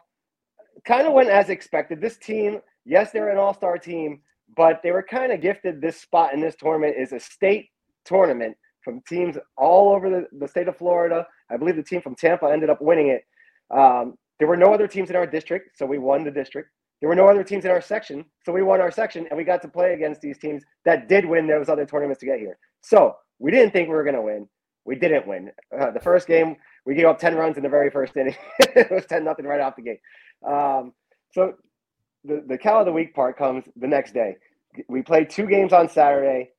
kind 0.87 1.05
of 1.05 1.12
went 1.12 1.28
as 1.28 1.51
expected. 1.51 2.01
This 2.01 2.16
team, 2.16 2.61
yes, 2.85 3.11
they're 3.11 3.28
an 3.28 3.39
all 3.39 3.53
star 3.53 3.76
team, 3.76 4.20
but 4.57 4.80
they 4.85 4.93
were 4.93 5.03
kind 5.03 5.33
of 5.33 5.41
gifted 5.41 5.80
this 5.80 6.01
spot 6.01 6.33
in 6.33 6.41
this 6.41 6.55
tournament 6.55 6.95
is 6.97 7.12
a 7.12 7.18
state 7.18 7.70
tournament 8.05 8.57
from 8.85 9.03
teams 9.09 9.37
all 9.57 9.93
over 9.95 10.09
the, 10.09 10.26
the 10.39 10.47
state 10.47 10.68
of 10.68 10.76
Florida. 10.76 11.26
I 11.51 11.57
believe 11.57 11.74
the 11.74 11.83
team 11.83 12.01
from 12.01 12.14
Tampa 12.14 12.47
ended 12.47 12.70
up 12.70 12.80
winning 12.80 13.09
it. 13.09 13.24
Um, 13.76 14.14
there 14.39 14.47
were 14.47 14.57
no 14.57 14.72
other 14.72 14.87
teams 14.87 15.11
in 15.11 15.16
our 15.16 15.26
district, 15.26 15.76
so 15.76 15.85
we 15.85 15.99
won 15.99 16.22
the 16.22 16.30
district. 16.30 16.70
There 17.01 17.09
were 17.09 17.16
no 17.16 17.26
other 17.26 17.43
teams 17.43 17.64
in 17.64 17.72
our 17.72 17.80
section, 17.80 18.24
so 18.45 18.53
we 18.53 18.62
won 18.62 18.80
our 18.80 18.93
section, 18.93 19.26
and 19.28 19.37
we 19.37 19.43
got 19.43 19.61
to 19.62 19.68
play 19.68 19.93
against 19.93 20.20
these 20.20 20.39
teams 20.39 20.62
that 20.85 21.09
did 21.09 21.26
win 21.26 21.49
those 21.49 21.68
other 21.68 21.85
tournaments 21.85 22.20
to 22.20 22.26
get 22.26 22.39
here. 22.39 22.57
So 22.80 23.16
we 23.41 23.51
didn't 23.51 23.72
think 23.72 23.89
we 23.89 23.95
were 23.97 24.05
going 24.05 24.14
to 24.14 24.22
win. 24.22 24.49
We 24.85 24.95
didn't 24.95 25.26
win. 25.26 25.51
Uh, 25.76 25.91
the 25.91 26.01
first 26.01 26.28
game, 26.28 26.57
we 26.85 26.95
gave 26.95 27.07
up 27.07 27.18
10 27.18 27.35
runs 27.35 27.57
in 27.57 27.62
the 27.62 27.68
very 27.68 27.91
first 27.91 28.16
inning. 28.16 28.37
it 28.61 28.91
was 28.91 29.07
10 29.07 29.24
nothing 29.24 29.47
right 29.47 29.61
off 29.61 29.76
the 29.76 29.83
gate. 29.83 30.01
Um, 30.47 30.93
so 31.33 31.55
the, 32.24 32.45
the 32.47 32.59
cow 32.59 32.80
of 32.80 32.87
the 32.87 32.93
week 32.93 33.14
part 33.14 33.39
comes 33.39 33.64
the 33.76 33.87
next 33.87 34.14
day. 34.14 34.37
We 34.89 35.03
played 35.03 35.30
two 35.30 35.47
games 35.47 35.72
on 35.72 35.89
Saturday. 35.89 36.51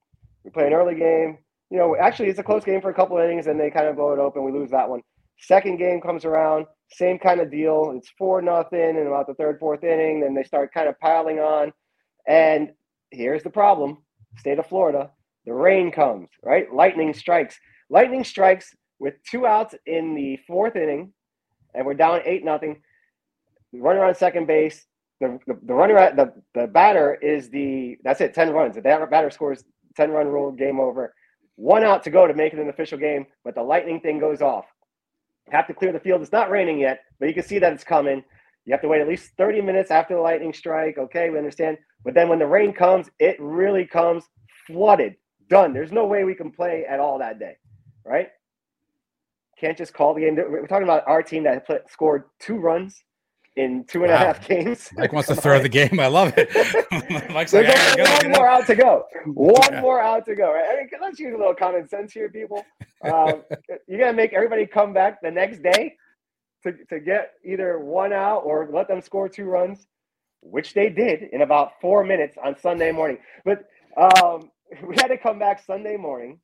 We 0.44 0.52
play 0.52 0.68
an 0.68 0.74
early 0.74 0.96
game. 0.96 1.40
You 1.70 1.80
know, 1.80 1.96
actually, 2.00 2.30
it's 2.30 2.40
a 2.40 2.44
close 2.44 2.64
game 2.64 2.82
for 2.82 2.90
a 2.90 2.94
couple 2.94 3.18
innings, 3.18 3.48
and 3.48 3.60
they 3.60 3.72
kind 3.72 3.88
of 3.88 3.96
blow 3.96 4.14
it 4.14 4.20
open. 4.20 4.44
We 4.44 4.52
lose 4.52 4.70
that 4.72 4.88
one. 4.88 5.02
Second 5.40 5.78
game 5.78 6.00
comes 6.00 6.26
around, 6.26 6.68
same 6.92 7.18
kind 7.18 7.42
of 7.42 7.50
deal. 7.50 7.94
It's 7.98 8.10
four 8.18 8.42
nothing 8.42 8.80
in 8.80 9.08
about 9.08 9.28
the 9.28 9.34
third, 9.34 9.58
fourth 9.60 9.84
inning. 9.84 10.22
Then 10.22 10.36
they 10.36 10.44
start 10.44 10.74
kind 10.74 10.88
of 10.88 11.00
piling 11.00 11.40
on. 11.40 11.74
And 12.28 12.70
here's 13.10 13.44
the 13.44 13.50
problem: 13.50 13.98
state 14.38 14.60
of 14.60 14.68
Florida, 14.68 15.10
the 15.46 15.54
rain 15.54 15.92
comes. 15.92 16.30
Right, 16.44 16.72
lightning 16.72 17.14
strikes. 17.14 17.58
Lightning 17.90 18.24
strikes 18.24 18.76
with 19.04 19.22
two 19.30 19.46
outs 19.46 19.76
in 19.86 20.16
the 20.16 20.38
fourth 20.48 20.78
inning, 20.78 21.12
and 21.76 21.86
we're 21.86 21.94
down 21.94 22.22
eight 22.24 22.46
nothing. 22.46 22.82
Runner 23.74 24.06
on 24.06 24.16
second 24.16 24.48
base. 24.48 24.86
The, 25.20 25.38
the, 25.46 25.60
the 25.62 25.74
runner 25.74 25.98
at 25.98 26.16
the, 26.16 26.34
the 26.56 26.68
batter 26.68 27.16
is 27.16 27.50
the 27.50 27.98
that's 28.04 28.22
it, 28.22 28.34
10 28.34 28.52
runs. 28.52 28.78
If 28.78 28.84
the 28.84 29.08
batter 29.12 29.30
scores 29.30 29.66
10 29.98 30.12
run 30.12 30.28
rule, 30.28 30.54
game 30.54 30.80
over. 30.80 31.14
One 31.56 31.84
out 31.84 32.02
to 32.04 32.10
go 32.10 32.26
to 32.28 32.34
make 32.34 32.54
it 32.54 32.60
an 32.60 32.70
official 32.70 32.98
game, 32.98 33.26
but 33.44 33.56
the 33.56 33.62
lightning 33.62 34.00
thing 34.00 34.20
goes 34.20 34.42
off. 34.42 34.66
Have 35.52 35.68
to 35.68 35.74
clear 35.74 35.92
the 35.92 36.00
field. 36.00 36.22
It's 36.22 36.32
not 36.32 36.50
raining 36.50 36.80
yet, 36.80 37.02
but 37.20 37.28
you 37.28 37.34
can 37.34 37.44
see 37.44 37.60
that 37.60 37.74
it's 37.74 37.84
coming. 37.84 38.24
You 38.66 38.72
have 38.72 38.82
to 38.84 38.88
wait 38.88 39.02
at 39.02 39.08
least 39.10 39.34
30 39.38 39.60
minutes 39.62 39.92
after 39.92 40.16
the 40.16 40.22
lightning 40.22 40.54
strike. 40.54 40.98
Okay, 40.98 41.30
we 41.30 41.38
understand. 41.38 41.78
But 42.06 42.14
then 42.14 42.30
when 42.30 42.40
the 42.40 42.48
rain 42.48 42.72
comes, 42.72 43.10
it 43.20 43.36
really 43.42 43.86
comes 43.86 44.24
flooded. 44.66 45.16
Done. 45.50 45.74
There's 45.74 45.92
no 45.92 46.06
way 46.06 46.24
we 46.24 46.36
can 46.36 46.52
play 46.52 46.86
at 46.90 47.02
all 47.02 47.20
that 47.20 47.38
day, 47.38 47.58
right? 48.06 48.30
Can't 49.64 49.78
just 49.78 49.94
call 49.94 50.14
the 50.14 50.20
game. 50.20 50.36
We're 50.36 50.68
talking 50.68 50.84
about 50.84 51.08
our 51.08 51.24
team 51.24 51.46
that 51.46 51.66
put, 51.66 51.90
scored 51.90 52.26
two 52.38 52.58
runs 52.58 53.02
in 53.56 53.86
two 53.86 54.04
and 54.04 54.12
wow. 54.12 54.18
a 54.18 54.20
half 54.20 54.46
games. 54.46 54.90
Mike 54.98 55.14
wants 55.14 55.30
to 55.30 55.36
throw 55.42 55.62
the 55.62 55.70
game. 55.70 56.02
I 56.02 56.08
love 56.08 56.34
it. 56.36 56.50
Mike's 57.32 57.54
like, 57.54 57.70
one 57.98 58.32
more 58.34 58.46
out 58.46 58.68
to 58.68 58.76
go. 58.76 59.06
One 59.26 59.56
yeah. 59.72 59.80
more 59.80 60.02
out 60.02 60.26
to 60.26 60.36
go. 60.36 60.52
Right? 60.52 60.66
I 60.70 60.76
mean, 60.76 60.90
let's 61.02 61.18
use 61.18 61.34
a 61.34 61.38
little 61.38 61.56
common 61.56 61.88
sense 61.88 62.12
here, 62.12 62.28
people. 62.30 62.66
Um, 63.06 63.44
you 63.88 63.98
got 63.98 64.08
to 64.08 64.14
make 64.14 64.34
everybody 64.34 64.66
come 64.66 64.92
back 64.92 65.22
the 65.22 65.32
next 65.32 65.64
day 65.64 65.96
to, 66.64 66.74
to 66.90 67.00
get 67.00 67.32
either 67.46 67.80
one 67.80 68.12
out 68.12 68.40
or 68.40 68.68
let 68.70 68.90
them 68.90 69.02
score 69.02 69.30
two 69.30 69.46
runs, 69.46 69.88
which 70.42 70.74
they 70.74 70.90
did 70.90 71.24
in 71.32 71.42
about 71.42 71.80
four 71.80 72.04
minutes 72.04 72.36
on 72.44 72.60
Sunday 72.60 72.92
morning. 72.92 73.20
But 73.46 73.64
um, 73.96 74.52
we 74.86 74.96
had 74.98 75.08
to 75.08 75.18
come 75.18 75.40
back 75.40 75.64
Sunday 75.64 75.96
morning 75.96 76.42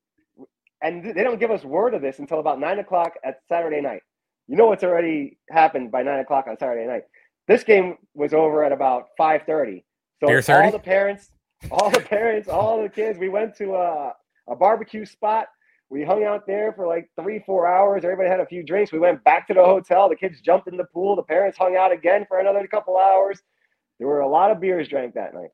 and 0.82 1.04
they 1.04 1.24
don't 1.24 1.40
give 1.40 1.52
us 1.52 1.64
word 1.64 1.94
of 1.94 2.02
this 2.02 2.20
until 2.20 2.40
about 2.40 2.60
nine 2.60 2.80
o'clock 2.80 3.14
at 3.24 3.40
Saturday 3.48 3.82
night. 3.82 4.02
You 4.48 4.56
know 4.56 4.68
what's 4.68 4.84
already 4.84 5.38
happened 5.50 5.92
by 5.92 6.04
nine 6.04 6.20
o'clock 6.20 6.48
on 6.48 6.58
Saturday 6.58 6.88
night. 6.88 7.04
This 7.48 7.64
game 7.64 7.98
was 8.14 8.34
over 8.34 8.64
at 8.64 8.72
about 8.72 9.10
five 9.18 9.44
thirty. 9.46 9.86
So 10.22 10.28
all 10.66 10.72
the 10.72 10.80
parents, 10.80 11.30
all 11.72 11.90
the 11.90 12.00
parents, 12.18 12.48
all 12.48 12.82
the 12.82 12.90
kids, 12.90 13.20
we 13.20 13.30
went 13.30 13.56
to 13.58 13.76
a, 13.76 14.14
a 14.50 14.56
barbecue 14.56 15.06
spot. 15.06 15.48
We 15.90 16.04
hung 16.04 16.24
out 16.24 16.46
there 16.46 16.72
for 16.74 16.86
like 16.88 17.10
three, 17.20 17.42
four 17.46 17.68
hours. 17.68 18.04
Everybody 18.04 18.30
had 18.30 18.40
a 18.40 18.46
few 18.46 18.64
drinks. 18.64 18.92
We 18.92 19.00
went 19.00 19.24
back 19.24 19.48
to 19.48 19.56
the 19.56 19.64
hotel. 19.64 20.08
The 20.08 20.16
kids 20.16 20.40
jumped 20.40 20.68
in 20.68 20.78
the 20.78 20.86
pool. 20.86 21.16
The 21.16 21.24
parents 21.24 21.58
hung 21.58 21.76
out 21.76 21.92
again 21.92 22.26
for 22.28 22.40
another 22.40 22.68
couple 22.68 22.96
hours. 22.98 23.42
There 23.98 24.08
were 24.08 24.20
a 24.20 24.30
lot 24.30 24.52
of 24.52 24.60
beers 24.60 24.88
drank 24.88 25.16
that 25.16 25.34
night. 25.34 25.50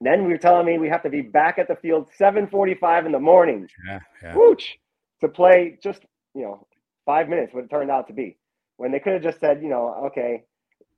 Then 0.00 0.24
we 0.24 0.32
were 0.32 0.38
telling 0.38 0.66
me 0.66 0.78
we 0.78 0.88
have 0.88 1.02
to 1.02 1.10
be 1.10 1.20
back 1.20 1.58
at 1.58 1.68
the 1.68 1.76
field 1.76 2.08
7:45 2.18 3.06
in 3.06 3.12
the 3.12 3.18
morning. 3.18 3.68
Yeah, 3.86 4.00
yeah. 4.22 4.34
Wooch, 4.34 4.78
to 5.20 5.28
play 5.28 5.78
just 5.82 6.02
you 6.34 6.42
know 6.42 6.66
five 7.04 7.28
minutes. 7.28 7.52
What 7.52 7.64
it 7.64 7.70
turned 7.70 7.90
out 7.90 8.06
to 8.08 8.12
be, 8.12 8.38
when 8.76 8.92
they 8.92 9.00
could 9.00 9.12
have 9.12 9.22
just 9.22 9.40
said, 9.40 9.62
you 9.62 9.68
know, 9.68 10.06
okay, 10.06 10.44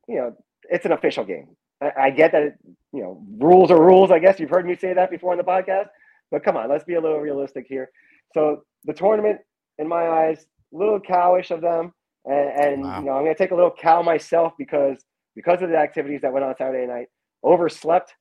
you 0.08 0.16
know, 0.16 0.36
it's 0.70 0.86
an 0.86 0.92
official 0.92 1.24
game. 1.24 1.48
I, 1.80 1.92
I 1.96 2.10
get 2.10 2.32
that, 2.32 2.42
it, 2.42 2.54
you 2.92 3.02
know, 3.02 3.24
rules 3.38 3.70
are 3.70 3.82
rules. 3.82 4.10
I 4.10 4.20
guess 4.20 4.38
you've 4.38 4.50
heard 4.50 4.66
me 4.66 4.76
say 4.76 4.94
that 4.94 5.10
before 5.10 5.32
in 5.32 5.38
the 5.38 5.44
podcast, 5.44 5.88
but 6.30 6.44
come 6.44 6.56
on, 6.56 6.68
let's 6.68 6.84
be 6.84 6.94
a 6.94 7.00
little 7.00 7.18
realistic 7.18 7.66
here. 7.68 7.90
So 8.34 8.62
the 8.84 8.92
tournament, 8.92 9.40
in 9.78 9.88
my 9.88 10.06
eyes, 10.06 10.46
a 10.72 10.76
little 10.76 11.00
cowish 11.00 11.50
of 11.50 11.60
them, 11.60 11.92
and, 12.24 12.60
and 12.60 12.82
wow. 12.82 13.00
you 13.00 13.06
know, 13.06 13.12
I'm 13.12 13.24
going 13.24 13.34
to 13.34 13.38
take 13.38 13.50
a 13.50 13.56
little 13.56 13.72
cow 13.72 14.02
myself 14.02 14.52
because 14.56 15.04
because 15.34 15.62
of 15.62 15.70
the 15.70 15.76
activities 15.76 16.20
that 16.22 16.32
went 16.32 16.44
on 16.44 16.54
Saturday 16.56 16.86
night. 16.86 17.06
Overslept 17.42 18.14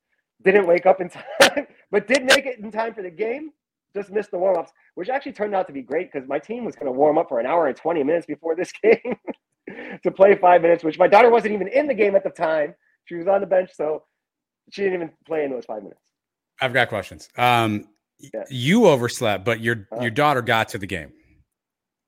didn't 0.44 0.66
wake 0.66 0.86
up 0.86 1.00
in 1.00 1.08
time, 1.08 1.66
but 1.90 2.06
did 2.08 2.24
make 2.24 2.46
it 2.46 2.58
in 2.58 2.70
time 2.70 2.94
for 2.94 3.02
the 3.02 3.10
game. 3.10 3.50
Just 3.94 4.10
missed 4.10 4.30
the 4.30 4.38
warm 4.38 4.56
ups, 4.56 4.72
which 4.94 5.08
actually 5.10 5.32
turned 5.32 5.54
out 5.54 5.66
to 5.66 5.72
be 5.72 5.82
great 5.82 6.10
because 6.10 6.26
my 6.26 6.38
team 6.38 6.64
was 6.64 6.74
going 6.74 6.86
to 6.86 6.92
warm 6.92 7.18
up 7.18 7.28
for 7.28 7.40
an 7.40 7.46
hour 7.46 7.66
and 7.66 7.76
20 7.76 8.02
minutes 8.02 8.24
before 8.26 8.56
this 8.56 8.72
game 8.82 9.16
to 10.02 10.10
play 10.10 10.34
five 10.34 10.62
minutes, 10.62 10.82
which 10.82 10.98
my 10.98 11.06
daughter 11.06 11.30
wasn't 11.30 11.52
even 11.52 11.68
in 11.68 11.86
the 11.86 11.94
game 11.94 12.16
at 12.16 12.24
the 12.24 12.30
time. 12.30 12.74
She 13.04 13.16
was 13.16 13.26
on 13.28 13.40
the 13.42 13.46
bench, 13.46 13.70
so 13.74 14.04
she 14.70 14.82
didn't 14.82 14.94
even 14.94 15.10
play 15.26 15.44
in 15.44 15.50
those 15.50 15.64
five 15.66 15.82
minutes. 15.82 16.00
I've 16.60 16.72
got 16.72 16.88
questions. 16.88 17.28
Um, 17.36 17.88
Yeah. 18.18 18.44
you 18.48 18.86
overslept, 18.86 19.44
but 19.44 19.60
your 19.60 19.88
Uh. 19.92 20.00
your 20.00 20.10
daughter 20.10 20.40
got 20.42 20.68
to 20.70 20.78
the 20.78 20.86
game. 20.86 21.12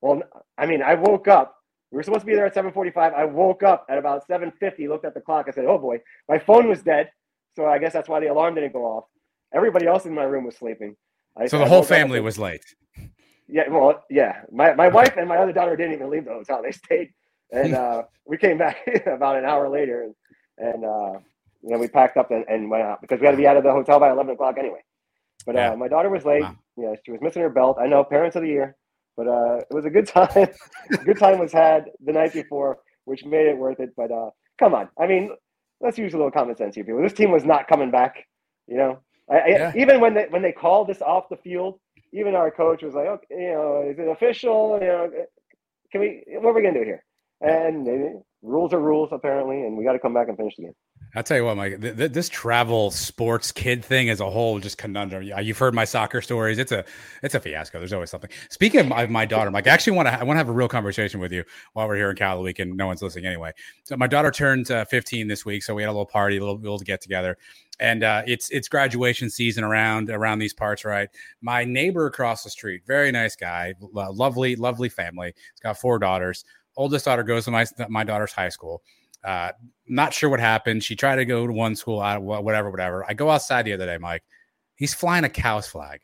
Well, 0.01 0.22
I 0.57 0.66
mean, 0.66 0.80
I 0.82 0.95
woke 0.95 1.28
up. 1.28 1.57
We 1.91 1.97
were 1.97 2.03
supposed 2.03 2.20
to 2.20 2.26
be 2.26 2.35
there 2.35 2.47
at 2.47 2.55
7:45. 2.55 3.12
I 3.14 3.24
woke 3.24 3.62
up 3.62 3.85
at 3.89 3.99
about 3.99 4.26
7:50. 4.26 4.89
Looked 4.89 5.05
at 5.05 5.12
the 5.14 5.20
clock. 5.20 5.47
I 5.49 5.51
said, 5.53 5.64
"Oh 5.66 5.78
boy, 5.78 6.01
my 6.28 6.39
phone 6.39 6.68
was 6.68 6.82
dead." 6.82 7.11
So 7.57 7.66
I 7.66 7.78
guess 7.78 7.92
that's 7.92 8.09
why 8.09 8.20
the 8.20 8.28
alarm 8.28 8.55
didn't 8.57 8.72
go 8.72 8.84
off. 8.84 9.05
Everybody 9.55 9.86
else 9.86 10.07
in 10.07 10.14
my 10.14 10.24
room 10.24 10.44
was 10.44 10.57
sleeping. 10.57 10.96
I, 11.38 11.46
So 11.46 11.59
I 11.59 11.61
the 11.61 11.66
whole 11.68 11.78
up 11.80 11.84
and 11.84 11.88
family 11.90 12.20
was 12.20 12.38
late. 12.38 12.64
Yeah, 13.48 13.68
well, 13.68 14.02
yeah. 14.11 14.42
My 14.50 14.74
my 14.74 14.88
wife 14.88 15.16
and 15.18 15.28
my 15.28 15.36
other 15.36 15.52
daughter 15.52 15.76
didn't 15.76 15.92
even 15.94 16.11
leave 16.11 16.24
the 16.24 16.32
hotel. 16.32 16.62
They 16.62 16.72
stayed, 16.72 17.11
and 17.52 17.74
uh, 17.84 18.05
we 18.26 18.38
came 18.38 18.57
back 18.59 18.78
about 19.07 19.36
an 19.36 19.44
hour 19.44 19.68
later, 19.68 20.05
and, 20.05 20.14
and 20.59 20.84
uh, 20.84 21.18
you 21.62 21.70
know 21.70 21.78
we 21.78 21.88
packed 21.88 22.16
up 22.16 22.30
and, 22.30 22.44
and 22.48 22.70
went 22.70 22.82
out 22.84 23.02
because 23.02 23.20
we 23.20 23.26
had 23.26 23.32
to 23.32 23.36
be 23.36 23.46
out 23.46 23.59
of 23.59 23.64
the 23.64 23.70
hotel 23.72 24.00
by 24.00 24.11
11 24.11 24.32
o'clock 24.34 24.57
anyway. 24.59 24.80
But 25.46 25.57
Yeah. 25.57 25.72
uh, 25.72 25.76
my 25.76 25.88
daughter 25.88 26.09
was 26.11 26.24
late. 26.24 26.42
Wow. 26.42 26.57
You 26.76 26.84
know, 26.84 26.96
she 27.05 27.12
was 27.12 27.20
missing 27.20 27.42
her 27.42 27.50
belt. 27.50 27.76
I 27.80 27.86
know, 27.86 28.02
parents 28.02 28.34
of 28.36 28.42
the 28.42 28.48
year, 28.48 28.76
but 29.16 29.28
uh, 29.28 29.57
it 29.59 29.74
was 29.74 29.84
a 29.84 29.90
good 29.90 30.07
time. 30.09 30.48
good 31.05 31.18
time 31.18 31.38
was 31.38 31.52
had 31.52 31.86
the 32.05 32.12
night 32.12 32.32
before, 32.32 32.78
which 33.05 33.24
made 33.26 33.46
it 33.46 33.59
worth 33.59 33.78
it. 33.78 33.90
But 33.96 34.11
uh, 34.11 34.30
come 34.59 34.74
on, 34.74 34.88
I 34.98 35.07
mean, 35.07 35.30
let's 35.81 35.99
use 35.99 36.14
a 36.14 36.16
little 36.16 36.31
common 36.31 36.57
sense 36.57 36.75
here, 36.75 36.85
people. 36.85 37.03
This 37.03 37.12
team 37.12 37.31
was 37.31 37.45
not 37.45 37.68
coming 37.68 37.91
back. 37.91 38.27
You 38.66 38.77
know, 38.77 38.99
I, 39.31 39.37
I, 39.39 39.49
Yeah. 39.49 39.72
even 39.77 40.01
when 40.01 40.14
they 40.14 40.27
when 40.31 40.43
they 40.43 40.53
called 40.53 40.89
this 40.89 41.03
off 41.03 41.29
the 41.29 41.37
field, 41.37 41.79
even 42.12 42.35
our 42.35 42.51
coach 42.51 42.83
was 42.83 42.95
like, 42.95 43.07
okay, 43.07 43.27
you 43.31 43.53
know, 43.53 43.87
is 43.91 43.99
it 43.99 44.09
official? 44.09 44.79
You 44.81 44.87
know, 44.87 45.11
can 45.93 46.01
we? 46.01 46.25
What 46.29 46.51
are 46.51 46.55
we 46.55 46.62
gonna 46.62 46.79
do 46.79 46.85
here? 46.85 47.05
And 47.41 47.89
uh, 47.89 48.18
rules 48.43 48.72
are 48.72 48.81
rules 48.81 49.11
apparently, 49.12 49.62
and 49.62 49.77
we 49.77 49.85
got 49.85 49.93
to 49.93 49.99
come 49.99 50.14
back 50.14 50.29
and 50.29 50.37
finish 50.37 50.57
the 50.57 50.64
game. 50.64 50.72
I'll 51.16 51.22
tell 51.22 51.36
you 51.36 51.44
what, 51.44 51.56
Mike. 51.56 51.80
Th- 51.80 51.96
th- 51.96 52.12
this 52.12 52.28
travel 52.28 52.90
sports 52.90 53.52
kid 53.52 53.84
thing 53.84 54.10
as 54.10 54.20
a 54.20 54.28
whole, 54.28 54.58
just 54.58 54.78
conundrum. 54.78 55.22
You've 55.22 55.58
heard 55.58 55.72
my 55.72 55.84
soccer 55.84 56.20
stories. 56.20 56.58
It's 56.58 56.72
a 56.72 56.84
it's 57.22 57.36
a 57.36 57.40
fiasco. 57.40 57.78
There's 57.78 57.92
always 57.92 58.10
something. 58.10 58.30
Speaking 58.50 58.80
of 58.92 59.10
my, 59.10 59.24
daughter, 59.24 59.50
Mike, 59.52 59.68
I 59.68 59.70
actually 59.70 59.96
want 59.96 60.08
to 60.08 60.14
I 60.14 60.24
want 60.24 60.34
to 60.36 60.38
have 60.38 60.48
a 60.48 60.52
real 60.52 60.66
conversation 60.66 61.20
with 61.20 61.30
you 61.30 61.44
while 61.74 61.86
we're 61.86 61.96
here 61.96 62.10
in 62.10 62.16
Cal 62.16 62.42
week 62.42 62.58
and 62.58 62.76
no 62.76 62.88
one's 62.88 63.00
listening 63.00 63.26
anyway. 63.26 63.52
So 63.84 63.96
my 63.96 64.08
daughter 64.08 64.32
turned 64.32 64.70
uh, 64.72 64.84
15 64.86 65.28
this 65.28 65.44
week, 65.44 65.62
so 65.62 65.72
we 65.72 65.82
had 65.82 65.88
a 65.88 65.92
little 65.92 66.04
party, 66.04 66.38
a 66.38 66.40
little 66.40 66.58
little 66.58 66.78
get 66.78 67.00
together, 67.00 67.38
and 67.78 68.02
uh, 68.02 68.22
it's 68.26 68.50
it's 68.50 68.68
graduation 68.68 69.30
season 69.30 69.62
around 69.62 70.10
around 70.10 70.40
these 70.40 70.52
parts, 70.52 70.84
right? 70.84 71.08
My 71.40 71.64
neighbor 71.64 72.06
across 72.06 72.42
the 72.42 72.50
street, 72.50 72.82
very 72.86 73.12
nice 73.12 73.36
guy, 73.36 73.74
lo- 73.80 74.10
lovely 74.10 74.56
lovely 74.56 74.88
family. 74.88 75.32
He's 75.36 75.60
got 75.60 75.78
four 75.78 76.00
daughters. 76.00 76.44
Oldest 76.76 77.04
daughter 77.04 77.22
goes 77.22 77.44
to 77.44 77.52
my 77.52 77.66
my 77.88 78.02
daughter's 78.02 78.32
high 78.32 78.48
school. 78.48 78.82
Uh, 79.25 79.53
not 79.87 80.12
sure 80.12 80.29
what 80.29 80.41
happened. 80.41 80.85
She 80.85 80.97
tried 80.97 81.16
to 81.16 81.25
go 81.25 81.47
to 81.47 81.53
one 81.53 81.75
school, 81.77 82.01
I, 82.01 82.18
whatever, 82.18 82.70
whatever. 82.70 83.05
I 83.09 83.14
go 83.14 83.31
outside 83.31 83.64
the 83.64 83.72
other 83.72 83.87
day, 83.87 83.99
Mike. 83.99 84.22
He's 84.77 84.95
flying 84.95 85.25
a 85.25 85.29
cow's 85.29 85.66
flag. 85.66 86.01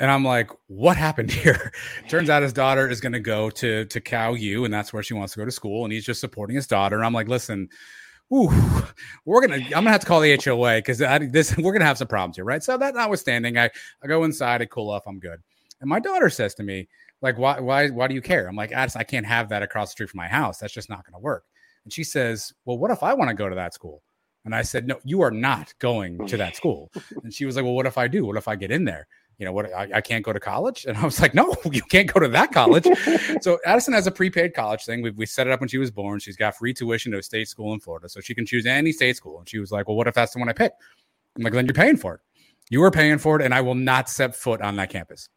And 0.00 0.10
I'm 0.10 0.24
like, 0.24 0.50
what 0.68 0.96
happened 0.96 1.30
here? 1.32 1.72
Turns 2.08 2.30
out 2.30 2.42
his 2.42 2.52
daughter 2.52 2.88
is 2.88 3.00
going 3.00 3.12
to 3.12 3.20
go 3.20 3.50
to 3.50 3.84
to 3.84 4.00
Cal 4.00 4.36
U, 4.36 4.64
and 4.64 4.72
that's 4.72 4.92
where 4.92 5.02
she 5.02 5.14
wants 5.14 5.34
to 5.34 5.40
go 5.40 5.44
to 5.44 5.50
school. 5.50 5.84
And 5.84 5.92
he's 5.92 6.04
just 6.04 6.20
supporting 6.20 6.56
his 6.56 6.66
daughter. 6.66 6.96
And 6.96 7.04
I'm 7.04 7.12
like, 7.12 7.28
listen, 7.28 7.68
ooh, 8.32 8.50
we're 9.24 9.46
gonna, 9.46 9.62
I'm 9.64 9.70
gonna 9.70 9.90
have 9.90 10.00
to 10.00 10.06
call 10.06 10.20
the 10.20 10.38
HOA 10.42 10.76
because 10.76 10.98
this 10.98 11.56
we're 11.56 11.72
gonna 11.72 11.84
have 11.84 11.98
some 11.98 12.08
problems 12.08 12.36
here, 12.36 12.44
right? 12.44 12.62
So 12.62 12.76
that 12.78 12.94
notwithstanding, 12.94 13.58
I 13.58 13.70
I 14.02 14.06
go 14.06 14.24
inside, 14.24 14.62
I 14.62 14.66
cool 14.66 14.90
off, 14.90 15.04
I'm 15.06 15.18
good. 15.18 15.42
And 15.80 15.88
my 15.88 16.00
daughter 16.00 16.30
says 16.30 16.54
to 16.56 16.62
me, 16.62 16.88
like, 17.20 17.38
why 17.38 17.60
why 17.60 17.88
why 17.88 18.06
do 18.08 18.14
you 18.14 18.22
care? 18.22 18.48
I'm 18.48 18.56
like, 18.56 18.72
Addison, 18.72 19.00
I 19.00 19.04
can't 19.04 19.26
have 19.26 19.48
that 19.48 19.62
across 19.62 19.88
the 19.88 19.92
street 19.92 20.10
from 20.10 20.18
my 20.18 20.28
house. 20.28 20.58
That's 20.58 20.72
just 20.72 20.88
not 20.88 21.04
to 21.12 21.18
work. 21.18 21.44
And 21.88 21.92
she 21.94 22.04
says, 22.04 22.52
well, 22.66 22.76
what 22.76 22.90
if 22.90 23.02
I 23.02 23.14
want 23.14 23.30
to 23.30 23.34
go 23.34 23.48
to 23.48 23.54
that 23.54 23.72
school? 23.72 24.02
And 24.44 24.54
I 24.54 24.60
said, 24.60 24.86
no, 24.86 24.98
you 25.04 25.22
are 25.22 25.30
not 25.30 25.72
going 25.78 26.26
to 26.26 26.36
that 26.36 26.54
school. 26.54 26.92
And 27.24 27.32
she 27.32 27.46
was 27.46 27.56
like, 27.56 27.64
well, 27.64 27.72
what 27.72 27.86
if 27.86 27.96
I 27.96 28.08
do? 28.08 28.26
What 28.26 28.36
if 28.36 28.46
I 28.46 28.56
get 28.56 28.70
in 28.70 28.84
there? 28.84 29.08
You 29.38 29.46
know, 29.46 29.52
what 29.52 29.72
I, 29.72 29.88
I 29.94 30.00
can't 30.02 30.22
go 30.22 30.34
to 30.34 30.38
college. 30.38 30.84
And 30.84 30.98
I 30.98 31.04
was 31.06 31.18
like, 31.18 31.32
no, 31.32 31.56
you 31.72 31.80
can't 31.80 32.12
go 32.12 32.20
to 32.20 32.28
that 32.28 32.52
college. 32.52 32.86
so 33.40 33.58
Addison 33.64 33.94
has 33.94 34.06
a 34.06 34.10
prepaid 34.10 34.52
college 34.52 34.84
thing. 34.84 35.00
We, 35.00 35.12
we 35.12 35.24
set 35.24 35.46
it 35.46 35.50
up 35.50 35.60
when 35.60 35.70
she 35.70 35.78
was 35.78 35.90
born. 35.90 36.18
She's 36.18 36.36
got 36.36 36.58
free 36.58 36.74
tuition 36.74 37.10
to 37.12 37.18
a 37.20 37.22
state 37.22 37.48
school 37.48 37.72
in 37.72 37.80
Florida. 37.80 38.10
So 38.10 38.20
she 38.20 38.34
can 38.34 38.44
choose 38.44 38.66
any 38.66 38.92
state 38.92 39.16
school. 39.16 39.38
And 39.38 39.48
she 39.48 39.58
was 39.58 39.72
like, 39.72 39.88
well, 39.88 39.96
what 39.96 40.08
if 40.08 40.14
that's 40.14 40.34
the 40.34 40.40
one 40.40 40.50
I 40.50 40.52
pick? 40.52 40.72
I'm 41.38 41.42
like, 41.42 41.54
then 41.54 41.64
you're 41.64 41.72
paying 41.72 41.96
for 41.96 42.16
it. 42.16 42.20
You 42.68 42.82
are 42.84 42.90
paying 42.90 43.16
for 43.16 43.40
it, 43.40 43.42
and 43.42 43.54
I 43.54 43.62
will 43.62 43.74
not 43.74 44.10
set 44.10 44.36
foot 44.36 44.60
on 44.60 44.76
that 44.76 44.90
campus. 44.90 45.30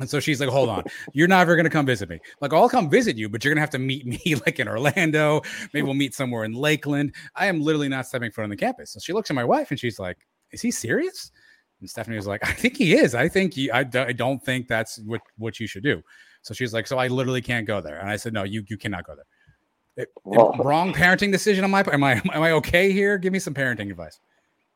And 0.00 0.08
so 0.08 0.20
she's 0.20 0.40
like, 0.40 0.48
hold 0.48 0.68
on, 0.68 0.84
you're 1.12 1.26
never 1.28 1.56
going 1.56 1.64
to 1.64 1.70
come 1.70 1.84
visit 1.84 2.08
me. 2.08 2.20
Like, 2.40 2.52
I'll 2.52 2.68
come 2.68 2.88
visit 2.88 3.16
you, 3.16 3.28
but 3.28 3.44
you're 3.44 3.50
going 3.52 3.56
to 3.58 3.62
have 3.62 3.70
to 3.70 3.78
meet 3.78 4.06
me 4.26 4.34
like 4.46 4.60
in 4.60 4.68
Orlando. 4.68 5.42
Maybe 5.72 5.84
we'll 5.84 5.94
meet 5.94 6.14
somewhere 6.14 6.44
in 6.44 6.52
Lakeland. 6.52 7.14
I 7.34 7.46
am 7.46 7.60
literally 7.60 7.88
not 7.88 8.06
stepping 8.06 8.30
foot 8.30 8.42
on 8.44 8.50
the 8.50 8.56
campus. 8.56 8.92
So 8.92 9.00
she 9.00 9.12
looks 9.12 9.30
at 9.30 9.34
my 9.34 9.44
wife 9.44 9.70
and 9.70 9.78
she's 9.80 9.98
like, 9.98 10.16
is 10.52 10.62
he 10.62 10.70
serious? 10.70 11.30
And 11.80 11.88
Stephanie 11.90 12.16
was 12.16 12.26
like, 12.26 12.46
I 12.48 12.52
think 12.52 12.76
he 12.76 12.94
is. 12.96 13.14
I 13.14 13.28
think 13.28 13.54
he, 13.54 13.70
I, 13.70 13.80
I 13.80 14.12
don't 14.12 14.42
think 14.44 14.68
that's 14.68 14.98
what, 15.00 15.20
what 15.36 15.58
you 15.60 15.66
should 15.66 15.82
do. 15.82 16.02
So 16.42 16.54
she's 16.54 16.72
like, 16.72 16.86
so 16.86 16.98
I 16.98 17.08
literally 17.08 17.42
can't 17.42 17.66
go 17.66 17.80
there. 17.80 17.98
And 17.98 18.08
I 18.08 18.16
said, 18.16 18.32
no, 18.32 18.44
you, 18.44 18.64
you 18.68 18.76
cannot 18.78 19.04
go 19.04 19.14
there. 19.16 19.24
It- 19.96 20.02
it- 20.02 20.12
Well- 20.24 20.54
wrong 20.62 20.92
parenting 20.92 21.32
decision 21.32 21.64
on 21.64 21.70
my 21.72 21.82
part. 21.82 21.94
Am 21.94 22.04
I, 22.04 22.14
am 22.32 22.42
I 22.42 22.52
okay 22.52 22.92
here? 22.92 23.18
Give 23.18 23.32
me 23.32 23.38
some 23.40 23.54
parenting 23.54 23.90
advice. 23.90 24.18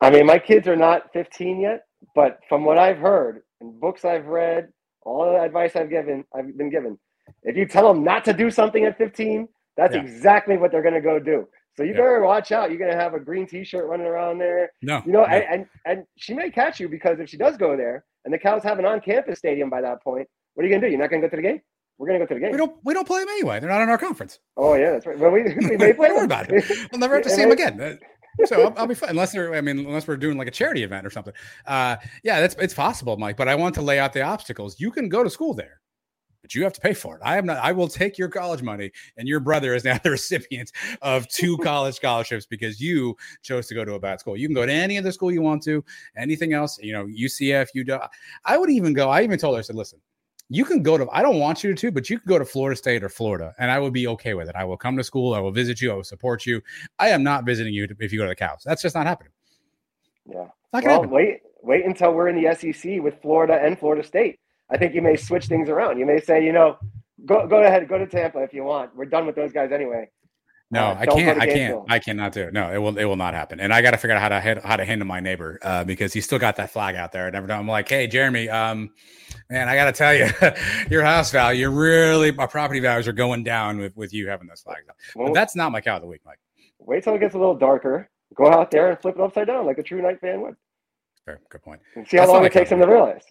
I 0.00 0.10
mean, 0.10 0.26
my 0.26 0.38
kids 0.38 0.66
are 0.66 0.74
not 0.76 1.12
15 1.12 1.60
yet, 1.60 1.84
but 2.16 2.40
from 2.48 2.64
what 2.64 2.76
I've 2.76 2.98
heard 2.98 3.42
and 3.60 3.78
books 3.80 4.04
I've 4.04 4.26
read, 4.26 4.68
all 5.04 5.32
the 5.32 5.40
advice 5.40 5.76
I've 5.76 5.90
given, 5.90 6.24
I've 6.34 6.56
been 6.56 6.70
given. 6.70 6.98
If 7.42 7.56
you 7.56 7.66
tell 7.66 7.92
them 7.92 8.02
not 8.04 8.24
to 8.26 8.32
do 8.32 8.50
something 8.50 8.84
at 8.84 8.98
15, 8.98 9.48
that's 9.76 9.94
Yeah. 9.94 10.02
exactly 10.02 10.56
what 10.56 10.70
they're 10.72 10.82
going 10.82 10.94
to 10.94 11.00
go 11.00 11.18
do. 11.18 11.48
So 11.76 11.82
you 11.82 11.90
Yeah. 11.90 11.96
better 11.98 12.20
watch 12.22 12.52
out. 12.52 12.70
You're 12.70 12.78
going 12.78 12.90
to 12.92 12.96
have 12.98 13.14
a 13.14 13.20
green 13.20 13.46
T-shirt 13.46 13.86
running 13.86 14.06
around 14.06 14.38
there. 14.38 14.72
No, 14.82 15.02
You 15.06 15.12
know, 15.12 15.20
no. 15.20 15.26
and, 15.26 15.44
and 15.50 15.66
and 15.86 16.04
she 16.16 16.34
may 16.34 16.50
catch 16.50 16.78
you 16.80 16.88
because 16.88 17.18
if 17.20 17.28
she 17.28 17.36
does 17.36 17.56
go 17.56 17.76
there 17.76 18.04
and 18.24 18.32
the 18.34 18.38
Cows 18.38 18.62
have 18.64 18.78
an 18.78 18.84
on-campus 18.84 19.38
stadium 19.38 19.70
by 19.70 19.80
that 19.80 20.02
point, 20.02 20.28
what 20.54 20.64
are 20.64 20.66
you 20.68 20.72
going 20.72 20.82
to 20.82 20.86
do? 20.88 20.90
You're 20.90 21.00
not 21.00 21.10
going 21.10 21.22
to 21.22 21.28
go 21.28 21.30
to 21.30 21.36
the 21.36 21.42
game. 21.48 21.60
We're 21.98 22.08
going 22.08 22.20
to 22.20 22.26
go 22.26 22.28
to 22.28 22.34
the 22.34 22.40
game. 22.40 22.52
we 22.52 22.58
don't, 22.58 22.76
we 22.84 22.94
don't 22.94 23.06
play 23.06 23.20
them 23.20 23.28
anyway. 23.30 23.60
They're 23.60 23.70
not 23.70 23.80
in 23.82 23.88
our 23.88 23.98
conference. 23.98 24.38
Oh 24.56 24.74
yeah, 24.74 24.90
that's 24.90 25.06
right. 25.06 25.18
Well, 25.18 25.30
we, 25.30 25.42
we 25.68 25.76
may 25.76 25.92
play. 25.92 26.08
Don't 26.08 26.16
worry 26.16 26.24
about 26.24 26.50
it. 26.52 26.64
We'll 26.90 26.98
never 26.98 27.14
have 27.14 27.24
to 27.24 27.30
see 27.36 27.42
him 27.42 27.50
I- 27.50 27.52
again. 27.52 27.98
So 28.44 28.62
I'll, 28.62 28.74
I'll 28.76 28.86
be 28.86 28.94
fine 28.94 29.10
unless 29.10 29.32
they're. 29.32 29.54
I 29.54 29.60
mean, 29.60 29.80
unless 29.80 30.06
we're 30.06 30.16
doing 30.16 30.38
like 30.38 30.48
a 30.48 30.52
charity 30.52 30.82
event 30.82 31.06
or 31.06 31.10
something. 31.10 31.34
Uh, 31.66 31.96
yeah, 32.22 32.40
that's 32.40 32.54
it's 32.58 32.74
possible, 32.74 33.16
Mike. 33.16 33.36
But 33.36 33.48
I 33.48 33.54
want 33.54 33.74
to 33.76 33.82
lay 33.82 33.98
out 33.98 34.12
the 34.12 34.22
obstacles. 34.22 34.80
You 34.80 34.90
can 34.90 35.08
go 35.08 35.22
to 35.22 35.30
school 35.30 35.54
there, 35.54 35.80
but 36.40 36.54
you 36.54 36.62
have 36.64 36.72
to 36.72 36.80
pay 36.80 36.94
for 36.94 37.16
it. 37.16 37.22
I 37.24 37.36
am 37.36 37.46
not. 37.46 37.58
I 37.58 37.72
will 37.72 37.88
take 37.88 38.18
your 38.18 38.28
college 38.28 38.62
money, 38.62 38.90
and 39.16 39.28
your 39.28 39.40
brother 39.40 39.74
is 39.74 39.84
now 39.84 39.98
the 40.02 40.10
recipient 40.10 40.72
of 41.02 41.28
two 41.28 41.58
college 41.58 41.94
scholarships 41.94 42.46
because 42.46 42.80
you 42.80 43.16
chose 43.42 43.66
to 43.68 43.74
go 43.74 43.84
to 43.84 43.94
a 43.94 44.00
bad 44.00 44.20
school. 44.20 44.36
You 44.36 44.48
can 44.48 44.54
go 44.54 44.66
to 44.66 44.72
any 44.72 44.98
other 44.98 45.12
school 45.12 45.30
you 45.30 45.42
want 45.42 45.62
to. 45.64 45.84
Anything 46.16 46.52
else, 46.52 46.78
you 46.82 46.92
know, 46.92 47.06
UCF, 47.06 47.68
UW. 47.76 48.08
I 48.44 48.56
would 48.56 48.70
even 48.70 48.92
go. 48.92 49.10
I 49.10 49.22
even 49.22 49.38
told 49.38 49.56
her. 49.56 49.58
I 49.58 49.62
said, 49.62 49.76
listen 49.76 50.00
you 50.54 50.64
can 50.64 50.82
go 50.82 50.98
to 50.98 51.08
i 51.12 51.22
don't 51.22 51.38
want 51.38 51.64
you 51.64 51.74
to 51.74 51.90
but 51.90 52.10
you 52.10 52.18
can 52.18 52.28
go 52.28 52.38
to 52.38 52.44
florida 52.44 52.76
state 52.76 53.02
or 53.02 53.08
florida 53.08 53.54
and 53.58 53.70
i 53.70 53.78
would 53.78 53.92
be 53.92 54.06
okay 54.06 54.34
with 54.34 54.48
it 54.48 54.54
i 54.54 54.64
will 54.64 54.76
come 54.76 54.96
to 54.96 55.04
school 55.04 55.34
i 55.34 55.38
will 55.38 55.50
visit 55.50 55.80
you 55.80 55.90
i 55.90 55.94
will 55.94 56.04
support 56.04 56.44
you 56.44 56.60
i 56.98 57.08
am 57.08 57.22
not 57.22 57.44
visiting 57.44 57.72
you 57.72 57.86
if 58.00 58.12
you 58.12 58.18
go 58.18 58.24
to 58.24 58.28
the 58.28 58.34
cows 58.34 58.62
that's 58.64 58.82
just 58.82 58.94
not 58.94 59.06
happening 59.06 59.32
Yeah. 60.26 60.48
not 60.72 60.84
Well, 60.84 60.92
happen 60.94 61.10
wait, 61.10 61.40
wait 61.62 61.84
until 61.86 62.12
we're 62.12 62.28
in 62.28 62.40
the 62.42 62.54
SEC 62.54 63.00
with 63.00 63.20
Florida 63.22 63.58
and 63.62 63.78
Florida 63.78 64.02
State. 64.06 64.38
I 64.70 64.76
think 64.76 64.94
you 64.94 65.02
may 65.02 65.16
switch 65.16 65.46
things 65.46 65.68
around. 65.68 65.98
You 65.98 66.06
may 66.06 66.20
say, 66.20 66.44
you 66.44 66.52
know, 66.52 66.78
go 67.26 67.46
go 67.46 67.62
ahead, 67.62 67.88
go 67.88 67.98
to 67.98 68.06
Tampa 68.06 68.38
if 68.42 68.52
you 68.52 68.64
want. 68.64 68.94
We're 68.96 69.04
done 69.04 69.26
with 69.26 69.36
those 69.36 69.52
guys 69.52 69.70
anyway. 69.72 70.10
No 70.72 70.86
Uh, 70.86 70.96
i 70.98 71.06
can't 71.06 71.40
i 71.40 71.46
can't 71.46 71.84
i 71.88 71.98
cannot 71.98 72.32
do 72.32 72.42
it. 72.42 72.52
No 72.52 72.72
it 72.72 72.78
will 72.78 72.98
it 72.98 73.04
will 73.04 73.16
not 73.16 73.34
happen. 73.34 73.60
And 73.60 73.72
i 73.72 73.80
got 73.82 73.92
to 73.92 73.96
figure 73.98 74.16
out 74.16 74.22
how 74.22 74.28
to 74.28 74.60
how 74.66 74.76
to 74.76 74.84
handle 74.84 75.06
my 75.06 75.20
neighbor 75.20 75.58
uh, 75.62 75.84
because 75.84 76.12
he's 76.12 76.24
still 76.24 76.38
got 76.38 76.56
that 76.56 76.70
flag 76.70 76.96
out 76.96 77.12
there. 77.12 77.26
And 77.26 77.36
every 77.36 77.48
time 77.48 77.60
i'm 77.60 77.68
like 77.68 77.88
hey 77.88 78.06
jeremy 78.06 78.48
um 78.48 78.90
man 79.50 79.68
i 79.68 79.74
gotta 79.76 79.92
tell 79.92 80.14
you 80.14 80.28
your 80.90 81.02
house 81.04 81.30
value 81.30 81.60
you're 81.60 81.70
really 81.70 82.32
my 82.32 82.46
property 82.46 82.80
values 82.80 83.06
are 83.06 83.12
going 83.12 83.44
down 83.44 83.78
with 83.78 83.96
with 83.96 84.12
you 84.12 84.28
having 84.28 84.48
those 84.48 84.62
flags 84.62 84.88
up 84.88 84.96
Well, 85.14 85.28
but 85.28 85.34
that's 85.34 85.54
not 85.54 85.70
my 85.72 85.80
cow 85.80 85.96
of 85.96 86.02
the 86.02 86.08
week 86.08 86.22
mike. 86.24 86.38
wait 86.78 87.04
till 87.04 87.14
it 87.14 87.20
gets 87.20 87.34
a 87.34 87.38
little 87.38 87.54
darker. 87.54 88.08
Go 88.34 88.50
out 88.50 88.70
there 88.70 88.88
and 88.90 88.98
flip 88.98 89.16
it 89.16 89.20
upside 89.20 89.46
down 89.46 89.66
like 89.66 89.76
a 89.78 89.82
true 89.82 90.00
Knight 90.00 90.18
fan 90.20 90.40
would, 90.40 90.56
Fair, 91.26 91.38
good 91.50 91.62
point. 91.62 91.80
And 91.94 92.08
see 92.08 92.16
how 92.16 92.22
That's 92.22 92.32
long 92.32 92.44
it 92.46 92.52
takes 92.52 92.70
them 92.70 92.80
to 92.80 92.86
realize. 92.86 93.22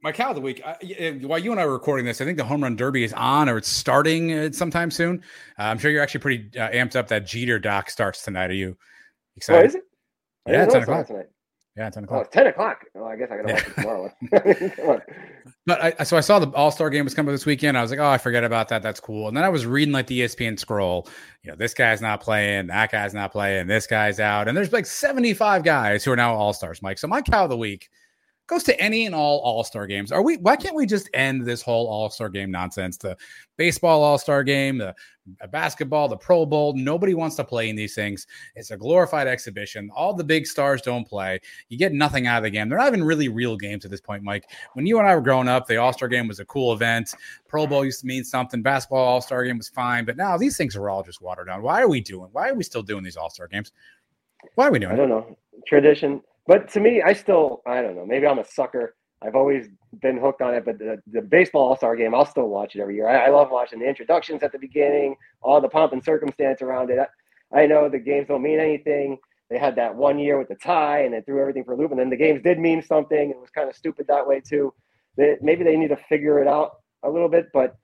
My 0.00 0.12
cow 0.12 0.30
of 0.30 0.36
the 0.36 0.40
week. 0.40 0.62
I, 0.64 0.76
I- 1.00 1.18
while 1.26 1.38
you 1.40 1.50
and 1.50 1.60
I 1.60 1.66
were 1.66 1.72
recording 1.72 2.06
this, 2.06 2.20
I 2.20 2.24
think 2.24 2.38
the 2.38 2.44
home 2.44 2.62
run 2.62 2.76
derby 2.76 3.02
is 3.04 3.12
on 3.14 3.48
or 3.48 3.56
it's 3.58 3.68
starting 3.68 4.32
uh, 4.32 4.52
sometime 4.52 4.90
soon. 4.90 5.22
Uh, 5.58 5.62
I'm 5.64 5.78
sure 5.78 5.90
you're 5.90 6.02
actually 6.02 6.20
pretty 6.20 6.58
uh, 6.58 6.68
amped 6.70 6.94
up. 6.96 7.08
That 7.08 7.26
Jeter 7.26 7.58
doc 7.58 7.90
starts 7.90 8.22
tonight. 8.22 8.50
Are 8.50 8.54
you 8.54 8.76
Oh, 8.78 9.36
excited? 9.36 9.66
is 9.66 9.74
it? 9.76 9.82
Yeah, 10.46 10.52
didn't 10.66 10.70
10 10.70 10.72
know 10.72 10.78
it 10.78 10.82
started 10.82 10.82
o'clock. 10.82 11.06
tonight. 11.08 11.26
Yeah, 11.76 11.90
10 11.90 12.02
Oh, 12.02 12.04
o'clock. 12.06 12.24
it's 12.26 12.34
10 12.34 12.46
o'clock. 12.48 12.84
Oh, 12.96 13.04
I 13.04 13.16
guess 13.16 13.28
I 13.30 13.36
gotta 13.36 13.52
watch 13.54 13.66
it 13.68 13.74
tomorrow. 13.74 14.70
Come 14.76 14.88
on. 14.90 15.02
But 15.66 16.00
I, 16.00 16.04
so 16.04 16.16
I 16.16 16.20
saw 16.20 16.38
the 16.40 16.48
All 16.52 16.70
Star 16.72 16.90
game 16.90 17.04
was 17.04 17.14
coming 17.14 17.32
this 17.32 17.46
weekend. 17.46 17.76
I 17.78 17.82
was 17.82 17.90
like, 17.92 18.00
oh, 18.00 18.08
I 18.08 18.18
forget 18.18 18.42
about 18.42 18.68
that. 18.68 18.82
That's 18.82 18.98
cool. 19.00 19.28
And 19.28 19.36
then 19.36 19.44
I 19.44 19.48
was 19.48 19.64
reading 19.66 19.92
like 19.92 20.06
the 20.08 20.20
ESPN 20.22 20.58
scroll. 20.58 21.06
You 21.42 21.50
know, 21.52 21.56
this 21.56 21.74
guy's 21.74 22.00
not 22.00 22.20
playing. 22.20 22.68
That 22.68 22.90
guy's 22.90 23.14
not 23.14 23.30
playing. 23.32 23.66
This 23.68 23.86
guy's 23.86 24.18
out. 24.18 24.48
And 24.48 24.56
there's 24.56 24.72
like 24.72 24.86
75 24.86 25.62
guys 25.62 26.04
who 26.04 26.10
are 26.12 26.16
now 26.16 26.34
All 26.34 26.52
Stars, 26.52 26.82
Mike. 26.82 26.98
So 26.98 27.06
my 27.06 27.20
cow 27.22 27.44
of 27.44 27.50
the 27.50 27.56
week 27.56 27.88
goes 28.48 28.64
to 28.64 28.80
any 28.80 29.06
and 29.06 29.14
all 29.14 29.38
All 29.40 29.62
Star 29.62 29.86
games. 29.86 30.10
Are 30.10 30.22
we? 30.22 30.38
Why 30.38 30.56
can't 30.56 30.74
we 30.74 30.86
just 30.86 31.08
end 31.14 31.44
this 31.44 31.62
whole 31.62 31.86
All 31.86 32.10
Star 32.10 32.28
game 32.28 32.50
nonsense? 32.50 32.96
The 32.96 33.16
baseball 33.56 34.02
All 34.02 34.18
Star 34.18 34.42
game, 34.42 34.78
the 34.78 34.94
basketball, 35.50 36.08
the 36.08 36.16
Pro 36.16 36.44
Bowl. 36.44 36.74
Nobody 36.74 37.14
wants 37.14 37.36
to 37.36 37.44
play 37.44 37.68
in 37.68 37.76
these 37.76 37.94
things. 37.94 38.26
It's 38.56 38.70
a 38.70 38.76
glorified 38.76 39.28
exhibition. 39.28 39.90
All 39.94 40.14
the 40.14 40.24
big 40.24 40.46
stars 40.46 40.82
don't 40.82 41.06
play. 41.06 41.38
You 41.68 41.78
get 41.78 41.92
nothing 41.92 42.26
out 42.26 42.38
of 42.38 42.42
the 42.44 42.50
game. 42.50 42.68
They're 42.68 42.78
not 42.78 42.88
even 42.88 43.04
really 43.04 43.28
real 43.28 43.56
games 43.56 43.84
at 43.84 43.90
this 43.90 44.00
point, 44.00 44.22
Mike. 44.22 44.50
When 44.72 44.86
you 44.86 44.98
and 44.98 45.06
I 45.06 45.14
were 45.14 45.20
growing 45.20 45.48
up, 45.48 45.66
the 45.66 45.76
All 45.76 45.92
Star 45.92 46.08
game 46.08 46.26
was 46.26 46.40
a 46.40 46.44
cool 46.46 46.72
event. 46.72 47.14
Pro 47.46 47.66
Bowl 47.66 47.84
used 47.84 48.00
to 48.00 48.06
mean 48.06 48.24
something. 48.24 48.62
Basketball 48.62 49.04
All 49.04 49.20
Star 49.20 49.44
game 49.44 49.58
was 49.58 49.68
fine, 49.68 50.04
but 50.04 50.16
now 50.16 50.36
these 50.36 50.56
things 50.56 50.74
are 50.74 50.88
all 50.88 51.02
just 51.02 51.20
watered 51.20 51.46
down. 51.46 51.62
Why 51.62 51.82
are 51.82 51.88
we 51.88 52.00
doing? 52.00 52.30
Why 52.32 52.48
are 52.48 52.54
we 52.54 52.64
still 52.64 52.82
doing 52.82 53.04
these 53.04 53.16
All 53.16 53.30
Star 53.30 53.46
games? 53.46 53.72
Why 54.54 54.68
are 54.68 54.72
we 54.72 54.78
doing? 54.78 54.92
I 54.92 54.96
don't 54.96 55.10
know 55.10 55.36
tradition, 55.66 56.22
but 56.48 56.70
to 56.70 56.80
me, 56.80 57.02
I 57.02 57.12
still 57.12 57.62
I 57.66 57.82
don't 57.82 57.94
know. 57.94 58.06
Maybe 58.06 58.26
I'm 58.26 58.38
a 58.38 58.44
sucker. 58.44 58.96
I've 59.20 59.34
always 59.34 59.68
been 60.00 60.16
hooked 60.16 60.40
on 60.40 60.54
it, 60.54 60.64
but 60.64 60.78
the, 60.78 61.02
the 61.12 61.20
baseball 61.20 61.68
All 61.68 61.76
Star 61.76 61.94
game, 61.94 62.14
I'll 62.14 62.24
still 62.24 62.48
watch 62.48 62.74
it 62.74 62.80
every 62.80 62.94
year. 62.94 63.06
I, 63.06 63.26
I, 63.26 63.30
love 63.30 63.50
watching 63.50 63.80
the 63.80 63.88
introductions 63.88 64.42
at 64.44 64.52
the 64.52 64.58
beginning, 64.58 65.16
all 65.42 65.60
the 65.60 65.68
pomp 65.68 65.92
and 65.92 66.02
circumstance 66.02 66.62
around 66.62 66.90
it. 66.90 67.00
I, 67.52 67.62
I, 67.62 67.66
know 67.66 67.88
the 67.88 67.98
games 67.98 68.28
don't 68.28 68.42
mean 68.42 68.60
anything. 68.60 69.18
They 69.50 69.58
had 69.58 69.76
that 69.76 69.94
one 69.94 70.18
year 70.18 70.38
with 70.38 70.48
the 70.48 70.54
tie, 70.54 71.00
and 71.00 71.12
they 71.12 71.20
threw 71.20 71.40
everything 71.40 71.64
for 71.64 71.72
a 71.72 71.76
loop. 71.76 71.90
And 71.90 72.00
then 72.00 72.10
the 72.10 72.16
games 72.16 72.42
did 72.42 72.58
mean 72.58 72.80
something. 72.80 73.30
It 73.30 73.38
was 73.38 73.50
kind 73.50 73.68
of 73.68 73.76
stupid 73.76 74.06
that 74.06 74.26
way 74.26 74.40
too. 74.40 74.72
They, 75.16 75.36
maybe 75.42 75.64
they 75.64 75.76
need 75.76 75.88
to 75.88 75.96
figure 76.08 76.40
it 76.40 76.48
out 76.48 76.76
a 77.02 77.10
little 77.10 77.28
bit, 77.28 77.48
but 77.52 77.76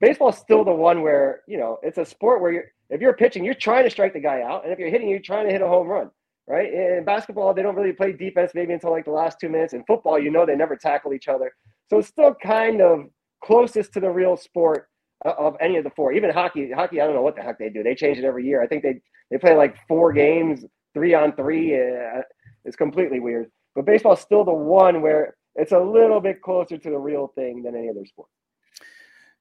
baseball's 0.00 0.38
still 0.38 0.64
the 0.64 0.72
one 0.72 1.02
where 1.02 1.40
you 1.48 1.58
know 1.58 1.78
it's 1.82 1.98
a 1.98 2.04
sport 2.04 2.40
where 2.40 2.52
you're 2.52 2.64
if 2.90 3.00
you're 3.00 3.14
pitching, 3.14 3.44
you're 3.44 3.54
trying 3.54 3.84
to 3.84 3.90
strike 3.90 4.12
the 4.12 4.20
guy 4.20 4.42
out, 4.42 4.62
and 4.62 4.72
if 4.72 4.78
you're 4.78 4.90
hitting, 4.90 5.08
you're 5.08 5.18
trying 5.18 5.46
to 5.46 5.52
hit 5.52 5.62
a 5.62 5.66
home 5.66 5.88
run 5.88 6.10
right? 6.46 6.72
In 6.72 7.04
basketball, 7.04 7.54
they 7.54 7.62
don't 7.62 7.76
really 7.76 7.92
play 7.92 8.12
defense 8.12 8.52
maybe 8.54 8.72
until 8.72 8.90
like 8.90 9.04
the 9.04 9.10
last 9.10 9.38
two 9.40 9.48
minutes. 9.48 9.72
In 9.72 9.84
football, 9.84 10.18
you 10.18 10.30
know, 10.30 10.44
they 10.44 10.56
never 10.56 10.76
tackle 10.76 11.14
each 11.14 11.28
other. 11.28 11.52
So 11.88 11.98
it's 11.98 12.08
still 12.08 12.34
kind 12.42 12.80
of 12.80 13.06
closest 13.44 13.92
to 13.94 14.00
the 14.00 14.10
real 14.10 14.36
sport 14.36 14.88
of 15.24 15.56
any 15.60 15.76
of 15.76 15.84
the 15.84 15.90
four. 15.90 16.12
Even 16.12 16.30
hockey, 16.30 16.70
hockey, 16.72 17.00
I 17.00 17.06
don't 17.06 17.14
know 17.14 17.22
what 17.22 17.36
the 17.36 17.42
heck 17.42 17.58
they 17.58 17.68
do. 17.68 17.82
They 17.82 17.94
change 17.94 18.18
it 18.18 18.24
every 18.24 18.46
year. 18.46 18.62
I 18.62 18.66
think 18.66 18.82
they 18.82 19.00
they 19.30 19.38
play 19.38 19.56
like 19.56 19.76
four 19.88 20.12
games, 20.12 20.64
three 20.94 21.14
on 21.14 21.34
three. 21.36 21.74
Uh, 21.74 22.22
it's 22.64 22.76
completely 22.76 23.20
weird. 23.20 23.50
But 23.74 23.86
baseball's 23.86 24.20
still 24.20 24.44
the 24.44 24.52
one 24.52 25.00
where 25.00 25.34
it's 25.54 25.72
a 25.72 25.78
little 25.78 26.20
bit 26.20 26.42
closer 26.42 26.76
to 26.76 26.90
the 26.90 26.98
real 26.98 27.32
thing 27.34 27.62
than 27.62 27.74
any 27.74 27.88
other 27.88 28.04
sport 28.04 28.28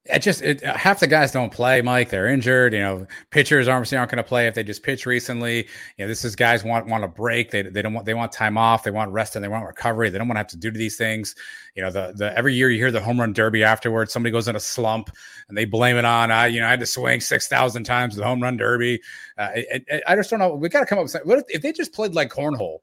it 0.06 0.20
just 0.20 0.42
it, 0.42 0.64
uh, 0.64 0.76
half 0.76 1.00
the 1.00 1.06
guys 1.06 1.32
don't 1.32 1.54
play, 1.54 1.80
Mike. 1.82 2.10
They're 2.10 2.28
injured. 2.28 2.74
You 2.74 2.80
know, 2.80 3.08
pitchers 3.30 3.68
obviously 3.68 4.00
aren't 4.00 4.10
going 4.10 4.18
to 4.18 4.24
play 4.24 4.48
if 4.48 4.56
they 4.56 4.64
just 4.64 4.82
pitch 4.82 5.06
recently. 5.06 5.58
You 5.98 6.06
know, 6.06 6.08
this 6.08 6.26
is 6.26 6.36
guys 6.36 6.64
want 6.64 6.88
want 6.88 7.04
a 7.04 7.08
break. 7.08 7.52
They, 7.52 7.62
they 7.62 7.84
don't 7.84 7.94
want 7.94 8.08
they 8.08 8.16
want 8.16 8.32
time 8.32 8.58
off. 8.58 8.84
They 8.84 8.90
want 8.90 9.12
rest 9.12 9.36
and 9.36 9.44
they 9.44 9.48
want 9.48 9.66
recovery. 9.66 10.10
They 10.10 10.18
don't 10.18 10.28
want 10.28 10.38
to 10.38 10.40
have 10.40 10.48
to 10.48 10.58
do 10.58 10.72
these 10.72 10.98
things. 10.98 11.36
You 11.76 11.84
know, 11.84 11.92
the 11.92 12.14
the 12.16 12.36
every 12.36 12.56
year 12.56 12.72
you 12.72 12.80
hear 12.80 12.90
the 12.90 13.00
home 13.00 13.20
run 13.20 13.32
derby 13.32 13.64
afterwards. 13.64 14.12
Somebody 14.12 14.32
goes 14.32 14.48
in 14.48 14.56
a 14.56 14.60
slump 14.60 15.12
and 15.48 15.56
they 15.56 15.66
blame 15.66 15.98
it 15.98 16.06
on 16.06 16.32
I 16.32 16.48
you 16.48 16.62
know 16.62 16.66
I 16.66 16.72
had 16.72 16.80
to 16.80 16.88
swing 16.88 17.22
six 17.22 17.48
thousand 17.48 17.84
times 17.84 18.16
the 18.16 18.26
home 18.26 18.42
run 18.42 18.58
derby. 18.58 19.02
Uh, 19.38 19.50
it, 19.54 20.04
I 20.08 20.16
just 20.16 20.32
don't 20.32 20.40
know. 20.40 20.56
We 20.56 20.68
got 20.70 20.80
to 20.80 20.88
come 20.88 20.98
up 20.98 21.04
with 21.04 21.12
something. 21.12 21.30
What 21.30 21.38
if, 21.38 21.46
if 21.50 21.62
they 21.62 21.72
just 21.72 21.94
played 21.94 22.16
like 22.16 22.32
cornhole 22.32 22.80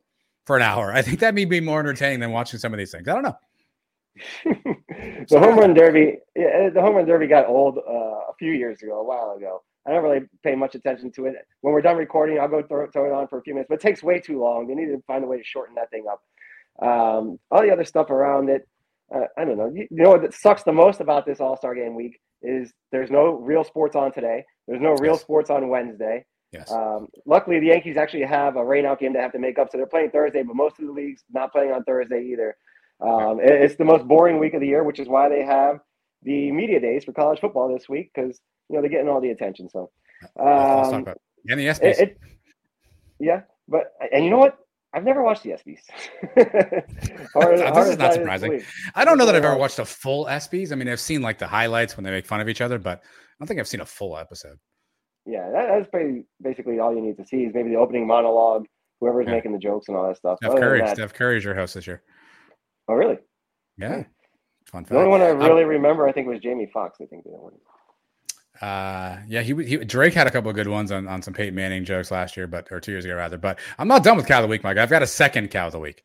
for 0.46 0.56
an 0.56 0.62
hour? 0.62 0.92
I 0.92 1.02
think 1.02 1.18
that 1.18 1.34
may 1.34 1.46
be 1.46 1.60
more 1.60 1.80
entertaining 1.80 2.20
than 2.20 2.30
watching 2.30 2.60
some 2.60 2.72
of 2.72 2.78
these 2.78 2.92
things. 2.92 3.08
I 3.08 3.14
don't 3.14 3.24
know. 3.24 3.36
the 4.44 5.38
home 5.38 5.58
run 5.58 5.74
derby, 5.74 6.18
yeah, 6.36 6.70
the 6.70 6.80
home 6.80 6.96
run 6.96 7.06
derby 7.06 7.26
got 7.26 7.46
old 7.46 7.78
uh, 7.78 7.90
a 7.90 8.34
few 8.38 8.52
years 8.52 8.82
ago, 8.82 9.00
a 9.00 9.04
while 9.04 9.34
ago. 9.36 9.62
I 9.86 9.92
don't 9.92 10.02
really 10.02 10.26
pay 10.42 10.54
much 10.54 10.74
attention 10.74 11.10
to 11.12 11.26
it. 11.26 11.36
When 11.62 11.72
we're 11.72 11.80
done 11.80 11.96
recording, 11.96 12.38
I'll 12.38 12.48
go 12.48 12.62
throw, 12.62 12.86
throw 12.90 13.06
it 13.06 13.12
on 13.12 13.26
for 13.26 13.38
a 13.38 13.42
few 13.42 13.54
minutes, 13.54 13.68
but 13.70 13.76
it 13.76 13.80
takes 13.80 14.02
way 14.02 14.20
too 14.20 14.38
long. 14.40 14.66
They 14.66 14.74
need 14.74 14.86
to 14.86 15.02
find 15.06 15.24
a 15.24 15.26
way 15.26 15.38
to 15.38 15.44
shorten 15.44 15.74
that 15.76 15.90
thing 15.90 16.04
up. 16.10 16.22
Um, 16.80 17.38
all 17.50 17.62
the 17.62 17.70
other 17.70 17.84
stuff 17.84 18.10
around 18.10 18.50
it, 18.50 18.68
uh, 19.14 19.24
I 19.36 19.44
don't 19.44 19.56
know. 19.56 19.70
You, 19.72 19.86
you 19.90 20.02
know 20.02 20.10
what 20.10 20.34
sucks 20.34 20.62
the 20.62 20.72
most 20.72 21.00
about 21.00 21.24
this 21.24 21.40
All 21.40 21.56
Star 21.56 21.74
Game 21.74 21.94
week 21.94 22.20
is 22.42 22.72
there's 22.92 23.10
no 23.10 23.32
real 23.32 23.64
sports 23.64 23.96
on 23.96 24.12
today. 24.12 24.44
There's 24.66 24.82
no 24.82 24.94
real 24.94 25.14
yes. 25.14 25.22
sports 25.22 25.50
on 25.50 25.68
Wednesday. 25.68 26.24
Yes. 26.52 26.70
Um, 26.70 27.08
luckily, 27.26 27.60
the 27.60 27.66
Yankees 27.66 27.96
actually 27.96 28.24
have 28.24 28.56
a 28.56 28.60
rainout 28.60 28.98
game 28.98 29.12
to 29.14 29.20
have 29.20 29.32
to 29.32 29.38
make 29.38 29.58
up, 29.58 29.68
so 29.70 29.78
they're 29.78 29.86
playing 29.86 30.10
Thursday. 30.10 30.42
But 30.42 30.56
most 30.56 30.78
of 30.78 30.86
the 30.86 30.92
leagues 30.92 31.22
not 31.32 31.52
playing 31.52 31.72
on 31.72 31.84
Thursday 31.84 32.28
either. 32.32 32.56
Um, 33.00 33.38
it's 33.40 33.76
the 33.76 33.84
most 33.84 34.06
boring 34.06 34.38
week 34.38 34.54
of 34.54 34.60
the 34.60 34.66
year, 34.66 34.82
which 34.82 34.98
is 34.98 35.08
why 35.08 35.28
they 35.28 35.44
have 35.44 35.80
the 36.22 36.50
media 36.50 36.80
days 36.80 37.04
for 37.04 37.12
college 37.12 37.40
football 37.40 37.72
this 37.72 37.88
week 37.88 38.10
because 38.14 38.40
you 38.68 38.76
know 38.76 38.82
they're 38.82 38.90
getting 38.90 39.08
all 39.08 39.20
the 39.20 39.30
attention. 39.30 39.68
So, 39.68 39.90
um, 40.38 41.06
and 41.48 41.60
the 41.60 41.66
ESPYS. 41.66 41.82
It, 41.82 41.98
it, 42.00 42.18
yeah, 43.20 43.42
but 43.68 43.92
and 44.12 44.24
you 44.24 44.30
know 44.30 44.38
what? 44.38 44.58
I've 44.94 45.04
never 45.04 45.22
watched 45.22 45.42
the 45.42 45.50
ESPYS. 45.50 45.80
hard, 47.34 47.58
this 47.58 47.88
is 47.88 47.98
not 47.98 48.14
surprising. 48.14 48.62
I 48.94 49.04
don't 49.04 49.18
know 49.18 49.26
that 49.26 49.34
I've 49.34 49.44
ever 49.44 49.56
watched 49.56 49.78
a 49.78 49.84
full 49.84 50.24
ESPYS. 50.26 50.72
I 50.72 50.76
mean, 50.76 50.88
I've 50.88 51.00
seen 51.00 51.20
like 51.20 51.38
the 51.38 51.46
highlights 51.46 51.96
when 51.96 52.04
they 52.04 52.10
make 52.10 52.26
fun 52.26 52.40
of 52.40 52.48
each 52.48 52.62
other, 52.62 52.78
but 52.78 52.98
I 52.98 53.04
don't 53.38 53.46
think 53.46 53.60
I've 53.60 53.68
seen 53.68 53.80
a 53.80 53.86
full 53.86 54.16
episode. 54.16 54.56
Yeah, 55.26 55.50
that, 55.50 55.68
that's 55.68 55.90
pretty, 55.90 56.24
basically 56.42 56.78
all 56.78 56.94
you 56.94 57.02
need 57.02 57.18
to 57.18 57.26
see 57.26 57.44
is 57.44 57.52
maybe 57.54 57.68
the 57.68 57.76
opening 57.76 58.06
monologue, 58.06 58.64
whoever's 58.98 59.26
yeah. 59.26 59.34
making 59.34 59.52
the 59.52 59.58
jokes 59.58 59.88
and 59.88 59.96
all 59.96 60.08
that 60.08 60.16
stuff. 60.16 60.38
Steph 60.42 60.56
Curry, 60.56 60.80
that, 60.80 60.96
Steph 60.96 61.12
Curry's 61.12 61.44
your 61.44 61.54
host 61.54 61.74
this 61.74 61.86
year. 61.86 62.02
Oh, 62.88 62.94
really? 62.94 63.18
Yeah. 63.76 64.04
Fun 64.66 64.84
fact. 64.84 64.90
The 64.90 64.98
only 64.98 65.10
one 65.10 65.22
I 65.22 65.28
really 65.28 65.62
um, 65.62 65.68
remember, 65.68 66.08
I 66.08 66.12
think, 66.12 66.26
was 66.26 66.40
Jamie 66.40 66.70
Foxx. 66.72 66.98
I 67.00 67.06
think 67.06 67.24
the 67.24 67.30
one. 67.30 67.52
Uh, 68.60 69.20
yeah, 69.28 69.40
he, 69.42 69.54
he 69.64 69.76
Drake 69.76 70.14
had 70.14 70.26
a 70.26 70.30
couple 70.30 70.50
of 70.50 70.56
good 70.56 70.66
ones 70.66 70.90
on, 70.90 71.06
on 71.06 71.22
some 71.22 71.32
Peyton 71.32 71.54
Manning 71.54 71.84
jokes 71.84 72.10
last 72.10 72.36
year, 72.36 72.46
but 72.46 72.66
or 72.72 72.80
two 72.80 72.90
years 72.90 73.04
ago 73.04 73.14
rather. 73.14 73.38
But 73.38 73.60
I'm 73.78 73.86
not 73.86 74.02
done 74.02 74.16
with 74.16 74.26
cow 74.26 74.38
of 74.38 74.42
the 74.42 74.48
week, 74.48 74.64
Mike. 74.64 74.78
I've 74.78 74.90
got 74.90 75.02
a 75.02 75.06
second 75.06 75.50
cow 75.50 75.66
of 75.66 75.72
the 75.72 75.78
week. 75.78 76.02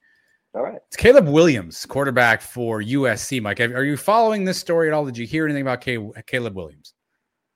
All 0.53 0.61
right, 0.61 0.77
it's 0.87 0.95
Caleb 0.95 1.27
Williams, 1.27 1.83
quarterback 1.87 2.41
for 2.41 2.79
USC. 2.79 3.41
Mike, 3.41 3.59
are 3.59 3.83
you 3.83 3.97
following 3.97 4.45
this 4.45 4.59
story 4.59 4.87
at 4.87 4.93
all? 4.93 5.03
Did 5.03 5.17
you 5.17 5.25
hear 5.25 5.45
anything 5.45 5.63
about 5.63 5.81
Caleb 5.81 6.55
Williams? 6.55 6.93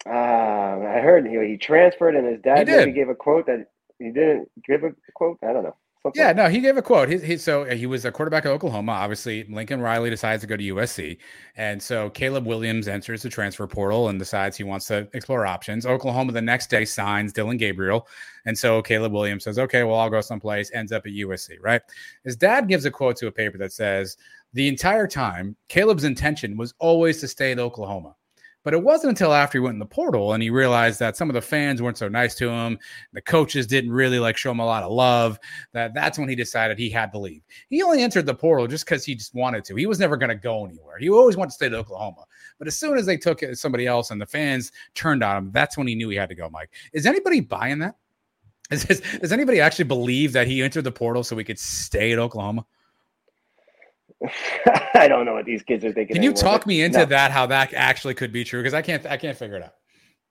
Uh, 0.03 0.09
I 0.09 0.99
heard 0.99 1.27
he, 1.27 1.37
he 1.47 1.57
transferred, 1.57 2.15
and 2.15 2.25
his 2.25 2.41
dad 2.41 2.65
maybe 2.65 2.91
gave 2.91 3.09
a 3.09 3.15
quote 3.15 3.45
that 3.45 3.67
he 3.99 4.05
didn't 4.05 4.49
give 4.67 4.83
a 4.83 4.93
quote. 5.13 5.37
I 5.43 5.53
don't 5.53 5.63
know. 5.63 5.75
Yeah, 6.15 6.33
no, 6.33 6.49
he 6.49 6.59
gave 6.59 6.77
a 6.77 6.81
quote. 6.81 7.09
He, 7.09 7.17
he, 7.19 7.37
so 7.37 7.63
uh, 7.63 7.75
he 7.75 7.85
was 7.85 8.05
a 8.05 8.11
quarterback 8.11 8.45
at 8.45 8.51
Oklahoma. 8.51 8.91
Obviously, 8.91 9.43
Lincoln 9.45 9.81
Riley 9.81 10.09
decides 10.09 10.41
to 10.41 10.47
go 10.47 10.57
to 10.57 10.63
USC, 10.63 11.17
and 11.55 11.81
so 11.81 12.09
Caleb 12.09 12.45
Williams 12.45 12.87
enters 12.87 13.21
the 13.21 13.29
transfer 13.29 13.67
portal 13.67 14.09
and 14.09 14.19
decides 14.19 14.57
he 14.57 14.63
wants 14.63 14.87
to 14.87 15.07
explore 15.13 15.45
options. 15.45 15.85
Oklahoma 15.85 16.31
the 16.31 16.41
next 16.41 16.69
day 16.69 16.85
signs 16.85 17.33
Dillon 17.33 17.57
Gabriel, 17.57 18.07
and 18.45 18.57
so 18.57 18.81
Caleb 18.81 19.13
Williams 19.13 19.43
says, 19.43 19.59
"Okay, 19.59 19.83
well, 19.83 19.99
I'll 19.99 20.09
go 20.09 20.21
someplace." 20.21 20.71
Ends 20.73 20.91
up 20.91 21.05
at 21.05 21.13
USC. 21.13 21.57
Right? 21.61 21.81
His 22.23 22.35
dad 22.35 22.67
gives 22.67 22.85
a 22.85 22.91
quote 22.91 23.15
to 23.17 23.27
a 23.27 23.31
paper 23.31 23.57
that 23.57 23.73
says, 23.73 24.17
"The 24.53 24.67
entire 24.67 25.07
time, 25.07 25.55
Caleb's 25.67 26.03
intention 26.03 26.57
was 26.57 26.73
always 26.79 27.19
to 27.21 27.27
stay 27.27 27.51
at 27.51 27.59
Oklahoma." 27.59 28.15
But 28.67 28.73
it 28.73 28.83
wasn't 28.83 29.11
until 29.11 29.33
after 29.33 29.57
he 29.57 29.63
went 29.63 29.75
in 29.75 29.79
the 29.79 29.85
portal 29.85 30.33
and 30.33 30.43
he 30.43 30.49
realized 30.49 30.99
that 30.99 31.15
some 31.15 31.29
of 31.29 31.33
the 31.33 31.41
fans 31.41 31.81
weren't 31.81 31.97
so 31.97 32.09
nice 32.09 32.35
to 32.35 32.49
him, 32.49 32.77
the 33.13 33.21
coaches 33.21 33.65
didn't 33.65 33.93
really 33.93 34.19
like 34.19 34.35
show 34.35 34.51
him 34.51 34.59
a 34.59 34.65
lot 34.65 34.83
of 34.83 34.91
love, 34.91 35.39
that 35.71 35.93
that's 35.93 36.19
when 36.19 36.27
he 36.27 36.35
decided 36.35 36.77
he 36.77 36.89
had 36.89 37.13
to 37.13 37.17
leave. 37.17 37.43
He 37.69 37.81
only 37.81 38.03
entered 38.03 38.25
the 38.25 38.35
portal 38.35 38.67
just 38.67 38.83
because 38.83 39.05
he 39.05 39.15
just 39.15 39.33
wanted 39.33 39.63
to. 39.63 39.75
He 39.75 39.85
was 39.85 40.01
never 40.01 40.17
going 40.17 40.31
to 40.31 40.35
go 40.35 40.65
anywhere. 40.65 40.97
He 40.99 41.09
always 41.09 41.37
wanted 41.37 41.51
to 41.51 41.55
stay 41.55 41.69
to 41.69 41.77
Oklahoma. 41.77 42.25
But 42.59 42.67
as 42.67 42.75
soon 42.75 42.97
as 42.97 43.05
they 43.05 43.15
took 43.15 43.41
somebody 43.53 43.87
else 43.87 44.11
and 44.11 44.19
the 44.19 44.25
fans 44.25 44.73
turned 44.95 45.23
on 45.23 45.37
him, 45.37 45.51
that's 45.53 45.77
when 45.77 45.87
he 45.87 45.95
knew 45.95 46.09
he 46.09 46.17
had 46.17 46.27
to 46.27 46.35
go, 46.35 46.49
Mike. 46.49 46.71
Is 46.91 47.05
anybody 47.05 47.39
buying 47.39 47.79
that? 47.79 47.95
Is, 48.69 48.83
is, 48.87 49.01
does 49.21 49.31
anybody 49.31 49.61
actually 49.61 49.85
believe 49.85 50.33
that 50.33 50.45
he 50.45 50.61
entered 50.61 50.83
the 50.83 50.91
portal 50.91 51.23
so 51.23 51.37
he 51.37 51.45
could 51.45 51.57
stay 51.57 52.11
at 52.11 52.19
Oklahoma? 52.19 52.65
I 54.95 55.07
don't 55.07 55.25
know 55.25 55.33
what 55.33 55.45
these 55.45 55.63
kids 55.63 55.85
are 55.85 55.93
thinking. 55.93 56.15
Can 56.15 56.23
you 56.23 56.31
anymore, 56.31 56.51
talk 56.51 56.65
me 56.65 56.81
into 56.81 56.99
no. 56.99 57.05
that? 57.05 57.31
How 57.31 57.45
that 57.47 57.73
actually 57.73 58.15
could 58.15 58.31
be 58.31 58.43
true? 58.43 58.61
Because 58.61 58.73
I 58.73 58.81
can't. 58.81 59.05
I 59.05 59.17
can't 59.17 59.37
figure 59.37 59.57
it 59.57 59.63
out. 59.63 59.73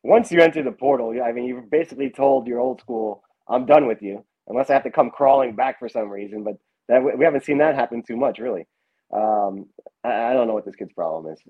Once 0.02 0.30
you 0.30 0.40
enter 0.40 0.62
the 0.62 0.72
portal, 0.72 1.14
I 1.24 1.32
mean, 1.32 1.44
you've 1.44 1.70
basically 1.70 2.10
told 2.10 2.46
your 2.46 2.58
old 2.58 2.80
school, 2.80 3.22
"I'm 3.48 3.66
done 3.66 3.86
with 3.86 4.02
you," 4.02 4.24
unless 4.48 4.70
I 4.70 4.74
have 4.74 4.84
to 4.84 4.90
come 4.90 5.10
crawling 5.10 5.54
back 5.54 5.78
for 5.78 5.88
some 5.88 6.08
reason. 6.08 6.42
But 6.42 6.56
that 6.88 7.02
we 7.02 7.24
haven't 7.24 7.44
seen 7.44 7.58
that 7.58 7.74
happen 7.74 8.02
too 8.02 8.16
much, 8.16 8.38
really. 8.38 8.66
Um, 9.12 9.66
I, 10.02 10.30
I, 10.30 10.32
don't 10.32 10.48
know 10.48 10.54
what 10.54 10.64
this 10.64 10.74
kid's 10.74 10.92
problem 10.92 11.32
is. 11.32 11.40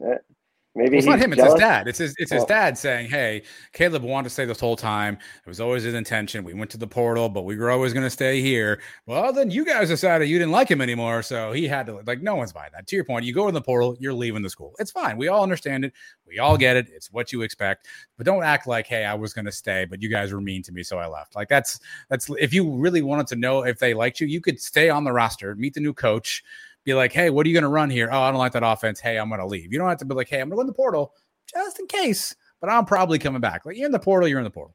Maybe 0.76 0.98
it's 0.98 1.06
not 1.06 1.18
him. 1.18 1.32
It's 1.32 1.42
his 1.42 1.54
dad. 1.54 1.88
It's 1.88 1.98
his. 1.98 2.14
It's 2.18 2.30
his 2.30 2.42
oh. 2.42 2.46
dad 2.46 2.76
saying, 2.76 3.08
"Hey, 3.08 3.42
Caleb 3.72 4.02
wanted 4.02 4.24
to 4.24 4.30
stay 4.30 4.44
this 4.44 4.60
whole 4.60 4.76
time. 4.76 5.14
It 5.14 5.48
was 5.48 5.58
always 5.58 5.84
his 5.84 5.94
intention. 5.94 6.44
We 6.44 6.52
went 6.52 6.70
to 6.72 6.76
the 6.76 6.86
portal, 6.86 7.30
but 7.30 7.42
we 7.46 7.56
were 7.56 7.70
always 7.70 7.94
going 7.94 8.04
to 8.04 8.10
stay 8.10 8.42
here. 8.42 8.82
Well, 9.06 9.32
then 9.32 9.50
you 9.50 9.64
guys 9.64 9.88
decided 9.88 10.28
you 10.28 10.38
didn't 10.38 10.52
like 10.52 10.70
him 10.70 10.82
anymore, 10.82 11.22
so 11.22 11.52
he 11.52 11.66
had 11.66 11.86
to. 11.86 12.02
Like, 12.06 12.20
no 12.20 12.34
one's 12.36 12.52
buying 12.52 12.72
that. 12.74 12.86
To 12.88 12.96
your 12.96 13.06
point, 13.06 13.24
you 13.24 13.32
go 13.32 13.48
in 13.48 13.54
the 13.54 13.62
portal, 13.62 13.96
you're 13.98 14.12
leaving 14.12 14.42
the 14.42 14.50
school. 14.50 14.74
It's 14.78 14.90
fine. 14.90 15.16
We 15.16 15.28
all 15.28 15.42
understand 15.42 15.86
it. 15.86 15.94
We 16.26 16.40
all 16.40 16.58
get 16.58 16.76
it. 16.76 16.88
It's 16.90 17.10
what 17.10 17.32
you 17.32 17.40
expect. 17.40 17.88
But 18.18 18.26
don't 18.26 18.44
act 18.44 18.66
like, 18.66 18.86
hey, 18.86 19.06
I 19.06 19.14
was 19.14 19.32
going 19.32 19.46
to 19.46 19.52
stay, 19.52 19.86
but 19.86 20.02
you 20.02 20.10
guys 20.10 20.30
were 20.30 20.42
mean 20.42 20.62
to 20.64 20.72
me, 20.72 20.82
so 20.82 20.98
I 20.98 21.06
left. 21.06 21.34
Like 21.34 21.48
that's 21.48 21.80
that's 22.10 22.28
if 22.38 22.52
you 22.52 22.70
really 22.70 23.00
wanted 23.00 23.28
to 23.28 23.36
know 23.36 23.64
if 23.64 23.78
they 23.78 23.94
liked 23.94 24.20
you, 24.20 24.26
you 24.26 24.42
could 24.42 24.60
stay 24.60 24.90
on 24.90 25.04
the 25.04 25.12
roster, 25.12 25.54
meet 25.54 25.72
the 25.72 25.80
new 25.80 25.94
coach." 25.94 26.44
Be 26.86 26.94
like, 26.94 27.12
hey, 27.12 27.30
what 27.30 27.44
are 27.44 27.48
you 27.48 27.52
going 27.52 27.64
to 27.64 27.68
run 27.68 27.90
here? 27.90 28.08
Oh, 28.10 28.20
I 28.20 28.30
don't 28.30 28.38
like 28.38 28.52
that 28.52 28.62
offense. 28.62 29.00
Hey, 29.00 29.18
I'm 29.18 29.28
going 29.28 29.40
to 29.40 29.46
leave. 29.46 29.72
You 29.72 29.78
don't 29.78 29.88
have 29.88 29.98
to 29.98 30.04
be 30.04 30.14
like, 30.14 30.28
hey, 30.28 30.40
I'm 30.40 30.48
going 30.48 30.52
to 30.52 30.56
go 30.56 30.60
in 30.62 30.66
the 30.68 30.72
portal 30.72 31.12
just 31.52 31.80
in 31.80 31.86
case, 31.86 32.34
but 32.60 32.70
I'm 32.70 32.84
probably 32.84 33.18
coming 33.18 33.40
back. 33.40 33.66
Like 33.66 33.76
you're 33.76 33.86
in 33.86 33.92
the 33.92 33.98
portal, 33.98 34.28
you're 34.28 34.38
in 34.38 34.44
the 34.44 34.50
portal. 34.50 34.74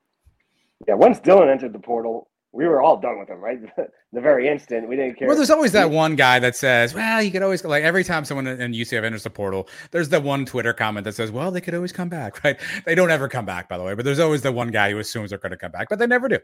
Yeah, 0.87 0.95
once 0.95 1.19
Dillon 1.19 1.47
entered 1.47 1.71
the 1.71 1.79
portal, 1.79 2.29
we 2.51 2.67
were 2.67 2.81
all 2.81 2.99
done 2.99 3.17
with 3.17 3.29
him, 3.29 3.39
right? 3.39 3.59
the 4.11 4.21
very 4.21 4.49
instant 4.49 4.89
we 4.89 4.97
didn't 4.97 5.15
care. 5.15 5.27
Well, 5.27 5.37
there's 5.37 5.49
always 5.49 5.71
that 5.71 5.89
one 5.89 6.15
guy 6.15 6.39
that 6.39 6.55
says, 6.55 6.93
"Well, 6.93 7.21
you 7.21 7.31
could 7.31 7.43
always 7.43 7.63
like 7.63 7.83
every 7.83 8.03
time 8.03 8.25
someone 8.25 8.47
in 8.47 8.73
UCF 8.73 9.03
enters 9.03 9.23
the 9.23 9.29
portal, 9.29 9.69
there's 9.91 10.09
the 10.09 10.19
one 10.19 10.45
Twitter 10.45 10.73
comment 10.73 11.05
that 11.05 11.15
says, 11.15 11.31
"Well, 11.31 11.51
they 11.51 11.61
could 11.61 11.75
always 11.75 11.93
come 11.93 12.09
back." 12.09 12.43
Right? 12.43 12.59
They 12.85 12.95
don't 12.95 13.11
ever 13.11 13.29
come 13.29 13.45
back, 13.45 13.69
by 13.69 13.77
the 13.77 13.83
way. 13.83 13.93
But 13.93 14.03
there's 14.03 14.19
always 14.19 14.41
the 14.41 14.51
one 14.51 14.69
guy 14.69 14.91
who 14.91 14.99
assumes 14.99 15.29
they're 15.29 15.39
going 15.39 15.51
to 15.51 15.57
come 15.57 15.71
back, 15.71 15.87
but 15.89 15.99
they 15.99 16.07
never 16.07 16.27
do. 16.27 16.39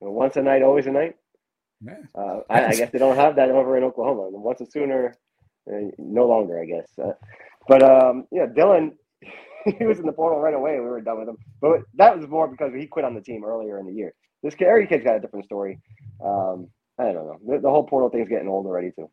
Once 0.00 0.36
a 0.36 0.42
Knight, 0.42 0.62
always 0.62 0.86
a 0.86 0.90
Knight. 0.90 1.16
Yeah. 1.86 1.94
Uh, 2.14 2.40
I, 2.50 2.66
I, 2.66 2.74
guess 2.74 2.90
they 2.90 2.98
don't 2.98 3.16
have 3.16 3.36
that 3.36 3.50
over 3.50 3.76
in 3.76 3.84
Oklahoma. 3.84 4.28
Once 4.30 4.60
a 4.60 4.66
sooner, 4.66 5.16
uh, 5.70 5.90
no 5.98 6.26
longer, 6.26 6.60
I 6.60 6.64
guess. 6.64 6.88
Uh, 6.98 7.12
but 7.68 7.82
um, 7.82 8.26
yeah, 8.30 8.46
Dillon, 8.46 8.96
he 9.78 9.84
was 9.84 9.98
in 9.98 10.06
the 10.06 10.12
portal 10.12 10.40
right 10.40 10.54
away. 10.54 10.80
We 10.80 10.86
were 10.86 11.00
done 11.00 11.18
with 11.18 11.28
him. 11.28 11.36
But 11.60 11.82
that 11.94 12.18
was 12.18 12.28
more 12.28 12.48
because 12.48 12.72
he 12.74 12.86
quit 12.86 13.04
on 13.04 13.14
the 13.14 13.20
team 13.20 13.44
earlier 13.44 13.78
in 13.78 13.86
the 13.86 13.92
year. 13.92 14.14
This 14.42 14.54
every 14.60 14.86
kid's 14.86 15.04
got 15.04 15.16
a 15.16 15.20
different 15.20 15.44
story. 15.44 15.80
Um, 16.24 16.68
I 16.98 17.04
don't 17.04 17.26
know. 17.26 17.38
The, 17.46 17.60
the, 17.60 17.70
whole 17.70 17.84
portal 17.84 18.08
thing's 18.08 18.28
getting 18.28 18.48
old 18.48 18.66
already 18.66 18.90
too. 18.92 19.10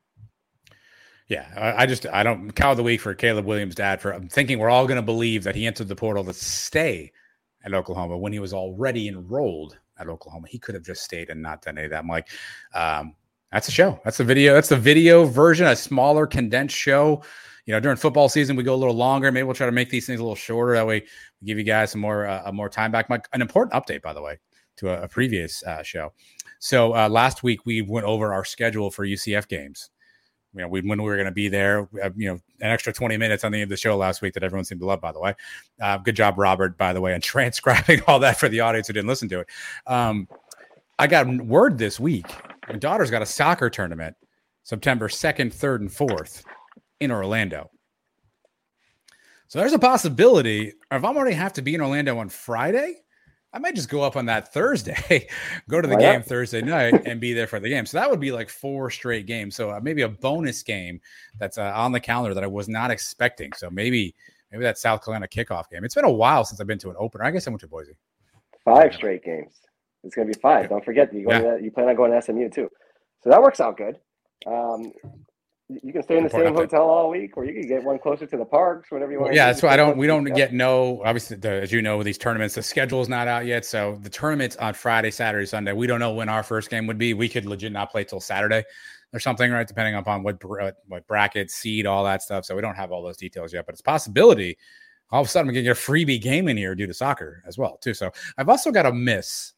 Yeah, 1.27 1.47
I, 1.55 1.83
I 1.83 1.85
just 1.85 2.05
I 2.05 2.23
don't 2.23 2.51
cow 2.51 2.71
of 2.71 2.77
the 2.77 2.83
week 2.83 3.01
for 3.01 3.13
Caleb 3.13 3.45
Williams' 3.45 3.75
dad 3.75 4.01
for 4.01 4.11
I'm 4.11 4.29
thinking 4.29 4.59
we're 4.59 4.69
all 4.69 4.87
going 4.87 4.97
to 4.97 5.01
believe 5.01 5.43
that 5.43 5.55
he 5.55 5.65
entered 5.65 5.87
the 5.87 5.95
portal 5.95 6.23
to 6.25 6.33
stay 6.33 7.11
at 7.63 7.73
Oklahoma 7.73 8.17
when 8.17 8.33
he 8.33 8.39
was 8.39 8.53
already 8.53 9.07
enrolled 9.07 9.77
at 9.98 10.07
Oklahoma. 10.07 10.48
He 10.49 10.60
could 10.60 10.76
have 10.76 10.84
just 10.84 11.03
stayed 11.03 11.30
and 11.30 11.41
not 11.41 11.61
done 11.61 11.78
any 11.78 11.86
of 11.86 11.91
that. 11.91 11.99
I'm 11.99 12.07
like, 12.07 12.30
um, 12.74 13.15
that's 13.52 13.68
a 13.68 13.72
show. 13.72 13.99
That's 14.03 14.20
a 14.20 14.24
video. 14.24 14.53
That's 14.53 14.70
the 14.70 14.78
video 14.78 15.26
version, 15.26 15.68
a 15.68 15.76
smaller, 15.76 16.26
condensed 16.26 16.76
show. 16.76 17.24
You 17.65 17.74
know, 17.74 17.80
during 17.80 17.98
football 17.98 18.28
season, 18.28 18.56
we 18.56 18.64
go 18.64 18.74
a 18.74 18.76
little 18.76 18.95
longer. 18.95 19.32
Maybe 19.32 19.44
we'll 19.44 19.53
try 19.53 19.68
to 19.68 19.72
make 19.72 19.90
these 19.90 20.06
things 20.06 20.20
a 20.20 20.24
little 20.24 20.36
shorter. 20.36 20.74
That 20.74 20.88
way, 20.88 21.03
we 21.41 21.48
give 21.48 21.57
you 21.57 21.64
guys 21.64 21.91
some 21.91 22.02
more 22.02 22.26
uh, 22.26 22.52
more 22.52 22.68
time 22.68 22.91
back. 22.91 23.10
Mike, 23.10 23.28
an 23.32 23.41
important 23.41 23.74
update, 23.74 24.02
by 24.02 24.14
the 24.14 24.22
way, 24.22 24.40
to 24.78 24.90
a, 24.90 25.03
a 25.03 25.07
previous 25.07 25.64
uh, 25.64 25.84
show. 25.84 26.11
So 26.60 26.95
uh, 26.95 27.10
last 27.10 27.44
week 27.44 27.65
we 27.65 27.82
went 27.82 28.06
over 28.06 28.34
our 28.34 28.45
schedule 28.45 28.90
for 28.90 29.06
UCF 29.06 29.48
games. 29.48 29.90
You 30.53 30.61
know, 30.61 30.67
we, 30.67 30.81
when 30.81 31.01
we 31.01 31.09
were 31.09 31.15
going 31.15 31.25
to 31.25 31.31
be 31.31 31.47
there, 31.47 31.88
you 32.15 32.30
know, 32.30 32.39
an 32.61 32.71
extra 32.71 32.93
20 32.93 33.17
minutes 33.17 33.43
on 33.43 33.51
the 33.51 33.57
end 33.57 33.63
of 33.63 33.69
the 33.69 33.77
show 33.77 33.97
last 33.97 34.21
week 34.21 34.34
that 34.35 34.43
everyone 34.43 34.65
seemed 34.65 34.81
to 34.81 34.88
love, 34.88 35.01
by 35.01 35.11
the 35.11 35.19
way. 35.19 35.35
Uh, 35.81 35.97
good 35.97 36.15
job, 36.15 36.38
Robert, 36.38 36.77
by 36.77 36.93
the 36.93 37.01
way, 37.01 37.13
and 37.13 37.23
transcribing 37.23 38.01
all 38.07 38.19
that 38.19 38.38
for 38.38 38.49
the 38.49 38.59
audience 38.59 38.88
who 38.88 38.93
didn't 38.93 39.07
listen 39.07 39.30
to 39.30 39.39
it. 39.39 39.47
Um, 39.88 40.27
I 40.99 41.07
got 41.07 41.27
word 41.27 41.77
this 41.77 41.99
week. 41.99 42.27
My 42.69 42.75
daughter's 42.75 43.11
got 43.11 43.21
a 43.21 43.25
soccer 43.25 43.69
tournament 43.69 44.15
September 44.63 45.07
2nd, 45.07 45.53
3rd, 45.53 45.75
and 45.81 45.89
4th 45.89 46.43
in 46.99 47.11
Orlando. 47.11 47.69
So 49.47 49.59
there's 49.59 49.73
a 49.73 49.80
possibility 49.80 50.73
if 50.91 51.03
I'm 51.03 51.17
already 51.17 51.35
have 51.35 51.53
to 51.53 51.61
be 51.61 51.75
in 51.75 51.81
Orlando 51.81 52.17
on 52.17 52.30
Friday, 52.30 53.02
I 53.53 53.59
might 53.59 53.75
just 53.75 53.89
go 53.89 54.01
up 54.01 54.15
on 54.15 54.25
that 54.25 54.51
Thursday, 54.51 55.27
go 55.69 55.80
to 55.80 55.88
the 55.88 55.95
game 55.95 56.23
Thursday 56.23 56.61
night, 56.61 57.05
and 57.05 57.21
be 57.21 57.34
there 57.34 57.45
for 57.45 57.59
the 57.59 57.69
game. 57.69 57.85
So 57.85 57.99
that 57.99 58.09
would 58.09 58.19
be 58.19 58.31
like 58.31 58.49
four 58.49 58.89
straight 58.89 59.27
games. 59.27 59.55
So 59.55 59.69
uh, 59.69 59.80
maybe 59.81 60.01
a 60.01 60.09
bonus 60.09 60.63
game 60.63 60.99
that's 61.38 61.59
uh, 61.59 61.71
on 61.75 61.91
the 61.91 61.99
calendar 61.99 62.34
that 62.34 62.43
I 62.43 62.47
was 62.47 62.67
not 62.67 62.89
expecting. 62.89 63.53
So 63.53 63.69
maybe 63.69 64.15
maybe 64.51 64.63
that 64.63 64.80
South 64.80 65.05
Carolina 65.05 65.27
kickoff 65.27 65.69
game. 65.69 65.84
It's 65.84 65.95
been 65.95 66.05
a 66.05 66.11
while 66.11 66.43
since 66.45 66.59
I've 66.59 66.67
been 66.67 66.80
to 66.80 66.89
an 66.89 66.95
opener. 66.97 67.25
I 67.25 67.31
guess 67.31 67.47
I 67.47 67.51
went 67.51 67.61
to 67.61 67.67
Boise. 67.67 67.93
Five 68.65 68.93
straight 68.93 69.23
games. 69.23 69.61
It's 70.03 70.15
going 70.15 70.27
to 70.27 70.34
be 70.34 70.39
five. 70.39 70.63
Yeah. 70.63 70.67
Don't 70.69 70.85
forget 70.85 71.13
you, 71.13 71.25
yeah. 71.30 71.57
you 71.57 71.71
plan 71.71 71.88
on 71.89 71.95
going 71.95 72.11
to 72.11 72.21
SMU 72.21 72.49
too. 72.49 72.69
So 73.23 73.30
that 73.30 73.41
works 73.41 73.59
out 73.59 73.77
good. 73.77 73.99
Um, 74.45 74.91
you 75.69 75.94
can 75.94 76.03
stay 76.03 76.18
in 76.18 76.26
the 76.26 76.30
same 76.30 76.53
hotel 76.53 76.84
all 76.84 77.10
week, 77.10 77.38
or 77.38 77.45
you 77.45 77.53
can 77.53 77.68
get 77.68 77.84
one 77.84 77.98
closer 77.98 78.26
to 78.26 78.38
the 78.38 78.45
parks, 78.45 78.91
whatever 78.91 79.11
you 79.11 79.19
want. 79.19 79.30
Well, 79.30 79.35
yeah, 79.35 79.48
that's 79.48 79.64
why 79.64 79.69
I 79.69 79.77
don't. 79.77 79.98
We 79.98 80.07
don't 80.07 80.26
get 80.26 80.53
no. 80.53 81.02
Obviously, 81.06 81.38
the, 81.38 81.61
as 81.61 81.72
you 81.72 81.81
know, 81.81 82.03
these 82.03 82.18
tournaments, 82.18 82.56
the 82.56 82.64
schedule 82.64 83.02
is 83.02 83.10
not 83.10 83.27
out 83.27 83.45
yet. 83.45 83.65
So 83.65 83.98
the 84.02 84.10
tournaments 84.10 84.56
on 84.57 84.73
Friday, 84.73 85.10
Saturday, 85.11 85.45
Sunday. 85.45 85.72
We 85.72 85.88
don't 85.88 85.99
know 85.99 86.14
when 86.14 86.30
our 86.30 86.44
first 86.44 86.69
game 86.69 86.85
would 86.88 86.98
be. 86.98 87.14
We 87.14 87.30
could 87.30 87.45
legit 87.45 87.72
not 87.72 87.91
play 87.91 88.03
till 88.03 88.19
Saturday 88.19 88.64
or 89.14 89.19
something, 89.19 89.52
right? 89.52 89.68
Depending 89.68 89.95
upon 89.95 90.22
what 90.23 90.44
what 90.88 91.07
bracket, 91.07 91.49
seed, 91.49 91.85
all 91.85 92.03
that 92.03 92.22
stuff. 92.22 92.45
So 92.45 92.56
we 92.56 92.61
don't 92.61 92.76
have 92.76 92.91
all 92.91 93.02
those 93.02 93.18
details 93.18 93.53
yet, 93.53 93.65
but 93.65 93.73
it's 93.73 93.81
possibility. 93.81 94.57
All 95.11 95.22
of 95.22 95.27
a 95.27 95.30
sudden, 95.30 95.48
we 95.48 95.53
get 95.53 95.68
a 95.68 95.73
freebie 95.76 96.22
game 96.22 96.48
in 96.48 96.57
here 96.57 96.76
due 96.76 96.88
to 96.88 96.94
soccer 96.94 97.44
as 97.48 97.57
well, 97.57 97.77
too. 97.77 97.94
So 97.94 98.11
I've 98.38 98.49
also 98.49 98.72
got 98.72 98.84
to 98.84 98.91
miss, 98.91 99.53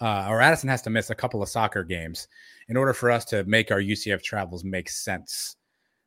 uh, 0.00 0.26
or 0.28 0.42
Addison 0.42 0.68
has 0.68 0.82
to 0.82 0.90
miss 0.90 1.08
a 1.08 1.14
couple 1.14 1.42
of 1.42 1.48
soccer 1.48 1.82
games 1.82 2.28
in 2.68 2.76
order 2.76 2.92
for 2.92 3.10
us 3.10 3.24
to 3.26 3.44
make 3.44 3.70
our 3.70 3.80
UCF 3.80 4.22
travels 4.22 4.64
make 4.64 4.88
sense. 4.88 5.56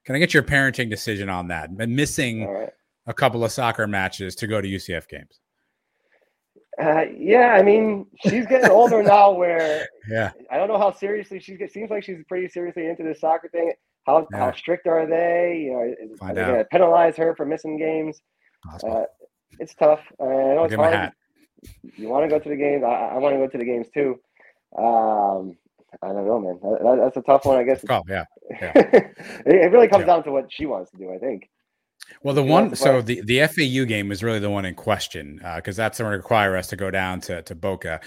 Can 0.05 0.15
I 0.15 0.19
get 0.19 0.33
your 0.33 0.43
parenting 0.43 0.89
decision 0.89 1.29
on 1.29 1.47
that? 1.49 1.69
And 1.69 1.95
missing 1.95 2.47
right. 2.47 2.69
a 3.07 3.13
couple 3.13 3.43
of 3.43 3.51
soccer 3.51 3.87
matches 3.87 4.35
to 4.35 4.47
go 4.47 4.61
to 4.61 4.67
UCF 4.67 5.07
games. 5.07 5.39
Uh, 6.81 7.05
yeah, 7.17 7.53
I 7.59 7.61
mean, 7.61 8.05
she's 8.21 8.45
getting 8.45 8.69
older 8.69 9.03
now. 9.03 9.31
Where 9.37 9.85
yeah, 10.09 10.31
I 10.49 10.57
don't 10.57 10.69
know 10.69 10.77
how 10.77 10.91
seriously 10.91 11.39
she's. 11.39 11.59
It 11.59 11.73
seems 11.73 11.89
like 11.89 12.03
she's 12.03 12.23
pretty 12.29 12.47
seriously 12.47 12.87
into 12.87 13.03
this 13.03 13.19
soccer 13.19 13.49
thing. 13.49 13.73
How 14.05 14.25
yeah. 14.31 14.39
how 14.39 14.51
strict 14.53 14.87
are 14.87 15.05
they? 15.05 15.63
You 15.65 15.73
know, 15.73 16.17
Find 16.17 16.37
are 16.37 16.57
they 16.57 16.63
penalize 16.71 17.17
her 17.17 17.35
for 17.35 17.45
missing 17.45 17.77
games? 17.77 18.21
Uh, 18.83 19.03
it's 19.59 19.75
tough. 19.75 19.99
Uh, 20.19 20.25
I 20.25 20.55
know 20.55 20.63
it's 20.63 20.75
hard. 20.75 21.11
You 21.97 22.07
want 22.07 22.23
to 22.23 22.29
go 22.29 22.39
to 22.39 22.49
the 22.49 22.55
games. 22.55 22.83
I, 22.83 22.87
I 22.87 23.17
want 23.17 23.35
to 23.35 23.39
go 23.39 23.47
to 23.47 23.57
the 23.57 23.65
games 23.65 23.87
too. 23.93 24.19
Um, 24.77 25.57
I 26.01 26.07
don't 26.07 26.27
know, 26.27 26.39
man. 26.39 26.59
That, 26.61 27.01
that's 27.03 27.17
a 27.17 27.21
tough 27.21 27.45
one, 27.45 27.57
I 27.57 27.63
guess. 27.63 27.83
Oh 27.89 28.03
yeah, 28.07 28.25
yeah. 28.49 28.71
it 28.75 29.71
really 29.71 29.87
comes 29.87 30.01
yeah. 30.01 30.07
down 30.07 30.23
to 30.23 30.31
what 30.31 30.51
she 30.51 30.65
wants 30.65 30.91
to 30.91 30.97
do, 30.97 31.13
I 31.13 31.17
think. 31.17 31.49
Well, 32.23 32.33
the 32.33 32.43
one, 32.43 32.75
so 32.75 33.01
the, 33.01 33.21
the 33.21 33.45
FAU 33.47 33.85
game 33.85 34.11
is 34.11 34.23
really 34.23 34.39
the 34.39 34.49
one 34.49 34.65
in 34.65 34.73
question 34.73 35.39
because 35.55 35.77
uh, 35.77 35.83
that's 35.83 35.99
going 35.99 36.11
to 36.11 36.17
require 36.17 36.57
us 36.57 36.67
to 36.67 36.75
go 36.75 36.89
down 36.89 37.21
to, 37.21 37.41
to 37.43 37.55
Boca 37.55 37.99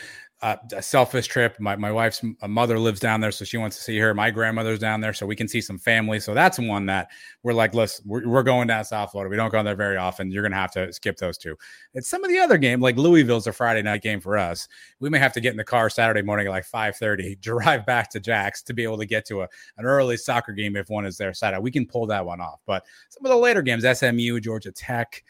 uh, 0.43 0.56
a 0.73 0.82
selfish 0.82 1.28
trip. 1.28 1.59
My, 1.60 1.77
my 1.77 1.93
wife's 1.93 2.20
mother 2.47 2.77
lives 2.77 2.98
down 2.98 3.20
there, 3.20 3.31
so 3.31 3.44
she 3.44 3.59
wants 3.59 3.77
to 3.77 3.82
see 3.82 3.97
her. 3.98 4.12
My 4.12 4.28
grandmother's 4.28 4.81
down 4.81 5.01
there, 5.01 5.12
so 5.12 5.24
we 5.24 5.36
can 5.36 5.47
see 5.47 5.60
some 5.60 5.78
family. 5.78 6.19
So 6.19 6.35
that's 6.35 6.59
one 6.59 6.85
that 6.86 7.10
we're 7.44 7.52
like, 7.52 7.74
listen, 7.74 8.05
we're, 8.09 8.27
we're 8.27 8.43
going 8.43 8.66
down 8.66 8.85
South 8.85 9.12
Florida. 9.12 9.31
We 9.31 9.36
don't 9.36 9.52
go 9.52 9.62
there 9.62 9.77
very 9.77 9.97
often. 9.97 10.32
You're 10.32 10.43
going 10.43 10.52
to 10.52 10.59
have 10.59 10.73
to 10.73 10.93
skip 10.93 11.16
those 11.16 11.39
two. 11.39 11.56
It's 11.94 12.09
some 12.09 12.24
of 12.24 12.31
the 12.31 12.40
other 12.40 12.59
game, 12.59 12.81
like 12.81 12.97
Louisville's 12.97 13.47
a 13.47 13.52
Friday 13.52 13.82
night 13.82 14.02
game 14.02 14.20
for 14.20 14.36
us. 14.36 14.66
We 14.98 15.09
may 15.10 15.20
have 15.20 15.32
to 15.35 15.40
get 15.40 15.52
in 15.52 15.56
the 15.56 15.64
car 15.64 15.89
Saturday 15.89 16.23
morning 16.23 16.48
at 16.48 16.51
like 16.51 16.66
5:30, 16.66 17.40
drive 17.40 17.86
back 17.86 18.10
to 18.10 18.20
Jax 18.20 18.62
to 18.64 18.74
be 18.74 18.82
able 18.82 18.98
to 18.98 19.06
get 19.06 19.24
to 19.27 19.43
a, 19.43 19.48
an 19.78 19.85
early 19.85 20.16
soccer 20.16 20.52
game 20.52 20.74
if 20.74 20.90
one 20.90 21.06
is 21.06 21.16
there 21.16 21.32
Saturday. 21.32 21.62
We 21.62 21.70
can 21.70 21.86
pull 21.86 22.06
that 22.06 22.27
one 22.27 22.40
off. 22.40 22.60
But 22.66 22.85
some 23.10 23.24
of 23.24 23.31
the 23.31 23.39
later 23.39 23.62
games, 23.62 23.85
SMU, 23.85 24.40
Georgia 24.40 24.73
Tech, 24.73 25.23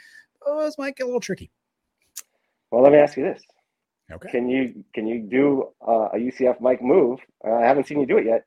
those 0.46 0.78
might 0.78 0.96
get 0.96 1.04
a 1.04 1.06
little 1.06 1.20
tricky. 1.20 1.50
Well, 2.70 2.82
let 2.82 2.92
me 2.92 2.98
ask 2.98 3.18
you 3.18 3.24
this 3.24 3.42
Okay. 4.12 4.30
Can 4.30 4.48
you 4.48 4.84
can 4.94 5.06
you 5.06 5.20
do 5.20 5.68
uh, 5.86 6.08
a 6.12 6.16
UCF 6.16 6.60
Mike 6.60 6.82
move? 6.82 7.20
Uh, 7.46 7.54
I 7.54 7.66
haven't 7.66 7.86
seen 7.86 8.00
you 8.00 8.06
do 8.06 8.18
it 8.18 8.26
yet. 8.26 8.44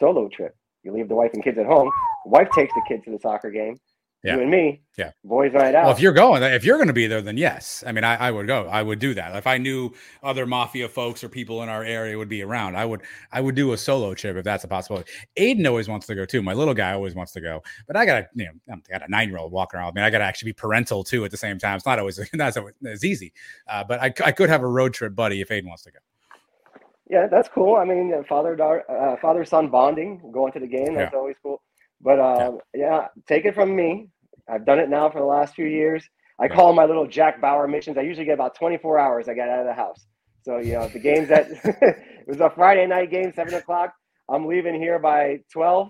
Solo 0.00 0.28
trip. 0.28 0.56
You 0.82 0.92
leave 0.92 1.08
the 1.08 1.14
wife 1.14 1.30
and 1.34 1.42
kids 1.42 1.58
at 1.58 1.66
home. 1.66 1.90
Wife 2.26 2.48
takes 2.54 2.72
the 2.74 2.82
kids 2.88 3.04
to 3.04 3.10
the 3.10 3.18
soccer 3.18 3.50
game 3.50 3.78
yeah. 4.24 4.36
you 4.36 4.42
and 4.42 4.50
me, 4.50 4.80
yeah, 4.96 5.10
boys 5.22 5.52
night 5.52 5.74
out. 5.74 5.84
Well, 5.84 5.92
if 5.92 6.00
you're 6.00 6.12
going, 6.12 6.42
if 6.42 6.64
you're 6.64 6.78
going 6.78 6.88
to 6.88 6.94
be 6.94 7.06
there, 7.06 7.20
then 7.20 7.36
yes. 7.36 7.84
I 7.86 7.92
mean, 7.92 8.04
I, 8.04 8.16
I, 8.16 8.30
would 8.30 8.46
go. 8.46 8.66
I 8.68 8.82
would 8.82 8.98
do 8.98 9.12
that. 9.14 9.36
If 9.36 9.46
I 9.46 9.58
knew 9.58 9.92
other 10.22 10.46
mafia 10.46 10.88
folks 10.88 11.22
or 11.22 11.28
people 11.28 11.62
in 11.62 11.68
our 11.68 11.84
area 11.84 12.16
would 12.16 12.28
be 12.28 12.42
around, 12.42 12.76
I 12.76 12.86
would. 12.86 13.02
I 13.32 13.40
would 13.40 13.54
do 13.54 13.72
a 13.74 13.78
solo 13.78 14.14
trip 14.14 14.36
if 14.36 14.44
that's 14.44 14.64
a 14.64 14.68
possibility. 14.68 15.10
Aiden 15.36 15.66
always 15.66 15.88
wants 15.88 16.06
to 16.06 16.14
go 16.14 16.24
too. 16.24 16.42
My 16.42 16.54
little 16.54 16.74
guy 16.74 16.92
always 16.92 17.14
wants 17.14 17.32
to 17.32 17.40
go, 17.40 17.62
but 17.86 17.96
I 17.96 18.06
got 18.06 18.22
a 18.22 18.28
you 18.34 18.46
know, 18.46 18.80
I 18.88 18.98
got 18.98 19.06
a 19.06 19.10
nine 19.10 19.28
year 19.28 19.38
old 19.38 19.52
walking 19.52 19.78
around. 19.78 19.88
I 19.88 19.92
mean, 19.92 20.04
I 20.04 20.10
got 20.10 20.18
to 20.18 20.24
actually 20.24 20.50
be 20.50 20.54
parental 20.54 21.04
too 21.04 21.24
at 21.24 21.30
the 21.30 21.36
same 21.36 21.58
time. 21.58 21.76
It's 21.76 21.86
not 21.86 21.98
always 21.98 22.18
not 22.32 22.56
as 22.86 23.04
easy, 23.04 23.32
uh, 23.68 23.84
but 23.84 24.00
I, 24.00 24.06
I 24.24 24.32
could 24.32 24.48
have 24.48 24.62
a 24.62 24.68
road 24.68 24.94
trip 24.94 25.14
buddy 25.14 25.42
if 25.42 25.50
Aiden 25.50 25.66
wants 25.66 25.82
to 25.82 25.90
go. 25.90 25.98
Yeah, 27.10 27.26
that's 27.26 27.48
cool. 27.48 27.76
I 27.76 27.84
mean, 27.84 28.24
father 28.28 28.56
daughter, 28.56 28.90
uh, 28.90 29.16
father 29.16 29.44
son 29.44 29.68
bonding, 29.68 30.22
going 30.32 30.52
to 30.52 30.60
the 30.60 30.66
game. 30.66 30.94
That's 30.94 31.12
yeah. 31.12 31.18
always 31.18 31.36
cool. 31.42 31.60
But 32.00 32.18
um, 32.18 32.60
yeah. 32.74 32.80
yeah, 32.80 33.08
take 33.26 33.44
it 33.44 33.54
from 33.54 33.74
me. 33.74 34.08
I've 34.48 34.66
done 34.66 34.78
it 34.78 34.88
now 34.88 35.10
for 35.10 35.20
the 35.20 35.26
last 35.26 35.54
few 35.54 35.66
years. 35.66 36.04
I 36.40 36.48
call 36.48 36.72
my 36.72 36.84
little 36.84 37.06
Jack 37.06 37.40
Bauer 37.40 37.68
missions. 37.68 37.96
I 37.96 38.02
usually 38.02 38.26
get 38.26 38.34
about 38.34 38.56
24 38.56 38.98
hours 38.98 39.28
I 39.28 39.34
get 39.34 39.48
out 39.48 39.60
of 39.60 39.66
the 39.66 39.74
house. 39.74 40.06
So, 40.42 40.58
you 40.58 40.72
know, 40.72 40.88
the 40.88 40.98
game's 40.98 41.28
that 41.28 41.46
it 41.64 42.28
was 42.28 42.40
a 42.40 42.50
Friday 42.50 42.86
night 42.86 43.10
game, 43.10 43.32
seven 43.34 43.54
o'clock. 43.54 43.94
I'm 44.28 44.46
leaving 44.46 44.74
here 44.74 44.98
by 44.98 45.40
12 45.52 45.88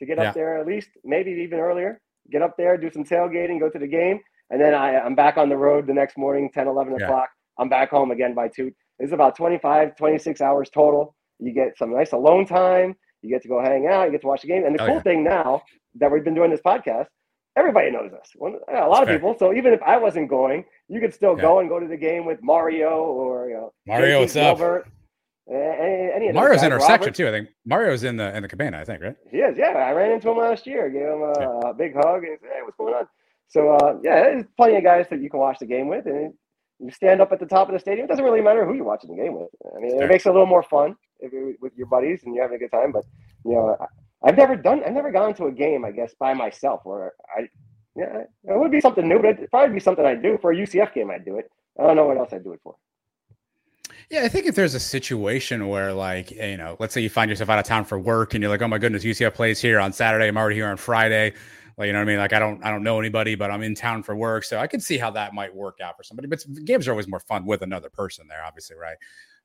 to 0.00 0.06
get 0.06 0.18
up 0.18 0.24
yeah. 0.24 0.32
there 0.32 0.58
at 0.58 0.66
least, 0.66 0.90
maybe 1.04 1.30
even 1.30 1.58
earlier. 1.58 2.00
Get 2.30 2.42
up 2.42 2.56
there, 2.56 2.76
do 2.76 2.90
some 2.90 3.04
tailgating, 3.04 3.58
go 3.58 3.70
to 3.70 3.78
the 3.78 3.86
game. 3.86 4.20
And 4.50 4.60
then 4.60 4.74
I, 4.74 4.98
I'm 4.98 5.14
back 5.14 5.38
on 5.38 5.48
the 5.48 5.56
road 5.56 5.86
the 5.86 5.94
next 5.94 6.16
morning, 6.16 6.50
10, 6.52 6.68
11 6.68 6.96
yeah. 6.98 7.06
o'clock. 7.06 7.28
I'm 7.58 7.68
back 7.68 7.90
home 7.90 8.10
again 8.10 8.34
by 8.34 8.48
two. 8.48 8.72
It's 8.98 9.12
about 9.12 9.36
25, 9.36 9.96
26 9.96 10.40
hours 10.40 10.70
total. 10.70 11.16
You 11.38 11.52
get 11.52 11.76
some 11.78 11.92
nice 11.92 12.12
alone 12.12 12.46
time. 12.46 12.94
You 13.22 13.30
get 13.30 13.42
to 13.42 13.48
go 13.48 13.60
hang 13.60 13.86
out. 13.86 14.04
You 14.04 14.12
get 14.12 14.20
to 14.22 14.26
watch 14.26 14.42
the 14.42 14.48
game. 14.48 14.64
And 14.64 14.76
the 14.76 14.82
oh, 14.82 14.86
cool 14.86 14.94
yeah. 14.96 15.02
thing 15.02 15.24
now 15.24 15.62
that 15.96 16.10
we've 16.10 16.24
been 16.24 16.34
doing 16.34 16.50
this 16.50 16.60
podcast 16.64 17.06
everybody 17.56 17.90
knows 17.90 18.12
us. 18.12 18.32
a 18.40 18.86
lot 18.86 19.02
of 19.02 19.08
people. 19.08 19.34
So 19.38 19.52
even 19.54 19.72
if 19.72 19.82
I 19.82 19.96
wasn't 19.96 20.28
going, 20.28 20.64
you 20.88 21.00
could 21.00 21.14
still 21.14 21.34
yeah. 21.36 21.42
go 21.42 21.58
and 21.60 21.68
go 21.68 21.80
to 21.80 21.86
the 21.86 21.96
game 21.96 22.24
with 22.24 22.42
Mario 22.42 22.90
or 22.90 23.48
you 23.48 23.54
know 23.54 23.72
Mario. 23.86 24.20
What's 24.20 24.36
up? 24.36 24.60
Any, 25.48 26.10
any 26.12 26.32
Mario's 26.32 26.64
in 26.64 26.72
our 26.72 26.80
section 26.80 27.12
too. 27.12 27.28
I 27.28 27.30
think 27.30 27.48
Mario's 27.64 28.02
in 28.02 28.16
the 28.16 28.36
in 28.36 28.42
the 28.42 28.48
cabana. 28.48 28.78
I 28.78 28.84
think 28.84 29.02
right. 29.02 29.16
He 29.30 29.38
is. 29.38 29.56
Yeah, 29.56 29.68
I 29.68 29.92
ran 29.92 30.10
into 30.10 30.28
him 30.30 30.38
last 30.38 30.66
year. 30.66 30.90
Gave 30.90 31.02
him 31.02 31.22
a, 31.22 31.60
yeah. 31.66 31.72
big 31.72 31.94
hug 31.94 32.24
and 32.24 32.36
said, 32.40 32.50
"Hey, 32.52 32.62
what's 32.64 32.76
going 32.76 32.94
on?" 32.94 33.06
So 33.48 33.70
uh, 33.70 33.98
yeah, 34.02 34.22
there's 34.22 34.44
plenty 34.56 34.76
of 34.76 34.82
guys 34.82 35.06
that 35.10 35.20
you 35.20 35.30
can 35.30 35.38
watch 35.38 35.58
the 35.60 35.66
game 35.66 35.86
with, 35.86 36.06
and 36.06 36.34
You 36.80 36.90
stand 36.90 37.20
up 37.20 37.30
at 37.30 37.38
the 37.38 37.46
top 37.46 37.68
of 37.68 37.74
the 37.74 37.78
stadium. 37.78 38.06
It 38.06 38.08
doesn't 38.08 38.24
really 38.24 38.40
matter 38.40 38.66
who 38.66 38.74
you're 38.74 38.84
watching 38.84 39.14
the 39.14 39.22
game 39.22 39.34
with. 39.34 39.48
I 39.76 39.78
mean, 39.80 40.02
it 40.02 40.08
makes 40.08 40.26
it 40.26 40.30
a 40.30 40.32
little 40.32 40.46
more 40.46 40.64
fun 40.64 40.96
if 41.20 41.32
you're 41.32 41.52
with 41.60 41.72
your 41.76 41.86
buddies 41.86 42.22
and 42.24 42.34
you're 42.34 42.42
having 42.42 42.56
a 42.56 42.58
good 42.58 42.72
time. 42.72 42.90
But 42.90 43.04
you 43.44 43.52
know, 43.52 43.76
I've 44.24 44.36
never 44.36 44.56
done. 44.56 44.82
I've 44.84 44.92
never 44.92 45.10
gone 45.10 45.34
to 45.34 45.46
a 45.46 45.52
game. 45.52 45.84
I 45.84 45.90
guess 45.90 46.14
by 46.18 46.34
myself, 46.34 46.80
where 46.84 47.12
I, 47.36 47.48
yeah, 47.96 48.22
it 48.44 48.58
would 48.58 48.70
be 48.70 48.80
something 48.80 49.06
new, 49.08 49.18
but 49.18 49.30
it'd 49.30 49.50
probably 49.50 49.74
be 49.74 49.80
something 49.80 50.04
I'd 50.04 50.22
do 50.22 50.38
for 50.40 50.52
a 50.52 50.56
UCF 50.56 50.94
game. 50.94 51.10
I'd 51.10 51.24
do 51.24 51.36
it. 51.38 51.50
I 51.78 51.82
don't 51.82 51.96
know 51.96 52.06
what 52.06 52.16
else 52.16 52.32
I'd 52.32 52.44
do 52.44 52.52
it 52.52 52.60
for. 52.62 52.76
Yeah, 54.10 54.22
I 54.22 54.28
think 54.28 54.46
if 54.46 54.54
there's 54.54 54.74
a 54.74 54.80
situation 54.80 55.68
where, 55.68 55.92
like, 55.92 56.32
eh, 56.36 56.52
you 56.52 56.56
know, 56.56 56.76
let's 56.78 56.94
say 56.94 57.00
you 57.00 57.10
find 57.10 57.28
yourself 57.28 57.50
out 57.50 57.58
of 57.58 57.64
town 57.64 57.84
for 57.84 57.98
work 57.98 58.34
and 58.34 58.42
you're 58.42 58.50
like, 58.50 58.62
oh 58.62 58.68
my 58.68 58.78
goodness, 58.78 59.04
UCF 59.04 59.34
plays 59.34 59.60
here 59.60 59.80
on 59.80 59.92
Saturday. 59.92 60.28
I'm 60.28 60.36
already 60.36 60.56
here 60.56 60.68
on 60.68 60.76
Friday. 60.76 61.32
Like, 61.76 61.88
you 61.88 61.92
know 61.92 61.98
what 61.98 62.04
I 62.04 62.06
mean? 62.06 62.18
Like, 62.18 62.32
I 62.32 62.38
don't, 62.38 62.64
I 62.64 62.70
don't 62.70 62.82
know 62.82 62.98
anybody, 62.98 63.34
but 63.34 63.50
I'm 63.50 63.62
in 63.62 63.74
town 63.74 64.02
for 64.02 64.16
work, 64.16 64.44
so 64.44 64.58
I 64.58 64.66
can 64.66 64.80
see 64.80 64.96
how 64.96 65.10
that 65.10 65.34
might 65.34 65.54
work 65.54 65.80
out 65.82 65.96
for 65.96 66.04
somebody. 66.04 66.28
But 66.28 66.44
games 66.64 66.88
are 66.88 66.92
always 66.92 67.08
more 67.08 67.20
fun 67.20 67.44
with 67.44 67.62
another 67.62 67.90
person 67.90 68.26
there, 68.28 68.44
obviously, 68.44 68.76
right? 68.76 68.96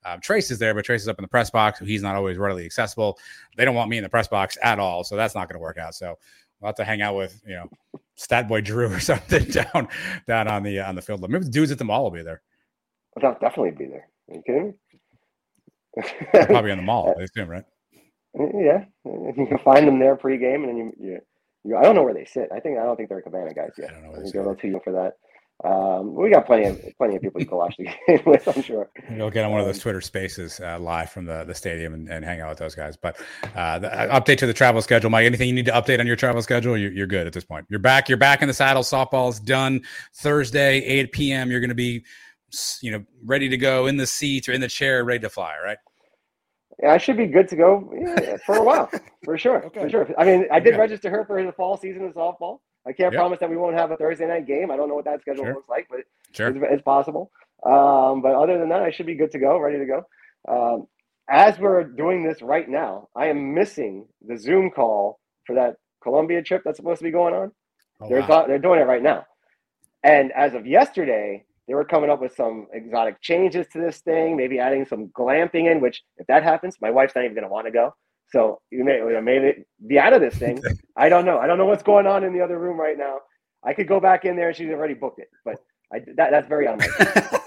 Um, 0.03 0.19
Trace 0.19 0.49
is 0.51 0.59
there, 0.59 0.73
but 0.73 0.85
Trace 0.85 1.01
is 1.01 1.07
up 1.07 1.19
in 1.19 1.23
the 1.23 1.27
press 1.27 1.49
box, 1.49 1.79
so 1.79 1.85
he's 1.85 2.01
not 2.01 2.15
always 2.15 2.37
readily 2.37 2.65
accessible. 2.65 3.19
They 3.55 3.65
don't 3.65 3.75
want 3.75 3.89
me 3.89 3.97
in 3.97 4.03
the 4.03 4.09
press 4.09 4.27
box 4.27 4.57
at 4.63 4.79
all, 4.79 5.03
so 5.03 5.15
that's 5.15 5.35
not 5.35 5.47
going 5.47 5.59
to 5.59 5.61
work 5.61 5.77
out. 5.77 5.95
So 5.95 6.17
we'll 6.59 6.69
have 6.69 6.75
to 6.75 6.83
hang 6.83 7.01
out 7.01 7.15
with, 7.15 7.41
you 7.45 7.55
know, 7.55 7.99
Stat 8.15 8.47
Boy 8.47 8.61
Drew 8.61 8.91
or 8.91 8.99
something 9.01 9.45
down, 9.45 9.87
down 10.27 10.47
on 10.47 10.63
the 10.63 10.79
uh, 10.79 10.89
on 10.89 10.95
the 10.95 11.01
field. 11.01 11.21
Maybe 11.29 11.45
the 11.45 11.51
dudes 11.51 11.71
at 11.71 11.77
the 11.77 11.85
mall 11.85 12.03
will 12.03 12.11
be 12.11 12.23
there. 12.23 12.41
I'll 13.21 13.37
definitely 13.39 13.71
be 13.71 13.85
there. 13.85 14.07
Are 14.29 14.35
you 14.35 14.43
kidding 14.45 14.73
They're 16.33 16.45
probably 16.45 16.71
on 16.71 16.77
the 16.77 16.83
mall, 16.83 17.13
I 17.19 17.23
assume, 17.23 17.49
right? 17.49 17.65
yeah, 18.33 18.85
you 19.05 19.45
can 19.47 19.57
find 19.57 19.85
them 19.85 19.99
there 19.99 20.15
pregame, 20.15 20.63
and 20.63 20.69
then 20.69 20.77
you, 20.77 20.93
you, 20.97 21.19
you. 21.65 21.77
I 21.77 21.83
don't 21.83 21.95
know 21.95 22.03
where 22.03 22.13
they 22.13 22.23
sit. 22.25 22.49
I 22.55 22.61
think 22.61 22.79
I 22.79 22.83
don't 22.83 22.95
think 22.95 23.09
they're 23.09 23.21
Cabana 23.21 23.53
guys 23.53 23.71
yet. 23.77 23.89
I 23.89 23.93
don't 23.93 24.03
know 24.03 24.11
I 24.17 24.21
think 24.21 24.31
they're 24.31 24.41
a 24.41 24.45
little 24.45 24.59
too 24.59 24.69
young 24.69 24.79
for 24.81 24.93
that. 24.93 25.15
Um, 25.63 26.15
we 26.15 26.31
got 26.31 26.47
plenty 26.47 26.65
of 26.65 26.81
plenty 26.97 27.15
of 27.15 27.21
people 27.21 27.39
you 27.39 27.45
can 27.45 27.57
watch 27.57 27.75
the 27.77 27.83
game 28.07 28.21
with. 28.25 28.47
I'm 28.47 28.61
sure. 28.63 28.89
You'll 29.15 29.29
get 29.29 29.45
on 29.45 29.51
one 29.51 29.59
of 29.59 29.65
Um, 29.67 29.71
those 29.71 29.79
Twitter 29.79 30.01
spaces 30.01 30.59
uh, 30.59 30.79
live 30.79 31.11
from 31.11 31.25
the, 31.25 31.43
the 31.43 31.53
stadium 31.53 31.93
and, 31.93 32.09
and 32.09 32.25
hang 32.25 32.41
out 32.41 32.49
with 32.49 32.57
those 32.57 32.73
guys. 32.73 32.97
But 32.97 33.17
uh, 33.55 33.77
the 33.79 33.93
uh, 34.11 34.19
update 34.19 34.37
to 34.39 34.47
the 34.47 34.53
travel 34.53 34.81
schedule, 34.81 35.11
Mike. 35.11 35.25
Anything 35.25 35.47
you 35.49 35.53
need 35.53 35.65
to 35.65 35.71
update 35.71 35.99
on 35.99 36.07
your 36.07 36.15
travel 36.15 36.41
schedule? 36.41 36.75
You're, 36.77 36.91
you're 36.91 37.05
good 37.07 37.27
at 37.27 37.33
this 37.33 37.43
point. 37.45 37.67
You're 37.69 37.79
back. 37.79 38.09
You're 38.09 38.17
back 38.17 38.41
in 38.41 38.47
the 38.47 38.53
saddle. 38.55 38.81
Softball's 38.81 39.39
done. 39.39 39.81
Thursday, 40.15 40.79
8 40.83 41.11
p.m. 41.11 41.51
You're 41.51 41.59
going 41.59 41.69
to 41.69 41.75
be, 41.75 42.03
you 42.81 42.91
know, 42.91 43.03
ready 43.23 43.47
to 43.49 43.57
go 43.57 43.85
in 43.85 43.97
the 43.97 44.07
seat 44.07 44.49
or 44.49 44.53
in 44.53 44.61
the 44.61 44.67
chair, 44.67 45.03
ready 45.03 45.19
to 45.19 45.29
fly. 45.29 45.55
Right? 45.63 45.77
Yeah, 46.81 46.93
I 46.93 46.97
should 46.97 47.17
be 47.17 47.27
good 47.27 47.47
to 47.49 47.55
go 47.55 47.93
yeah, 47.95 48.37
for 48.47 48.55
a 48.55 48.63
while, 48.63 48.89
for 49.23 49.37
sure, 49.37 49.63
Okay. 49.65 49.81
for 49.81 49.89
sure. 49.89 50.09
I 50.17 50.25
mean, 50.25 50.47
I 50.51 50.59
did 50.59 50.73
Okay. 50.73 50.79
register 50.81 51.11
her 51.11 51.23
for 51.25 51.43
the 51.43 51.51
fall 51.51 51.77
season 51.77 52.03
of 52.05 52.13
softball. 52.15 52.59
I 52.87 52.93
can't 52.93 53.13
Yep. 53.13 53.19
promise 53.19 53.39
that 53.39 53.49
we 53.49 53.57
won't 53.57 53.75
have 53.77 53.91
a 53.91 53.97
Thursday 53.97 54.27
night 54.27 54.47
game. 54.47 54.71
I 54.71 54.77
don't 54.77 54.89
know 54.89 54.95
what 54.95 55.05
that 55.05 55.21
schedule 55.21 55.45
Sure. 55.45 55.53
looks 55.55 55.69
like, 55.69 55.87
but 55.89 56.01
Sure. 56.33 56.47
it's, 56.49 56.57
it's 56.61 56.81
possible. 56.83 57.31
Um, 57.63 58.21
but 58.21 58.33
other 58.35 58.57
than 58.57 58.69
that, 58.69 58.81
I 58.81 58.91
should 58.91 59.05
be 59.05 59.15
good 59.15 59.31
to 59.31 59.39
go, 59.39 59.59
ready 59.59 59.77
to 59.77 59.85
go. 59.85 60.05
Um, 60.47 60.87
as 61.29 61.59
we're 61.59 61.83
doing 61.83 62.23
this 62.23 62.41
right 62.41 62.67
now, 62.67 63.07
I 63.15 63.27
am 63.27 63.53
missing 63.53 64.07
the 64.27 64.37
Zoom 64.37 64.71
call 64.71 65.19
for 65.45 65.55
that 65.55 65.75
Colombia 66.01 66.41
trip 66.41 66.63
that's 66.65 66.77
supposed 66.77 66.97
to 66.99 67.03
be 67.03 67.11
going 67.11 67.33
on. 67.35 67.51
Oh, 68.01 68.09
they're 68.09 68.21
wow. 68.21 68.45
they're 68.47 68.57
doing 68.57 68.79
it 68.79 68.85
right 68.87 69.03
now, 69.03 69.25
and 70.03 70.31
as 70.31 70.55
of 70.55 70.65
yesterday, 70.65 71.45
they 71.67 71.75
were 71.75 71.85
coming 71.85 72.09
up 72.09 72.19
with 72.19 72.35
some 72.35 72.67
exotic 72.73 73.21
changes 73.21 73.67
to 73.67 73.79
this 73.79 73.99
thing, 73.99 74.35
maybe 74.35 74.57
adding 74.57 74.85
some 74.85 75.09
glamping 75.09 75.71
in. 75.71 75.79
Which, 75.79 76.01
if 76.17 76.25
that 76.27 76.41
happens, 76.43 76.77
my 76.81 76.89
wife's 76.89 77.13
not 77.15 77.23
even 77.23 77.35
going 77.35 77.47
to 77.47 77.53
want 77.53 77.67
to 77.67 77.71
go. 77.71 77.93
So 78.31 78.61
you 78.71 78.83
may 78.83 78.97
you 78.97 79.11
know, 79.13 79.21
maybe 79.21 79.65
be 79.87 79.99
out 79.99 80.13
of 80.13 80.21
this 80.21 80.35
thing. 80.35 80.61
I 80.97 81.09
don't 81.09 81.25
know. 81.25 81.39
I 81.39 81.47
don't 81.47 81.57
know 81.57 81.65
what's 81.65 81.83
going 81.83 82.07
on 82.07 82.23
in 82.23 82.33
the 82.33 82.41
other 82.41 82.59
room 82.59 82.79
right 82.79 82.97
now. 82.97 83.19
I 83.63 83.73
could 83.73 83.87
go 83.87 83.99
back 83.99 84.25
in 84.25 84.35
there 84.35 84.47
and 84.49 84.57
she's 84.57 84.69
already 84.69 84.93
booked 84.95 85.19
it, 85.19 85.29
but 85.45 85.57
I, 85.93 85.99
that, 86.15 86.31
that's 86.31 86.47
very 86.47 86.65
unlikely. 86.65 87.05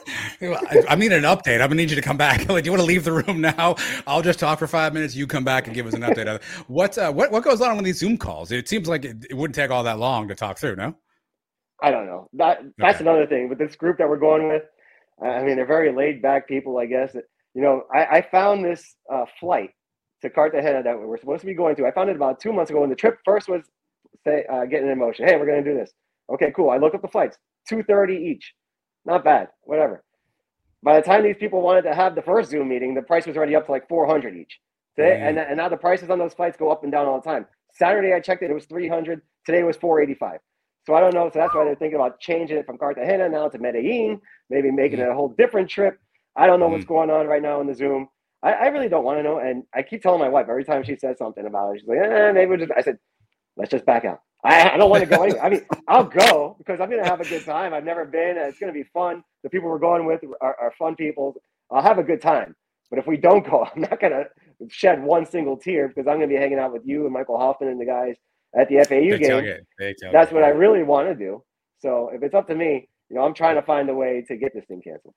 I, 0.43 0.83
I 0.91 0.95
need 0.97 1.13
an 1.13 1.23
update. 1.23 1.55
I'm 1.55 1.69
gonna 1.69 1.77
need 1.77 1.91
you 1.91 1.97
to 1.97 2.03
come 2.03 2.17
back. 2.17 2.49
Like, 2.49 2.65
do 2.65 2.69
you 2.69 2.73
want 2.73 2.83
to 2.83 2.87
leave 2.87 3.05
the 3.05 3.13
room 3.13 3.41
now? 3.41 3.77
I'll 4.07 4.23
just 4.23 4.39
talk 4.39 4.59
for 4.59 4.67
five 4.67 4.93
minutes. 4.93 5.17
You 5.17 5.27
come 5.27 5.45
back 5.45 5.67
and 5.67 5.75
give 5.75 5.87
us 5.87 5.95
an 5.95 6.03
update. 6.03 6.43
what 6.69 6.97
uh, 6.99 7.11
what 7.13 7.33
what 7.33 7.43
goes 7.43 7.61
on 7.61 7.77
with 7.77 7.85
these 7.85 7.99
Zoom 7.99 8.17
calls? 8.19 8.53
It 8.53 8.69
seems 8.69 8.87
like 8.87 9.05
it, 9.05 9.25
it 9.31 9.35
wouldn't 9.35 9.55
take 9.55 9.71
all 9.71 9.83
that 9.85 9.99
long 9.99 10.29
to 10.29 10.35
talk 10.35 10.59
through. 10.59 10.77
No. 10.77 10.95
I 11.83 11.91
don't 11.91 12.07
know. 12.07 12.29
That 12.35 12.61
that's 12.79 13.01
Okay. 13.01 13.05
another 13.05 13.27
thing 13.27 13.49
with 13.49 13.59
this 13.59 13.75
group 13.77 13.99
that 13.99 14.09
we're 14.09 14.19
going 14.19 14.49
with. 14.49 14.63
I 15.23 15.43
mean, 15.43 15.57
they're 15.57 15.67
very 15.67 15.93
laid 15.93 16.21
back 16.23 16.47
people, 16.47 16.79
I 16.79 16.87
guess. 16.87 17.13
that 17.13 17.25
You 17.55 17.63
know, 17.63 17.85
I, 17.93 18.05
I 18.19 18.23
found 18.31 18.65
this 18.65 18.95
uh, 19.13 19.25
flight 19.41 19.71
to 20.25 20.31
Cartagena 20.31 20.83
that 20.83 20.99
we 20.99 21.07
were 21.07 21.19
supposed 21.19 21.41
to 21.41 21.47
be 21.47 21.55
going 21.55 21.77
to. 21.77 21.87
I 21.87 21.93
found 21.93 22.11
it 22.11 22.17
about 22.17 22.41
two 22.41 22.53
months 22.53 22.71
ago 22.71 22.81
when 22.81 22.91
the 22.91 22.97
trip 22.97 23.19
first 23.25 23.49
was 23.49 23.63
say 24.25 24.45
uh, 24.53 24.65
getting 24.65 24.91
in 24.91 24.99
motion. 24.99 25.27
Hey, 25.27 25.37
we're 25.37 25.47
going 25.47 25.63
to 25.63 25.71
do 25.71 25.77
this. 25.77 25.93
Okay, 26.33 26.53
cool. 26.55 26.71
I 26.71 26.79
look 26.79 26.95
up 26.95 27.03
the 27.03 27.09
flights, 27.09 27.39
two 27.69 27.83
thirty 27.83 28.17
each. 28.17 28.55
Not 29.05 29.25
bad. 29.25 29.49
Whatever. 29.63 30.03
By 30.83 31.01
the 31.01 31.07
time 31.07 31.23
these 31.23 31.37
people 31.39 31.63
wanted 31.63 31.83
to 31.83 31.95
have 31.95 32.15
the 32.15 32.23
first 32.23 32.51
Zoom 32.51 32.69
meeting, 32.69 32.95
the 32.95 33.03
price 33.03 33.27
was 33.27 33.37
already 33.37 33.57
up 33.57 33.67
to 33.67 33.73
like 33.73 33.89
four 33.89 34.07
hundred 34.07 34.37
each. 34.37 34.59
Today, 34.97 35.21
and, 35.21 35.39
and 35.39 35.57
now 35.57 35.69
the 35.69 35.77
prices 35.77 36.09
on 36.09 36.19
those 36.21 36.35
flights 36.35 36.57
go 36.57 36.71
up 36.71 36.85
and 36.85 36.93
down 36.93 37.07
all 37.07 37.21
the 37.21 37.29
time. 37.29 37.47
Saturday 37.73 38.13
I 38.13 38.21
checked 38.21 38.43
it; 38.43 38.51
it 38.51 38.55
was 38.55 38.67
three 38.67 38.89
hundred. 38.89 39.23
Today 39.45 39.61
it 39.61 39.67
was 39.67 39.77
four 39.77 40.01
eighty 40.01 40.15
five. 40.15 40.39
So 40.87 40.95
I 40.95 41.01
don't 41.01 41.15
know. 41.15 41.31
So 41.33 41.39
that's 41.39 41.55
why 41.55 41.65
they're 41.65 41.75
thinking 41.75 41.97
about 41.97 42.21
changing 42.21 42.59
it 42.59 42.67
from 42.67 42.79
Cartagena 42.79 43.29
now 43.29 43.49
to 43.49 43.59
Medellin, 43.59 44.21
maybe 44.51 44.71
making 44.71 45.01
it 45.01 45.09
a 45.09 45.15
whole 45.15 45.29
different 45.29 45.69
trip. 45.69 45.99
I 46.37 46.47
don't 46.47 46.61
know 46.61 46.69
what's 46.69 46.85
going 46.85 47.11
on 47.11 47.27
right 47.27 47.43
now 47.43 47.61
in 47.61 47.67
the 47.67 47.75
Zoom. 47.75 48.09
I, 48.45 48.53
I 48.53 48.67
really 48.67 48.89
don't 48.89 49.05
want 49.05 49.19
to 49.19 49.23
know. 49.23 49.39
And 49.39 49.65
I 49.75 49.83
keep 49.83 50.03
telling 50.03 50.21
my 50.21 50.29
wife 50.29 50.47
every 50.49 50.65
time 50.65 50.85
she 50.85 50.97
says 50.97 51.19
something 51.19 51.47
about 51.47 51.75
it, 51.75 51.81
she's 51.81 51.89
like, 51.89 51.99
eh, 51.99 52.33
maybe 52.33 52.51
we'll 52.51 52.59
just, 52.59 52.73
I 52.77 52.83
said, 52.83 52.99
let's 53.57 53.71
just 53.71 53.87
back 53.87 54.05
out. 54.05 54.21
I, 54.45 54.71
I 54.71 54.77
don't 54.77 54.91
want 54.91 55.03
to 55.03 55.09
go 55.09 55.23
anywhere. 55.23 55.43
I 55.43 55.49
mean, 55.49 55.63
I'll 55.89 56.05
go 56.05 56.55
because 56.59 56.79
I'm 56.79 56.91
going 56.91 57.03
to 57.03 57.09
have 57.09 57.21
a 57.21 57.29
good 57.29 57.45
time. 57.45 57.73
I've 57.73 57.85
never 57.85 58.05
been. 58.05 58.37
and 58.37 58.47
It's 58.49 58.59
going 58.59 58.73
to 58.73 58.79
be 58.79 58.87
fun. 58.93 59.25
The 59.43 59.49
people 59.51 59.71
we're 59.71 59.79
going 59.79 60.05
with 60.05 60.21
are, 60.43 60.57
are 60.61 60.73
fun 60.79 60.95
people. 60.95 61.35
I'll 61.71 61.83
have 61.83 61.99
a 61.99 62.03
good 62.03 62.21
time. 62.21 62.55
But 62.91 62.99
if 62.99 63.07
we 63.07 63.17
don't 63.17 63.45
go, 63.51 63.67
I'm 63.75 63.81
not 63.83 63.99
going 63.99 64.13
to 64.13 64.27
shed 64.69 65.03
one 65.03 65.25
single 65.27 65.57
tear 65.57 65.89
because 65.89 66.07
I'm 66.07 66.19
going 66.19 66.29
to 66.29 66.35
be 66.35 66.41
hanging 66.41 66.59
out 66.59 66.73
with 66.73 66.83
you 66.85 67.05
and 67.05 67.13
Michael 67.13 67.39
Hoffman 67.39 67.71
and 67.71 67.81
the 67.81 67.87
guys 67.87 68.17
at 68.57 68.69
the 68.69 68.77
FAU 68.85 69.17
game. 69.19 69.31
tailgate, 69.31 69.61
big 69.79 69.97
tailgate. 70.03 70.13
That's 70.13 70.33
what 70.33 70.45
I 70.45 70.49
really 70.49 70.83
want 70.83 71.09
to 71.09 71.15
do. 71.15 71.43
So 71.79 72.11
if 72.15 72.23
it's 72.23 72.35
up 72.35 72.47
to 72.49 72.55
me, 72.55 72.89
you 73.09 73.17
know, 73.17 73.23
I'm 73.25 73.35
trying 73.35 73.57
to 73.57 73.63
find 73.63 73.89
a 73.89 73.95
way 73.95 74.25
to 74.29 74.37
get 74.37 74.53
this 74.55 74.65
thing 74.67 74.83
canceled. 74.83 75.15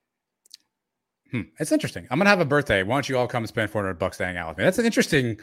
Hmm. 1.31 1.41
It's 1.59 1.71
interesting. 1.71 2.07
I'm 2.09 2.17
gonna 2.19 2.29
have 2.29 2.39
a 2.39 2.45
birthday. 2.45 2.83
Why 2.83 2.95
don't 2.95 3.09
you 3.09 3.17
all 3.17 3.27
come 3.27 3.43
and 3.43 3.47
spend 3.49 3.69
400 3.69 3.95
bucks 3.99 4.17
to 4.17 4.25
hang 4.25 4.37
out 4.37 4.49
with 4.49 4.57
me? 4.57 4.63
That's 4.63 4.77
an 4.79 4.85
interesting 4.85 5.39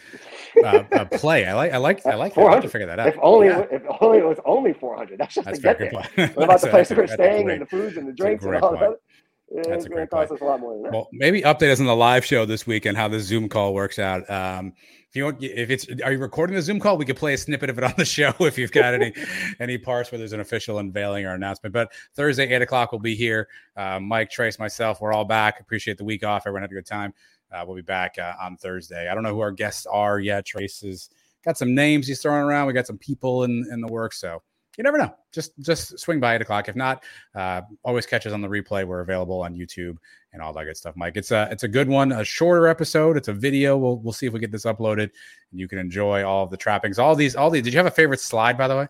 uh, 0.65 0.85
uh, 0.93 1.05
play. 1.13 1.45
I 1.47 1.55
like. 1.55 1.73
I 1.73 1.77
like. 1.77 2.07
I 2.07 2.15
like. 2.15 2.35
that. 2.35 2.41
I'll 2.41 2.53
have 2.55 2.63
to 2.63 2.69
400. 2.69 2.71
figure 2.71 2.87
that 2.87 2.99
out. 3.01 3.09
If 3.09 3.17
only, 3.21 3.49
Yeah. 3.49 3.67
if 3.71 3.83
only 4.01 4.19
it 4.19 4.27
was 4.27 4.39
only 4.47 4.73
400. 4.73 5.19
That's 5.19 5.35
just 5.35 5.45
That's 5.45 5.59
to 5.59 5.63
get 5.63 5.79
there. 5.79 6.29
What 6.35 6.45
about 6.45 6.61
the 6.63 6.69
place 6.69 6.91
we're 6.91 6.97
a- 7.05 7.07
that's 7.07 7.13
a 7.13 7.15
staying 7.15 7.51
and 7.51 7.63
the 7.63 7.67
foods 7.67 7.97
and 7.97 8.09
the 8.09 8.13
drinks 8.13 8.45
and 8.45 8.57
all 8.57 8.77
point. 8.77 8.81
that? 8.81 9.69
That's 9.69 9.85
a 9.85 9.89
going 9.89 9.97
great 9.99 10.11
to 10.11 10.17
cost 10.17 10.29
point. 10.31 10.41
us 10.41 10.43
a 10.43 10.45
lot 10.45 10.61
more. 10.61 10.91
Well, 10.91 11.09
maybe 11.13 11.43
update 11.43 11.71
us 11.71 11.79
on 11.81 11.87
the 11.87 11.95
live 11.95 12.25
show 12.25 12.47
this 12.47 12.67
week 12.67 12.87
and 12.87 12.97
how 12.97 13.09
the 13.09 13.21
Zoom 13.21 13.49
call 13.49 13.75
works 13.75 13.99
out. 13.99 14.29
Um, 14.31 14.73
if 15.15 15.19
you 15.19 15.25
want, 15.27 15.41
if 15.45 15.71
it's, 15.71 15.87
are 16.03 16.11
you 16.11 16.19
recording 16.19 16.57
the 16.57 16.63
Zoom 16.63 16.81
call? 16.81 16.99
We 16.99 17.05
could 17.05 17.17
play 17.17 17.35
a 17.35 17.39
snippet 17.39 17.71
of 17.71 17.79
it 17.79 17.85
on 17.85 17.95
the 17.97 18.05
show 18.05 18.35
if 18.41 18.59
you've 18.59 18.73
got 18.73 18.95
any 18.95 19.15
any 19.61 19.79
parts 19.79 20.11
where 20.11 20.19
there's 20.19 20.33
an 20.33 20.41
official 20.41 20.81
unveiling 20.81 21.25
or 21.25 21.35
announcement. 21.35 21.73
But 21.73 21.93
Thursday, 22.15 22.53
eight 22.53 22.63
o'clock, 22.63 22.91
we'll 22.91 22.99
be 22.99 23.15
here. 23.15 23.47
Uh, 23.77 24.01
Mike, 24.01 24.29
Trace, 24.29 24.59
myself, 24.59 25.01
we're 25.01 25.13
all 25.13 25.25
back. 25.25 25.61
Appreciate 25.61 25.99
the 25.99 26.05
week 26.05 26.25
off. 26.25 26.43
Everyone 26.49 26.63
had 26.63 26.73
a 26.73 26.75
good 26.75 26.85
time. 26.85 27.15
Uh, 27.53 27.63
we'll 27.65 27.77
be 27.77 27.83
back 27.83 28.19
uh, 28.19 28.33
on 28.43 28.57
Thursday. 28.57 29.09
I 29.09 29.15
don't 29.15 29.23
know 29.23 29.33
who 29.33 29.39
our 29.39 29.53
guests 29.53 29.87
are 29.87 30.19
yet. 30.19 30.47
Trace 30.47 30.81
has 30.81 31.11
got 31.45 31.57
some 31.57 31.77
names 31.77 32.09
he's 32.09 32.21
throwing 32.21 32.43
around. 32.43 32.67
We 32.67 32.73
got 32.73 32.89
some 32.89 32.99
people 32.99 33.45
in 33.45 33.69
in 33.71 33.81
the 33.81 33.87
works, 33.87 34.21
so 34.21 34.43
you 34.77 34.85
never 34.85 34.99
know. 34.99 35.15
Just 35.33 35.53
just 35.61 35.99
swing 35.99 36.21
by 36.21 36.35
eight 36.35 36.43
o'clock. 36.43 36.69
If 36.69 36.77
not, 36.77 37.05
uh, 37.35 37.63
always 37.85 38.07
catch 38.07 38.27
us 38.27 38.33
on 38.33 38.41
the 38.41 38.49
replay. 38.49 38.87
We're 38.87 39.01
available 39.01 39.43
on 39.43 39.55
YouTube 39.55 39.97
and 40.33 40.43
all 40.43 40.53
that 40.53 40.65
good 40.65 40.77
stuff. 40.77 40.95
Mike, 40.97 41.17
it's 41.17 41.31
a 41.31 41.49
it's 41.51 41.63
a 41.63 41.69
good 41.69 41.89
one, 41.89 42.13
a 42.13 42.25
shorter 42.25 42.67
episode. 42.67 43.17
It's 43.17 43.29
a 43.29 43.33
video. 43.33 43.77
We'll 43.77 43.99
we'll 43.99 44.13
see 44.13 44.27
if 44.27 44.33
we 44.33 44.41
get 44.41 44.51
this 44.53 44.65
uploaded 44.65 45.11
and 45.51 45.61
you 45.61 45.69
can 45.69 45.79
enjoy 45.79 46.25
all 46.25 46.45
of 46.45 46.51
the 46.51 46.57
trappings. 46.57 46.99
All 46.99 47.15
these, 47.15 47.37
all 47.37 47.51
these. 47.51 47.63
Did 47.63 47.73
you 47.73 47.79
have 47.79 47.87
a 47.87 47.91
favorite 47.91 48.21
slide, 48.21 48.59
by 48.59 48.69
the 48.69 48.77
way? 48.77 48.89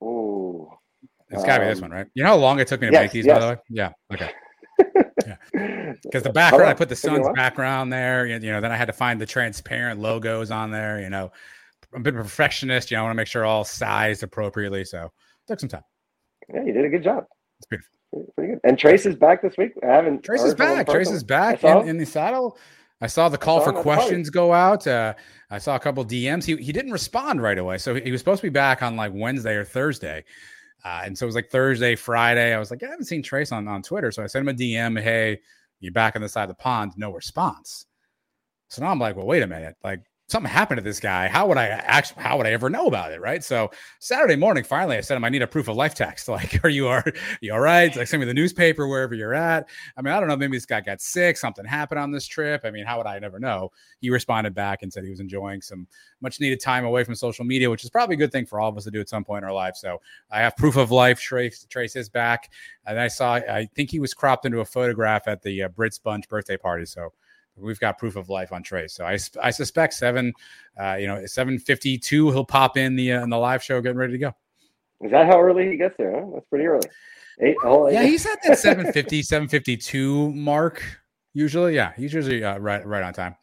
Oh, 0.00 0.78
It's 1.30 1.44
got 1.44 1.58
to 1.58 1.64
be 1.64 1.68
this 1.70 1.78
Um, 1.78 1.82
one, 1.82 1.90
right? 1.92 2.06
You 2.14 2.22
know 2.22 2.30
how 2.30 2.36
long 2.36 2.60
it 2.60 2.68
took 2.68 2.80
me 2.80 2.88
to 2.88 2.92
yes, 2.92 3.02
make 3.02 3.12
these, 3.12 3.26
by 3.26 3.38
the 3.38 3.46
way? 3.46 3.56
Yeah. 3.68 3.92
Okay. 4.12 4.30
Because 6.02 6.22
the 6.22 6.32
background, 6.32 6.70
I 6.70 6.74
put 6.74 6.88
the 6.88 6.94
Took 6.94 7.12
you 7.12 7.20
a 7.20 7.24
Sons 7.24 7.36
background 7.36 7.92
there. 7.92 8.26
You 8.26 8.38
know, 8.38 8.60
then 8.60 8.70
I 8.70 8.76
had 8.76 8.86
to 8.86 8.92
find 8.92 9.20
the 9.20 9.26
transparent 9.26 10.00
logos 10.00 10.50
on 10.50 10.70
there. 10.70 11.00
You 11.00 11.10
know, 11.10 11.32
I'm 11.94 12.00
a 12.00 12.04
bit 12.04 12.14
of 12.14 12.20
a 12.20 12.22
perfectionist. 12.22 12.90
You 12.90 12.96
know, 12.96 13.02
I 13.02 13.04
want 13.04 13.12
to 13.12 13.16
make 13.16 13.26
sure 13.26 13.44
all 13.44 13.64
sized 13.64 14.22
appropriately. 14.22 14.84
So 14.84 15.10
took 15.46 15.60
some 15.60 15.68
time. 15.68 15.82
Yeah, 16.52 16.64
you 16.64 16.72
did 16.72 16.84
a 16.84 16.88
good 16.88 17.02
job. 17.02 17.24
It's 17.58 17.66
beautiful. 17.66 17.90
Pretty 18.34 18.52
good. 18.52 18.60
And 18.64 18.78
Trace 18.78 19.06
is 19.06 19.16
back 19.16 19.42
this 19.42 19.56
week. 19.58 19.72
I 19.82 19.86
haven't. 19.86 20.22
Trace 20.22 20.42
is 20.42 20.54
back. 20.54 20.86
Trace 20.86 21.10
is 21.10 21.22
back 21.22 21.62
in, 21.64 21.88
in 21.88 21.98
the 21.98 22.06
saddle. 22.06 22.58
I 23.00 23.06
saw 23.06 23.28
the 23.28 23.38
call 23.38 23.60
saw 23.60 23.66
for 23.66 23.70
him 23.70 23.76
at 23.76 23.78
the 23.80 23.84
party. 23.84 24.00
questions 24.00 24.30
go 24.30 24.52
out. 24.52 24.86
Uh, 24.86 25.14
I 25.50 25.58
saw 25.58 25.76
a 25.76 25.78
couple 25.78 26.04
DMs. 26.04 26.44
He 26.44 26.56
he 26.56 26.72
didn't 26.72 26.92
respond 26.92 27.42
right 27.42 27.58
away, 27.58 27.78
so 27.78 27.94
he, 27.94 28.02
he 28.02 28.12
was 28.12 28.20
supposed 28.20 28.40
to 28.40 28.46
be 28.46 28.52
back 28.52 28.82
on 28.82 28.96
like 28.96 29.12
Wednesday 29.14 29.54
or 29.54 29.64
Thursday. 29.64 30.24
Uh, 30.84 31.02
and 31.04 31.16
so 31.18 31.24
it 31.24 31.28
was 31.28 31.34
like 31.34 31.50
Thursday, 31.50 31.96
Friday. 31.96 32.54
I 32.54 32.58
was 32.58 32.70
like, 32.70 32.82
I 32.82 32.86
haven't 32.86 33.06
seen 33.06 33.22
Trace 33.22 33.52
on, 33.52 33.66
on 33.66 33.82
Twitter. 33.82 34.12
So 34.12 34.22
I 34.22 34.26
sent 34.26 34.48
him 34.48 34.54
a 34.54 34.58
DM, 34.58 35.00
hey, 35.00 35.40
you're 35.80 35.92
back 35.92 36.16
on 36.16 36.22
the 36.22 36.28
side 36.28 36.44
of 36.44 36.48
the 36.48 36.54
pond, 36.54 36.92
no 36.96 37.12
response. 37.12 37.86
So 38.68 38.82
now 38.82 38.90
I'm 38.90 38.98
like, 38.98 39.16
well, 39.16 39.26
wait 39.26 39.42
a 39.42 39.46
minute. 39.46 39.76
Like, 39.82 40.04
something 40.28 40.50
happened 40.50 40.76
to 40.76 40.84
this 40.84 41.00
guy. 41.00 41.26
How 41.26 41.46
would 41.48 41.56
I 41.56 41.68
actually, 41.68 42.22
how 42.22 42.36
would 42.36 42.46
I 42.46 42.52
ever 42.52 42.68
know 42.68 42.86
about 42.86 43.12
it? 43.12 43.20
Right. 43.20 43.42
So 43.42 43.70
Saturday 43.98 44.36
morning, 44.36 44.62
finally, 44.62 44.98
I 44.98 45.00
said 45.00 45.16
him, 45.16 45.24
I 45.24 45.30
need 45.30 45.40
a 45.40 45.46
proof 45.46 45.68
of 45.68 45.76
life 45.76 45.94
text. 45.94 46.28
Like, 46.38 46.62
are 46.62 46.68
you, 46.68 46.86
are 46.86 47.04
you 47.40 47.52
all 47.52 47.58
right? 47.58 47.94
Like, 47.96 48.06
send 48.06 48.20
me 48.20 48.26
the 48.26 48.34
newspaper 48.34 48.86
wherever 48.86 49.12
you're 49.12 49.34
at. 49.34 49.68
I 49.96 50.02
mean, 50.02 50.14
I 50.14 50.20
don't 50.20 50.28
know. 50.28 50.36
Maybe 50.36 50.56
this 50.56 50.66
guy 50.66 50.80
got 50.80 51.00
sick. 51.00 51.36
Something 51.36 51.64
happened 51.64 51.98
on 51.98 52.12
this 52.12 52.26
trip. 52.28 52.60
I 52.64 52.70
mean, 52.70 52.84
how 52.84 52.98
would 52.98 53.06
I 53.06 53.18
never 53.18 53.40
know? 53.40 53.72
He 54.00 54.10
responded 54.10 54.54
back 54.54 54.82
and 54.82 54.92
said 54.92 55.02
he 55.02 55.10
was 55.10 55.18
enjoying 55.18 55.62
some 55.62 55.88
much 56.20 56.38
needed 56.38 56.60
time 56.60 56.84
away 56.84 57.02
from 57.02 57.16
social 57.16 57.44
media, 57.44 57.68
which 57.70 57.82
is 57.82 57.90
probably 57.90 58.14
a 58.14 58.18
good 58.18 58.30
thing 58.30 58.46
for 58.46 58.60
all 58.60 58.68
of 58.68 58.76
us 58.76 58.84
to 58.84 58.90
do 58.92 59.00
at 59.00 59.08
some 59.08 59.24
point 59.24 59.42
in 59.42 59.48
our 59.48 59.54
life. 59.54 59.74
So 59.74 60.00
I 60.30 60.38
have 60.40 60.56
proof 60.56 60.76
of 60.76 60.92
life. 60.92 61.18
Trace, 61.18 61.66
Trace 61.68 62.08
back. 62.08 62.52
And 62.86 63.00
I 63.00 63.08
saw, 63.08 63.34
I 63.34 63.68
think 63.74 63.90
he 63.90 63.98
was 63.98 64.14
cropped 64.14 64.46
into 64.46 64.60
a 64.60 64.64
photograph 64.64 65.26
at 65.26 65.42
the 65.42 65.64
uh, 65.64 65.68
Brits 65.70 66.00
Bunch 66.00 66.28
birthday 66.28 66.56
party. 66.56 66.84
So, 66.84 67.12
we've 67.60 67.80
got 67.80 67.98
proof 67.98 68.16
of 68.16 68.28
life 68.28 68.52
on 68.52 68.62
Trace. 68.62 68.94
So 68.94 69.04
I, 69.04 69.18
I 69.42 69.50
suspect 69.50 69.94
seven, 69.94 70.32
uh, 70.80 70.96
you 70.98 71.06
know, 71.06 71.24
seven 71.26 71.58
fifty 71.58 71.98
two. 71.98 72.30
He'll 72.30 72.44
pop 72.44 72.76
in 72.76 72.96
the 72.96 73.12
uh, 73.12 73.22
in 73.22 73.30
the 73.30 73.38
live 73.38 73.62
show, 73.62 73.80
getting 73.80 73.98
ready 73.98 74.12
to 74.12 74.18
go. 74.18 74.34
Is 75.00 75.10
that 75.12 75.26
how 75.26 75.40
early 75.40 75.70
he 75.70 75.76
gets 75.76 75.96
there? 75.96 76.12
Huh? 76.12 76.26
That's 76.34 76.46
pretty 76.48 76.66
early. 76.66 76.88
Eight. 77.40 77.56
Oh, 77.62 77.88
yeah, 77.88 78.02
he's 78.02 78.26
at 78.26 78.42
that 78.42 78.58
750, 78.58 79.22
752 79.22 80.32
mark 80.32 80.82
usually. 81.34 81.76
Yeah, 81.76 81.92
he's 81.96 82.12
usually 82.12 82.42
uh, 82.42 82.58
right 82.58 82.84
right 82.84 83.02
on 83.02 83.12
time. 83.12 83.36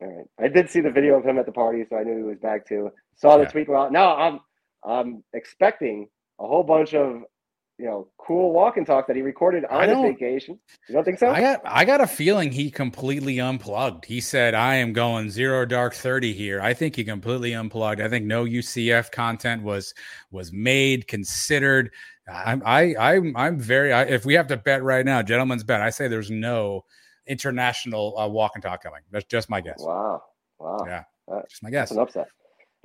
All 0.00 0.08
right. 0.08 0.26
I 0.38 0.48
did 0.48 0.68
see 0.68 0.80
the 0.80 0.90
video 0.90 1.18
of 1.18 1.24
him 1.24 1.38
at 1.38 1.46
the 1.46 1.52
party, 1.52 1.84
so 1.88 1.96
I 1.96 2.02
knew 2.02 2.16
he 2.16 2.22
was 2.22 2.38
back 2.38 2.66
too. 2.66 2.90
Saw 3.16 3.38
the 3.38 3.44
yeah. 3.44 3.48
tweet 3.48 3.70
out. 3.70 3.92
Now 3.92 4.16
I'm 4.16 4.40
I'm 4.84 5.24
expecting 5.32 6.08
a 6.40 6.46
whole 6.46 6.62
bunch 6.62 6.94
of 6.94 7.22
you 7.82 7.88
know, 7.88 8.06
cool 8.16 8.52
walk 8.52 8.76
and 8.76 8.86
talk 8.86 9.08
that 9.08 9.16
he 9.16 9.22
recorded 9.22 9.64
on 9.64 9.88
his 9.88 9.98
vacation. 9.98 10.56
You 10.88 10.94
don't 10.94 11.02
think 11.02 11.18
so? 11.18 11.30
I 11.30 11.40
got 11.40 11.60
I 11.64 11.84
got 11.84 12.00
a 12.00 12.06
feeling 12.06 12.52
he 12.52 12.70
completely 12.70 13.40
unplugged. 13.40 14.04
He 14.04 14.20
said, 14.20 14.54
I 14.54 14.76
am 14.76 14.92
going 14.92 15.30
zero 15.30 15.66
dark 15.66 15.92
30 15.92 16.32
here. 16.32 16.60
I 16.60 16.74
think 16.74 16.94
he 16.94 17.02
completely 17.02 17.54
unplugged. 17.54 18.00
I 18.00 18.08
think 18.08 18.24
no 18.24 18.44
UCF 18.44 19.10
content 19.10 19.64
was 19.64 19.94
was 20.30 20.52
made, 20.52 21.08
considered. 21.08 21.90
I'm 22.32 22.62
I 22.64 22.94
I'm 22.96 23.36
I'm 23.36 23.58
very 23.58 23.92
I, 23.92 24.04
if 24.04 24.24
we 24.24 24.34
have 24.34 24.46
to 24.46 24.56
bet 24.56 24.84
right 24.84 25.04
now, 25.04 25.20
gentlemen's 25.20 25.64
bet, 25.64 25.80
I 25.80 25.90
say 25.90 26.06
there's 26.06 26.30
no 26.30 26.84
international 27.26 28.16
uh, 28.16 28.28
walk 28.28 28.52
and 28.54 28.62
talk 28.62 28.84
coming. 28.84 29.00
That's 29.10 29.26
just 29.26 29.50
my 29.50 29.60
guess. 29.60 29.80
Wow. 29.80 30.22
Wow. 30.60 30.84
Yeah. 30.86 31.02
Uh, 31.28 31.40
just 31.50 31.64
my 31.64 31.70
guess. 31.70 31.88
That's 31.88 31.96
an 31.96 32.02
upset. 32.02 32.28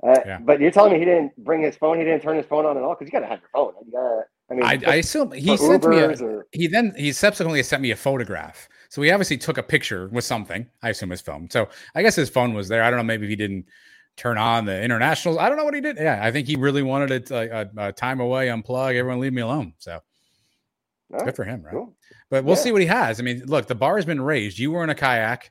Uh, 0.04 0.20
yeah. 0.26 0.38
But 0.40 0.60
you're 0.60 0.72
telling 0.72 0.92
me 0.92 0.98
he 0.98 1.04
didn't 1.04 1.36
bring 1.44 1.62
his 1.62 1.76
phone. 1.76 1.98
He 1.98 2.04
didn't 2.04 2.22
turn 2.22 2.36
his 2.36 2.46
phone 2.46 2.66
on 2.66 2.76
at 2.76 2.82
all 2.82 2.96
because 2.96 3.06
you 3.06 3.12
got 3.12 3.20
to 3.20 3.26
have 3.26 3.38
your 3.38 3.50
phone. 3.52 3.74
You 3.86 3.92
got 3.92 4.00
to 4.00 4.22
I 4.50 4.54
mean, 4.54 4.64
I, 4.64 4.80
I 4.86 4.94
assume 4.96 5.32
he 5.32 5.56
sent 5.56 5.86
me. 5.86 5.98
A, 5.98 6.10
or... 6.10 6.46
He 6.52 6.66
then 6.68 6.94
he 6.96 7.12
subsequently 7.12 7.62
sent 7.62 7.82
me 7.82 7.90
a 7.90 7.96
photograph. 7.96 8.68
So 8.88 9.02
he 9.02 9.10
obviously 9.10 9.36
took 9.36 9.58
a 9.58 9.62
picture 9.62 10.08
with 10.08 10.24
something. 10.24 10.66
I 10.82 10.90
assume 10.90 11.10
his 11.10 11.20
phone. 11.20 11.50
So 11.50 11.68
I 11.94 12.02
guess 12.02 12.16
his 12.16 12.30
phone 12.30 12.54
was 12.54 12.68
there. 12.68 12.82
I 12.82 12.90
don't 12.90 12.98
know. 12.98 13.04
Maybe 13.04 13.28
he 13.28 13.36
didn't 13.36 13.66
turn 14.16 14.38
on 14.38 14.64
the 14.64 14.82
internationals. 14.82 15.38
I 15.38 15.48
don't 15.48 15.58
know 15.58 15.64
what 15.64 15.74
he 15.74 15.80
did. 15.80 15.96
Yeah, 15.96 16.18
I 16.22 16.32
think 16.32 16.46
he 16.46 16.56
really 16.56 16.82
wanted 16.82 17.10
it 17.10 17.30
like 17.30 17.50
a, 17.50 17.70
a, 17.76 17.92
time 17.92 18.20
away, 18.20 18.48
unplug, 18.48 18.94
everyone 18.94 19.20
leave 19.20 19.32
me 19.32 19.42
alone. 19.42 19.74
So 19.78 20.00
right. 21.10 21.24
good 21.24 21.36
for 21.36 21.44
him, 21.44 21.62
right? 21.62 21.72
Cool. 21.72 21.94
But 22.30 22.44
we'll 22.44 22.56
yeah. 22.56 22.62
see 22.62 22.72
what 22.72 22.80
he 22.80 22.88
has. 22.88 23.20
I 23.20 23.22
mean, 23.22 23.42
look, 23.46 23.66
the 23.66 23.74
bar 23.74 23.96
has 23.96 24.04
been 24.04 24.20
raised. 24.20 24.58
You 24.58 24.72
were 24.72 24.84
in 24.84 24.90
a 24.90 24.94
kayak. 24.94 25.50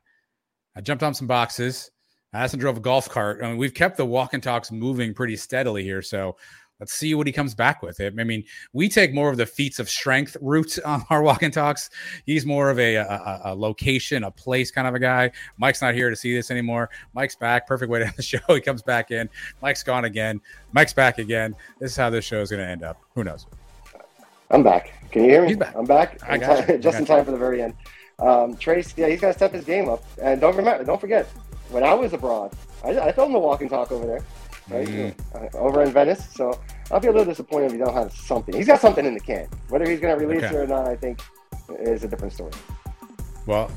I 0.76 0.82
jumped 0.82 1.04
on 1.04 1.14
some 1.14 1.28
boxes. 1.28 1.90
I 2.34 2.40
Addison 2.40 2.60
drove 2.60 2.78
a 2.78 2.82
golf 2.82 3.10
cart. 3.10 3.40
I 3.42 3.48
mean, 3.48 3.58
we've 3.58 3.74
kept 3.74 3.98
the 3.98 4.06
walk 4.06 4.34
and 4.34 4.44
talks 4.44 4.72
moving 4.72 5.14
pretty 5.14 5.38
steadily 5.38 5.84
here. 5.84 6.02
So 6.02 6.36
Let's 6.80 6.94
see 6.94 7.16
what 7.16 7.26
he 7.26 7.34
comes 7.34 7.56
back 7.56 7.82
with. 7.82 8.00
I 8.00 8.10
mean, 8.12 8.44
we 8.72 8.88
take 8.88 9.14
more 9.14 9.30
of 9.32 9.38
the 9.38 9.46
feats 9.46 9.80
of 9.80 9.90
strength 9.90 10.38
route 10.42 10.78
on 10.86 11.04
our 11.10 11.24
walk 11.24 11.42
and 11.42 11.54
talks. 11.54 11.90
He's 12.26 12.46
more 12.46 12.70
of 12.70 12.80
a, 12.80 12.96
a, 12.96 13.42
a, 13.46 13.56
location, 13.56 14.24
a 14.24 14.32
place 14.32 14.70
kind 14.70 14.88
of 14.88 14.94
a 14.94 15.00
guy. 15.00 15.32
Mike's 15.58 15.82
not 15.82 15.96
here 15.96 16.10
to 16.10 16.16
see 16.16 16.36
this 16.36 16.52
anymore. 16.52 16.90
Mike's 17.14 17.36
back. 17.36 17.66
Perfect 17.66 17.90
way 17.90 18.00
to 18.00 18.06
end 18.06 18.16
the 18.16 18.22
show. 18.24 18.40
He 18.50 18.62
comes 18.62 18.84
back 18.84 19.10
in. 19.10 19.28
Mike's 19.62 19.82
gone 19.82 20.06
again. 20.06 20.40
Mike's 20.72 20.94
back 20.94 21.18
again. 21.18 21.56
This 21.80 21.92
is 21.92 21.98
how 21.98 22.10
this 22.10 22.26
show 22.26 22.42
is 22.42 22.52
going 22.52 22.62
to 22.62 22.70
end 22.70 22.84
up. 22.84 23.02
Who 23.16 23.24
knows? 23.24 23.48
I'm 24.52 24.64
back. 24.64 24.94
Can 25.12 25.24
you 25.24 25.32
hear 25.32 25.42
me? 25.42 25.50
He's 25.50 25.58
back. 25.58 25.76
I'm 25.76 25.86
back. 25.86 26.20
I 26.24 26.38
got 26.38 26.80
just 26.80 27.00
in 27.00 27.06
time 27.06 27.26
for 27.26 27.32
the 27.32 27.38
very 27.38 27.62
end. 27.62 27.74
Um, 28.20 28.56
Trace, 28.56 28.94
yeah, 28.98 29.08
he's 29.08 29.22
got 29.22 29.28
to 29.28 29.34
step 29.34 29.52
his 29.52 29.66
game 29.66 29.90
up. 29.90 30.04
And 30.22 30.40
don't 30.40 30.56
remember, 30.56 30.84
don't 30.84 31.02
forget, 31.02 31.26
when 31.70 31.84
I 31.84 31.94
was 31.94 32.14
abroad, 32.14 32.54
I, 32.84 32.98
I 33.00 33.12
filmed 33.12 33.36
the 33.36 33.40
walk 33.40 33.62
and 33.62 33.70
talk 33.70 33.92
over 33.92 34.06
there 34.06 34.24
right? 34.70 34.88
Mm. 34.88 35.16
Uh, 35.34 35.58
over 35.58 35.84
in 35.84 35.92
Venice. 35.92 36.28
So 36.34 36.60
I'll 36.92 37.00
be 37.00 37.08
a 37.08 37.12
little 37.12 37.26
disappointed 37.26 37.68
if 37.68 37.72
he 37.74 37.78
don't 37.78 37.94
have 37.94 38.12
something. 38.14 38.56
He's 38.56 38.68
got 38.68 38.82
something 38.82 39.06
in 39.06 39.14
the 39.14 39.20
can. 39.20 39.48
Whether 39.70 39.90
he's 39.90 40.00
going 40.00 40.18
to 40.18 40.26
release 40.26 40.44
okay. 40.44 40.56
it 40.56 40.60
or 40.60 40.68
not, 40.68 40.88
I 40.88 40.96
think 40.96 41.22
is 41.80 42.04
a 42.04 42.08
different 42.08 42.34
story. 42.34 42.52
Well, 43.48 43.72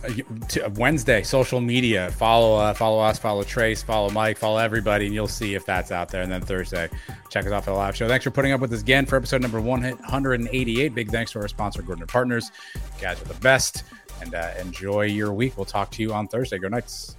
Wednesday, 0.74 1.22
social 1.22 1.60
media. 1.60 2.10
Follow, 2.10 2.56
uh, 2.56 2.74
follow 2.74 2.98
us, 2.98 3.20
follow 3.20 3.44
Trace, 3.44 3.84
follow 3.84 4.10
Mike, 4.10 4.36
follow 4.36 4.58
everybody, 4.58 5.06
and 5.06 5.14
you'll 5.14 5.28
see 5.28 5.54
if 5.54 5.64
that's 5.64 5.92
out 5.92 6.08
there. 6.08 6.22
And 6.22 6.32
then 6.32 6.40
Thursday, 6.40 6.88
check 7.28 7.46
us 7.46 7.52
out 7.52 7.64
for 7.64 7.70
the 7.70 7.76
live 7.76 7.94
show. 7.94 8.08
Thanks 8.08 8.24
for 8.24 8.32
putting 8.32 8.50
up 8.50 8.60
with 8.60 8.72
us 8.72 8.80
again 8.80 9.06
for 9.06 9.14
episode 9.14 9.42
number 9.42 9.60
188. 9.60 10.92
Big 10.92 11.10
thanks 11.12 11.30
to 11.32 11.40
our 11.40 11.46
sponsor, 11.46 11.82
Gordon 11.82 12.04
Partners. 12.08 12.50
You 12.74 12.80
guys 13.00 13.22
are 13.22 13.26
the 13.26 13.40
best, 13.40 13.84
and 14.20 14.34
uh, 14.34 14.50
enjoy 14.58 15.02
your 15.02 15.32
week. 15.32 15.56
We'll 15.56 15.66
talk 15.66 15.92
to 15.92 16.02
you 16.02 16.12
on 16.12 16.26
Thursday. 16.26 16.58
Go 16.58 16.66
Knights. 16.66 17.14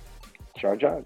Charge 0.57 0.83
on. 0.83 1.05